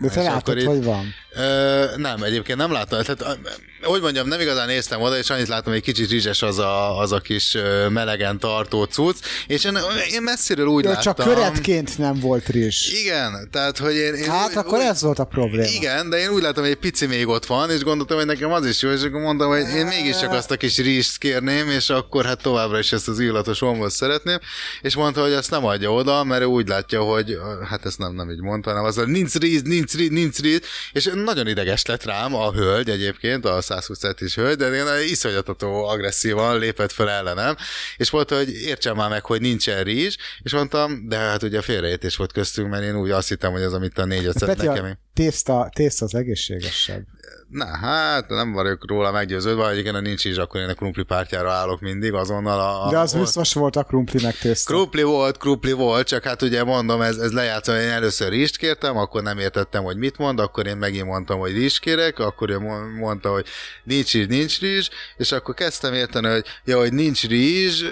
De 0.01 0.09
te 0.09 0.23
látod, 0.23 0.59
itt- 0.59 0.67
hogy 0.67 0.85
van. 0.85 1.15
Ö, 1.31 1.85
nem, 1.97 2.23
egyébként 2.23 2.59
nem 2.59 2.73
láttam. 2.73 3.03
Tehát, 3.03 3.39
hogy 3.83 4.01
mondjam, 4.01 4.29
nem 4.29 4.41
igazán 4.41 4.67
néztem 4.67 5.01
oda, 5.01 5.19
és 5.19 5.31
annyit 5.31 5.49
láttam, 5.49 5.65
hogy 5.73 5.77
egy 5.77 5.83
kicsit 5.95 6.11
rizses 6.11 6.43
az 6.43 6.59
a, 6.59 6.99
az 6.99 7.13
a 7.13 7.19
kis 7.21 7.57
melegen 7.89 8.39
tartó 8.39 8.85
cucc, 8.85 9.17
és 9.47 9.65
én, 9.65 9.79
én 10.13 10.23
messziről 10.23 10.67
úgy 10.67 10.85
Jó, 10.85 10.91
láttam. 10.91 11.15
csak 11.15 11.27
köretként 11.35 11.99
nem 11.99 12.21
volt 12.21 12.47
rizs. 12.49 12.93
Igen, 12.93 13.49
tehát, 13.53 13.79
hogy 13.79 13.95
én... 13.95 14.15
én 14.15 14.31
Hát 14.31 14.49
úgy- 14.51 14.57
akkor 14.57 14.79
úgy- 14.79 14.85
ez 14.85 15.03
volt 15.03 15.19
a 15.19 15.25
probléma. 15.25 15.69
igen, 15.69 16.11
de 16.11 16.19
én 16.19 16.29
úgy 16.29 16.43
látom, 16.43 16.63
hogy 16.63 16.73
egy 16.73 16.79
pici 16.79 17.07
még 17.07 17.29
ott 17.29 17.47
van, 17.47 17.71
és 17.71 17.83
gondoltam, 17.83 18.17
hogy 18.17 18.27
nekem 18.27 18.53
az 18.53 18.67
is 18.67 18.83
jó, 18.83 18.91
és 18.91 19.03
akkor 19.03 19.21
mondtam, 19.21 19.49
hogy 19.49 19.69
én 19.77 19.87
mégiscsak 19.87 20.33
azt 20.33 20.51
a 20.51 20.57
kis 20.57 20.77
rizst 20.79 21.19
kérném, 21.19 21.71
és 21.71 21.91
akkor 21.91 22.25
hát 22.25 22.43
továbbra 22.43 22.79
is 22.79 22.93
ezt 22.93 23.09
az 23.09 23.19
illatos 23.19 23.63
omlót 23.63 23.91
szeretném, 23.91 24.39
és 24.83 24.95
mondta, 24.97 25.23
hogy 25.23 25.33
ezt 25.33 25.51
nem 25.51 25.65
adja 25.65 25.93
oda, 25.93 26.25
mert 26.25 26.43
ő 26.43 26.45
úgy 26.45 26.69
látja, 26.69 27.03
hogy 27.03 27.39
hát 27.69 27.85
ezt 27.87 27.99
nem, 27.99 28.15
nem 28.15 28.31
így 28.31 28.41
mondta, 28.41 28.71
hanem 28.71 28.85
az, 28.85 28.97
hogy 28.97 29.07
nincs 29.07 29.35
rizs, 29.35 29.61
nincs 29.63 29.93
rizs, 29.95 30.11
nincs 30.11 30.39
rizs, 30.39 30.61
és 30.93 31.11
nagyon 31.15 31.47
ideges 31.47 31.85
lett 31.87 32.05
rám 32.05 32.35
a 32.35 32.53
hölgy 32.53 32.89
egyébként, 32.91 33.45
a 33.45 33.61
120 33.69 33.99
centis 33.99 34.35
hölgy, 34.35 34.57
de 34.57 34.71
én 34.71 35.09
iszonyatató 35.09 35.85
agresszívan 35.85 36.59
lépett 36.59 36.93
fel 36.93 37.11
ellenem, 37.11 37.57
és 37.97 38.11
mondta, 38.11 38.37
hogy 38.37 38.51
értsem 38.51 38.97
már 38.97 39.11
meg, 39.11 39.25
hogy 39.25 39.41
nincsen 39.41 39.83
rizs, 39.83 40.17
és 40.43 40.53
mondtam, 40.53 41.09
de 41.09 41.17
hát 41.17 41.43
ugye 41.43 41.61
félreértés 41.61 42.17
volt 42.17 42.33
köztünk, 42.33 42.71
mert 42.71 42.83
én 42.83 42.97
úgy 42.97 43.11
azt 43.11 43.29
hittem, 43.29 43.53
hogy 43.53 43.63
az, 43.63 43.73
amit 43.73 43.99
a 43.99 44.05
négy 44.05 44.25
öt 44.25 44.47
nekem. 44.47 44.99
tészta, 45.15 45.71
tészta 45.75 46.05
az 46.05 46.15
egészségesebb. 46.15 47.03
Na 47.49 47.67
hát, 47.67 48.29
nem 48.29 48.53
vagyok 48.53 48.89
róla 48.89 49.11
meggyőződve, 49.11 49.67
hogy 49.69 49.79
igen, 49.79 49.95
ha 49.95 50.01
nincs 50.01 50.25
is, 50.25 50.37
akkor 50.37 50.61
én 50.61 50.69
a 50.69 50.75
krumpli 50.75 51.03
pártjára 51.03 51.51
állok 51.53 51.81
mindig, 51.81 52.13
azonnal 52.13 52.61
a... 52.61 52.87
a 52.87 52.91
De 52.91 52.99
az 52.99 53.15
a- 53.15 53.19
biztos 53.19 53.53
volt 53.53 53.77
a 53.77 53.83
krumpli 53.83 54.23
meg 54.23 54.39
tészta. 54.39 54.73
Krupli 54.75 55.03
volt, 55.03 55.37
krupli 55.39 55.73
volt, 55.73 56.07
csak 56.07 56.25
hát 56.25 56.43
ugye 56.43 56.65
mondom, 56.65 57.01
ez, 57.01 57.17
ez 57.17 57.33
lejátszom, 57.33 57.75
én 57.75 57.89
először 57.89 58.29
rizst 58.29 58.57
kértem, 58.57 58.97
akkor 58.97 59.23
nem 59.23 59.39
értettem, 59.39 59.83
hogy 59.85 59.97
mit 59.97 60.19
mond, 60.19 60.41
akkor 60.41 60.67
én 60.67 60.77
megint 60.77 61.07
mondtam, 61.07 61.39
hogy 61.39 61.53
rizs 61.53 61.79
kérek, 61.79 62.19
akkor 62.19 62.51
ő 62.51 62.59
mo- 62.59 62.99
mondta, 62.99 63.31
hogy 63.33 63.47
nincs 63.85 64.13
rizs, 64.13 64.27
nincs 64.27 64.61
rizs, 64.61 64.89
és 65.17 65.33
akkor 65.33 65.55
kezdtem 65.55 65.93
érteni, 65.95 66.29
hogy 66.29 66.45
ja, 66.65 66.79
hogy 66.79 66.93
nincs 66.93 67.27
rizs, 67.29 67.83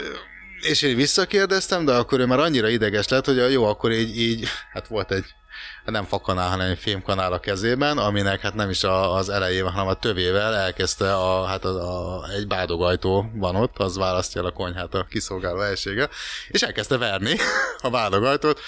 és 0.61 0.83
én 0.83 0.97
visszakérdeztem, 0.97 1.85
de 1.85 1.93
akkor 1.93 2.21
ő 2.21 2.27
már 2.27 2.39
annyira 2.39 2.69
ideges 2.69 3.09
lett, 3.09 3.25
hogy 3.25 3.53
jó, 3.53 3.65
akkor 3.65 3.93
így, 3.93 4.21
így 4.21 4.47
hát 4.73 4.87
volt 4.89 5.13
egy 5.13 5.25
nem 5.85 6.05
fakanál, 6.05 6.49
hanem 6.49 6.71
egy 6.71 6.79
fémkanál 6.79 7.33
a 7.33 7.39
kezében, 7.39 7.99
aminek 7.99 8.41
hát 8.41 8.55
nem 8.55 8.71
is 8.71 8.85
a, 8.85 9.15
az 9.15 9.29
elejével, 9.29 9.71
hanem 9.71 9.87
a 9.87 9.95
tövével 9.95 10.55
elkezdte 10.55 11.15
a, 11.15 11.45
hát 11.45 11.65
a, 11.65 12.19
a, 12.19 12.29
egy 12.31 12.47
bádogajtó 12.47 13.31
van 13.35 13.57
ott, 13.57 13.79
az 13.79 13.97
választja 13.97 14.41
el 14.41 14.47
a 14.47 14.51
konyhát 14.51 14.95
a 14.95 15.07
kiszolgáló 15.11 15.59
helysége, 15.59 16.09
és 16.49 16.63
elkezdte 16.63 16.99
verni 16.99 17.37
a 17.83 17.91
bádogajtót, 17.91 18.61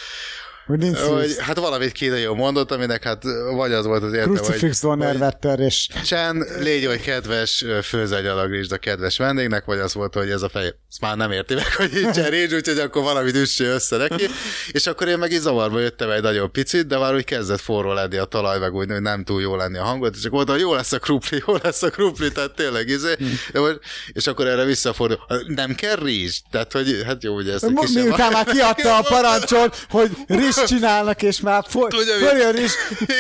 Hogy 0.69 0.99
hogy 0.99 1.37
hát 1.39 1.59
valamit 1.59 1.93
kínai 1.93 2.27
mondott, 2.27 2.71
aminek 2.71 3.05
hát 3.05 3.23
vagy 3.55 3.73
az 3.73 3.87
volt 3.87 4.03
az 4.03 4.13
érte, 4.13 4.31
Crucifix 4.31 4.83
hogy, 4.83 5.05
hogy 5.05 5.19
Vetter, 5.19 5.61
és 5.61 5.89
Csen, 6.05 6.45
légy 6.61 6.87
oly 6.87 7.01
kedves, 7.01 7.65
főz 7.83 8.13
egy 8.13 8.27
alagrizsd 8.27 8.73
a 8.73 8.77
kedves 8.77 9.19
vendégnek, 9.19 9.65
vagy 9.65 9.79
az 9.79 9.95
volt, 9.95 10.15
hogy 10.15 10.31
ez 10.31 10.43
a 10.43 10.49
fej, 10.49 10.75
ezt 10.89 11.01
már 11.01 11.17
nem 11.17 11.33
érti 11.33 11.55
meg, 11.55 11.75
hogy 11.75 11.97
így 11.97 12.11
cserégy, 12.11 12.55
úgyhogy 12.55 12.79
akkor 12.79 13.03
valamit 13.03 13.37
üsse 13.37 13.65
össze 13.65 13.97
neki, 13.97 14.27
és 14.71 14.87
akkor 14.87 15.09
én 15.09 15.19
meg 15.19 15.33
így 15.33 15.41
zavarba 15.41 15.81
jöttem 15.81 16.11
egy 16.11 16.23
nagyon 16.23 16.53
picit, 16.53 16.87
de 16.87 16.99
már 16.99 17.15
úgy 17.15 17.25
kezdett 17.25 17.61
forró 17.61 17.93
lenni 17.93 18.17
a 18.17 18.25
talaj, 18.25 18.59
meg 18.59 18.75
úgy, 18.75 18.91
hogy 18.91 19.03
nem 19.03 19.25
túl 19.25 19.41
jó 19.41 19.57
lenni 19.57 19.79
a 19.79 19.85
hangot, 19.85 20.17
és 20.17 20.25
akkor 20.25 20.33
mondtam, 20.33 20.57
hogy 20.57 20.65
jó 20.65 20.75
lesz 20.75 20.93
a 20.93 20.99
krupli, 20.99 21.43
jó 21.47 21.55
lesz 21.63 21.83
a 21.83 21.91
krupli, 21.91 22.33
tehát 22.33 22.55
tényleg 22.55 22.89
izé, 22.89 23.15
de 23.53 23.61
most, 23.61 23.79
és 24.13 24.27
akkor 24.27 24.47
erre 24.47 24.65
visszafordul, 24.65 25.19
nem 25.47 25.75
kell 25.75 25.97
rizs, 25.97 26.41
tehát 26.51 26.73
hogy 26.73 27.03
hát 27.07 27.23
jó, 27.23 27.35
ugye 27.35 27.53
ezt 27.53 27.93
miután 27.95 28.33
már 28.33 28.45
kiadta 28.45 28.97
a 28.97 29.03
parancsot, 29.15 29.87
hogy 29.89 30.11
rizs 30.27 30.58
csinálnak, 30.67 31.23
és 31.23 31.41
már 31.41 31.65
fo- 31.69 31.89
Tudja, 31.89 32.15
mi- 32.19 32.25
följön 32.27 32.53
rizs, 32.53 32.73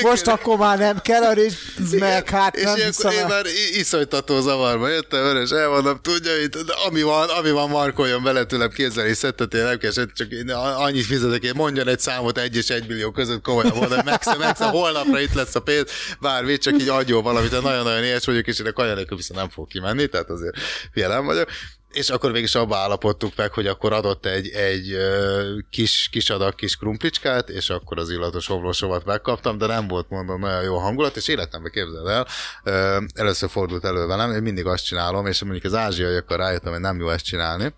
most 0.02 0.27
akkor 0.27 0.56
már 0.59 0.78
nem 0.78 1.01
kell 1.01 1.23
a 1.23 1.32
rizs, 1.32 1.55
meg 1.98 2.28
hát 2.28 2.56
és 2.56 2.62
nem 2.62 2.77
ilyenkor 2.77 3.10
hiszem 3.10 3.23
én 3.23 3.27
már 3.28 3.44
iszonytató 3.73 4.40
zavarba 4.40 4.89
jöttem, 4.89 5.36
és 5.43 5.51
elmondom, 5.51 6.01
tudja, 6.02 6.36
itt, 6.43 6.56
de 6.59 6.73
ami 6.86 7.02
van, 7.02 7.28
ami 7.28 7.51
van, 7.51 7.69
markoljon 7.69 8.23
bele 8.23 8.44
tőlem 8.44 8.70
képzelni, 8.70 9.15
szettet, 9.15 9.55
én 9.55 9.65
nem 9.65 9.78
kell, 9.78 9.90
csak 9.90 10.31
én 10.31 10.51
annyit 10.51 11.05
fizetek, 11.06 11.43
én 11.43 11.52
mondjon 11.55 11.89
egy 11.89 12.01
számot 12.01 12.39
egy 12.39 12.56
és 12.56 12.69
egy 12.69 12.89
millió 12.89 13.10
között, 13.10 13.43
komolyan 13.43 13.77
mondom, 13.77 13.97
hogy 13.97 14.05
megsz, 14.05 14.36
megsz, 14.36 14.60
holnapra 14.60 15.20
itt 15.20 15.35
lesz 15.35 15.55
a 15.55 15.60
pénz, 15.60 15.90
bármi, 16.20 16.59
csak 16.59 16.74
így 16.81 16.89
adjon 16.89 17.23
valamit, 17.23 17.51
nagyon-nagyon 17.62 18.05
éhes 18.05 18.24
vagyok, 18.24 18.47
és 18.47 18.59
én 18.59 18.66
a 18.66 18.73
kaja 18.73 18.94
viszont 18.94 19.40
nem 19.40 19.48
fog 19.51 19.69
kimenni, 19.69 20.06
tehát 20.06 20.31
azért 20.31 20.56
jelen 20.94 21.24
vagyok. 21.24 21.48
És 21.93 22.10
akkor 22.10 22.31
végig 22.31 22.47
is 22.47 22.55
abba 22.55 22.77
állapodtuk 22.77 23.32
meg, 23.36 23.52
hogy 23.52 23.66
akkor 23.66 23.93
adott 23.93 24.27
egy, 24.27 24.48
egy 24.48 24.97
kis, 25.70 26.09
kis 26.12 26.31
adag 26.31 26.55
kis 26.55 26.77
krumplicskát, 26.77 27.48
és 27.48 27.70
akkor 27.70 27.98
az 27.98 28.10
illatos 28.10 28.47
homlosovat 28.47 29.05
megkaptam, 29.05 29.59
de 29.59 29.66
nem 29.66 29.89
volt 29.89 30.09
mondom 30.10 30.40
nagyon 30.40 30.62
jó 30.62 30.78
hangulat, 30.78 31.16
és 31.16 31.28
életemben 31.28 31.73
képzeld 31.73 32.06
el, 32.06 32.27
először 33.15 33.51
fordult 33.51 33.85
elő 33.85 34.06
velem, 34.06 34.32
én 34.32 34.43
mindig 34.43 34.66
azt 34.66 34.85
csinálom, 34.85 35.27
és 35.27 35.43
mondjuk 35.43 35.65
az 35.65 35.74
ázsiaiakkal 35.74 36.36
rájöttem, 36.36 36.73
hogy 36.73 36.81
nem 36.81 37.01
jó 37.01 37.10
ezt 37.10 37.24
csinálni, 37.24 37.74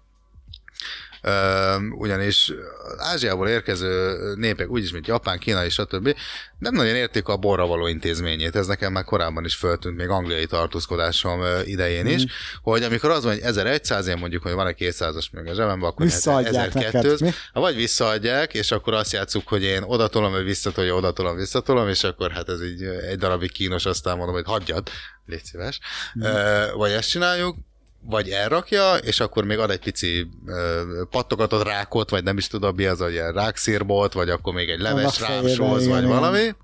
ugyanis 1.90 2.52
Ázsiából 2.97 3.48
érkező 3.48 4.16
népek, 4.34 4.70
úgyis, 4.70 4.92
mint 4.92 5.06
Japán, 5.06 5.38
Kína 5.38 5.64
és 5.64 5.72
stb. 5.72 6.16
nem 6.59 6.74
nagyon 6.74 6.94
értik 6.94 7.28
a 7.28 7.36
borra 7.36 7.66
való 7.66 7.86
intézményét. 7.86 8.56
Ez 8.56 8.66
nekem 8.66 8.92
már 8.92 9.05
korábban 9.05 9.44
is 9.44 9.55
föltűnt, 9.55 9.97
még 9.97 10.09
angliai 10.09 10.47
tartózkodásom 10.47 11.40
idején 11.64 12.06
is, 12.06 12.24
hogy 12.62 12.82
amikor 12.82 13.10
az 13.10 13.24
van, 13.24 13.32
hogy 13.32 13.42
1100, 13.42 14.06
én 14.06 14.16
mondjuk, 14.16 14.42
hogy 14.42 14.52
van 14.52 14.66
egy 14.66 14.76
200-as 14.78 15.30
még 15.30 15.47
a 15.47 15.55
zsebemben, 15.55 15.88
akkor 15.88 16.06
Visszaadják 16.06 16.74
neked, 16.74 16.94
1200, 16.94 17.20
mi? 17.20 17.60
vagy 17.60 17.74
visszaadják, 17.74 18.55
és 18.55 18.70
akkor 18.70 18.94
azt 18.94 19.12
játsszuk, 19.12 19.48
hogy 19.48 19.62
én 19.62 19.82
odatolom, 19.82 20.34
ő 20.34 20.42
visszatolja, 20.42 20.94
odatolom, 20.94 21.36
visszatolom, 21.36 21.88
és 21.88 22.05
akkor 22.05 22.30
hát 22.30 22.48
ez 22.48 22.62
így 22.62 22.82
egy 22.82 23.18
darabig 23.18 23.52
kínos, 23.52 23.84
aztán 23.84 24.16
mondom, 24.16 24.34
hogy 24.34 24.44
hagyjad, 24.47 24.88
légy 25.26 25.44
szíves. 25.44 25.78
Ö, 26.20 26.64
vagy 26.74 26.90
ezt 26.90 27.09
csináljuk, 27.09 27.56
vagy 28.02 28.28
elrakja, 28.28 28.94
és 28.94 29.20
akkor 29.20 29.44
még 29.44 29.59
ad 29.59 29.70
egy 29.70 29.81
pici 29.81 30.28
ö, 30.47 30.82
pattogatott 31.10 31.64
rákot, 31.64 32.10
vagy 32.10 32.24
nem 32.24 32.39
is 32.39 32.47
tudom 32.47 32.74
mi 32.74 32.85
az, 32.85 32.98
hogy 32.98 33.12
ilyen 33.12 33.32
rákszírbolt, 33.32 34.12
vagy 34.12 34.31
akkor 34.31 34.55
még 34.55 34.68
egy 34.68 34.81
leves 34.81 35.20
rámsóz, 35.20 35.86
vagy 35.86 36.05
valami. 36.05 36.55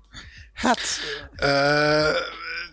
Hát, 0.53 0.79
Ö, 1.41 2.09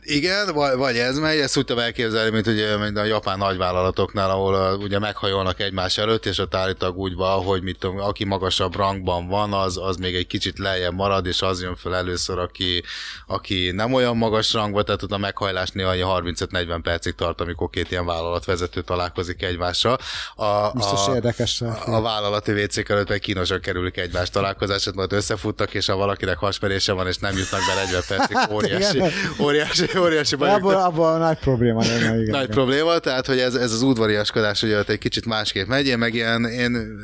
igen, 0.04 0.54
vagy, 0.54 0.76
vagy 0.76 0.96
ez 0.96 1.18
megy, 1.18 1.38
ezt 1.38 1.56
úgy 1.56 1.64
tudom 1.64 1.82
elképzelni, 1.82 2.30
mint, 2.30 2.46
ugye, 2.46 2.76
mint 2.76 2.96
a 2.96 3.04
japán 3.04 3.38
nagyvállalatoknál, 3.38 4.30
ahol 4.30 4.54
a, 4.54 4.74
ugye 4.74 4.98
meghajolnak 4.98 5.60
egymás 5.60 5.98
előtt, 5.98 6.26
és 6.26 6.38
a 6.38 6.48
állítólag 6.50 6.96
úgy 6.96 7.14
van, 7.14 7.42
hogy 7.42 7.62
mit 7.62 7.78
tudom, 7.78 8.00
aki 8.00 8.24
magasabb 8.24 8.76
rangban 8.76 9.28
van, 9.28 9.52
az, 9.52 9.78
az 9.78 9.96
még 9.96 10.14
egy 10.14 10.26
kicsit 10.26 10.58
lejjebb 10.58 10.94
marad, 10.94 11.26
és 11.26 11.42
az 11.42 11.62
jön 11.62 11.76
föl 11.76 11.94
először, 11.94 12.38
aki, 12.38 12.82
aki 13.26 13.70
nem 13.70 13.92
olyan 13.92 14.16
magas 14.16 14.52
rangban, 14.52 14.84
tehát 14.84 15.02
a 15.02 15.18
meghajlás 15.18 15.70
néha 15.70 16.22
35-40 16.22 16.80
percig 16.82 17.14
tart, 17.14 17.40
amikor 17.40 17.70
két 17.70 17.90
ilyen 17.90 18.06
vállalatvezető 18.06 18.80
találkozik 18.80 19.42
egymással. 19.42 19.98
A, 20.36 20.70
biztos 20.70 21.06
a, 21.06 21.14
érdekes. 21.14 21.60
a 21.86 22.00
vállalati 22.00 22.52
WC-k 22.52 22.88
előtt 22.88 23.08
meg 23.08 23.20
kínosan 23.20 23.60
kerülik 23.60 23.96
egymás 23.96 24.30
találkozását, 24.30 24.94
majd 24.94 25.12
összefuttak, 25.12 25.74
és 25.74 25.86
ha 25.86 25.96
valakinek 25.96 26.38
hasmerése 26.38 26.92
van, 26.92 27.06
és 27.06 27.16
nem 27.16 27.36
jutnak 27.36 27.60
be 27.66 27.74
40 27.74 28.02
percig, 28.08 28.54
óriási, 28.54 28.96
Igen. 28.96 29.12
óriási, 29.40 29.86
óriási 30.00 30.36
baj. 30.36 30.50
Abban, 30.50 30.74
abban 30.74 31.18
nagy 31.18 31.38
probléma 31.38 31.80
lenne, 31.80 32.20
igen. 32.20 32.30
Nagy 32.30 32.48
probléma, 32.48 32.98
tehát 32.98 33.26
hogy 33.26 33.38
ez, 33.38 33.54
ez 33.54 33.72
az 33.72 33.82
udvariaskodás 33.82 34.62
ott 34.62 34.88
egy 34.88 34.98
kicsit 34.98 35.26
másképp 35.26 35.66
megy, 35.66 35.86
én 35.86 35.98
meg 35.98 36.14
ilyen, 36.14 36.44
én 36.44 36.98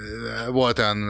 volt 0.50 0.78
olyan 0.78 1.08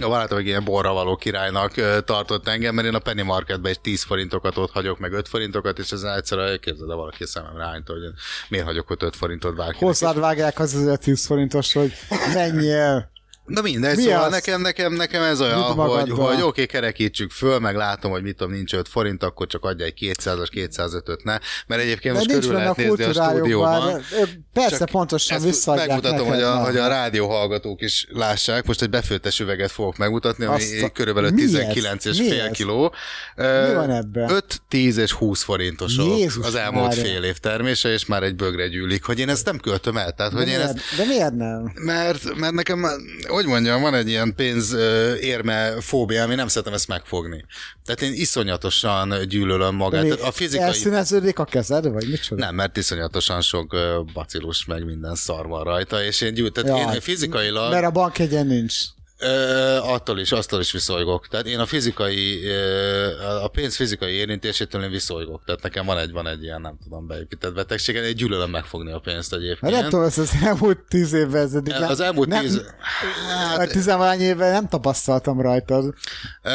a 0.00 0.08
barátom 0.08 0.38
egy 0.38 0.46
ilyen 0.46 0.64
borra 0.64 0.92
való 0.92 1.16
királynak 1.16 1.72
tartott 2.04 2.48
engem, 2.48 2.74
mert 2.74 2.86
én 2.86 2.94
a 2.94 2.98
Penny 2.98 3.24
Marketben 3.24 3.72
egy 3.72 3.80
10 3.80 4.02
forintokat 4.02 4.56
ott 4.56 4.70
hagyok, 4.70 4.98
meg 4.98 5.12
5 5.12 5.28
forintokat, 5.28 5.78
és 5.78 5.90
ez 5.90 6.02
egyszerűen 6.02 6.58
képzeld 6.60 6.90
el 6.90 6.96
valaki 6.96 7.26
szememre 7.26 7.64
állít, 7.64 7.86
hogy 7.86 8.00
miért 8.48 8.66
hagyok 8.66 8.90
ott 8.90 9.02
5 9.02 9.16
forintot 9.16 9.56
bárkinek. 9.56 9.82
Hozzád 9.82 10.18
vágják 10.18 10.58
az 10.58 10.74
1010 10.74 11.26
forintos, 11.26 11.72
hogy 11.72 11.92
menjél. 12.34 13.11
Na 13.46 13.60
mindegy, 13.60 13.96
Mi 13.96 14.02
szóval 14.02 14.24
az? 14.24 14.30
nekem, 14.30 14.60
nekem, 14.60 14.92
nekem 14.92 15.22
ez 15.22 15.40
olyan, 15.40 15.58
Vidd 15.66 15.76
hogy, 15.76 16.10
hogy 16.10 16.34
oké, 16.34 16.42
okay, 16.42 16.66
kerekítsük 16.66 17.30
föl, 17.30 17.58
meg 17.58 17.76
látom, 17.76 18.10
hogy 18.10 18.22
mit 18.22 18.36
tudom, 18.36 18.52
nincs 18.52 18.74
5 18.74 18.88
forint, 18.88 19.22
akkor 19.22 19.46
csak 19.46 19.64
adja 19.64 19.84
egy 19.84 19.94
200-as, 20.00 20.46
205-öt 20.52 21.24
ne, 21.24 21.38
mert 21.66 21.82
egyébként 21.82 22.14
De 22.14 22.20
most 22.20 22.30
körül 22.30 22.50
benne 22.56 22.68
a 22.70 22.74
lehet 22.78 22.98
nézni 22.98 23.04
a 23.20 23.28
stúdióban. 23.30 24.02
Persze, 24.52 24.78
Csak 24.78 24.88
pontosan 24.88 25.40
visszaadják 25.40 25.86
Megmutatom, 25.88 26.28
neked, 26.28 26.32
hogy 26.34 26.42
a, 26.42 26.64
hogy 26.64 26.76
a 26.76 26.88
rádió 26.88 27.28
hallgatók 27.28 27.80
is 27.82 28.06
lássák. 28.10 28.66
Most 28.66 28.82
egy 28.82 28.90
befőttes 28.90 29.40
üveget 29.40 29.70
fogok 29.70 29.96
megmutatni, 29.96 30.44
ami 30.44 30.54
Azt 30.56 30.82
a- 30.82 30.88
körülbelül 30.88 31.30
Mi 31.30 31.40
19 31.40 32.04
és? 32.04 32.18
Mi 32.18 32.28
fél 32.28 32.40
ez? 32.40 32.56
kiló. 32.56 32.94
Mi 33.36 33.74
van 33.74 33.90
ebben? 33.90 34.30
5, 34.30 34.62
10 34.68 34.96
és 34.96 35.12
20 35.12 35.42
forintosok 35.42 36.18
Jézus 36.18 36.46
az 36.46 36.54
elmúlt 36.54 36.86
Mária. 36.88 37.02
fél 37.02 37.22
év 37.22 37.36
termése, 37.36 37.88
és 37.92 38.06
már 38.06 38.22
egy 38.22 38.34
bögre 38.34 38.68
gyűlik, 38.68 39.04
hogy 39.04 39.18
én 39.18 39.28
ezt 39.28 39.44
nem 39.44 39.58
költöm 39.58 39.96
el. 39.96 40.12
Tehát, 40.12 40.32
De 40.32 40.38
hogy 40.38 40.48
én 40.48 40.56
miért, 40.56 40.74
ezt 40.74 40.96
de 40.96 41.04
miért 41.04 41.34
nem? 41.34 41.72
mert, 41.74 42.34
mert 42.34 42.52
nekem, 42.52 42.86
hogy 43.32 43.46
mondjam, 43.46 43.82
van 43.82 43.94
egy 43.94 44.08
ilyen 44.08 44.34
pénz 44.34 44.72
érme 45.20 45.80
fóbia, 45.80 46.22
ami 46.22 46.34
nem 46.34 46.48
szeretem 46.48 46.72
ezt 46.72 46.88
megfogni. 46.88 47.44
Tehát 47.84 48.02
én 48.02 48.12
iszonyatosan 48.12 49.28
gyűlölöm 49.28 49.74
magát. 49.74 50.02
Tehát 50.02 50.20
a 50.20 50.30
fizikai... 50.30 50.66
Elszíneződik 50.66 51.38
a 51.38 51.44
kezed, 51.44 51.92
vagy 51.92 52.08
micsoda? 52.08 52.44
Nem, 52.44 52.54
mert 52.54 52.76
iszonyatosan 52.76 53.40
sok 53.40 53.76
bacillus 54.12 54.64
meg 54.64 54.84
minden 54.84 55.14
szar 55.14 55.46
van 55.46 55.64
rajta, 55.64 56.04
és 56.04 56.20
én 56.20 56.34
gyűjt, 56.34 56.52
tehát 56.52 56.80
Jaj, 56.80 56.94
én 56.94 57.00
fizikailag... 57.00 57.72
Mert 57.72 57.84
a 57.84 57.90
bankjegyen 57.90 58.46
nincs. 58.46 58.74
Ö, 59.22 59.76
attól 59.76 60.18
is, 60.18 60.32
attól 60.32 60.60
is 60.60 60.72
viszolygok. 60.72 61.28
Tehát 61.28 61.46
én 61.46 61.58
a 61.58 61.66
fizikai, 61.66 62.42
a 63.42 63.48
pénz 63.48 63.76
fizikai 63.76 64.12
érintésétől 64.12 64.82
én 64.82 64.90
viszolygok. 64.90 65.42
Tehát 65.44 65.62
nekem 65.62 65.86
van 65.86 65.98
egy, 65.98 66.12
van 66.12 66.26
egy 66.26 66.42
ilyen, 66.42 66.60
nem 66.60 66.76
tudom, 66.82 67.06
beépített 67.06 67.54
betegségem, 67.54 68.04
én 68.04 68.14
gyűlölöm 68.14 68.50
megfogni 68.50 68.92
a 68.92 68.98
pénzt 68.98 69.30
Hát 69.30 69.40
egyébként. 69.40 69.72
nem 69.72 69.88
tudom, 69.90 70.04
ezt 70.04 70.18
az 70.18 70.30
elmúlt 70.44 70.78
tíz 70.88 71.12
évvel 71.12 71.42
ez 71.42 71.54
eddig 71.54 71.72
Az 71.74 72.00
elmúlt 72.00 72.28
nem, 72.28 72.40
tíz- 72.42 72.74
Hát, 73.38 73.58
a 73.58 73.66
tizenvalány 73.66 74.20
évvel 74.20 74.52
nem 74.52 74.68
tapasztaltam 74.68 75.40
rajtad. 75.40 75.94
Ö, 76.42 76.50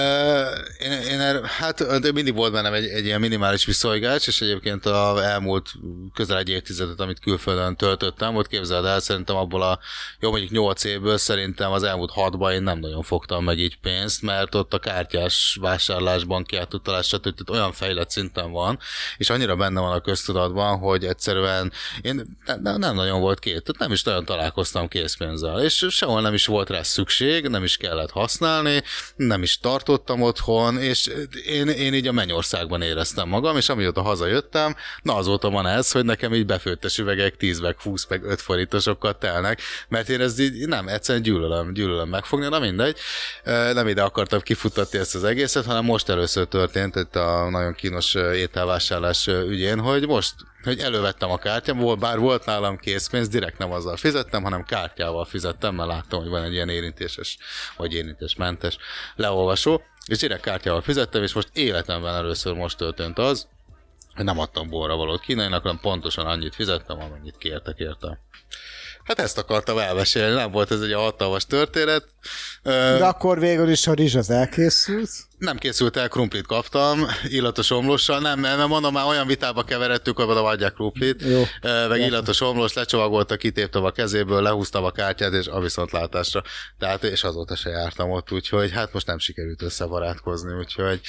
én, 0.79 0.91
én 0.91 1.19
er, 1.19 1.43
hát 1.45 1.99
de 2.01 2.11
mindig 2.11 2.35
volt 2.35 2.51
bennem 2.51 2.73
egy, 2.73 2.85
egy 2.85 3.05
ilyen 3.05 3.19
minimális 3.19 3.65
viszolygás, 3.65 4.27
és 4.27 4.41
egyébként 4.41 4.85
a 4.85 5.23
elmúlt 5.23 5.69
közel 6.13 6.37
egy 6.37 6.49
évtizedet, 6.49 6.99
amit 6.99 7.19
külföldön 7.19 7.75
töltöttem, 7.75 8.35
ott 8.35 8.47
képzeld 8.47 8.85
el, 8.85 8.99
szerintem 8.99 9.35
abból 9.35 9.61
a 9.61 9.79
jó 10.19 10.29
mondjuk 10.29 10.51
8 10.51 10.83
évből 10.83 11.17
szerintem 11.17 11.71
az 11.71 11.83
elmúlt 11.83 12.11
6-ban 12.15 12.55
én 12.57 12.63
nem 12.63 12.79
nagyon 12.79 13.01
fogtam 13.01 13.43
meg 13.43 13.59
így 13.59 13.79
pénzt, 13.79 14.21
mert 14.21 14.55
ott 14.55 14.73
a 14.73 14.79
kártyás 14.79 15.57
vásárlásban, 15.61 16.43
kiátutalás, 16.43 17.07
stb. 17.07 17.49
olyan 17.49 17.71
fejlett 17.71 18.09
szinten 18.09 18.51
van, 18.51 18.79
és 19.17 19.29
annyira 19.29 19.55
benne 19.55 19.79
van 19.79 19.91
a 19.91 20.01
köztudatban, 20.01 20.77
hogy 20.77 21.05
egyszerűen 21.05 21.71
én 22.01 22.37
nem, 22.45 22.79
nem 22.79 22.95
nagyon 22.95 23.19
volt 23.19 23.39
két, 23.39 23.63
tehát 23.63 23.79
nem 23.79 23.91
is 23.91 24.03
nagyon 24.03 24.25
találkoztam 24.25 24.87
készpénzzel, 24.87 25.63
és 25.63 25.85
sehol 25.89 26.21
nem 26.21 26.33
is 26.33 26.45
volt 26.45 26.69
rá 26.69 26.83
szükség, 26.83 27.47
nem 27.47 27.63
is 27.63 27.77
kellett 27.77 28.11
használni, 28.11 28.83
nem 29.15 29.43
is 29.43 29.59
tartottam 29.59 30.21
otthon, 30.21 30.77
és 30.77 31.09
én, 31.45 31.67
én 31.67 31.93
így 31.93 32.07
a 32.07 32.11
mennyországban 32.11 32.81
éreztem 32.81 33.27
magam, 33.27 33.57
és 33.57 33.69
amióta 33.69 34.01
hazajöttem, 34.01 34.75
na 35.01 35.15
azóta 35.15 35.49
van 35.49 35.67
ez, 35.67 35.91
hogy 35.91 36.05
nekem 36.05 36.33
így 36.33 36.45
befőttes 36.45 36.97
üvegek 36.97 37.37
10 37.37 37.59
meg 37.59 37.81
20 37.81 38.07
meg 38.07 38.23
5 38.23 38.41
forintosokkal 38.41 39.17
telnek, 39.17 39.61
mert 39.87 40.09
én 40.09 40.21
ezt 40.21 40.39
így 40.39 40.67
nem, 40.67 40.87
egyszerűen 40.87 41.23
gyűlölöm, 41.23 41.73
gyűlölöm 41.73 42.09
megfogni, 42.09 42.36
na 42.39 42.59
mindegy, 42.59 42.97
nem 43.73 43.87
ide 43.87 44.01
akartam 44.03 44.41
kifutatni 44.41 44.99
ezt 44.99 45.15
az 45.15 45.23
egészet, 45.23 45.65
hanem 45.65 45.85
most 45.85 46.09
először 46.09 46.47
történt 46.47 46.95
itt 46.95 47.15
a 47.15 47.49
nagyon 47.49 47.73
kínos 47.73 48.13
ételvásárlás 48.13 49.27
ügyén, 49.27 49.79
hogy 49.79 50.07
most 50.07 50.33
hogy 50.63 50.79
elővettem 50.79 51.31
a 51.31 51.37
kártyám, 51.37 51.77
volt, 51.77 51.99
bár 51.99 52.19
volt 52.19 52.45
nálam 52.45 52.77
készpénz, 52.77 53.27
direkt 53.27 53.57
nem 53.57 53.71
azzal 53.71 53.97
fizettem, 53.97 54.43
hanem 54.43 54.63
kártyával 54.63 55.25
fizettem, 55.25 55.75
mert 55.75 55.89
láttam, 55.89 56.19
hogy 56.19 56.29
van 56.29 56.43
egy 56.43 56.53
ilyen 56.53 56.69
érintéses, 56.69 57.37
vagy 57.77 57.93
érintésmentes 57.93 58.77
leolvasó, 59.15 59.81
és 60.05 60.17
direkt 60.17 60.41
kártyával 60.41 60.81
fizettem, 60.81 61.23
és 61.23 61.33
most 61.33 61.49
életemben 61.53 62.15
először 62.15 62.53
most 62.53 62.77
történt 62.77 63.17
az, 63.17 63.47
hogy 64.15 64.25
nem 64.25 64.39
adtam 64.39 64.69
borra 64.69 64.95
valót 64.95 65.21
kínainak, 65.21 65.61
hanem 65.61 65.79
pontosan 65.81 66.25
annyit 66.25 66.55
fizettem, 66.55 67.01
amennyit 67.01 67.37
kértek 67.37 67.79
érte. 67.79 68.19
Hát 69.07 69.19
ezt 69.19 69.37
akartam 69.37 69.77
elmesélni, 69.77 70.35
nem 70.35 70.51
volt 70.51 70.71
ez 70.71 70.81
egy 70.81 70.93
hatalmas 70.93 71.45
történet. 71.45 72.05
De 72.63 73.05
akkor 73.05 73.39
végül 73.39 73.69
is 73.69 73.87
a 73.87 73.93
rizs 73.93 74.15
az 74.15 74.29
elkészült. 74.29 75.09
nem 75.37 75.57
készült 75.57 75.97
el, 75.97 76.07
krumplit 76.07 76.47
kaptam, 76.47 77.07
illatos 77.23 77.71
omlossal, 77.71 78.19
nem, 78.19 78.39
nem 78.39 78.67
mondom, 78.67 78.93
már 78.93 79.05
olyan 79.05 79.27
vitába 79.27 79.63
keveredtük, 79.63 80.15
hogy 80.15 80.29
oda 80.29 80.43
adják 80.43 80.73
krumplit, 80.73 81.21
Jó. 81.21 81.43
Meg 81.61 81.99
illatos 81.99 82.41
omlos, 82.41 82.73
lecsomagolta, 82.73 83.35
kitéptem 83.35 83.83
a 83.83 83.91
kezéből, 83.91 84.41
lehúztam 84.41 84.83
a 84.83 84.91
kártyát, 84.91 85.33
és 85.33 85.47
a 85.47 85.59
viszontlátásra. 85.59 86.43
Tehát, 86.79 87.03
és 87.03 87.23
azóta 87.23 87.55
se 87.55 87.69
jártam 87.69 88.11
ott, 88.11 88.31
úgyhogy 88.31 88.71
hát 88.71 88.93
most 88.93 89.07
nem 89.07 89.19
sikerült 89.19 89.61
összebarátkozni, 89.61 90.53
úgyhogy 90.53 91.01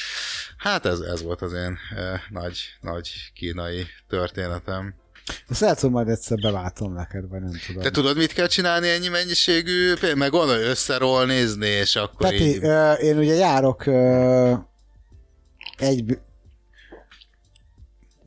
hát 0.56 0.86
ez, 0.86 1.00
ez 1.00 1.22
volt 1.22 1.42
az 1.42 1.52
én 1.52 1.78
nagy, 2.28 2.58
nagy 2.80 3.10
kínai 3.34 3.86
történetem. 4.08 4.94
Ezt 5.48 5.60
lehet, 5.60 5.80
hogy 5.80 5.90
majd 5.90 6.08
egyszer 6.08 6.38
beváltom 6.38 6.92
neked, 6.92 7.28
vagy 7.28 7.40
nem 7.40 7.52
tudom. 7.66 7.82
Te 7.82 7.90
tudod, 7.90 8.16
mit 8.16 8.32
kell 8.32 8.46
csinálni 8.46 8.88
ennyi 8.88 9.08
mennyiségű? 9.08 9.92
Meg 10.14 10.30
gondolj 10.30 10.64
összeroll 10.64 11.26
nézni, 11.26 11.66
és 11.66 11.96
akkor 11.96 12.30
Peti, 12.30 12.44
így... 12.44 12.64
ö, 12.64 12.92
én 12.92 13.18
ugye 13.18 13.34
járok 13.34 13.86
ö, 13.86 14.54
egy, 15.76 16.18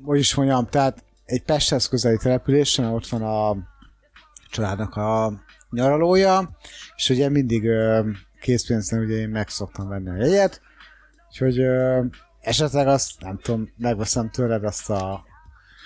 hogy 0.04 0.20
is 0.20 0.36
mondjam, 0.36 0.68
tehát 0.68 1.04
egy 1.26 1.44
Pesthez 1.44 1.88
közeli 1.88 2.18
településen, 2.18 2.86
ott 2.86 3.08
van 3.08 3.22
a 3.22 3.58
családnak 4.52 4.96
a 4.96 5.34
nyaralója, 5.70 6.58
és 6.96 7.10
ugye 7.10 7.30
mindig 7.30 7.66
ö, 7.66 8.10
készpénzen 8.42 9.04
ugye 9.04 9.16
én 9.16 9.30
meg 9.30 9.50
szoktam 9.50 9.88
venni 9.88 10.10
a 10.10 10.16
jegyet, 10.16 10.62
úgyhogy 11.30 11.60
ö, 11.60 12.04
esetleg 12.42 12.88
azt, 12.88 13.22
nem 13.22 13.38
tudom, 13.38 13.74
megveszem 13.78 14.30
tőled 14.30 14.64
azt 14.64 14.90
a 14.90 15.30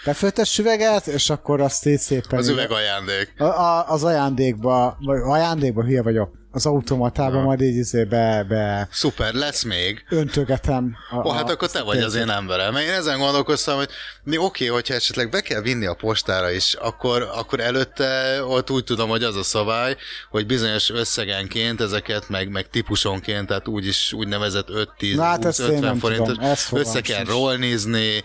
befőttes 0.06 0.60
üveget, 0.60 1.08
és 1.08 1.30
akkor 1.30 1.62
azt 1.62 1.86
így 1.86 2.00
szépen... 2.00 2.40
Az 2.40 2.48
üveg 2.48 2.72
ajándék. 2.72 3.34
a, 3.38 3.44
a, 3.44 3.90
az 3.90 4.04
ajándékba, 4.04 4.98
vagy 5.00 5.20
ajándékba 5.24 5.84
hülye 5.84 6.02
vagyok, 6.02 6.32
az 6.56 6.66
automatába 6.66 7.42
majd 7.42 7.62
így 7.62 7.76
izé 7.76 8.04
be, 8.04 8.46
be 8.48 8.88
Szuper, 8.92 9.34
lesz 9.34 9.64
még. 9.64 10.06
öntögetem. 10.10 10.96
A, 11.10 11.28
Ó, 11.28 11.32
hát 11.32 11.50
akkor 11.50 11.72
te 11.72 11.82
vagy 11.82 12.00
az 12.00 12.16
én 12.16 12.30
emberem. 12.30 12.76
Én 12.76 12.90
ezen 12.90 13.20
gondolkoztam, 13.20 13.78
hogy 13.78 13.90
mi 14.24 14.38
oké, 14.38 14.66
hogyha 14.66 14.94
esetleg 14.94 15.30
be 15.30 15.42
kell 15.42 15.62
vinni 15.62 15.86
a 15.86 15.94
postára 15.94 16.52
is, 16.52 16.74
akkor, 16.74 17.30
akkor 17.34 17.60
előtte 17.60 18.44
ott 18.44 18.72
úgy 18.72 18.84
tudom, 18.84 19.10
hogy 19.10 19.24
az 19.24 19.36
a 19.36 19.44
szabály, 19.44 19.96
hogy 20.30 20.46
bizonyos 20.46 20.90
összegenként 20.90 21.82
ezeket, 21.82 22.30
meg, 22.30 22.50
meg 22.50 22.70
típusonként, 22.70 23.48
tehát 23.48 23.68
úgy 23.68 23.88
is 23.88 24.14
úgynevezett 24.14 24.68
5-10, 25.00 25.16
Na, 25.16 25.24
hát 25.24 25.44
20, 25.44 25.46
ezt 25.46 25.60
én 25.60 25.66
50 25.66 25.82
nem 25.82 25.98
forintos, 26.00 26.28
tudom, 26.28 26.50
ezt 26.50 26.62
fogalmam 26.62 26.92
össze 26.94 27.02
kell 27.02 27.24
rollnizni, 27.24 28.24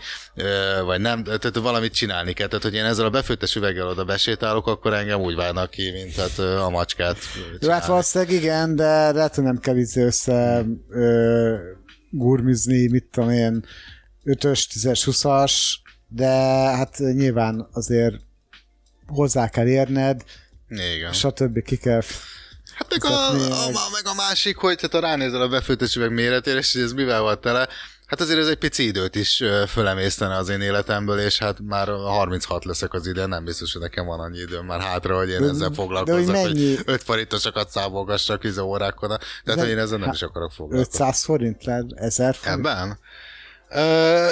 vagy 0.85 1.01
nem, 1.01 1.23
tehát 1.23 1.55
valamit 1.55 1.93
csinálni 1.93 2.33
kell. 2.33 2.47
Tehát, 2.47 2.63
hogy 2.63 2.73
én 2.73 2.85
ezzel 2.85 3.05
a 3.05 3.09
befőttes 3.09 3.55
üveggel 3.55 3.87
oda 3.87 4.03
besétálok, 4.03 4.67
akkor 4.67 4.93
engem 4.93 5.19
úgy 5.19 5.35
várnak 5.35 5.69
ki, 5.69 5.91
mint 5.91 6.15
hát 6.15 6.39
a 6.39 6.69
macskát. 6.69 7.17
Jó, 7.59 7.69
hát 7.69 7.81
csinálni. 7.81 7.91
Valószínűleg 8.21 8.43
igen, 8.43 8.75
de 8.75 9.11
lehet, 9.11 9.35
hogy 9.35 9.43
nem 9.43 9.59
kell 9.59 9.77
izé 9.77 10.01
össze 10.03 10.65
ö, 10.89 11.55
gurmizni, 12.09 12.87
mit 12.87 13.05
tudom 13.11 13.29
én, 13.29 13.65
5-ös, 14.25 14.65
10-es, 14.73 15.01
20-as, 15.05 15.53
de 16.07 16.27
hát 16.75 16.97
nyilván 16.97 17.67
azért 17.73 18.15
hozzá 19.07 19.49
kell 19.49 19.67
érned, 19.67 20.23
Igen. 20.67 21.13
stb. 21.13 21.63
ki 21.63 21.77
kell 21.77 22.01
Hát 22.75 22.89
meg 22.89 23.05
a, 23.05 23.29
a, 23.29 23.65
a, 23.67 23.89
meg 23.91 24.05
a 24.05 24.13
másik, 24.13 24.57
hogy 24.57 24.81
hát 24.81 24.91
ha 24.91 24.99
ránézel 24.99 25.41
a 25.41 25.47
befőttes 25.47 25.95
üveg 25.95 26.13
méretére, 26.13 26.57
és 26.57 26.75
ez 26.75 26.93
mivel 26.93 27.21
van 27.21 27.41
tele, 27.41 27.67
hát 28.11 28.21
azért 28.21 28.39
ez 28.39 28.47
egy 28.47 28.57
pici 28.57 28.85
időt 28.85 29.15
is 29.15 29.43
fölemésztene 29.67 30.35
az 30.35 30.49
én 30.49 30.61
életemből, 30.61 31.19
és 31.19 31.37
hát 31.39 31.57
már 31.63 31.87
36 31.87 32.65
leszek 32.65 32.93
az 32.93 33.07
ide, 33.07 33.25
nem 33.25 33.43
biztos, 33.43 33.73
hogy 33.73 33.81
nekem 33.81 34.05
van 34.05 34.19
annyi 34.19 34.37
időm 34.39 34.65
már 34.65 34.81
hátra, 34.81 35.17
hogy 35.17 35.29
én 35.29 35.41
De- 35.41 35.47
ezzel 35.47 35.71
foglalkozzak, 35.73 36.35
hogy 36.35 36.35
hogy, 36.45 36.53
mennyi- 36.53 36.79
5 36.85 37.03
forintosokat 37.03 37.69
számogassak 37.69 38.43
izé 38.43 38.61
órákon. 38.61 39.09
Tehát, 39.09 39.23
De- 39.43 39.61
hogy 39.61 39.69
én 39.69 39.77
ezzel 39.77 39.97
nem 39.97 40.05
hát 40.05 40.15
is 40.15 40.21
akarok 40.21 40.51
foglalkozni. 40.51 40.93
500 40.95 41.23
forint 41.23 41.63
le, 41.63 41.83
1000 41.95 42.35
forint. 42.35 42.59
Ebben? 42.67 42.99
Ö, 43.69 44.27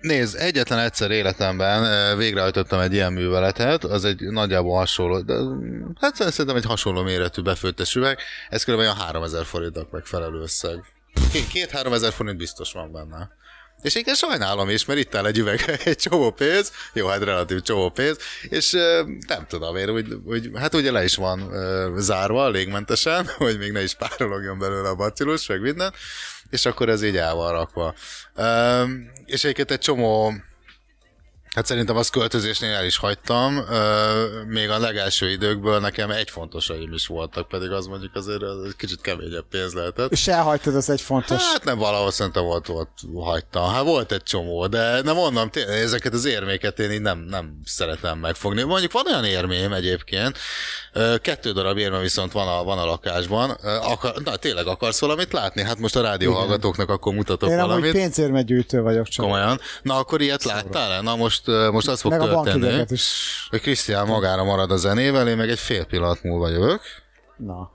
nézd, 0.00 0.36
egyetlen 0.38 0.78
egyszer 0.78 1.10
életemben 1.10 2.16
végrehajtottam 2.18 2.80
egy 2.80 2.92
ilyen 2.92 3.12
műveletet, 3.12 3.84
az 3.84 4.04
egy 4.04 4.20
nagyjából 4.20 4.76
hasonló, 4.76 5.20
de, 5.20 5.34
hát 6.00 6.14
szerintem 6.16 6.56
egy 6.56 6.64
hasonló 6.64 7.02
méretű 7.02 7.42
befőttes 7.42 7.94
üveg, 7.94 8.18
ez 8.48 8.64
kb. 8.64 8.78
olyan 8.78 8.94
3000 8.96 9.44
forintnak 9.44 9.90
megfelelő 9.90 10.40
összeg. 10.40 10.84
Két- 11.32 11.48
Két-három 11.48 11.92
ezer 11.92 12.12
forint 12.12 12.36
biztos 12.38 12.72
van 12.72 12.92
benne. 12.92 13.30
És 13.82 13.94
én 13.94 14.14
sajnálom 14.14 14.68
is, 14.68 14.84
mert 14.84 14.98
itt 14.98 15.14
áll 15.14 15.26
egy 15.26 15.38
üveg, 15.38 15.60
egy 15.84 15.96
csomó 15.96 16.30
pénz, 16.30 16.72
jó, 16.92 17.06
hát 17.06 17.22
relatív 17.22 17.60
csomó 17.60 17.90
pénz, 17.90 18.16
és 18.42 18.70
nem 19.26 19.46
tudom 19.48 19.76
én, 19.76 19.90
úgy, 19.90 20.12
úgy, 20.24 20.50
hát 20.54 20.74
ugye 20.74 20.90
le 20.90 21.04
is 21.04 21.14
van 21.14 21.52
zárva 21.98 22.48
légmentesen, 22.48 23.26
hogy 23.36 23.58
még 23.58 23.72
ne 23.72 23.82
is 23.82 23.94
párologjon 23.94 24.58
belőle 24.58 24.88
a 24.88 24.94
bacillus, 24.94 25.46
meg 25.46 25.60
minden, 25.60 25.92
és 26.50 26.66
akkor 26.66 26.88
ez 26.88 27.02
így 27.02 27.16
el 27.16 27.34
van 27.34 27.52
rakva. 27.52 27.94
És 29.24 29.44
egyébként 29.44 29.70
egy 29.70 29.78
csomó 29.78 30.32
Hát 31.54 31.66
szerintem 31.66 31.96
az 31.96 32.08
költözésnél 32.08 32.74
el 32.74 32.84
is 32.84 32.96
hagytam, 32.96 33.64
még 34.46 34.70
a 34.70 34.78
legelső 34.78 35.30
időkből 35.30 35.80
nekem 35.80 36.10
egy 36.10 36.30
fontosaim 36.30 36.92
is 36.92 37.06
voltak, 37.06 37.48
pedig 37.48 37.70
az 37.70 37.86
mondjuk 37.86 38.14
azért 38.14 38.42
az 38.42 38.64
egy 38.64 38.76
kicsit 38.76 39.00
keményebb 39.00 39.44
pénz 39.50 39.72
lehetett. 39.72 40.10
És 40.12 40.28
elhagytad, 40.28 40.74
az 40.74 40.90
egy 40.90 41.00
fontos. 41.00 41.42
Hát 41.42 41.64
nem 41.64 41.78
valahol 41.78 42.10
szerintem 42.10 42.44
volt, 42.44 42.66
volt 42.66 42.88
hagytam. 43.14 43.72
Hát 43.72 43.82
volt 43.82 44.12
egy 44.12 44.22
csomó, 44.22 44.66
de 44.66 45.02
nem 45.02 45.14
mondom, 45.14 45.50
tényleg 45.50 45.78
ezeket 45.78 46.12
az 46.12 46.24
érméket 46.24 46.78
én 46.78 46.90
így 46.90 47.00
nem, 47.00 47.18
nem 47.18 47.60
szeretem 47.64 48.18
megfogni. 48.18 48.62
Mondjuk 48.62 48.92
van 48.92 49.06
olyan 49.06 49.24
érmém 49.24 49.72
egyébként, 49.72 50.38
kettő 51.20 51.52
darab 51.52 51.78
érme 51.78 51.98
viszont 51.98 52.32
van 52.32 52.48
a, 52.48 52.62
van 52.64 52.78
a 52.78 52.84
lakásban. 52.84 53.50
Akar, 53.82 54.14
na 54.24 54.36
tényleg 54.36 54.66
akarsz 54.66 55.00
valamit 55.00 55.32
látni? 55.32 55.62
Hát 55.62 55.78
most 55.78 55.96
a 55.96 56.02
rádió 56.02 56.32
hallgatóknak 56.32 56.88
akkor 56.88 57.14
mutatok 57.14 57.50
Én 57.50 57.56
valamit. 57.56 57.92
pénzérmegyűjtő 57.92 58.80
vagyok 58.80 59.08
csak. 59.08 59.24
Komolyan. 59.24 59.60
Na 59.82 59.96
akkor 59.96 60.20
ilyet 60.20 60.44
láttál 60.44 61.02
Na 61.02 61.16
most, 61.16 61.41
ö, 61.48 61.70
most 61.70 61.88
az 61.88 62.00
fog 62.00 62.10
Meg 62.12 62.20
történni, 62.20 62.84
is. 62.88 63.46
hogy 63.50 63.60
Krisztián 63.60 64.06
magára 64.06 64.44
marad 64.44 64.70
a 64.70 64.76
zenével, 64.76 65.28
én 65.28 65.36
meg 65.36 65.50
egy 65.50 65.58
fél 65.58 65.84
pillanat 65.84 66.22
múlva 66.22 66.48
jövök. 66.48 66.80
Na. 67.36 67.70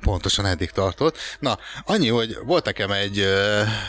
Pontosan 0.00 0.46
eddig 0.46 0.70
tartott. 0.70 1.16
Na, 1.38 1.58
annyi, 1.84 2.08
hogy 2.08 2.38
volt 2.44 2.64
nekem 2.64 2.90
egy 2.90 3.24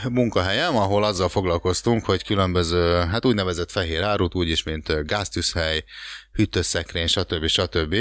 munkahelyem, 0.09 0.77
ahol 0.77 1.03
azzal 1.03 1.29
foglalkoztunk, 1.29 2.05
hogy 2.05 2.23
különböző, 2.23 2.93
hát 2.93 3.25
úgynevezett 3.25 3.71
fehér 3.71 4.01
árut, 4.03 4.35
úgyis, 4.35 4.63
mint 4.63 5.05
gáztűzhely, 5.05 5.83
hűtőszekrény, 6.31 7.07
stb. 7.07 7.45
stb. 7.47 7.95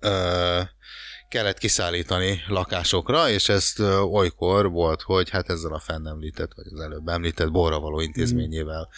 Ö, 0.00 0.60
kellett 1.30 1.58
kiszállítani 1.58 2.42
lakásokra, 2.48 3.28
és 3.28 3.48
ezt 3.48 3.80
olykor 4.10 4.70
volt, 4.70 5.02
hogy 5.02 5.30
hát 5.30 5.50
ezzel 5.50 5.72
a 5.72 5.78
fenn 5.78 6.06
említett, 6.06 6.52
vagy 6.54 6.66
az 6.72 6.80
előbb 6.80 7.08
említett 7.08 7.50
borravaló 7.50 8.00
intézményével 8.00 8.88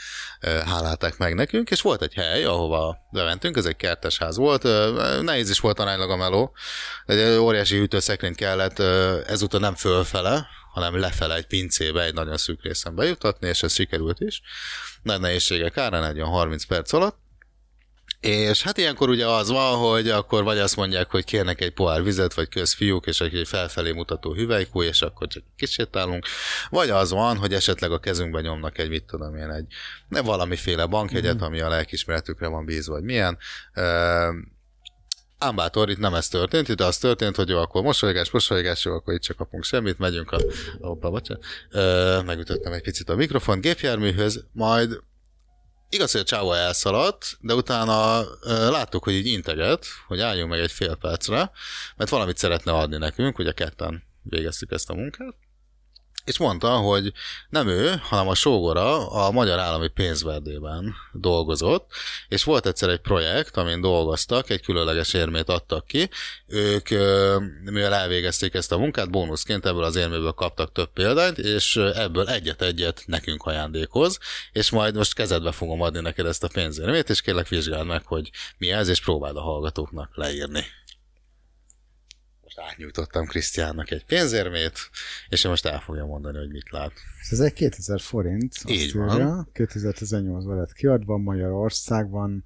ö, 0.41 0.49
hálálták 0.49 1.19
meg 1.19 1.35
nekünk, 1.35 1.71
és 1.71 1.81
volt 1.81 2.03
egy 2.03 2.15
hely, 2.15 2.45
ahova 2.45 2.97
bementünk, 3.11 3.57
ez 3.57 3.65
egy 3.65 3.77
kertesház 3.77 4.37
volt, 4.37 4.65
ö, 4.65 5.21
nehéz 5.23 5.51
is 5.51 5.59
volt 5.59 5.79
aránylag 5.79 6.11
a 6.11 6.17
meló, 6.17 6.55
egy 7.07 7.37
óriási 7.37 7.77
hűtőszekrényt 7.77 8.37
kellett 8.37 8.79
ezúttal 9.29 9.61
nem 9.61 9.75
fölfele, 9.75 10.47
hanem 10.73 10.99
lefele 10.99 11.35
egy 11.35 11.47
pincébe 11.47 12.03
egy 12.03 12.15
nagyon 12.15 12.37
szűk 12.37 12.63
részen 12.63 12.95
bejutatni, 12.95 13.49
és 13.49 13.63
ez 13.63 13.73
sikerült 13.73 14.21
is. 14.21 14.43
Nagy 15.03 15.21
nehézségek 15.21 15.77
árán 15.77 16.05
egy 16.05 16.17
olyan 16.17 16.31
30 16.31 16.65
perc 16.65 16.93
alatt. 16.93 17.22
És 18.20 18.62
hát 18.62 18.79
ilyenkor 18.79 19.09
ugye 19.09 19.27
az 19.27 19.49
van, 19.49 19.77
hogy 19.77 20.11
akkor 20.11 20.43
vagy 20.43 20.59
azt 20.59 20.77
mondják, 20.77 21.11
hogy 21.11 21.24
kérnek 21.24 21.61
egy 21.61 21.73
pohár 21.73 22.03
vizet, 22.03 22.35
vagy 22.35 22.49
közfiúk, 22.49 23.07
és 23.07 23.20
egy 23.20 23.49
felfelé 23.49 23.93
mutató 23.93 24.35
hüvelykúj, 24.35 24.87
és 24.87 25.03
akkor 25.03 25.27
csak 25.27 25.43
kisétálunk. 25.57 26.27
Vagy 26.70 26.91
az 26.91 27.11
van, 27.11 27.37
hogy 27.37 27.55
esetleg 27.55 27.93
a 27.93 27.99
kezünkbe 27.99 28.41
nyomnak 28.41 28.79
egy, 28.79 28.89
mit 28.89 29.05
tudom 29.05 29.37
én, 29.37 29.51
egy 29.51 29.66
ne 30.09 30.20
valamiféle 30.20 30.87
bankjegyet, 30.87 31.43
ami 31.43 31.61
a 31.61 31.69
lelkismeretükre 31.69 32.47
van 32.47 32.65
bízva, 32.65 32.93
vagy 32.93 33.03
milyen. 33.03 33.39
Ám 35.39 35.57
bátor, 35.57 35.91
itt 35.91 35.99
nem 35.99 36.15
ez 36.15 36.29
történt, 36.29 36.69
itt 36.69 36.81
az 36.81 36.99
történt, 36.99 37.37
hogy 37.37 37.49
jó, 37.49 37.59
akkor 37.59 37.83
mosolygás, 37.83 38.31
mosolygás, 38.31 38.85
jó, 38.85 38.93
akkor 38.95 39.15
itt 39.15 39.23
csak 39.23 39.37
kapunk 39.37 39.65
semmit, 39.65 39.99
megyünk 39.99 40.33
a... 40.33 40.41
Hoppá, 40.81 41.09
bocsánat. 41.09 41.45
Megütöttem 42.27 42.73
egy 42.73 42.83
picit 42.83 43.09
a 43.09 43.15
mikrofon 43.15 43.61
gépjárműhöz, 43.61 44.45
majd 44.53 45.03
igaz, 45.93 46.12
hogy 46.12 46.20
a 46.20 46.24
csáva 46.24 46.56
elszaladt, 46.56 47.36
de 47.40 47.55
utána 47.55 48.24
láttuk, 48.70 49.05
hogy 49.05 49.14
így 49.14 49.27
integet, 49.27 49.86
hogy 50.06 50.20
álljunk 50.20 50.51
meg 50.51 50.60
egy 50.60 50.73
fél 50.73 50.94
percre, 50.94 51.51
mert 51.97 52.10
valamit 52.10 52.39
szeretne 52.39 52.73
adni 52.73 52.97
nekünk, 52.97 53.39
ugye 53.39 53.52
ketten 53.52 54.02
végeztük 54.23 54.70
ezt 54.70 54.90
a 54.90 54.94
munkát, 54.94 55.35
és 56.24 56.39
mondta, 56.39 56.77
hogy 56.77 57.12
nem 57.49 57.69
ő, 57.69 58.01
hanem 58.03 58.28
a 58.28 58.35
sógora 58.35 59.11
a 59.11 59.31
Magyar 59.31 59.59
Állami 59.59 59.89
Pénzverdében 59.89 60.94
dolgozott, 61.12 61.90
és 62.28 62.44
volt 62.44 62.66
egyszer 62.66 62.89
egy 62.89 63.01
projekt, 63.01 63.57
amin 63.57 63.81
dolgoztak, 63.81 64.51
egy 64.51 64.62
különleges 64.62 65.12
érmét 65.12 65.49
adtak 65.49 65.86
ki, 65.86 66.11
ők, 66.47 66.89
mivel 67.65 67.94
elvégezték 67.94 68.55
ezt 68.55 68.73
a 68.73 68.78
munkát, 68.78 69.11
bónuszként 69.11 69.66
ebből 69.66 69.85
az 69.85 69.97
érméből 69.97 70.32
kaptak 70.32 70.73
több 70.73 70.93
példányt, 70.93 71.39
és 71.39 71.77
ebből 71.77 72.28
egyet-egyet 72.28 73.03
nekünk 73.07 73.43
ajándékoz, 73.43 74.19
és 74.53 74.70
majd 74.70 74.94
most 74.94 75.15
kezedbe 75.15 75.53
fogom 75.53 75.81
adni 75.81 76.01
neked 76.01 76.27
ezt 76.27 76.44
a 76.44 76.49
pénzérmét, 76.49 77.11
és 77.11 77.20
kérlek 77.20 77.49
vizsgáld 77.49 77.86
meg, 77.86 78.03
hogy 78.05 78.31
mi 78.59 78.73
ez, 78.73 78.89
és 78.89 79.01
próbáld 79.01 79.36
a 79.36 79.40
hallgatóknak 79.40 80.11
leírni 80.15 80.65
most 82.57 82.70
átnyújtottam 82.70 83.27
Krisztiánnak 83.27 83.91
egy 83.91 84.05
pénzérmét, 84.05 84.79
és 85.29 85.45
ő 85.45 85.49
most 85.49 85.66
el 85.66 85.81
fogja 85.81 86.05
mondani, 86.05 86.39
hogy 86.39 86.51
mit 86.51 86.70
lát. 86.70 86.93
Ez 87.31 87.41
egy 87.41 87.53
2000 87.53 88.01
forint, 88.01 88.55
Így 88.66 88.93
van. 88.93 89.15
írja. 89.15 89.49
2018-ban 89.55 90.57
lett 90.57 90.73
kiadva 90.73 91.16
Magyarországban 91.16 92.45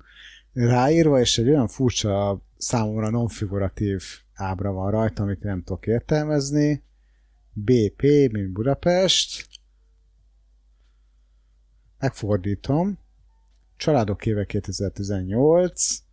ráírva, 0.52 1.20
és 1.20 1.38
egy 1.38 1.48
olyan 1.48 1.68
furcsa 1.68 2.42
számomra 2.56 3.10
non-figuratív 3.10 4.02
ábra 4.34 4.72
van 4.72 4.90
rajta, 4.90 5.22
amit 5.22 5.42
nem 5.42 5.62
tudok 5.62 5.86
értelmezni. 5.86 6.84
BP, 7.52 8.02
mint 8.30 8.52
Budapest. 8.52 9.48
Megfordítom. 11.98 12.98
Családok 13.76 14.26
éve 14.26 14.44
2018. 14.44 16.05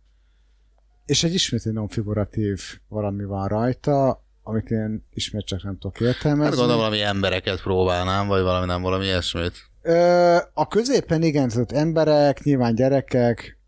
És 1.06 1.24
egy 1.24 1.34
ismét 1.34 1.66
egy 1.66 1.72
non-figuratív 1.72 2.60
valami 2.88 3.24
van 3.24 3.48
rajta, 3.48 4.24
amit 4.42 4.70
én 4.70 5.06
ismét 5.10 5.44
csak 5.44 5.62
nem 5.62 5.78
tudok 5.78 6.00
értelmezni. 6.00 6.44
Hát 6.44 6.54
gondolom 6.54 6.76
valami 6.76 7.00
embereket 7.00 7.62
próbálnám, 7.62 8.26
vagy 8.26 8.42
valami 8.42 8.66
nem 8.66 8.82
valami 8.82 9.04
ilyesmit. 9.04 9.52
Ö, 9.82 10.36
a 10.52 10.68
középen 10.68 11.22
igen, 11.22 11.48
tehát 11.48 11.72
emberek, 11.72 12.42
nyilván 12.42 12.74
gyerekek, 12.74 13.58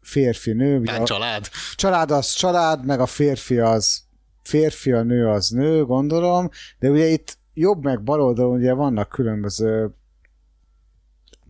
férfi, 0.00 0.52
nő. 0.52 0.78
ugye 0.78 0.92
Hát 0.92 1.00
a 1.00 1.04
család. 1.04 1.48
család 1.74 2.10
az 2.10 2.32
család, 2.32 2.84
meg 2.84 3.00
a 3.00 3.06
férfi 3.06 3.58
az 3.58 4.02
férfi, 4.42 4.92
a 4.92 5.02
nő 5.02 5.28
az 5.28 5.48
nő, 5.48 5.84
gondolom, 5.84 6.48
de 6.78 6.90
ugye 6.90 7.06
itt 7.06 7.38
jobb 7.54 7.82
meg 7.82 8.02
bal 8.02 8.20
oldalon 8.20 8.56
ugye 8.56 8.72
vannak 8.72 9.08
különböző 9.08 9.94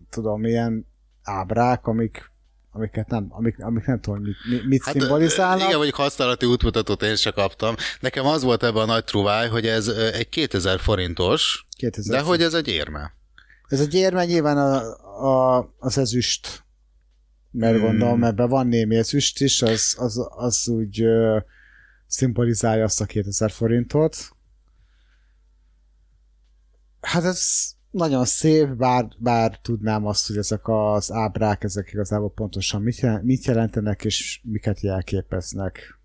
tudom, 0.09 0.45
ilyen 0.45 0.87
ábrák, 1.23 1.87
amik 1.87 2.31
amiket 2.75 3.09
nem, 3.09 3.25
amik, 3.29 3.59
amik 3.59 3.85
nem 3.85 3.99
tudom, 3.99 4.21
mit, 4.21 4.65
mit, 4.65 4.83
hát, 4.83 4.93
szimbolizálnak. 4.93 5.59
Igen, 5.59 5.75
mondjuk 5.75 5.95
használati 5.95 6.45
útmutatót 6.45 7.01
én 7.01 7.15
sem 7.15 7.33
kaptam. 7.33 7.75
Nekem 7.99 8.25
az 8.25 8.43
volt 8.43 8.63
ebben 8.63 8.81
a 8.81 8.85
nagy 8.85 9.03
truváj, 9.03 9.47
hogy 9.47 9.67
ez 9.67 9.87
egy 9.87 10.29
2000 10.29 10.79
forintos, 10.79 11.65
2000 11.77 12.19
de 12.19 12.27
hogy 12.27 12.41
ez 12.41 12.53
egy 12.53 12.67
érme. 12.67 13.13
Ez 13.67 13.79
egy 13.79 13.93
érme 13.93 14.25
nyilván 14.25 14.57
a, 14.57 14.81
a, 15.27 15.73
az 15.77 15.97
ezüst, 15.97 16.63
mert 17.51 17.77
Hmm. 17.77 17.85
gondolom, 17.85 18.23
ebben 18.23 18.49
van 18.49 18.67
némi 18.67 18.95
ezüst 18.95 19.41
is, 19.41 19.61
az, 19.61 19.95
az, 19.97 20.27
az 20.29 20.67
úgy 20.67 21.01
ö, 21.01 21.37
szimbolizálja 22.07 22.83
azt 22.83 23.01
a 23.01 23.05
2000 23.05 23.51
forintot. 23.51 24.17
Hát 27.01 27.23
ez 27.23 27.71
nagyon 27.93 28.25
szép, 28.25 28.67
bár, 28.67 29.07
bár 29.17 29.59
tudnám 29.61 30.05
azt, 30.05 30.27
hogy 30.27 30.37
ezek 30.37 30.67
az 30.67 31.11
ábrák, 31.11 31.63
ezek 31.63 31.89
igazából 31.91 32.31
pontosan 32.31 32.81
mit, 32.81 32.99
jel- 32.99 33.23
mit 33.23 33.45
jelentenek, 33.45 34.05
és 34.05 34.39
miket 34.43 34.81
jelképeznek. 34.81 36.01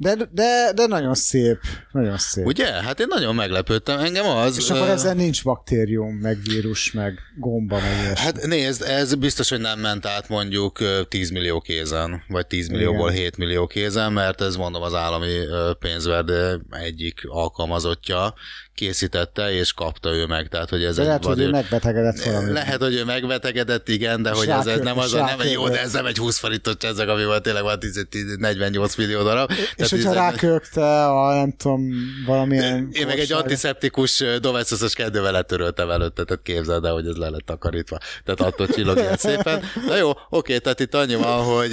De, 0.00 0.14
de, 0.32 0.72
de 0.74 0.86
nagyon 0.86 1.14
szép, 1.14 1.58
nagyon 1.92 2.18
szép. 2.18 2.46
Ugye? 2.46 2.66
Hát 2.66 3.00
én 3.00 3.06
nagyon 3.08 3.34
meglepődtem. 3.34 3.98
Engem 3.98 4.26
az... 4.26 4.56
És 4.56 4.70
akkor 4.70 4.88
ezen 4.88 5.16
nincs 5.16 5.44
baktérium, 5.44 6.14
meg 6.14 6.38
vírus, 6.42 6.92
meg 6.92 7.18
gomba, 7.38 7.80
meg 7.80 8.00
ilyesmi. 8.02 8.24
Hát 8.24 8.46
nézd, 8.46 8.82
ez 8.82 9.14
biztos, 9.14 9.48
hogy 9.48 9.60
nem 9.60 9.80
ment 9.80 10.06
át 10.06 10.28
mondjuk 10.28 10.80
ö, 10.80 11.02
10 11.08 11.30
millió 11.30 11.60
kézen, 11.60 12.22
vagy 12.28 12.46
10 12.46 12.68
millióból 12.68 13.10
Igen. 13.10 13.22
7 13.22 13.36
millió 13.36 13.66
kézen, 13.66 14.12
mert 14.12 14.40
ez 14.40 14.56
mondom 14.56 14.82
az 14.82 14.94
állami 14.94 15.36
pénzverde 15.78 16.60
egyik 16.70 17.20
alkalmazottja 17.26 18.34
készítette, 18.78 19.52
és 19.52 19.72
kapta 19.72 20.10
ő 20.14 20.26
meg. 20.26 20.48
Tehát, 20.48 20.68
hogy 20.68 20.84
ez 20.84 20.94
De 20.94 21.00
egy 21.00 21.06
lehet, 21.06 21.24
hogy 21.24 21.36
vagy 21.36 21.44
ő 21.44 21.50
megbetegedett 21.50 22.22
valami. 22.22 22.52
lehet, 22.52 22.82
hogy 22.82 22.94
ő 22.94 23.04
megbetegedett, 23.04 23.88
igen, 23.88 24.22
de 24.22 24.30
hogy 24.30 24.48
ez, 24.48 24.66
ez 24.66 24.80
nem 24.80 24.98
az, 24.98 25.12
nem 25.12 25.40
egy 25.40 25.52
jó, 25.52 25.68
de 25.68 25.80
ez 25.80 25.92
nem 25.92 26.06
egy 26.06 26.16
20 26.16 26.38
forintos 26.38 26.74
csezzeg, 26.78 27.08
ami 27.08 27.24
van 27.24 27.42
tényleg 27.42 27.62
van 27.62 27.78
10, 27.78 28.06
10, 28.10 28.36
48 28.36 28.94
millió 28.96 29.22
darab. 29.22 29.50
És 29.50 29.74
Tehát 29.76 29.90
hogyha 29.90 30.12
rákökte 30.12 31.04
a, 31.06 31.34
nem 31.34 31.54
tudom, 31.56 31.90
valamilyen... 32.26 32.88
én 32.92 33.06
meg 33.06 33.18
egy 33.18 33.32
antiszeptikus 33.32 34.24
doveszeszes 34.40 34.94
kedővel 34.94 35.32
letöröltem 35.32 35.90
előtte, 35.90 36.24
tehát 36.24 36.42
képzeld 36.42 36.84
el, 36.84 36.92
hogy 36.92 37.06
ez 37.06 37.16
le 37.16 37.28
lett 37.28 37.46
takarítva. 37.46 37.98
Tehát 38.24 38.40
attól 38.52 38.66
csillog 38.66 38.96
ilyen 38.98 39.16
szépen. 39.26 39.62
Na 39.86 39.96
jó, 39.96 40.10
oké, 40.28 40.58
tehát 40.58 40.80
itt 40.80 40.94
annyi 40.94 41.14
van, 41.14 41.44
hogy 41.44 41.70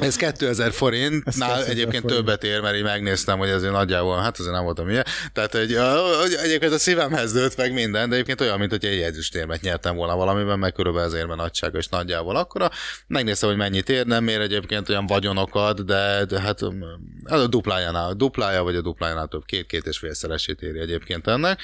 ez 0.00 0.16
2000 0.16 0.72
forint, 0.72 1.22
Ez 1.26 1.34
nál 1.34 1.48
2000 1.48 1.70
egyébként 1.72 2.02
forint. 2.02 2.18
többet 2.20 2.44
ér, 2.44 2.60
mert 2.60 2.76
így 2.76 2.82
megnéztem, 2.82 3.38
hogy 3.38 3.48
azért 3.50 3.72
nagyjából, 3.72 4.18
hát 4.20 4.38
azért 4.38 4.54
nem 4.54 4.64
voltam 4.64 4.88
ilyen. 4.88 5.04
Tehát, 5.32 5.54
a- 5.54 6.18
hogy 6.20 6.34
egyébként 6.42 6.72
a 6.72 6.78
szívemhez 6.78 7.32
dőlt 7.32 7.56
meg 7.56 7.72
minden, 7.72 8.08
de 8.08 8.14
egyébként 8.14 8.40
olyan, 8.40 8.58
mint 8.58 8.70
hogy 8.70 8.84
egy 8.84 9.00
ezüstérmet 9.00 9.60
nyertem 9.60 9.96
volna 9.96 10.16
valamiben, 10.16 10.58
meg 10.58 10.72
körülbelül 10.72 11.08
az 11.08 11.14
érme 11.14 11.34
nagysága 11.34 11.78
is 11.78 11.86
nagyjából 11.88 12.36
akkora. 12.36 12.70
Megnéztem, 13.06 13.48
hogy 13.48 13.58
mennyit 13.58 13.88
ér, 13.88 14.06
nem 14.06 14.28
ér 14.28 14.40
egyébként 14.40 14.88
olyan 14.88 15.06
vagyonokat, 15.06 15.84
de, 15.84 16.24
de 16.28 16.40
hát 16.40 16.62
um, 16.62 16.78
ez 17.24 17.40
a 17.40 17.46
duplájánál, 17.46 18.12
duplája 18.12 18.62
vagy 18.62 18.76
a 18.76 18.80
duplájánál 18.80 19.26
több, 19.26 19.44
két-két 19.44 19.86
és 19.86 19.98
félszeresét 19.98 20.60
éri 20.62 20.78
egyébként 20.78 21.26
ennek. 21.26 21.60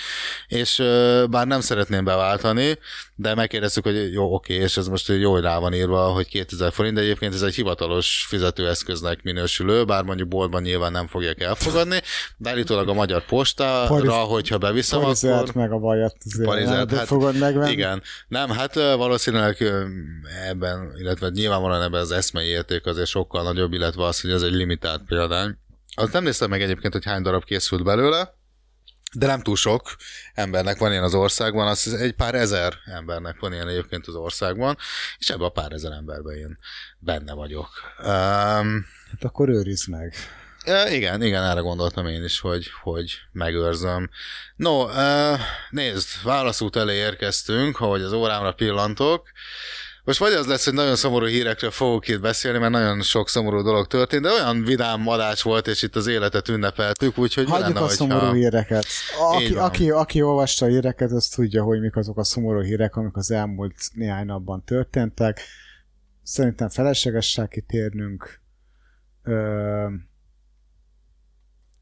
És 0.48 0.76
bár 1.30 1.46
nem 1.46 1.60
szeretném 1.60 2.04
beváltani, 2.04 2.78
de 3.14 3.34
megkérdeztük, 3.34 3.84
hogy 3.84 4.12
jó, 4.12 4.34
oké, 4.34 4.54
és 4.54 4.76
ez 4.76 4.88
most 4.88 5.08
jó, 5.08 5.32
hogy 5.32 5.42
rá 5.42 5.58
van 5.58 5.74
írva, 5.74 6.06
hogy 6.06 6.26
2000 6.28 6.72
forint, 6.72 6.94
de 6.94 7.00
egyébként 7.00 7.34
ez 7.34 7.42
egy 7.42 7.54
hivatalos 7.54 7.95
fizetőeszköznek 8.02 9.22
minősülő, 9.22 9.84
bár 9.84 10.04
mondjuk 10.04 10.28
boltban 10.28 10.62
nyilván 10.62 10.92
nem 10.92 11.06
fogják 11.06 11.40
elfogadni, 11.40 12.00
de 12.36 12.50
állítólag 12.50 12.88
a 12.88 12.92
magyar 12.92 13.24
postára, 13.24 13.86
Pariz- 13.86 14.12
hogyha 14.12 14.58
beviszem, 14.58 15.00
Parizert 15.00 15.40
akkor... 15.48 15.54
meg 15.54 15.72
a 15.72 15.78
vajat 15.78 16.16
nem 16.34 16.88
hát 16.88 17.06
fogod 17.06 17.38
megvenni. 17.38 17.70
Igen. 17.70 18.02
Nem, 18.28 18.50
hát 18.50 18.74
valószínűleg 18.74 19.72
ebben, 20.48 20.92
illetve 20.98 21.28
nyilvánvalóan 21.28 21.82
ebben 21.82 22.00
az 22.00 22.10
eszmei 22.10 22.46
érték 22.46 22.86
azért 22.86 23.08
sokkal 23.08 23.42
nagyobb, 23.42 23.72
illetve 23.72 24.04
az, 24.04 24.20
hogy 24.20 24.30
ez 24.30 24.42
egy 24.42 24.52
limitált 24.52 25.02
példány. 25.06 25.58
Azt 25.94 26.12
nem 26.12 26.24
néztem 26.24 26.50
meg 26.50 26.62
egyébként, 26.62 26.92
hogy 26.92 27.04
hány 27.04 27.22
darab 27.22 27.44
készült 27.44 27.84
belőle, 27.84 28.35
de 29.12 29.26
nem 29.26 29.42
túl 29.42 29.56
sok 29.56 29.96
embernek 30.34 30.78
van 30.78 30.90
ilyen 30.90 31.02
az 31.02 31.14
országban, 31.14 31.66
az 31.66 31.94
egy 31.94 32.12
pár 32.12 32.34
ezer 32.34 32.74
embernek 32.84 33.40
van 33.40 33.52
ilyen 33.52 33.68
egyébként 33.68 34.06
az 34.06 34.14
országban, 34.14 34.76
és 35.18 35.28
ebben 35.28 35.46
a 35.46 35.48
pár 35.48 35.72
ezer 35.72 35.92
emberben 35.92 36.36
én 36.36 36.58
benne 36.98 37.32
vagyok. 37.32 37.68
Um, 37.98 38.86
Hát 39.10 39.24
akkor 39.24 39.48
őrizd 39.48 39.88
meg. 39.88 40.14
Igen, 40.88 41.22
igen, 41.22 41.42
erre 41.42 41.60
gondoltam 41.60 42.06
én 42.06 42.24
is, 42.24 42.40
hogy, 42.40 42.70
hogy 42.82 43.18
megőrzöm. 43.32 44.10
No, 44.56 44.84
uh, 44.84 45.40
nézd, 45.70 46.08
válaszút 46.22 46.76
elé 46.76 46.94
érkeztünk, 46.94 47.80
ahogy 47.80 48.02
az 48.02 48.12
órámra 48.12 48.52
pillantok. 48.52 49.28
Most 50.06 50.18
vagy 50.18 50.32
az 50.32 50.46
lesz, 50.46 50.64
hogy 50.64 50.74
nagyon 50.74 50.96
szomorú 50.96 51.26
hírekről 51.26 51.70
fogok 51.70 52.08
itt 52.08 52.20
beszélni, 52.20 52.58
mert 52.58 52.72
nagyon 52.72 53.02
sok 53.02 53.28
szomorú 53.28 53.62
dolog 53.62 53.86
történt, 53.86 54.22
de 54.22 54.30
olyan 54.30 54.64
vidám 54.64 55.08
adás 55.08 55.42
volt, 55.42 55.66
és 55.66 55.82
itt 55.82 55.96
az 55.96 56.06
életet 56.06 56.48
ünnepeltük, 56.48 57.18
úgyhogy 57.18 57.48
Hagyjuk 57.48 57.74
lenne, 57.74 57.80
a 57.80 57.88
szomorú 57.88 58.32
híreket. 58.32 58.86
Aki, 59.32 59.54
aki, 59.54 59.90
aki 59.90 60.22
olvasta 60.22 60.66
a 60.66 60.68
híreket, 60.68 61.10
az 61.10 61.28
tudja, 61.28 61.62
hogy 61.62 61.80
mik 61.80 61.96
azok 61.96 62.18
a 62.18 62.24
szomorú 62.24 62.60
hírek, 62.60 62.96
amik 62.96 63.16
az 63.16 63.30
elmúlt 63.30 63.74
néhány 63.92 64.26
napban 64.26 64.64
történtek. 64.64 65.40
Szerintem 66.22 66.68
feleslegessel 66.68 67.48
kitérnünk. 67.48 68.40
Ö, 69.22 69.86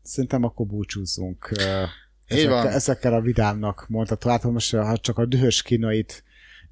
szerintem 0.03 0.45
akkor 0.45 0.67
búcsúzzunk. 0.67 1.51
Ezekkel, 2.27 2.69
ezekkel 2.69 3.15
a 3.15 3.21
vidámnak 3.21 3.85
mondható. 3.89 4.31
Ha 4.31 4.51
most 4.51 4.75
ha 4.75 4.97
csak 4.97 5.19
a 5.19 5.27
dühös 5.27 5.63
kínait, 5.63 6.25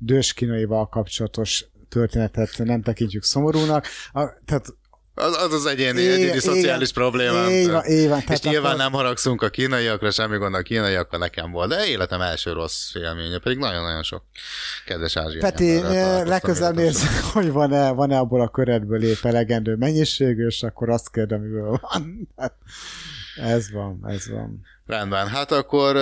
dühös 0.04 0.32
kínaival 0.32 0.88
kapcsolatos 0.88 1.64
történetet 1.88 2.58
nem 2.58 2.82
tekintjük 2.82 3.22
szomorúnak. 3.22 3.86
A, 4.12 4.28
tehát 4.44 4.66
Az 5.14 5.36
az, 5.36 5.52
az 5.52 5.66
egyéni, 5.66 6.00
Igen, 6.00 6.12
egyéni 6.12 6.26
igen. 6.28 6.40
szociális 6.40 6.92
problémám. 6.92 7.50
Így 7.50 7.70
van, 7.70 7.84
így 7.86 8.08
van. 8.08 8.18
És 8.18 8.24
Tehát 8.24 8.42
nyilván 8.42 8.64
akkor- 8.72 8.82
nem 8.82 8.92
haragszunk 8.92 9.42
a 9.42 9.48
kínaiakra, 9.48 10.10
semmi 10.10 10.36
gond 10.36 10.54
a 10.54 10.62
kínaiakkal 10.62 11.18
nekem 11.18 11.50
volt, 11.50 11.68
de 11.68 11.86
életem 11.86 12.20
első 12.20 12.52
rossz 12.52 12.94
élménye, 12.94 13.38
pedig 13.38 13.58
nagyon-nagyon 13.58 14.02
sok 14.02 14.22
kedves 14.86 15.16
ázsiai 15.16 15.40
Peti, 15.40 15.76
eh, 15.76 16.24
legközelebb 16.24 16.74
nézzük, 16.74 17.10
hogy 17.32 17.50
van-e, 17.50 17.90
van-e 17.90 18.18
abból 18.18 18.40
a 18.40 18.48
köredből 18.48 19.02
épp 19.02 19.24
elegendő 19.24 19.74
mennyiségű, 19.74 20.46
és 20.46 20.62
akkor 20.62 20.90
azt 20.90 21.10
kérdem, 21.10 21.38
amiből 21.38 21.80
van. 21.80 22.28
Hát, 22.36 22.54
ez 23.36 23.70
van, 23.72 24.00
ez 24.08 24.28
van. 24.30 24.60
Rendben, 24.92 25.28
hát 25.28 25.52
akkor 25.52 25.96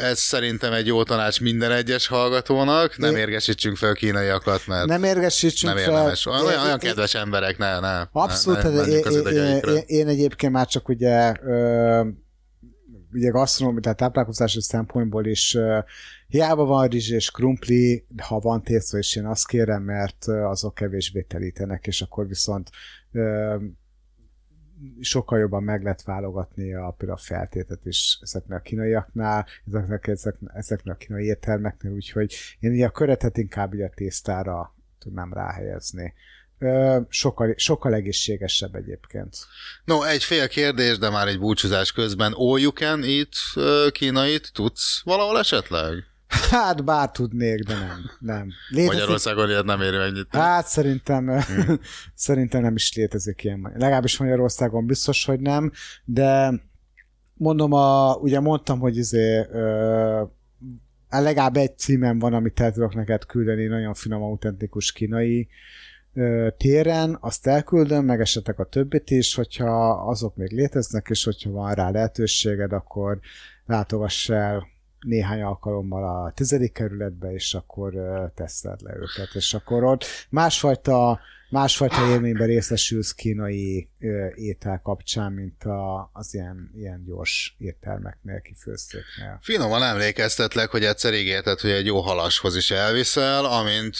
ez 0.00 0.18
szerintem 0.18 0.72
egy 0.72 0.86
jó 0.86 1.02
tanács 1.02 1.40
minden 1.40 1.72
egyes 1.72 2.06
hallgatónak, 2.06 2.96
nem 2.98 3.10
Én- 3.10 3.16
érgesítsünk 3.16 3.76
fel 3.76 3.94
kínaiakat, 3.94 4.66
mert 4.66 4.86
Nem 4.86 5.04
érgesítsünk 5.04 5.74
nem 5.74 5.82
fel. 5.84 5.92
érdemes. 5.92 6.26
Olyan, 6.26 6.44
olyan, 6.46 6.60
olyan 6.60 6.72
Én- 6.72 6.78
kedves 6.78 7.14
emberek, 7.14 7.58
ne, 7.58 7.80
ne. 7.80 8.00
Abszolút, 8.12 8.62
ne, 8.62 8.68
ne, 8.70 8.76
hát 8.76 8.86
én, 8.86 9.02
az 9.06 9.14
én, 9.14 9.20
idegeikre. 9.20 9.72
én, 9.72 9.82
én 9.86 10.08
egyébként 10.08 10.52
már 10.52 10.66
csak 10.66 10.88
ugye 10.88 11.32
ö, 11.42 12.06
ugye 13.12 13.28
gasztronómi, 13.30 13.80
tehát 13.80 13.98
táplálkozási 13.98 14.60
szempontból 14.62 15.26
is 15.26 15.54
uh, 15.54 15.78
hiába 16.26 16.64
van 16.64 16.88
rizs 16.88 17.10
és 17.10 17.30
krumpli, 17.30 18.04
ha 18.22 18.38
van 18.38 18.62
tészta, 18.62 18.98
és 18.98 19.16
én 19.16 19.26
azt 19.26 19.46
kérem, 19.46 19.82
mert 19.82 20.26
azok 20.26 20.74
kevésbé 20.74 21.22
telítenek, 21.22 21.86
és 21.86 22.02
akkor 22.02 22.26
viszont 22.26 22.70
uh, 23.12 23.54
sokkal 25.00 25.38
jobban 25.38 25.62
meg 25.62 25.82
lehet 25.82 26.02
válogatni 26.02 26.74
a, 26.74 26.94
például 26.98 27.18
a 27.18 27.22
feltétet 27.22 27.86
is 27.86 28.18
ezeknek 28.22 28.58
a 28.58 28.62
kínaiaknál, 28.62 29.46
ezeknek, 29.66 30.06
ezek, 30.06 30.36
ezeknek 30.54 30.94
a 30.94 30.98
kínai 30.98 31.24
éttermeknél, 31.24 31.92
úgyhogy 31.92 32.34
én 32.60 32.72
így 32.72 32.82
a 32.82 32.90
köretet 32.90 33.36
inkább 33.36 33.74
így 33.74 33.80
a 33.80 33.90
tésztára 33.94 34.74
tudnám 34.98 35.32
ráhelyezni. 35.32 36.14
Sokkal, 37.08 37.54
sokkal 37.56 37.94
egészségesebb 37.94 38.74
egyébként. 38.74 39.36
No, 39.84 40.02
egy 40.02 40.24
fél 40.24 40.48
kérdés, 40.48 40.98
de 40.98 41.10
már 41.10 41.28
egy 41.28 41.38
búcsúzás 41.38 41.92
közben. 41.92 42.34
Eat 43.02 43.34
ö, 43.54 43.88
kínait 43.92 44.50
tudsz 44.52 45.02
valahol 45.04 45.38
esetleg? 45.38 46.09
Hát 46.30 46.84
bár 46.84 47.10
tudnék, 47.10 47.62
de 47.62 47.74
nem. 47.74 47.98
nem. 48.18 48.48
Magyarországon 48.86 49.48
ilyet 49.48 49.64
nem 49.64 49.80
éri 49.80 49.96
megnyitni. 49.96 50.38
Hát 50.38 50.66
szerintem, 50.66 51.26
hmm. 51.26 51.80
szerintem 52.14 52.62
nem 52.62 52.74
is 52.74 52.94
létezik 52.94 53.44
ilyen. 53.44 53.72
Legalábbis 53.74 54.18
Magyarországon 54.18 54.86
biztos, 54.86 55.24
hogy 55.24 55.40
nem, 55.40 55.72
de 56.04 56.52
mondom, 57.34 57.72
a, 57.72 58.14
ugye 58.14 58.40
mondtam, 58.40 58.78
hogy 58.78 58.96
izé, 58.96 59.46
ö, 59.52 60.22
legalább 61.08 61.56
egy 61.56 61.78
címem 61.78 62.18
van, 62.18 62.34
amit 62.34 62.60
el 62.60 62.72
tudok 62.72 62.94
neked 62.94 63.24
küldeni, 63.26 63.66
nagyon 63.66 63.94
finom, 63.94 64.22
autentikus 64.22 64.92
kínai 64.92 65.48
ö, 66.14 66.48
téren, 66.56 67.18
azt 67.20 67.46
elküldöm, 67.46 68.04
meg 68.04 68.20
esetek 68.20 68.58
a 68.58 68.64
többit 68.64 69.10
is, 69.10 69.34
hogyha 69.34 69.90
azok 69.90 70.36
még 70.36 70.50
léteznek, 70.52 71.06
és 71.10 71.24
hogyha 71.24 71.50
van 71.50 71.74
rá 71.74 71.90
lehetőséged, 71.90 72.72
akkor 72.72 73.18
látogass 73.66 74.28
el 74.28 74.66
néhány 75.00 75.42
alkalommal 75.42 76.24
a 76.24 76.32
tizedik 76.32 76.72
kerületbe, 76.72 77.32
és 77.32 77.54
akkor 77.54 77.92
teszed 78.34 78.80
le 78.82 78.94
őket, 78.94 79.34
és 79.34 79.54
akkor 79.54 79.84
ott 79.84 80.04
másfajta, 80.28 81.20
másfajta 81.50 82.06
élményben 82.06 82.46
részesülsz 82.46 83.12
kínai 83.12 83.88
étel 84.34 84.80
kapcsán, 84.82 85.32
mint 85.32 85.64
a, 85.64 86.10
az 86.12 86.34
ilyen, 86.34 86.70
ilyen 86.76 87.04
gyors 87.06 87.54
éttermeknél, 87.58 88.40
kifőztéknél. 88.40 89.38
Finoman 89.40 89.82
emlékeztetlek, 89.82 90.70
hogy 90.70 90.84
egyszer 90.84 91.14
ígérted, 91.14 91.60
hogy 91.60 91.70
egy 91.70 91.86
jó 91.86 92.00
halashoz 92.00 92.56
is 92.56 92.70
elviszel, 92.70 93.44
amint 93.44 93.96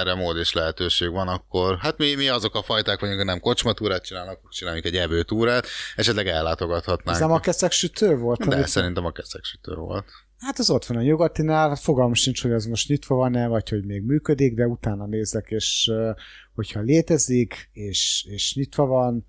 erre 0.00 0.14
mód 0.14 0.36
és 0.36 0.52
lehetőség 0.52 1.10
van, 1.10 1.28
akkor 1.28 1.78
hát 1.78 1.98
mi, 1.98 2.14
mi 2.14 2.28
azok 2.28 2.54
a 2.54 2.62
fajták 2.62 3.00
vagyunk, 3.00 3.18
hogy 3.18 3.26
nem 3.26 3.40
kocsmatúrát 3.40 4.04
csinálnak, 4.04 4.38
akkor 4.38 4.50
csináljuk 4.50 4.84
egy 4.84 4.96
evőtúrát, 4.96 5.66
esetleg 5.96 6.26
ellátogathatnánk. 6.26 7.16
Ez 7.16 7.22
nem 7.22 7.32
a 7.32 7.40
keszek 7.40 7.72
sütő 7.72 8.16
volt? 8.16 8.46
De 8.46 8.54
amit- 8.54 8.68
szerintem 8.68 9.04
a 9.04 9.10
keszek 9.10 9.44
sütő 9.44 9.74
volt. 9.74 10.06
Hát 10.38 10.58
az 10.58 10.70
ott 10.70 10.84
van 10.84 10.96
a 10.96 11.02
nyugatinál, 11.02 11.76
fogalmam 11.76 12.14
sincs, 12.14 12.42
hogy 12.42 12.52
az 12.52 12.66
most 12.66 12.88
nyitva 12.88 13.14
van-e, 13.14 13.46
vagy 13.46 13.68
hogy 13.68 13.84
még 13.84 14.02
működik, 14.02 14.54
de 14.54 14.66
utána 14.66 15.06
nézek, 15.06 15.50
és 15.50 15.92
hogyha 16.54 16.80
létezik, 16.80 17.68
és, 17.72 18.26
és 18.28 18.54
nyitva 18.54 18.86
van, 18.86 19.26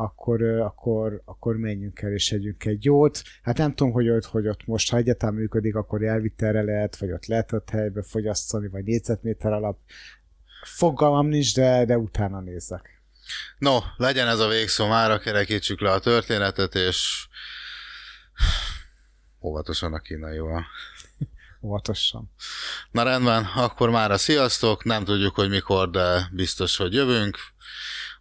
akkor, 0.00 0.42
akkor, 0.42 1.22
akkor 1.24 1.56
menjünk 1.56 2.02
el 2.02 2.12
és 2.12 2.32
együnk 2.32 2.64
egy 2.64 2.84
jót. 2.84 3.22
Hát 3.42 3.58
nem 3.58 3.74
tudom, 3.74 3.92
hogy 3.92 4.10
ott, 4.10 4.24
hogy 4.24 4.48
ott 4.48 4.66
most, 4.66 4.90
ha 4.90 4.96
egyáltalán 4.96 5.34
működik, 5.34 5.74
akkor 5.74 6.02
elvitelre 6.02 6.62
lehet, 6.62 6.96
vagy 6.96 7.12
ott 7.12 7.26
lehet 7.26 7.52
ott 7.52 7.70
helybe 7.70 8.02
fogyasztani, 8.02 8.68
vagy 8.68 8.84
négyzetméter 8.84 9.52
alap. 9.52 9.78
Fogalmam 10.62 11.26
nincs, 11.26 11.54
de, 11.54 11.84
de 11.84 11.98
utána 11.98 12.40
nézek. 12.40 13.02
No, 13.58 13.78
legyen 13.96 14.28
ez 14.28 14.38
a 14.38 14.48
végszó, 14.48 14.86
mára 14.86 15.18
kerekítsük 15.18 15.80
le 15.80 15.90
a 15.90 15.98
történetet, 15.98 16.74
és 16.74 17.28
óvatosan 19.42 19.92
a 19.92 19.98
kínaival. 19.98 20.64
Óvatosan. 21.62 22.30
Na 22.90 23.02
rendben, 23.02 23.44
akkor 23.44 23.90
már 23.90 24.10
a 24.10 24.18
sziasztok, 24.18 24.84
nem 24.84 25.04
tudjuk, 25.04 25.34
hogy 25.34 25.48
mikor, 25.48 25.90
de 25.90 26.28
biztos, 26.32 26.76
hogy 26.76 26.92
jövünk. 26.92 27.36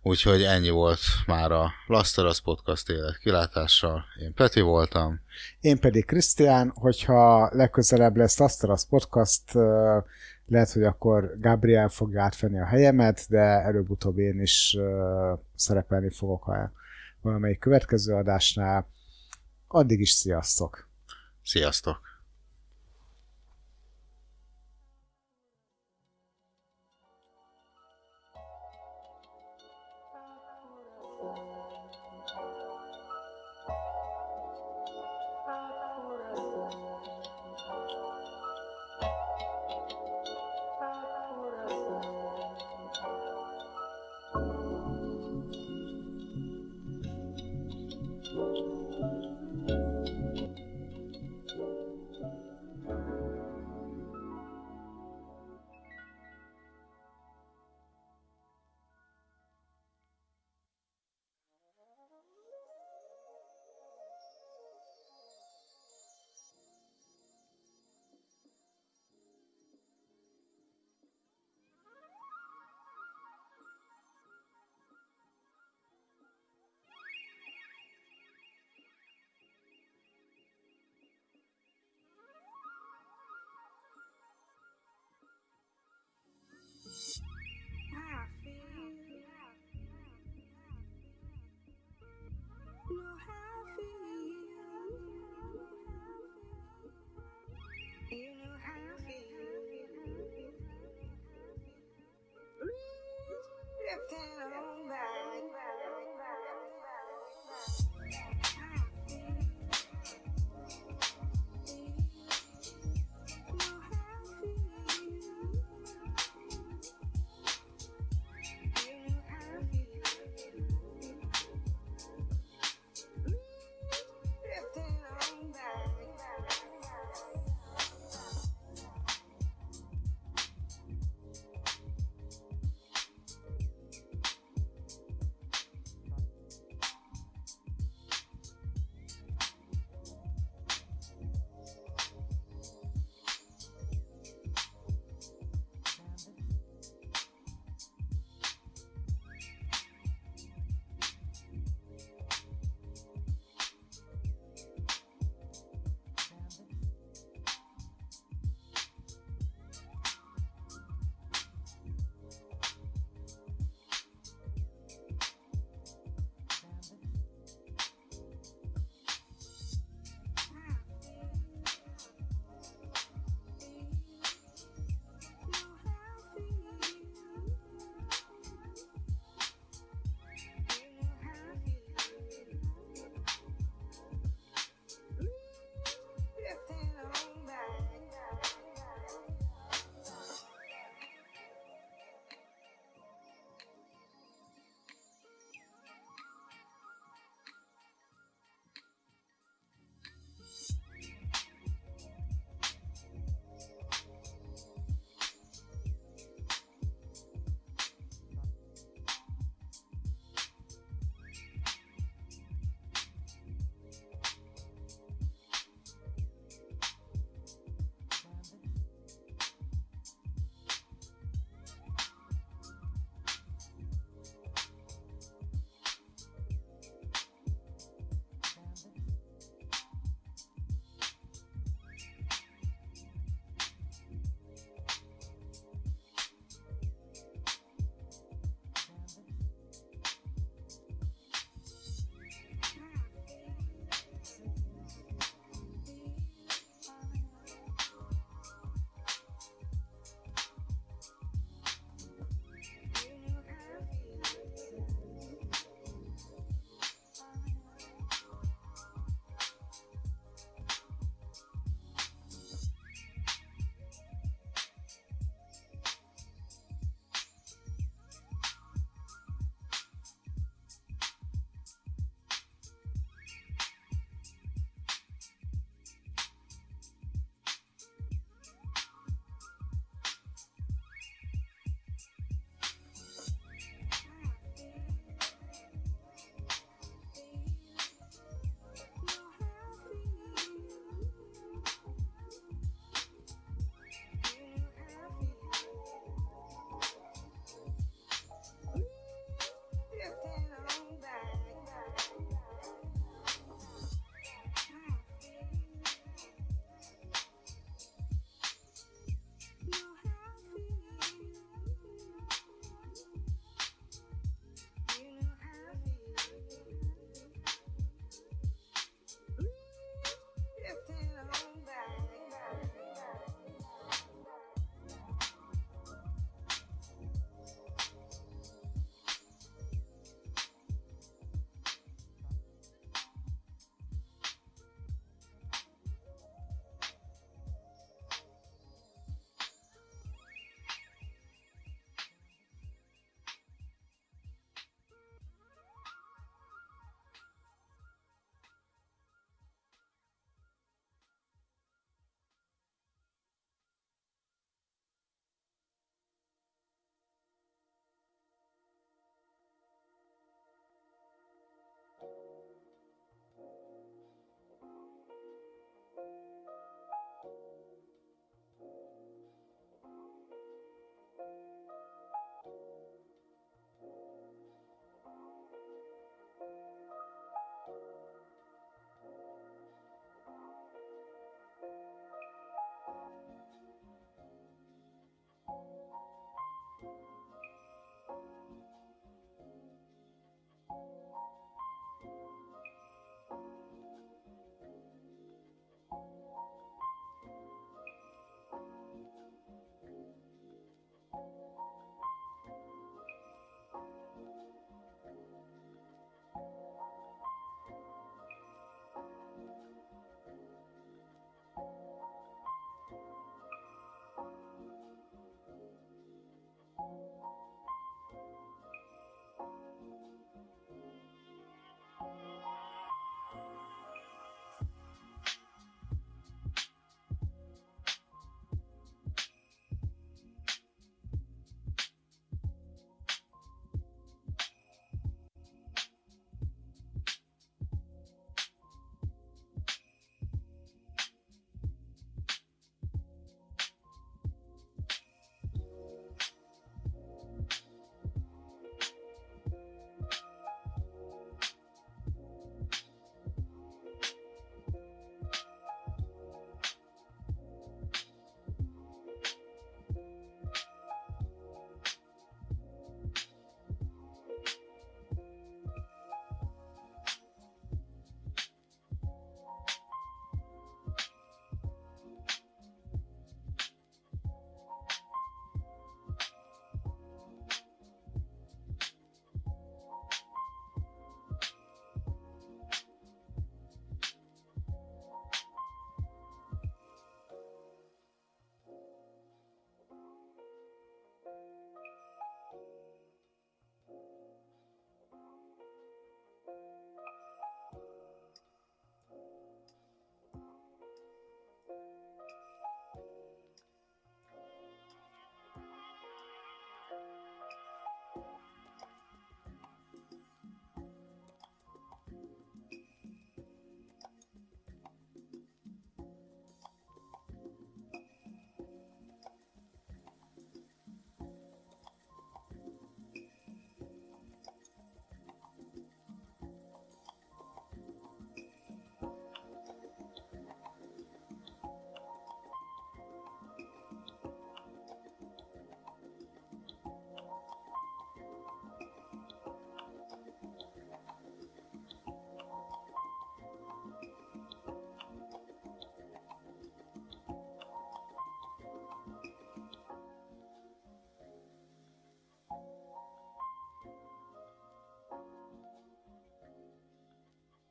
Úgyhogy 0.02 0.44
ennyi 0.44 0.70
volt 0.70 1.00
már 1.26 1.52
a 1.52 1.72
Lasteras 1.88 2.42
Podcast 2.42 2.90
élet 2.90 3.18
kilátással. 3.18 4.04
Én 4.22 4.34
Peti 4.34 4.62
voltam. 4.62 5.20
Én 5.60 5.80
pedig 5.80 6.06
Krisztián, 6.06 6.72
hogyha 6.76 7.50
legközelebb 7.54 8.16
lesz 8.16 8.40
Asztalasz 8.40 8.86
Podcast, 8.86 9.54
lehet, 10.46 10.72
hogy 10.72 10.84
akkor 10.84 11.34
Gabriel 11.40 11.90
fogja 11.90 12.24
átvenni 12.24 12.60
a 12.60 12.66
helyemet, 12.66 13.26
de 13.30 13.40
előbb-utóbb 13.40 14.18
én 14.18 14.42
is 14.42 14.78
szerepelni 15.56 16.10
fogok 16.10 16.48
a 16.48 16.72
valamelyik 17.22 17.60
következő 17.60 18.14
adásnál. 18.14 18.88
Addig 19.68 20.00
is 20.00 20.10
sziasztok! 20.10 20.87
Sziasztok! 21.48 22.07